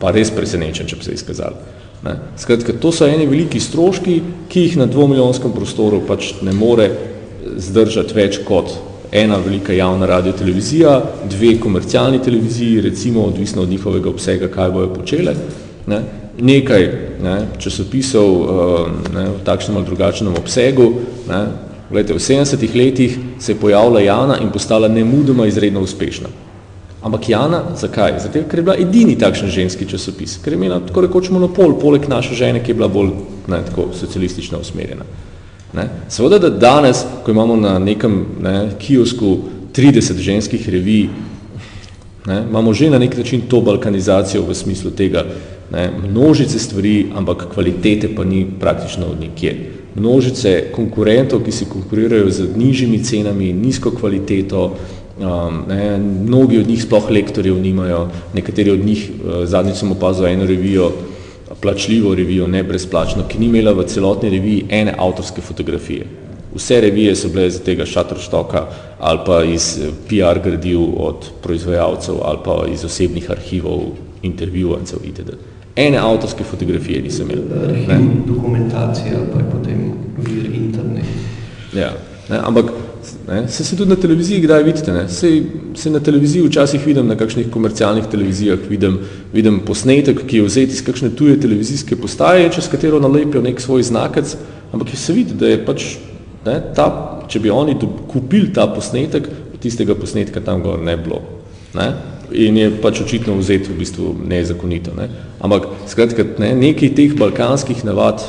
pa 0.00 0.12
res 0.14 0.32
presenečen, 0.32 0.88
če 0.88 0.96
bi 0.96 1.04
se 1.04 1.16
izkazali. 1.18 1.78
Ne? 2.04 2.16
Skratka, 2.40 2.72
to 2.80 2.92
so 2.96 3.04
eni 3.04 3.28
veliki 3.28 3.60
stroški, 3.60 4.20
ki 4.48 4.66
jih 4.66 4.78
na 4.80 4.86
dvomilijonskem 4.88 5.52
prostoru 5.52 6.00
pač 6.08 6.32
ne 6.46 6.54
more 6.56 6.88
zdržati 7.60 8.16
več 8.16 8.40
kot 8.46 8.72
ena 9.12 9.36
velika 9.36 9.72
javna 9.72 10.06
radio 10.06 10.32
televizija, 10.32 11.02
dve 11.30 11.60
komercialni 11.60 12.22
televiziji, 12.22 12.80
recimo 12.80 13.22
odvisno 13.22 13.62
od 13.62 13.68
njihovega 13.68 14.10
obsega, 14.10 14.48
kaj 14.48 14.70
bojo 14.70 14.94
počele, 14.94 15.34
ne, 15.86 16.02
nekaj 16.40 16.88
ne, 17.22 17.46
časopisov 17.58 18.30
uh, 18.30 18.50
ne, 19.14 19.26
v 19.28 19.44
takšnem 19.44 19.76
ali 19.76 19.86
drugačnem 19.86 20.36
obsegu. 20.38 20.92
Ne, 21.28 21.46
Glede, 21.90 22.14
v 22.14 22.22
70 22.22 22.76
letih 22.76 23.18
se 23.38 23.52
je 23.52 23.58
pojavila 23.58 24.00
Jana 24.00 24.36
in 24.38 24.50
postala 24.50 24.88
nemudoma 24.88 25.46
izredno 25.46 25.80
uspešna. 25.80 26.28
Ampak 27.02 27.28
Jana, 27.28 27.62
zakaj? 27.76 28.12
Zato, 28.22 28.42
ker 28.48 28.58
je 28.58 28.62
bila 28.62 28.76
edini 28.78 29.16
takšen 29.18 29.50
ženski 29.50 29.88
časopis, 29.88 30.36
ker 30.44 30.52
je 30.52 30.58
imela 30.58 30.78
tako 30.86 31.00
rekoč 31.00 31.30
monopol, 31.34 31.74
poleg 31.80 32.06
naše 32.08 32.34
žene, 32.38 32.62
ki 32.62 32.70
je 32.70 32.76
bila 32.78 32.88
bolj 32.88 33.10
ne, 33.48 33.62
tako 33.66 33.88
socialistično 33.96 34.60
usmerjena. 34.60 35.04
Ne? 35.72 35.88
Seveda, 36.08 36.38
da 36.38 36.50
danes, 36.50 37.04
ko 37.24 37.30
imamo 37.30 37.56
na 37.56 37.78
nekem 37.78 38.24
ne, 38.42 38.70
kiosku 38.78 39.36
30 39.74 40.18
ženskih 40.18 40.68
revij, 40.68 41.08
ne, 42.26 42.42
imamo 42.48 42.72
že 42.74 42.90
na 42.90 42.98
nek 42.98 43.16
način 43.16 43.40
to 43.48 43.60
balkanizacijo 43.60 44.42
v 44.42 44.54
smislu 44.54 44.90
tega, 44.90 45.24
ne, 45.72 45.90
množice 46.08 46.58
stvari, 46.58 47.06
ampak 47.14 47.46
kvalitete 47.54 48.14
pa 48.16 48.24
ni 48.24 48.46
praktično 48.60 49.06
od 49.06 49.20
nikje. 49.20 49.70
Množice 49.94 50.70
konkurentov, 50.74 51.44
ki 51.44 51.52
si 51.52 51.66
konkurirajo 51.70 52.30
z 52.30 52.48
nižjimi 52.56 53.04
cenami, 53.04 53.52
nizko 53.52 53.90
kvaliteto, 53.90 54.64
um, 55.18 55.62
ne, 55.68 55.98
mnogi 55.98 56.58
od 56.58 56.68
njih 56.68 56.82
sploh 56.82 57.10
lektorjev 57.10 57.62
nimajo, 57.62 58.08
nekateri 58.34 58.70
od 58.70 58.84
njih, 58.84 59.10
uh, 59.10 59.46
zadnjič 59.46 59.76
sem 59.76 59.92
opazil 59.92 60.26
eno 60.26 60.46
revijo, 60.46 60.90
plačljivo 61.60 62.14
revijo, 62.14 62.46
ne 62.46 62.62
brezplačno, 62.62 63.24
ki 63.28 63.38
ni 63.38 63.46
imela 63.46 63.72
v 63.72 63.84
celotni 63.86 64.30
reviji 64.30 64.64
ene 64.68 64.94
avtorske 64.98 65.40
fotografije. 65.40 66.06
Vse 66.54 66.80
revije 66.80 67.14
so 67.16 67.28
bile 67.28 67.46
iz 67.46 67.60
tega 67.62 67.86
šatrštoka 67.86 68.66
ali 68.98 69.18
pa 69.26 69.44
iz 69.44 69.78
eh, 69.78 69.90
PR 70.08 70.40
gradiv 70.44 70.80
od 70.96 71.30
proizvajalcev 71.42 72.14
ali 72.24 72.38
pa 72.44 72.64
iz 72.72 72.84
osebnih 72.84 73.30
arhivov, 73.30 73.80
intervjuvancev 74.22 74.98
itd. 75.04 75.30
Ene 75.76 75.98
avtorske 75.98 76.44
fotografije 76.44 77.02
nisem 77.02 77.30
imel. 77.30 77.44
Arhiv, 77.68 78.06
dokumentacija 78.26 79.20
pa 79.32 79.38
je 79.38 79.50
potem 79.52 79.92
vir 80.18 80.54
internet. 80.54 81.04
Ja, 81.74 81.92
ne, 82.28 82.38
ampak 82.42 82.72
Se 83.48 83.64
se 83.64 83.76
tudi 83.76 83.90
na 83.90 83.96
televiziji 83.96 84.40
kdaj 84.40 84.62
vidite, 84.62 84.92
ne? 84.92 85.08
Se, 85.08 85.42
se 85.74 85.90
na 85.90 86.00
televiziji 86.00 86.42
včasih 86.46 86.86
vidim, 86.86 87.06
na 87.06 87.16
kakšnih 87.16 87.50
komercialnih 87.50 88.04
televizijah 88.10 88.58
vidim, 88.68 88.98
vidim 89.32 89.60
posnetek, 89.66 90.24
ki 90.26 90.36
je 90.36 90.44
vzeti 90.44 90.76
iz 90.76 90.82
kakšne 90.84 91.10
tuje 91.16 91.38
televizijske 91.40 91.96
postaje, 91.96 92.50
čez 92.52 92.68
katero 92.68 93.00
nalepijo 93.00 93.42
nek 93.42 93.60
svoj 93.60 93.82
znakec, 93.82 94.36
ampak 94.72 94.92
se 94.94 95.12
vidi, 95.12 95.34
da 95.34 95.48
je 95.48 95.64
pač, 95.64 95.86
ne, 96.44 96.60
ta, 96.76 96.88
če 97.28 97.40
bi 97.40 97.50
oni 97.50 97.78
kupili 98.08 98.52
ta 98.52 98.66
posnetek, 98.68 99.28
tistega 99.60 99.94
posnetka 99.94 100.40
tam 100.44 100.62
gor 100.62 100.80
ne 100.82 100.96
bilo. 100.96 101.22
Ne? 101.74 101.92
In 102.32 102.56
je 102.56 102.70
pač 102.82 103.00
očitno 103.00 103.34
vzeti 103.38 103.72
v 103.72 103.78
bistvu 103.80 104.14
nezakonito. 104.28 104.92
Ne? 104.96 105.08
Ampak 105.40 105.68
skratka, 105.88 106.24
ne, 106.38 106.52
nekaj 106.56 106.94
teh 106.96 107.16
balkanskih 107.18 107.84
navad 107.84 108.24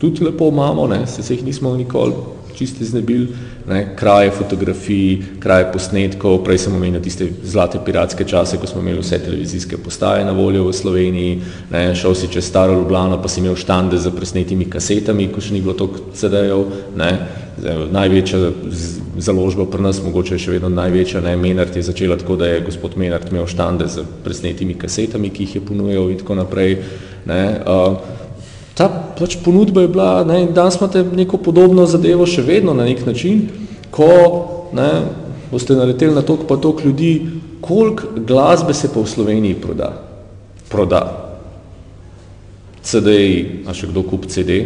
tudi 0.00 0.24
lepo 0.24 0.48
imamo, 0.50 0.86
ne? 0.90 1.06
se 1.06 1.22
jih 1.34 1.44
nismo 1.44 1.76
nikoli 1.76 2.14
čisto 2.56 2.84
znebili, 2.84 3.28
ne, 3.68 3.96
kraje 3.96 4.30
fotografij, 4.30 5.38
kraje 5.40 5.68
posnetkov, 5.72 6.42
prej 6.44 6.58
sem 6.64 6.74
omenil 6.74 7.02
tiste 7.02 7.28
zlate 7.44 7.78
piratske 7.84 8.24
čase, 8.24 8.58
ko 8.58 8.66
smo 8.66 8.80
imeli 8.80 9.02
vse 9.02 9.18
televizijske 9.18 9.76
postaje 9.76 10.24
na 10.24 10.32
voljo 10.32 10.68
v 10.68 10.72
Sloveniji, 10.72 11.38
ne, 11.70 11.86
šel 11.94 12.14
si 12.14 12.28
čez 12.32 12.48
staro 12.48 12.74
Ljubljano, 12.74 13.22
pa 13.22 13.28
si 13.28 13.40
imel 13.40 13.56
štande 13.56 13.98
za 13.98 14.10
presnetimi 14.10 14.68
kasetami, 14.70 15.30
ko 15.32 15.40
še 15.40 15.54
ni 15.54 15.62
bilo 15.64 15.74
toliko 15.78 16.12
CD-jev, 16.14 16.64
največja 17.92 18.50
založba 19.18 19.66
pri 19.70 19.82
nas, 19.82 20.02
mogoče 20.02 20.38
še 20.38 20.56
vedno 20.56 20.68
največja, 20.74 21.22
ne, 21.24 21.36
Menard 21.36 21.76
je 21.76 21.84
začela 21.86 22.18
tako, 22.18 22.36
da 22.36 22.50
je 22.50 22.64
gospod 22.66 22.98
Menard 22.98 23.30
imel 23.30 23.46
štande 23.46 23.86
za 23.88 24.04
presnetimi 24.24 24.74
kasetami, 24.74 25.30
ki 25.30 25.46
jih 25.46 25.56
je 25.56 25.64
ponujal 25.66 26.10
in 26.10 26.18
tako 26.18 26.38
naprej, 26.42 26.78
ne, 27.30 27.40
uh, 27.62 28.22
ta 28.74 28.88
pač 29.18 29.36
ponudba 29.44 29.84
je 29.84 29.88
bila, 29.88 30.24
ne, 30.24 30.46
danes 30.50 30.76
imate 30.80 31.04
neko 31.04 31.38
podobno 31.38 31.86
zadevo 31.86 32.26
še 32.26 32.42
vedno 32.42 32.74
na 32.74 32.84
nek 32.84 33.06
način, 33.06 33.46
ko 33.94 34.10
ne, 34.74 34.90
boste 35.52 35.76
naleteli 35.78 36.14
na 36.14 36.24
tok 36.26 36.48
pa 36.48 36.58
tok 36.58 36.82
ljudi, 36.84 37.12
koliko 37.62 38.18
glasbe 38.26 38.74
se 38.74 38.90
pa 38.92 39.00
v 39.00 39.08
Sloveniji 39.08 39.60
proda. 39.62 39.92
Proda. 40.68 41.02
CD-ji, 42.84 43.64
a 43.64 43.72
še 43.72 43.88
kdo 43.88 44.02
kup 44.04 44.26
CD, 44.28 44.58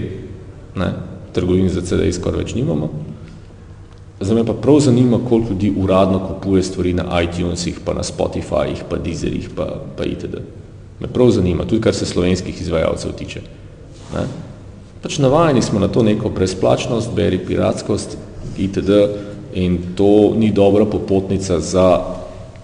ne, 0.75 0.89
trgovin 1.37 1.69
za 1.71 1.85
CD-ji 1.85 2.17
skoraj 2.17 2.43
več 2.43 2.57
nimamo. 2.57 2.89
Zdaj 4.19 4.35
me 4.35 4.43
pa 4.49 4.57
prav 4.59 4.81
zanima, 4.83 5.21
koliko 5.23 5.53
ljudi 5.53 5.71
uradno 5.79 6.19
kupuje 6.19 6.63
stvari 6.67 6.97
na 6.97 7.07
iTunesih, 7.23 7.85
pa 7.85 7.95
na 7.95 8.03
Spotifyjih, 8.03 8.83
pa 8.91 8.99
Deezerih, 8.99 9.47
pa, 9.55 9.69
pa 9.95 10.09
itd. 10.09 10.41
Me 10.99 11.07
prav 11.07 11.31
zanima, 11.31 11.69
tudi 11.69 11.85
kar 11.85 11.95
se 11.95 12.09
slovenskih 12.09 12.61
izvajalcev 12.61 13.13
tiče. 13.15 13.45
Ne? 14.15 14.27
Pač 15.03 15.19
navajeni 15.19 15.63
smo 15.63 15.81
na 15.81 15.89
to 15.89 16.03
neko 16.03 16.29
brezplačnost, 16.29 17.15
beri 17.15 17.39
piratskost 17.39 18.17
itd. 18.59 18.91
in 19.55 19.79
to 19.97 20.35
ni 20.37 20.51
dobra 20.53 20.85
popotnica 20.85 21.61
za 21.61 22.05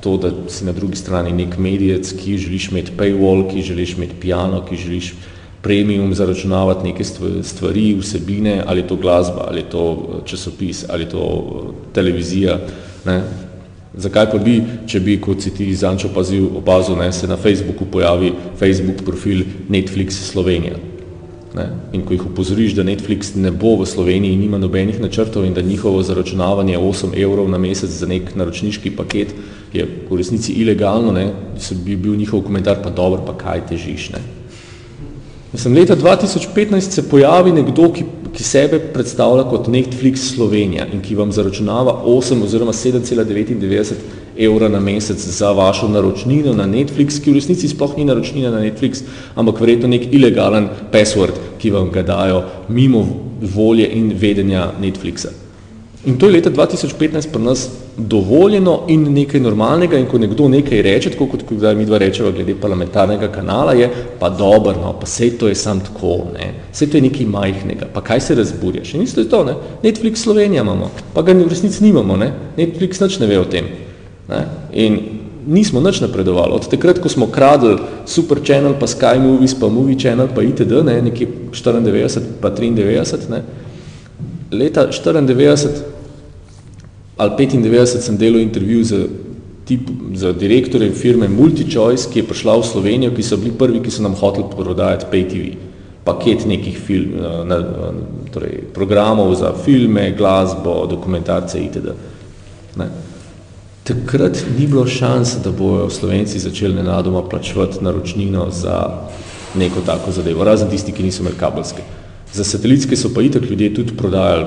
to, 0.01 0.17
da 0.17 0.31
si 0.49 0.65
na 0.65 0.73
drugi 0.73 0.97
strani 0.97 1.33
nek 1.33 1.57
medijec, 1.59 2.13
ki 2.13 2.39
želiš 2.39 2.69
imeti 2.71 2.93
paywall, 2.99 3.47
ki 3.51 3.63
želiš 3.63 3.97
imeti 3.97 4.15
piano, 4.21 4.61
ki 4.69 4.77
želiš 4.77 5.15
premium 5.63 6.15
zaračunavati 6.15 6.85
neke 6.85 7.05
stvari, 7.43 7.95
vsebine, 8.01 8.63
ali 8.67 8.83
to 8.83 8.97
glasba, 8.97 9.47
ali 9.49 9.63
to 9.63 9.85
eh, 9.93 10.29
časopis, 10.29 10.85
ali 10.89 11.09
to 11.09 11.23
eh, 11.25 11.73
televizija. 11.95 12.59
Ne? 13.07 13.23
Zakaj 13.95 14.31
pa 14.31 14.39
bi, 14.39 14.59
če 14.87 15.01
bi, 15.01 15.21
kot 15.21 15.41
si 15.41 15.55
ti 15.55 15.75
Zančo 15.75 16.11
opazil, 16.11 16.49
opazil, 16.59 16.99
ne, 16.99 17.13
se 17.13 17.29
na 17.31 17.37
Facebooku 17.37 17.87
pojavi 17.87 18.33
Facebook 18.59 19.05
profil 19.07 19.45
Netflix 19.71 20.19
Slovenija. 20.33 20.77
Ne? 21.55 21.69
In 21.93 22.03
ko 22.03 22.17
jih 22.17 22.27
upozoriš, 22.27 22.75
da 22.75 22.83
Netflix 22.83 23.37
ne 23.39 23.53
bo 23.55 23.77
v 23.79 23.87
Sloveniji 23.87 24.35
in 24.35 24.41
nima 24.43 24.59
nobenih 24.59 24.99
načrtov 25.01 25.45
in 25.47 25.55
da 25.55 25.63
njihovo 25.63 26.03
zaračunavanje 26.03 26.79
8 26.79 27.15
evrov 27.23 27.49
na 27.51 27.59
mesec 27.59 27.91
za 27.91 28.07
nek 28.11 28.35
naročniški 28.35 28.91
paket 28.97 29.35
je 29.73 29.87
v 30.11 30.17
resnici 30.17 30.53
ilegalno, 30.53 31.15
bi 31.85 31.97
bil 31.97 32.17
njihov 32.17 32.43
komentar, 32.43 32.83
pa 32.83 32.91
dobro, 32.91 33.23
pa 33.27 33.37
kaj 33.39 33.67
težiš. 33.69 34.11
Ne? 34.17 34.23
Mislim, 35.53 35.75
leta 35.75 35.97
2015 35.97 36.91
se 36.91 37.09
pojavi 37.09 37.53
nekdo, 37.53 37.93
ki, 37.93 38.05
ki 38.35 38.43
sebe 38.43 38.81
predstavlja 38.95 39.45
kot 39.51 39.69
Netflix 39.71 40.35
Slovenija 40.35 40.87
in 40.93 41.03
ki 41.03 41.15
vam 41.15 41.33
zaračunava 41.33 42.01
8 42.07 42.43
oziroma 42.43 42.73
7,99 42.73 44.24
evra 44.39 44.69
na 44.69 44.81
mesec 44.81 45.19
za 45.19 45.53
vašo 45.53 45.89
naročnino 45.89 46.53
na 46.55 46.67
Netflix, 46.67 47.21
ki 47.23 47.31
v 47.31 47.39
resnici 47.41 47.69
sploh 47.69 47.97
ni 47.97 48.05
naročnina 48.05 48.51
na 48.51 48.61
Netflix, 48.65 49.05
ampak 49.35 49.61
verjetno 49.61 49.89
nek 49.89 50.11
ilegalen 50.13 50.69
password, 50.93 51.39
ki 51.59 51.71
vam 51.71 51.91
ga 51.95 52.03
dajo 52.03 52.43
mimo 52.69 53.07
volje 53.41 53.89
in 53.93 54.13
vedenja 54.19 54.73
Netflixa. 54.81 55.45
In 56.07 56.19
to 56.19 56.27
je 56.27 56.33
leta 56.33 56.51
2015 56.51 57.33
pri 57.33 57.43
nas 57.43 57.69
dovoljeno 57.97 58.83
in 58.89 59.13
nekaj 59.13 59.41
normalnega 59.41 59.99
in 59.99 60.07
ko 60.07 60.19
nekdo 60.19 60.49
nekaj 60.49 60.83
reče, 60.83 61.11
tako 61.11 61.27
kot 61.27 61.45
kdaj 61.51 61.75
mi 61.75 61.87
dva 61.87 61.99
rečeva 61.99 62.31
glede 62.31 62.55
parlamentarnega 62.61 63.29
kanala, 63.33 63.73
je 63.73 63.89
pa 64.19 64.29
dobro, 64.31 64.75
no, 64.83 64.93
pa 65.01 65.07
sej 65.07 65.39
to 65.39 65.49
je 65.49 65.55
sam 65.55 65.81
tako, 65.81 66.19
ne, 66.35 66.51
sej 66.73 66.91
to 66.91 66.97
je 66.97 67.07
nekaj 67.07 67.27
majhnega, 67.27 67.89
pa 67.95 68.03
kaj 68.05 68.21
se 68.21 68.35
razburjaš? 68.35 68.95
In 68.95 69.03
isto 69.03 69.21
je 69.21 69.29
to, 69.29 69.45
ne, 69.45 69.55
Netflix 69.83 70.27
Slovenija 70.27 70.63
imamo, 70.63 70.91
pa 71.15 71.23
ga 71.23 71.33
v 71.33 71.49
resnici 71.49 71.85
nimamo, 71.85 72.17
ne, 72.17 72.33
Netflix 72.57 73.01
nič 73.01 73.19
ne 73.19 73.27
ve 73.27 73.41
o 73.41 73.45
tem. 73.45 73.65
Ne? 74.29 74.41
In 74.73 74.99
nismo 75.47 75.81
nič 75.81 76.01
napredovali. 76.01 76.53
Od 76.57 76.69
takrat, 76.69 76.99
ko 76.99 77.09
smo 77.09 77.29
kradli 77.29 77.77
Super 78.09 78.41
Channel, 78.41 78.77
pa 78.81 78.87
Sky 78.87 79.21
Movies, 79.21 79.55
pa 79.55 79.69
Movie 79.69 79.99
Channel, 79.99 80.29
pa 80.33 80.43
itd., 80.43 80.85
ne? 80.85 81.03
nekje 81.03 81.29
94, 81.53 82.41
pa 82.41 82.51
93, 82.51 83.31
ne? 83.31 83.43
leta 84.55 84.89
94 84.89 85.95
ali 87.17 87.31
95 87.31 88.03
sem 88.03 88.17
delal 88.19 88.43
intervju 88.43 88.85
z, 88.85 89.07
tip, 89.65 89.87
z 90.15 90.35
direktorjem 90.35 90.91
firme 90.95 91.29
MultiChoice, 91.31 92.11
ki 92.11 92.21
je 92.21 92.27
prišla 92.27 92.59
v 92.59 92.67
Slovenijo, 92.67 93.15
ki 93.15 93.23
so 93.23 93.39
bili 93.39 93.55
prvi, 93.55 93.79
ki 93.79 93.91
so 93.91 94.03
nam 94.03 94.19
hoteli 94.19 94.51
prodajati 94.51 95.07
Pay 95.11 95.25
TV 95.31 95.45
paket 96.05 96.45
nekih 96.47 96.77
film, 96.79 97.17
na, 97.49 97.59
torej, 98.29 98.69
programov 98.77 99.33
za 99.35 99.55
filme, 99.57 100.13
glasbo, 100.13 100.85
dokumentarce 100.87 101.59
itd. 101.65 101.97
Ne? 102.77 102.89
Takrat 103.85 104.45
ni 104.59 104.67
bilo 104.67 104.87
šans, 104.87 105.37
da 105.45 105.51
bojo 105.53 105.91
Slovenci 105.91 106.39
začeli 106.39 106.75
nenadoma 106.75 107.23
plačevati 107.29 107.85
naročnino 107.85 108.51
za 108.51 108.89
neko 109.55 109.81
tako 109.87 110.13
zadevo, 110.13 110.45
razen 110.45 110.71
tisti, 110.71 110.93
ki 110.93 111.03
niso 111.03 111.23
imeli 111.23 111.37
kabelske. 111.39 111.83
Za 112.33 112.45
satelitske 112.45 112.97
so 112.97 113.11
pa 113.15 113.23
itak 113.23 113.43
ljudje 113.51 113.75
tudi 113.75 113.97
prodajali 113.97 114.47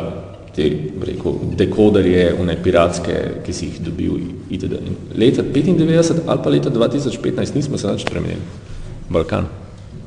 te, 0.56 0.72
rekel, 1.06 1.38
dekoderje, 1.56 2.34
une 2.42 2.58
piratske, 2.64 3.14
ki 3.46 3.54
si 3.54 3.70
jih 3.70 3.80
dobil 3.86 4.18
itd. 4.50 4.82
In 4.82 4.98
leta 5.16 5.44
95 5.44 6.26
ali 6.28 6.44
pa 6.44 6.50
leta 6.50 6.70
2015 6.70 7.56
nismo 7.56 7.78
se 7.78 7.88
nič 7.88 8.02
spremenili. 8.02 8.42
Balkan. 9.10 9.46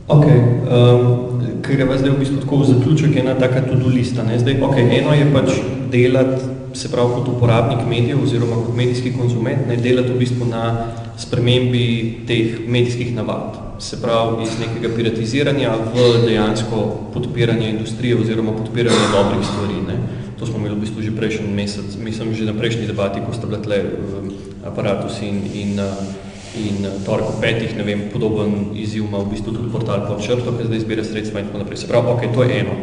Ok, 0.09 0.27
um, 0.27 1.43
ker 1.63 1.77
greva 1.77 1.99
zdaj 1.99 2.11
v 2.11 2.19
bistvu 2.19 2.41
tako 2.43 2.57
v 2.65 2.73
zaključek, 2.73 3.17
ena 3.17 3.37
taka 3.39 3.63
to-do 3.63 3.89
lista, 3.95 4.25
ne? 4.27 4.39
Zdaj, 4.39 4.59
ok, 4.63 4.77
eno 4.77 5.15
je 5.15 5.29
pač 5.33 5.53
delati 5.93 6.60
se 6.75 6.89
pravi 6.89 7.15
kot 7.15 7.29
uporabnik 7.29 7.87
medijev 7.89 8.23
oziroma 8.23 8.57
kot 8.57 8.77
medijski 8.77 9.13
konzument, 9.13 9.67
ne 9.69 9.77
delati 9.77 10.13
v 10.13 10.19
bistvu 10.19 10.47
na 10.47 10.87
spremembi 11.19 12.21
teh 12.27 12.61
medijskih 12.69 13.15
navad. 13.15 13.59
Se 13.79 14.01
pravi 14.03 14.43
iz 14.43 14.59
nekega 14.61 14.95
piratiziranja 14.97 15.73
v 15.95 16.27
dejansko 16.27 17.11
podpiranje 17.15 17.71
industrije 17.71 18.17
oziroma 18.17 18.53
podpiranje 18.53 19.13
dobrih 19.13 19.47
stvari. 19.47 19.79
Ne. 19.89 19.97
To 20.39 20.47
smo 20.47 20.59
imeli 20.59 20.75
v 20.75 20.81
bistvu 20.81 21.03
že 21.03 21.17
prejšnji 21.17 21.53
mesec, 21.53 21.97
mislim 22.01 22.35
že 22.35 22.45
na 22.45 22.57
prejšnji 22.57 22.87
debati, 22.87 23.21
ko 23.21 23.33
sta 23.33 23.47
bila 23.47 23.61
tle 23.61 23.83
um, 23.85 24.33
aparatus 24.65 25.21
in, 25.23 25.45
in, 25.53 25.81
uh, 25.81 25.93
in 26.57 26.87
torek 27.05 27.29
v 27.37 27.41
petih, 27.41 27.77
ne 27.77 27.85
vem, 27.85 28.09
podoben 28.13 28.73
izziv 28.75 29.05
ima 29.05 29.21
v 29.21 29.37
bistvu 29.37 29.53
tudi 29.53 29.73
portal 29.73 30.09
pod 30.09 30.25
črto, 30.25 30.57
ki 30.57 30.69
zdaj 30.69 30.81
zbira 30.81 31.05
sredstva 31.05 31.41
in 31.41 31.47
tako 31.47 31.59
naprej. 31.65 31.85
Se 31.85 31.89
pravi, 31.89 32.09
ok, 32.09 32.23
to 32.35 32.43
je 32.43 32.61
eno. 32.61 32.75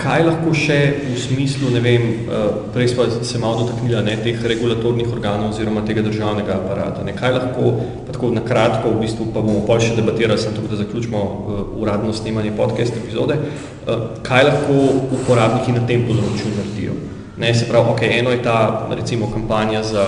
Kaj 0.00 0.22
lahko 0.24 0.54
še 0.56 0.76
v 1.04 1.16
smislu, 1.20 1.68
ne 1.74 1.80
vem, 1.84 2.04
eh, 2.24 2.44
prej 2.72 2.88
smo 2.94 3.04
se 3.10 3.38
malo 3.38 3.64
dotaknili 3.64 4.00
ne, 4.06 4.16
teh 4.24 4.38
regulatornih 4.40 5.10
organov 5.12 5.50
oziroma 5.52 5.82
tega 5.84 6.00
državnega 6.00 6.56
aparata, 6.56 7.04
ne, 7.04 7.12
kaj 7.12 7.34
lahko, 7.36 7.74
pa 8.06 8.14
tako 8.16 8.30
na 8.32 8.40
kratko, 8.40 8.94
v 8.94 9.04
bistvu 9.04 9.28
pa 9.34 9.44
bomo 9.44 9.60
pol 9.68 9.80
še 9.80 9.92
debatirali, 9.98 10.40
sem 10.40 10.56
tukaj, 10.56 10.72
da 10.72 10.80
zaključimo 10.80 11.20
uh, 11.20 11.62
uradno 11.82 12.14
snemanje 12.16 12.56
podcast 12.56 12.96
epizode, 12.96 13.36
uh, 13.36 14.08
kaj 14.24 14.44
lahko 14.48 14.80
uporabniki 15.20 15.76
na 15.76 15.84
tem 15.84 16.08
področju 16.08 16.54
naredijo. 16.56 16.96
Ne, 17.36 17.52
se 17.54 17.68
pravi, 17.68 17.92
ok, 17.92 18.04
eno 18.08 18.32
je 18.32 18.40
ta, 18.44 18.88
recimo, 18.96 19.28
kampanja 19.32 19.82
za 19.84 20.06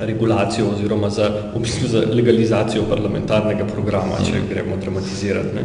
regulacijo 0.00 0.70
oziroma 0.72 1.10
za, 1.10 1.28
v 1.54 1.60
bistvu 1.60 1.88
za 1.88 2.02
legalizacijo 2.08 2.88
parlamentarnega 2.88 3.66
programa, 3.68 4.16
če 4.24 4.42
gremo 4.48 4.76
dramatizirati. 4.80 5.54
Ne. 5.54 5.64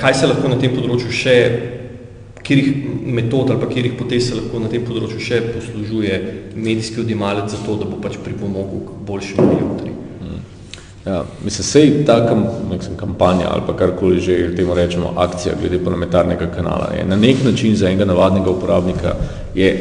Kaj 0.00 0.14
se 0.14 0.26
lahko 0.26 0.50
na 0.50 0.58
tem 0.58 0.74
področju 0.74 1.12
še 1.14 1.36
katerih 2.48 2.68
metod 3.04 3.50
ali 3.50 3.60
pa 3.60 3.66
katerih 3.68 3.92
potez 3.98 4.28
se 4.28 4.34
lahko 4.34 4.58
na 4.58 4.70
tem 4.72 4.84
področju 4.84 5.20
še 5.20 5.40
poslužuje 5.52 6.14
medijski 6.56 7.02
odjemalec 7.02 7.50
za 7.52 7.60
to, 7.66 7.76
da 7.76 7.84
bo 7.84 8.00
pač 8.00 8.16
pripomogel 8.24 8.86
k 8.86 8.94
boljšemu 9.04 9.48
jutri. 9.58 9.92
Hmm. 10.22 10.38
Ja, 11.04 11.18
mislim, 11.44 11.66
sej 11.68 11.92
ta 12.08 12.22
kam, 12.24 12.46
neksim, 12.70 12.96
kampanja 12.96 13.50
ali 13.52 13.66
pa 13.68 13.74
karkoli 13.76 14.24
že 14.24 14.38
temu 14.56 14.76
rečemo 14.78 15.12
akcija 15.16 15.58
glede 15.60 15.82
parlamentarnega 15.84 16.48
kanala 16.54 16.94
je 16.96 17.04
na 17.04 17.20
nek 17.20 17.44
način 17.44 17.76
za 17.76 17.90
enega 17.90 18.08
navadnega 18.08 18.50
uporabnika 18.50 19.16
je 19.54 19.74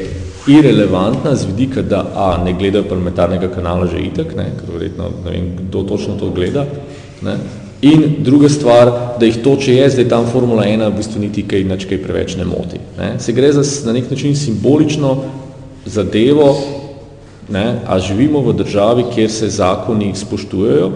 irelevantna 0.48 1.36
z 1.36 1.48
vidika, 1.48 1.82
da 1.82 2.04
a, 2.16 2.28
ne 2.44 2.54
gledajo 2.54 2.88
parlamentarnega 2.88 3.48
kanala 3.52 3.88
že 3.88 4.00
itak, 4.00 4.36
ne, 4.36 4.52
ker 4.60 4.76
verjetno 4.76 5.10
ne 5.24 5.32
vem, 5.32 5.48
kdo 5.60 5.84
točno 5.88 6.16
to 6.20 6.30
gleda, 6.36 6.66
ne, 7.24 7.36
In 7.82 8.16
druga 8.20 8.50
stvar, 8.50 8.92
da 9.20 9.26
jih 9.26 9.38
to, 9.46 9.54
če 9.62 9.76
je 9.76 9.90
zdaj 9.94 10.08
tam 10.10 10.26
Formula 10.32 10.64
1, 10.66 10.82
v 10.90 10.98
bistvu 10.98 11.22
niti 11.22 11.44
kaj, 11.46 11.62
nič 11.68 11.86
kaj 11.86 12.00
preveč 12.02 12.34
ne 12.40 12.46
moti. 12.50 12.80
Ne? 12.98 13.18
Se 13.22 13.36
gre 13.38 13.52
za 13.54 13.62
na 13.86 13.94
nek 13.94 14.10
način 14.10 14.34
simbolično 14.36 15.12
zadevo, 15.86 16.56
ne? 17.54 17.84
a 17.86 18.00
živimo 18.00 18.42
v 18.42 18.56
državi, 18.58 19.06
kjer 19.14 19.30
se 19.32 19.50
zakoni 19.50 20.10
spoštujejo 20.16 20.90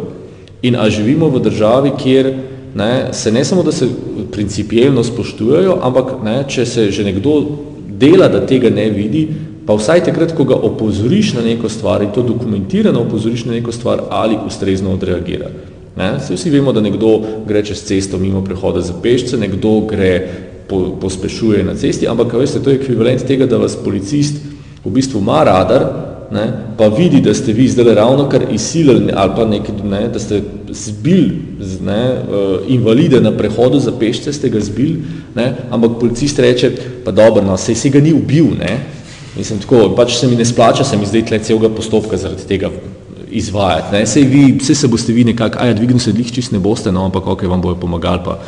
in 0.61 0.75
a 0.75 0.89
živimo 0.89 1.29
v 1.29 1.43
državi, 1.45 1.91
kjer 2.01 2.33
ne, 2.75 3.13
se 3.13 3.31
ne 3.31 3.45
samo, 3.45 3.63
da 3.63 3.71
se 3.71 3.87
principijelno 4.31 5.03
spoštujejo, 5.03 5.77
ampak 5.81 6.13
ne, 6.23 6.43
če 6.47 6.65
se 6.65 6.91
že 6.91 7.03
nekdo 7.03 7.35
dela, 7.87 8.27
da 8.27 8.45
tega 8.45 8.69
ne 8.69 8.89
vidi, 8.89 9.27
pa 9.65 9.77
vsaj 9.77 10.03
takrat, 10.09 10.33
ko 10.37 10.43
ga 10.49 10.55
opozoriš 10.55 11.33
na 11.37 11.45
neko 11.45 11.69
stvar 11.69 12.01
in 12.01 12.09
to 12.11 12.23
dokumentirano 12.25 13.01
opozoriš 13.01 13.45
na 13.45 13.53
neko 13.53 13.71
stvar 13.71 14.01
ali 14.09 14.37
ustrezno 14.47 14.93
odreagira. 14.93 15.51
Ne? 16.02 16.18
Vsi 16.36 16.49
vemo, 16.49 16.73
da 16.73 16.82
nekdo 16.82 17.19
gre 17.45 17.61
čez 17.65 17.84
cesto 17.86 18.18
mimo 18.18 18.41
prehoda 18.41 18.82
za 18.82 18.94
pešce, 19.03 19.38
nekdo 19.38 19.80
gre 19.86 20.14
po, 20.69 20.98
pospešuje 21.02 21.64
na 21.64 21.76
cesti, 21.78 22.07
ampak 22.10 22.34
veste, 22.34 22.61
to 22.64 22.72
je 22.72 22.80
ekvivalent 22.80 23.22
tega, 23.28 23.45
da 23.45 23.60
vas 23.61 23.76
policist 23.78 24.40
v 24.82 24.94
bistvu 24.95 25.22
ima 25.22 25.44
radar, 25.45 25.86
ne, 26.34 26.45
pa 26.78 26.88
vidi, 26.88 27.19
da 27.22 27.36
ste 27.38 27.53
vi 27.53 27.68
zdaj 27.69 27.94
ravno 27.95 28.26
kar 28.30 28.48
izsilili 28.49 29.14
ali 29.14 29.36
pa 29.36 29.45
nekaj, 29.45 29.76
ne, 29.84 29.99
da 30.10 30.19
ste 30.19 30.40
zbil 30.69 31.28
ne, 31.86 31.99
uh, 32.15 32.56
invalide 32.72 33.22
na 33.22 33.36
prehodu 33.38 33.80
za 33.80 33.94
pešce, 33.99 34.34
ste 34.34 34.49
ga 34.49 34.64
zbil, 34.64 35.03
ne, 35.36 35.52
ampak 35.69 35.99
policist 35.99 36.40
reče, 36.40 36.72
pa 37.06 37.11
dobro, 37.11 37.45
no, 37.45 37.57
sej 37.57 37.76
se 37.76 37.94
ga 37.94 38.02
ni 38.02 38.15
ubil, 38.15 38.56
ne, 38.57 38.80
mislim 39.38 39.61
tako, 39.61 39.91
pač 39.95 40.18
se 40.18 40.32
mi 40.32 40.40
ne 40.40 40.49
splača, 40.49 40.88
se 40.88 40.98
mi 40.98 41.06
zdaj 41.06 41.28
tle 41.30 41.40
celega 41.45 41.69
postopka 41.69 42.18
zaradi 42.18 42.48
tega 42.48 42.72
izvajati. 43.31 43.95
Ne. 43.95 44.05
Sej, 44.05 44.23
vi, 44.23 44.59
sej 44.63 44.75
se 44.75 44.87
boste 44.87 45.13
vi 45.13 45.23
nekako, 45.23 45.57
aja, 45.61 45.73
dvignil 45.73 45.99
se 45.99 46.11
dlih 46.11 46.31
čist 46.31 46.51
ne 46.51 46.59
boste, 46.59 46.91
no, 46.91 47.05
ampak 47.05 47.27
ok, 47.27 47.43
vam 47.43 47.61
bojo 47.61 47.75
pomagali, 47.75 48.19
pa, 48.25 48.39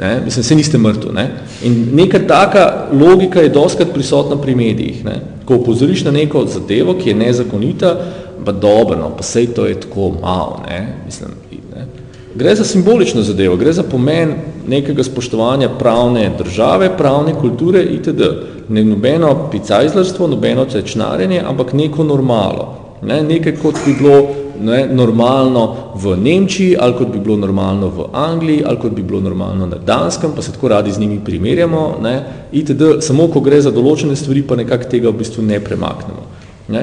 ne. 0.00 0.20
mislim, 0.24 0.44
sej 0.44 0.56
niste 0.56 0.78
mrtvi. 0.78 1.12
Ne. 1.14 1.26
In 1.62 1.88
neka 1.92 2.20
taka 2.28 2.86
logika 2.92 3.40
je 3.40 3.48
doskrat 3.48 3.92
prisotna 3.94 4.36
pri 4.36 4.54
medijih. 4.54 5.04
Ne. 5.04 5.20
Ko 5.44 5.56
upozoriš 5.56 6.04
na 6.04 6.10
neko 6.10 6.46
zadevo, 6.46 6.94
ki 6.94 7.10
je 7.10 7.14
nezakonita, 7.14 7.96
pa 8.44 8.52
dobro, 8.52 8.98
no, 8.98 9.10
pa 9.16 9.22
sej 9.22 9.46
to 9.54 9.66
je 9.66 9.80
tako 9.80 10.12
malo, 10.22 10.60
ne, 10.68 11.02
mislim, 11.06 11.30
ne. 11.74 11.86
Gre 12.34 12.54
za 12.54 12.64
simbolično 12.64 13.22
zadevo, 13.22 13.56
gre 13.56 13.72
za 13.72 13.82
pomen 13.82 14.34
nekega 14.68 15.04
spoštovanja 15.04 15.68
pravne 15.78 16.30
države, 16.38 16.90
pravne 16.96 17.34
kulture 17.40 17.82
itd. 17.82 18.22
Ne 18.68 18.84
nobeno 18.84 19.48
picajzlarstvo, 19.50 20.26
nobeno 20.26 20.64
tečnarjenje, 20.64 21.42
ampak 21.48 21.72
neko 21.72 22.04
normalo. 22.04 22.85
Ne, 23.06 23.22
nekaj 23.22 23.56
kot 23.62 23.78
bi 23.86 23.94
bilo 23.94 24.46
ne, 24.60 24.86
normalno 24.88 25.92
v 25.94 26.16
Nemčiji, 26.16 26.76
ali 26.80 26.94
kot 26.98 27.12
bi 27.12 27.18
bilo 27.18 27.36
normalno 27.36 27.88
v 27.88 28.06
Angliji, 28.12 28.64
ali 28.66 28.80
kot 28.82 28.92
bi 28.92 29.02
bilo 29.02 29.20
normalno 29.20 29.66
na 29.66 29.76
Danskem, 29.76 30.32
pa 30.36 30.42
se 30.42 30.52
tako 30.52 30.68
radi 30.68 30.92
z 30.92 30.98
njimi 30.98 31.20
primerjamo, 31.24 31.98
ne, 32.02 32.22
itd. 32.52 32.82
Samo 33.00 33.28
ko 33.28 33.40
gre 33.40 33.60
za 33.60 33.70
določene 33.70 34.16
stvari, 34.16 34.42
pa 34.42 34.56
nekako 34.56 34.90
tega 34.90 35.10
v 35.10 35.22
bistvu 35.22 35.44
ne 35.46 35.60
premaknemo. 35.60 36.26
Ne. 36.68 36.82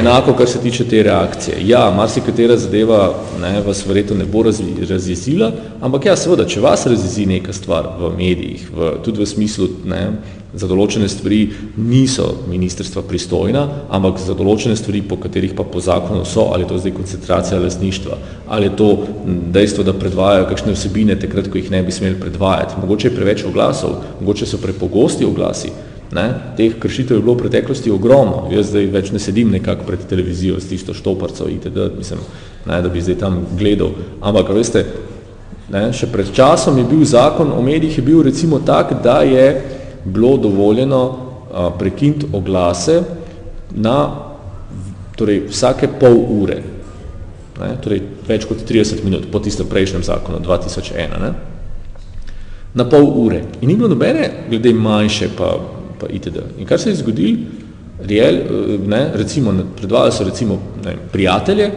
Enako, 0.00 0.34
kar 0.36 0.48
se 0.48 0.60
tiče 0.60 0.84
te 0.84 1.02
reakcije. 1.02 1.56
Ja, 1.64 1.86
marsikatera 1.96 2.56
zadeva 2.60 3.14
ne, 3.40 3.62
vas 3.66 3.86
verjetno 3.86 4.18
ne 4.20 4.26
bo 4.28 4.42
razjezila, 4.44 5.52
ampak 5.80 6.10
ja, 6.10 6.16
seveda, 6.16 6.44
če 6.44 6.60
vas 6.60 6.84
razjezi 6.86 7.24
neka 7.26 7.52
stvar 7.56 7.88
v 8.00 8.12
medijih, 8.18 8.66
v, 8.74 8.90
tudi 9.04 9.22
v 9.22 9.28
smislu, 9.28 9.68
ne, 9.88 10.02
za 10.54 10.68
določene 10.70 11.08
stvari 11.10 11.40
niso 11.76 12.28
ministrstva 12.48 13.02
pristojna, 13.08 13.64
ampak 13.90 14.20
za 14.22 14.36
določene 14.38 14.76
stvari, 14.78 15.02
po 15.02 15.18
katerih 15.20 15.54
pa 15.56 15.66
po 15.66 15.82
zakonu 15.82 16.24
so, 16.28 16.48
ali 16.54 16.64
je 16.64 16.70
to 16.72 16.82
zdaj 16.82 16.94
koncentracija 16.98 17.62
lasništva, 17.62 18.18
ali 18.46 18.70
je 18.70 18.76
to 18.78 18.90
dejstvo, 19.54 19.86
da 19.86 19.96
predvajajo 19.98 20.46
kakšne 20.50 20.76
vsebine 20.76 21.18
takrat, 21.20 21.50
ko 21.50 21.58
jih 21.58 21.72
ne 21.74 21.82
bi 21.82 21.94
smeli 21.94 22.20
predvajati. 22.20 22.78
Mogoče 22.82 23.10
je 23.10 23.16
preveč 23.16 23.44
oglasov, 23.48 23.98
mogoče 24.20 24.46
so 24.46 24.62
prepogosti 24.62 25.26
oglasi, 25.26 25.72
Ne? 26.14 26.54
Teh 26.54 26.76
kršitev 26.78 27.16
je 27.16 27.22
bilo 27.24 27.34
v 27.34 27.42
preteklosti 27.42 27.90
ogromno. 27.90 28.46
Jaz 28.52 28.68
zdaj 28.70 28.86
več 28.92 29.08
ne 29.10 29.18
sedim 29.18 29.50
nekako 29.50 29.88
pred 29.88 30.04
televizijo 30.06 30.60
s 30.62 30.68
tisto 30.70 30.94
štoparco 30.94 31.48
itd., 31.50 31.88
mislim, 31.98 32.20
ne, 32.68 32.78
da 32.78 32.88
bi 32.92 33.02
zdaj 33.02 33.18
tam 33.18 33.40
gledal. 33.58 33.96
Ampak, 34.22 34.52
veste, 34.54 34.84
ne, 35.74 35.88
še 35.90 36.06
pred 36.12 36.30
časom 36.30 36.78
je 36.78 36.84
bil 36.86 37.02
zakon 37.08 37.50
o 37.50 37.62
medijih 37.66 37.98
je 37.98 38.04
bil 38.06 38.22
recimo 38.22 38.60
tak, 38.62 38.94
da 39.02 39.24
je 39.26 39.48
bilo 40.04 40.36
dovoljeno 40.36 41.02
prekiniti 41.78 42.26
oglase 42.32 43.02
na 43.70 43.96
torej, 45.16 45.46
vsake 45.48 45.88
pol 46.00 46.16
ure. 46.42 46.62
Ne, 47.60 47.70
torej, 47.82 48.02
več 48.26 48.48
kot 48.50 48.64
30 48.66 49.04
minut 49.06 49.28
po 49.30 49.38
tistem 49.38 49.68
prejšnjem 49.70 50.02
zakonu, 50.02 50.40
2001. 50.42 51.20
Ne. 51.22 51.32
Na 52.74 52.86
pol 52.90 53.06
ure. 53.06 53.44
In 53.62 53.70
ni 53.70 53.76
bilo 53.78 53.88
nobene, 53.88 54.30
glede 54.50 54.74
manjše 54.74 55.30
pa 55.38 55.54
pa 55.98 56.08
itd. 56.10 56.42
In 56.58 56.66
kar 56.66 56.80
se 56.80 56.90
je 56.90 56.96
zgodil, 56.96 57.36
real, 58.02 58.40
ne, 58.86 59.10
recimo, 59.14 59.54
predvajali 59.76 60.12
so 60.12 60.24
recimo 60.24 60.58
ne, 60.84 60.96
prijatelje, 61.12 61.70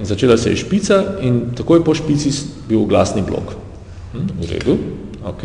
in 0.00 0.06
začela 0.06 0.36
se 0.38 0.50
je 0.50 0.56
špica 0.56 1.02
in 1.22 1.40
takoj 1.56 1.84
po 1.84 1.94
špici 1.94 2.32
bil 2.68 2.86
glasni 2.86 3.22
blok. 3.26 3.54
Hm, 4.12 4.30
v 4.40 4.52
redu, 4.52 4.76
ok. 5.26 5.42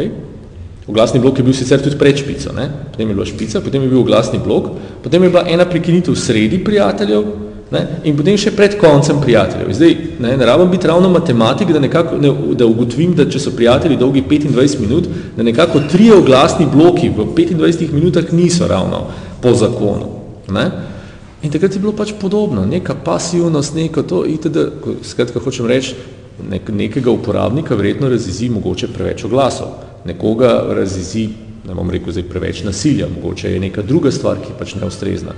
Oglasni 0.88 1.20
blok 1.20 1.38
je 1.38 1.44
bil 1.44 1.54
sicer 1.54 1.82
tudi 1.82 1.98
pred 1.98 2.18
špico, 2.18 2.54
ne? 2.54 2.70
potem 2.92 3.10
je 3.10 3.14
bila 3.16 3.26
špica, 3.26 3.62
potem 3.62 3.82
je 3.82 3.90
bil 3.90 4.00
oglasni 4.00 4.40
blok, 4.40 4.68
potem 5.04 5.24
je 5.24 5.30
bila 5.30 5.42
ena 5.50 5.66
prekinitev 5.66 6.16
sredi 6.16 6.60
prijateljev 6.64 7.24
ne? 7.72 7.82
in 8.06 8.18
potem 8.18 8.38
še 8.38 8.52
pred 8.54 8.76
koncem 8.78 9.18
prijateljev. 9.22 9.72
Zdaj, 9.74 9.96
ne, 10.22 10.36
ne 10.38 10.46
rabim 10.46 10.70
biti 10.70 10.88
ravno 10.88 11.10
matematik, 11.10 11.72
da, 11.74 11.82
nekako, 11.82 12.20
ne, 12.22 12.30
da 12.54 12.68
ugotovim, 12.70 13.16
da 13.18 13.26
če 13.26 13.42
so 13.42 13.54
prijatelji 13.58 13.98
dolgi 13.98 14.22
25 14.30 14.84
minut, 14.84 15.10
da 15.38 15.48
nekako 15.48 15.82
trije 15.90 16.20
oglasni 16.20 16.68
bloki 16.70 17.10
v 17.10 17.26
25 17.34 17.90
minutah 17.96 18.30
niso 18.34 18.70
ravno 18.70 19.08
po 19.42 19.56
zakonu. 19.58 20.12
Ne? 20.54 20.68
In 21.42 21.50
takrat 21.54 21.74
je 21.74 21.82
bilo 21.82 21.96
pač 21.98 22.14
podobno, 22.22 22.62
neka 22.70 22.94
pasivnost, 23.06 23.74
neko 23.74 24.06
to, 24.06 24.22
itd. 24.30 24.70
Skratka, 25.02 25.42
hočem 25.42 25.66
reči, 25.66 25.98
nek, 26.46 26.70
nekega 26.70 27.10
uporabnika 27.10 27.74
verjetno 27.74 28.10
razizi 28.14 28.54
mogoče 28.54 28.94
preveč 28.94 29.26
oglasov 29.26 29.95
nekoga 30.06 30.64
razizi, 30.76 31.30
ne 31.68 31.74
bom 31.74 31.90
rekel 31.90 32.14
zdaj 32.14 32.28
preveč 32.30 32.64
nasilja, 32.64 33.08
mogoče 33.10 33.52
je 33.52 33.60
neka 33.60 33.82
druga 33.82 34.12
stvar, 34.12 34.42
ki 34.42 34.54
pač 34.60 34.76
neustrezna. 34.76 35.34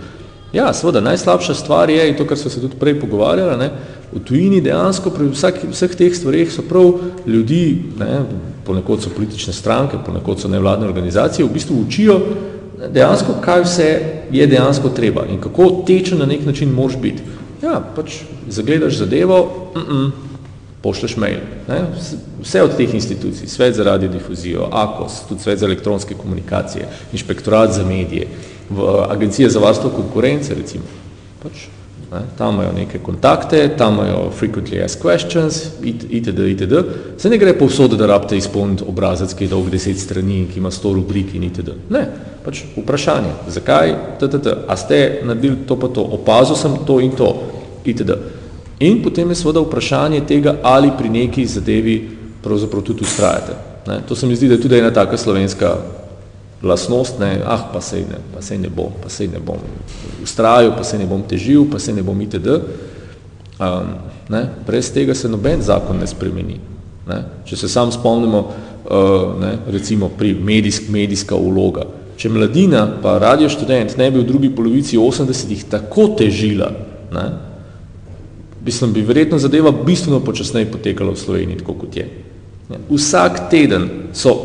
Ja, 0.53 0.71
seveda, 0.73 1.01
najslabša 1.03 1.53
stvar 1.53 1.89
je, 1.89 2.09
in 2.09 2.15
to, 2.15 2.25
kar 2.27 2.39
so 2.39 2.49
se 2.49 2.61
tudi 2.61 2.79
prej 2.79 2.99
pogovarjali, 2.99 3.57
ne, 3.59 3.69
v 4.13 4.19
tujini 4.23 4.61
dejansko 4.63 5.11
pri 5.11 5.27
vsak, 5.31 5.63
vseh 5.71 5.95
teh 5.99 6.15
stvareh 6.15 6.51
so 6.51 6.63
prav 6.67 6.93
ljudi, 7.27 7.63
ne, 7.99 8.21
ponekod 8.67 9.03
so 9.03 9.11
politične 9.15 9.53
stranke, 9.53 9.99
ponekod 10.05 10.39
so 10.39 10.51
nevladne 10.51 10.87
organizacije, 10.87 11.45
v 11.45 11.53
bistvu 11.53 11.81
učijo 11.83 12.19
dejansko, 12.93 13.39
kaj 13.43 13.63
vse 13.65 13.89
je 14.31 14.47
dejansko 14.47 14.89
treba 14.95 15.25
in 15.27 15.41
kako 15.41 15.83
tečen 15.87 16.19
na 16.19 16.25
nek 16.25 16.45
način 16.45 16.71
moraš 16.71 16.97
biti. 17.01 17.23
Ja, 17.63 17.81
pač 17.95 18.21
zagledaš 18.47 18.97
zadevo, 18.97 19.71
mm 19.75 19.79
-mm, 19.79 20.11
pošleš 20.87 21.17
mail. 21.19 21.43
Ne? 21.67 21.81
Vse 22.39 22.63
od 22.63 22.77
teh 22.79 22.93
institucij, 22.95 23.49
svet 23.51 23.75
za 23.75 23.83
radiodifuzijo, 23.83 24.69
AKOS, 24.71 25.25
tudi 25.27 25.43
svet 25.43 25.59
za 25.59 25.65
elektronske 25.67 26.15
komunikacije, 26.15 26.87
inšpektorat 27.11 27.73
za 27.75 27.83
medije, 27.83 28.27
v 28.69 28.85
agencije 29.09 29.49
za 29.49 29.59
varstvo 29.59 29.91
konkurence, 29.95 30.55
recimo. 30.55 30.83
Pač, 31.43 31.67
ne? 32.11 32.21
Tam 32.37 32.55
imajo 32.55 32.71
neke 32.75 32.99
kontakte, 33.03 33.65
tam 33.77 33.99
imajo 33.99 34.31
frequently 34.39 34.79
asked 34.83 35.03
questions, 35.03 35.65
itd., 35.83 36.47
itd. 36.53 36.83
Se 37.19 37.29
ne 37.29 37.37
gre 37.37 37.57
povsod, 37.57 37.97
da 37.99 38.07
rabite 38.07 38.39
izpolniti 38.39 38.87
obrazec, 38.87 39.35
ki 39.35 39.47
je 39.47 39.51
dolg 39.51 39.69
deset 39.73 39.99
strani, 39.99 40.45
ki 40.53 40.59
ima 40.63 40.71
sto 40.71 40.93
rubrik 40.95 41.35
in 41.35 41.49
itd. 41.49 41.75
Ne, 41.91 42.05
pač 42.47 42.63
vprašanje, 42.77 43.35
zakaj, 43.59 43.95
ttt, 44.23 44.55
a 44.67 44.79
ste 44.79 45.03
naredili 45.27 45.67
to 45.67 45.79
pa 45.79 45.91
to, 45.91 46.07
opazil 46.19 46.55
sem 46.55 46.79
to 46.87 47.01
in 47.03 47.15
to, 47.15 47.33
itd. 47.83 48.36
In 48.79 49.01
potem 49.01 49.29
je 49.29 49.35
seveda 49.35 49.63
vprašanje 49.65 50.21
tega, 50.29 50.57
ali 50.63 50.91
pri 50.97 51.09
neki 51.09 51.45
zadevi 51.45 51.95
pravzaprav 52.43 52.83
tudi 52.83 53.01
ustrajate. 53.03 53.53
Ne? 53.87 54.01
To 54.07 54.15
se 54.15 54.27
mi 54.27 54.35
zdi, 54.35 54.47
da 54.47 54.53
je 54.53 54.61
tudi 54.61 54.77
ena 54.77 54.91
taka 54.93 55.17
slovenska 55.17 55.75
lasnost, 56.63 57.19
ne? 57.19 57.41
ah, 57.45 57.69
pa 57.73 57.81
sej 57.81 58.05
ne, 58.09 58.21
pa 58.33 58.41
sej 58.41 58.57
ne 58.57 58.69
bom, 58.69 58.93
pa 59.03 59.09
sej 59.09 59.27
ne 59.27 59.39
bom 59.39 59.57
ustrajal, 60.23 60.75
pa 60.77 60.83
sej 60.83 60.99
ne 60.99 61.09
bom 61.09 61.23
težil, 61.23 61.65
pa 61.71 61.79
sej 61.79 61.97
ne 61.97 62.05
bom 62.05 62.21
itd. 62.21 62.61
Um, 63.57 63.93
ne? 64.29 64.43
Brez 64.67 64.91
tega 64.93 65.15
se 65.15 65.29
noben 65.29 65.61
zakon 65.61 65.97
ne 65.97 66.07
spremeni. 66.07 66.59
Ne? 67.07 67.19
Če 67.45 67.57
se 67.57 67.69
sam 67.69 67.91
spomnimo, 67.91 68.43
uh, 68.45 69.33
ne? 69.41 69.57
recimo 69.73 70.09
pri 70.09 70.35
medijsk, 70.37 70.91
medijska 70.93 71.35
vloga, 71.35 71.87
če 72.17 72.29
mladina 72.29 72.85
pa 73.01 73.17
radio 73.21 73.49
študent 73.49 73.97
ne 73.97 74.11
bi 74.11 74.21
v 74.21 74.27
drugi 74.27 74.49
polovici 74.53 74.97
80-ih 74.97 75.65
tako 75.69 76.11
težila, 76.17 76.69
ne? 77.13 77.27
Mislim, 78.67 78.93
bi 78.93 79.01
verjetno 79.01 79.39
zadeva 79.39 79.71
bistveno 79.71 80.19
počasneje 80.19 80.71
potekala 80.71 81.15
v 81.15 81.19
Sloveniji, 81.23 81.57
tako 81.63 81.73
kot 81.73 81.95
je. 81.97 82.07
Vsak 82.89 83.47
teden 83.49 83.89
so 84.13 84.35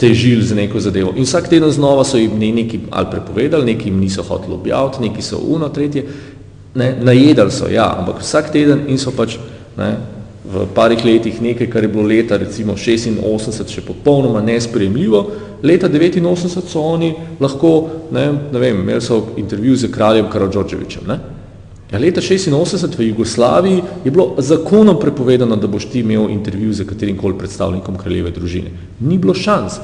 težili 0.00 0.42
za 0.42 0.54
neko 0.54 0.80
zadevo 0.80 1.12
in 1.16 1.22
vsak 1.22 1.48
teden 1.48 1.70
znova 1.70 2.04
so 2.04 2.18
jim 2.18 2.38
nekaj 2.38 2.80
ali 2.90 3.10
prepovedali, 3.10 3.74
nekaj 3.74 3.86
jim 3.86 4.00
niso 4.00 4.22
hoteli 4.22 4.54
objaviti, 4.54 5.02
nekaj 5.02 5.22
so 5.22 5.38
uno, 5.38 5.68
tretje, 5.68 6.06
ne, 6.74 6.96
najedali 7.02 7.52
so, 7.52 7.68
ja, 7.70 7.86
ampak 7.98 8.22
vsak 8.24 8.50
teden 8.52 8.86
in 8.88 8.98
so 8.98 9.12
pač 9.16 9.36
ne, 9.76 9.92
v 10.52 10.66
parih 10.74 11.04
letih 11.04 11.38
nekaj, 11.42 11.68
kar 11.70 11.84
je 11.84 11.92
bilo 11.92 12.06
leta 12.08 12.36
recimo 12.36 12.74
86 12.74 13.76
še 13.76 13.84
popolnoma 13.86 14.42
nesprejemljivo, 14.42 15.22
leta 15.62 15.88
89 15.88 16.66
so 16.66 16.82
oni 16.82 17.12
lahko, 17.40 17.74
ne, 18.10 18.26
ne 18.52 18.64
vem, 18.64 18.80
imeli 18.82 19.04
so 19.04 19.20
intervju 19.36 19.76
z 19.76 19.92
kraljem 19.92 20.32
Karadžočevičem, 20.32 21.06
ne, 21.06 21.20
Ja, 21.92 21.98
leta 21.98 22.20
86 22.20 22.96
v 22.98 23.08
Jugoslaviji 23.08 23.82
je 24.04 24.10
bilo 24.10 24.34
zakonom 24.38 24.96
prepovedano, 25.00 25.56
da 25.56 25.68
boš 25.68 25.90
ti 25.92 26.00
imel 26.00 26.30
intervju 26.30 26.72
z 26.72 26.86
katerim 26.88 27.18
koli 27.20 27.36
predstavnikom 27.38 27.98
kraljeve 28.00 28.30
družine. 28.30 28.70
Ni 29.00 29.18
bilo 29.18 29.34
šans. 29.34 29.76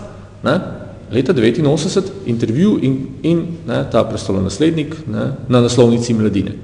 Ne? 0.42 0.54
Leta 1.12 1.34
1989 1.34 2.08
intervju 2.26 2.78
in, 2.82 2.96
in 3.22 3.44
ne, 3.66 3.82
ta 3.92 4.04
prestolonaslednik 4.08 4.96
ne, 5.06 5.32
na 5.48 5.60
naslovnici 5.60 6.14
mladine. 6.14 6.56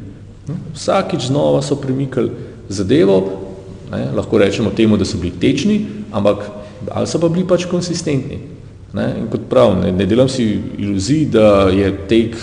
Vsakič 0.74 1.28
znova 1.28 1.62
so 1.62 1.76
premikali 1.76 2.30
zadevo, 2.68 3.20
ne, 3.92 4.08
lahko 4.16 4.40
rečemo 4.40 4.72
temu, 4.76 4.96
da 4.96 5.04
so 5.04 5.20
bili 5.20 5.32
tečni, 5.40 5.86
ampak 6.12 6.48
ali 6.90 7.06
so 7.06 7.20
pa 7.20 7.28
bili 7.28 7.44
pač 7.48 7.68
konsistentni. 7.68 8.40
Ne, 8.94 9.08
in 9.18 9.24
kot 9.26 9.48
prav, 9.50 9.72
ne, 9.80 9.90
ne 9.90 10.04
delam 10.06 10.28
si 10.30 10.44
iluzij, 10.78 11.24
da 11.34 11.66
je 11.74 11.88
tek 12.06 12.36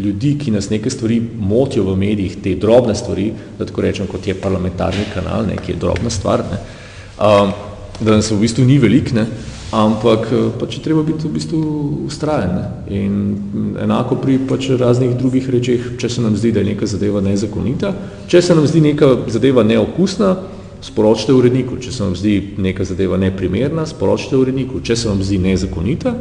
ljudi, 0.00 0.30
ki 0.40 0.54
nas 0.54 0.70
neke 0.70 0.90
stvari 0.90 1.18
motijo 1.36 1.84
v 1.90 1.96
medijih, 2.00 2.38
te 2.40 2.54
drobne 2.56 2.94
stvari, 2.96 3.26
da 3.58 3.66
tako 3.68 3.84
rečem, 3.84 4.08
kot 4.08 4.26
je 4.26 4.34
parlamentarni 4.34 5.04
kanal, 5.12 5.44
ne, 5.50 5.58
ki 5.60 5.74
je 5.74 5.80
drobna 5.82 6.10
stvar, 6.10 6.40
ne, 6.48 6.60
um, 7.20 7.52
da 8.00 8.16
nas 8.16 8.30
v 8.32 8.38
bistvu 8.40 8.64
ni 8.64 8.78
velik, 8.80 9.12
ne, 9.12 9.26
ampak 9.76 10.24
pač 10.58 10.78
je 10.78 10.86
treba 10.86 11.02
biti 11.04 11.28
v 11.28 11.34
bistvu 11.34 11.60
ustrajen. 12.06 12.56
Ne, 12.56 12.96
in 12.96 13.76
enako 13.84 14.16
pri 14.22 14.38
pač 14.48 14.70
raznih 14.80 15.12
drugih 15.20 15.50
rečeh, 15.52 15.92
če 16.00 16.08
se 16.08 16.24
nam 16.24 16.32
zdi, 16.36 16.54
da 16.56 16.64
je 16.64 16.70
neka 16.72 16.88
zadeva 16.88 17.20
nezakonita, 17.20 17.92
če 18.32 18.40
se 18.40 18.56
nam 18.56 18.64
zdi 18.64 18.80
neka 18.88 19.12
zadeva 19.28 19.68
neokusna, 19.68 20.32
sporočite 20.80 21.32
uredniku, 21.32 21.76
če 21.80 21.92
se 21.92 22.02
vam 22.02 22.16
zdi 22.16 22.54
neka 22.58 22.84
zadeva 22.84 23.16
neprimerna, 23.20 23.86
sporočite 23.86 24.36
uredniku, 24.36 24.80
če 24.80 24.96
se 24.96 25.08
vam 25.08 25.22
zdi 25.22 25.38
nezakonita, 25.38 26.14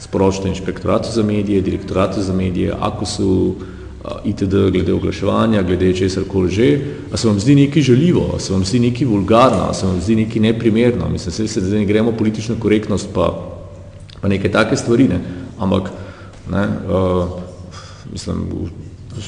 sporočite 0.00 0.48
inšpektoratu 0.48 1.12
za 1.12 1.22
medije, 1.22 1.62
direktoratu 1.62 2.22
za 2.22 2.34
medije, 2.36 2.74
ako 2.80 3.06
so 3.06 3.28
itd. 4.24 4.54
glede 4.72 4.92
oglaševanja, 4.92 5.62
glede 5.62 5.92
česar 5.94 6.24
koli 6.28 6.50
že, 6.50 6.68
a 7.12 7.16
se 7.16 7.28
vam 7.28 7.40
zdi 7.40 7.54
nekaj 7.54 7.82
želivo, 7.82 8.32
a 8.36 8.38
se 8.38 8.52
vam 8.52 8.64
zdi 8.64 8.78
nekaj 8.78 9.06
vulgarno, 9.06 9.70
a 9.70 9.74
se 9.74 9.86
vam 9.86 10.00
zdi 10.00 10.16
nekaj 10.16 10.42
neprimerno, 10.42 11.08
mislim, 11.08 11.32
se, 11.32 11.48
se 11.48 11.60
zdaj 11.60 11.78
ne 11.78 11.86
gremo 11.86 12.12
politično 12.12 12.56
korektnost 12.58 13.08
pa, 13.14 13.30
pa 14.20 14.28
neke 14.28 14.50
take 14.50 14.76
stvari, 14.76 15.08
ne, 15.08 15.20
ampak 15.58 15.90
ne, 16.50 16.66
uh, 16.66 17.28
mislim, 18.12 18.36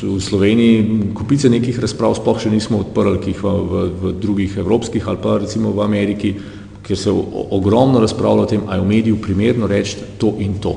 v 0.02 0.20
Sloveniji 0.20 1.12
kupice 1.14 1.50
nekih 1.50 1.78
razprav 1.78 2.16
sploh 2.18 2.40
še 2.40 2.50
nismo 2.50 2.80
odprli, 2.82 3.20
ki 3.22 3.32
jih 3.34 3.42
v, 3.44 3.52
v, 3.54 3.84
v 4.00 4.12
drugih 4.20 4.56
evropskih 4.62 5.06
ali 5.08 5.20
pa 5.22 5.38
recimo 5.42 5.72
v 5.72 5.84
Ameriki, 5.84 6.34
kjer 6.84 6.98
se 6.98 7.12
ogromno 7.12 8.00
razpravlja 8.02 8.42
o 8.42 8.50
tem, 8.50 8.66
a 8.68 8.76
je 8.76 8.84
v 8.84 8.90
mediju 8.90 9.20
primerno 9.22 9.70
reči 9.70 10.02
to 10.18 10.34
in 10.44 10.58
to. 10.60 10.74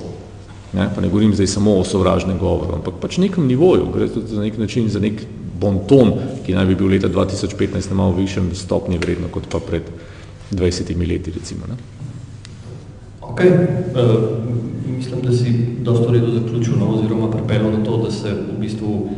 Ne? 0.73 0.87
Pa 0.93 1.01
ne 1.01 1.09
govorim 1.09 1.33
zdaj 1.35 1.47
samo 1.47 1.77
o 1.79 1.83
sovražnem 1.87 2.39
govoru, 2.39 2.77
ampak 2.77 2.99
pač 3.01 3.17
nekem 3.17 3.47
nivoju, 3.47 3.89
gre 3.93 4.07
tudi 4.11 4.35
za 4.35 4.43
nek 4.43 4.57
način, 4.59 4.89
za 4.91 4.99
nek 5.03 5.23
bonton, 5.57 6.13
ki 6.45 6.53
naj 6.53 6.67
bi 6.69 6.75
bil 6.77 6.91
leta 6.93 7.09
2015 7.09 7.89
na 7.89 7.95
malo 7.97 8.15
višjem 8.19 8.51
stopnji 8.55 8.99
vredno 9.01 9.31
kot 9.33 9.49
pa 9.49 9.59
pred 9.59 9.87
20 10.51 10.93
leti 11.07 11.33
recimo. 11.33 11.67
Ne? 11.67 11.96
Ok, 13.37 13.43
uh, 13.45 14.95
mislim, 14.97 15.21
da 15.21 15.31
si 15.31 15.53
dosto 15.79 16.11
redo 16.11 16.31
zaključil, 16.31 16.73
no, 16.79 16.89
oziroma 16.89 17.31
pripeljal 17.31 17.71
na 17.71 17.83
to, 17.83 17.97
da 17.97 18.11
se 18.11 18.29
v 18.29 18.59
bistvu, 18.59 19.09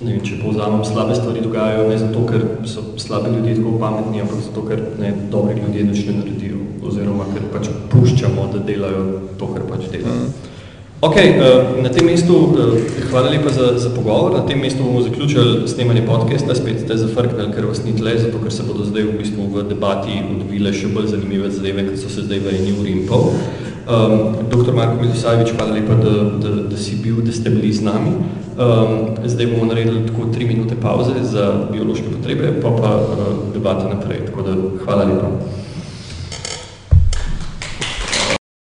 ne 0.00 0.12
vem, 0.12 0.22
če 0.24 0.38
povzamem, 0.42 0.84
slabe 0.84 1.14
stvari 1.14 1.42
dogajajo 1.44 1.88
ne 1.90 1.98
zato, 1.98 2.22
ker 2.26 2.46
so 2.64 2.86
slabi 2.96 3.34
ljudje 3.36 3.58
tako 3.58 3.74
pametni, 3.82 4.22
ampak 4.24 4.40
zato, 4.46 4.64
ker 4.68 4.80
ne 5.00 5.12
dobri 5.30 5.60
ljudje 5.60 5.84
nič 5.84 6.06
ne 6.06 6.14
naredijo, 6.22 6.62
oziroma 6.88 7.26
ker 7.34 7.44
pač 7.52 7.68
puščamo, 7.92 8.48
da 8.54 8.64
delajo 8.64 9.04
to, 9.36 9.50
kar 9.52 9.68
pač 9.68 9.90
delajo. 9.92 10.14
Mm. 10.24 10.56
Ok, 11.00 11.14
uh, 11.14 11.82
na 11.82 11.88
tem 11.88 12.02
mestu 12.02 12.34
uh, 12.34 12.74
hvala 13.10 13.30
lepa 13.30 13.50
za, 13.54 13.78
za 13.78 13.90
pogovor. 13.94 14.32
Na 14.34 14.42
tem 14.42 14.58
mestu 14.58 14.82
bomo 14.82 15.02
zaključili 15.02 15.68
snemanje 15.68 16.02
podcasta, 16.06 16.54
spet 16.54 16.80
ste 16.80 16.96
zafrknili, 16.96 17.52
ker 17.54 17.66
vas 17.66 17.84
ni 17.84 17.94
tle, 17.96 18.18
zato 18.18 18.38
ker 18.42 18.52
se 18.52 18.66
bodo 18.66 18.82
zdaj 18.84 19.02
v 19.02 19.14
bistvu 19.18 19.46
v 19.46 19.62
debati 19.68 20.18
odvile 20.26 20.72
še 20.74 20.90
bolj 20.90 21.06
zanimive 21.14 21.52
zadeve, 21.54 21.84
kot 21.86 22.02
so 22.02 22.10
se 22.10 22.24
zdaj 22.26 22.42
v 22.42 22.56
eni 22.56 22.74
uri 22.80 22.96
in 22.96 23.06
pol. 23.06 23.30
Um, 23.86 24.42
Dr. 24.50 24.74
Marko 24.74 24.98
Milisajevič, 24.98 25.54
hvala 25.54 25.78
lepa, 25.78 26.00
da, 26.02 26.16
da, 26.42 26.56
da 26.66 26.76
si 26.76 26.98
bil, 26.98 27.22
da 27.22 27.30
ste 27.32 27.54
bili 27.54 27.70
z 27.70 27.86
nami. 27.86 28.16
Um, 28.58 29.14
zdaj 29.22 29.52
bomo 29.54 29.70
naredili 29.70 30.02
tako 30.10 30.32
tri 30.34 30.50
minute 30.50 30.74
pauze 30.82 31.14
za 31.22 31.46
biološke 31.70 32.10
potrebe, 32.10 32.58
pa 32.58 32.74
pa 32.74 32.96
uh, 32.98 33.32
debata 33.54 33.86
naprej. 33.86 34.26
Tako 34.32 34.50
da 34.50 34.58
hvala 34.82 35.06
lepa. 35.14 35.30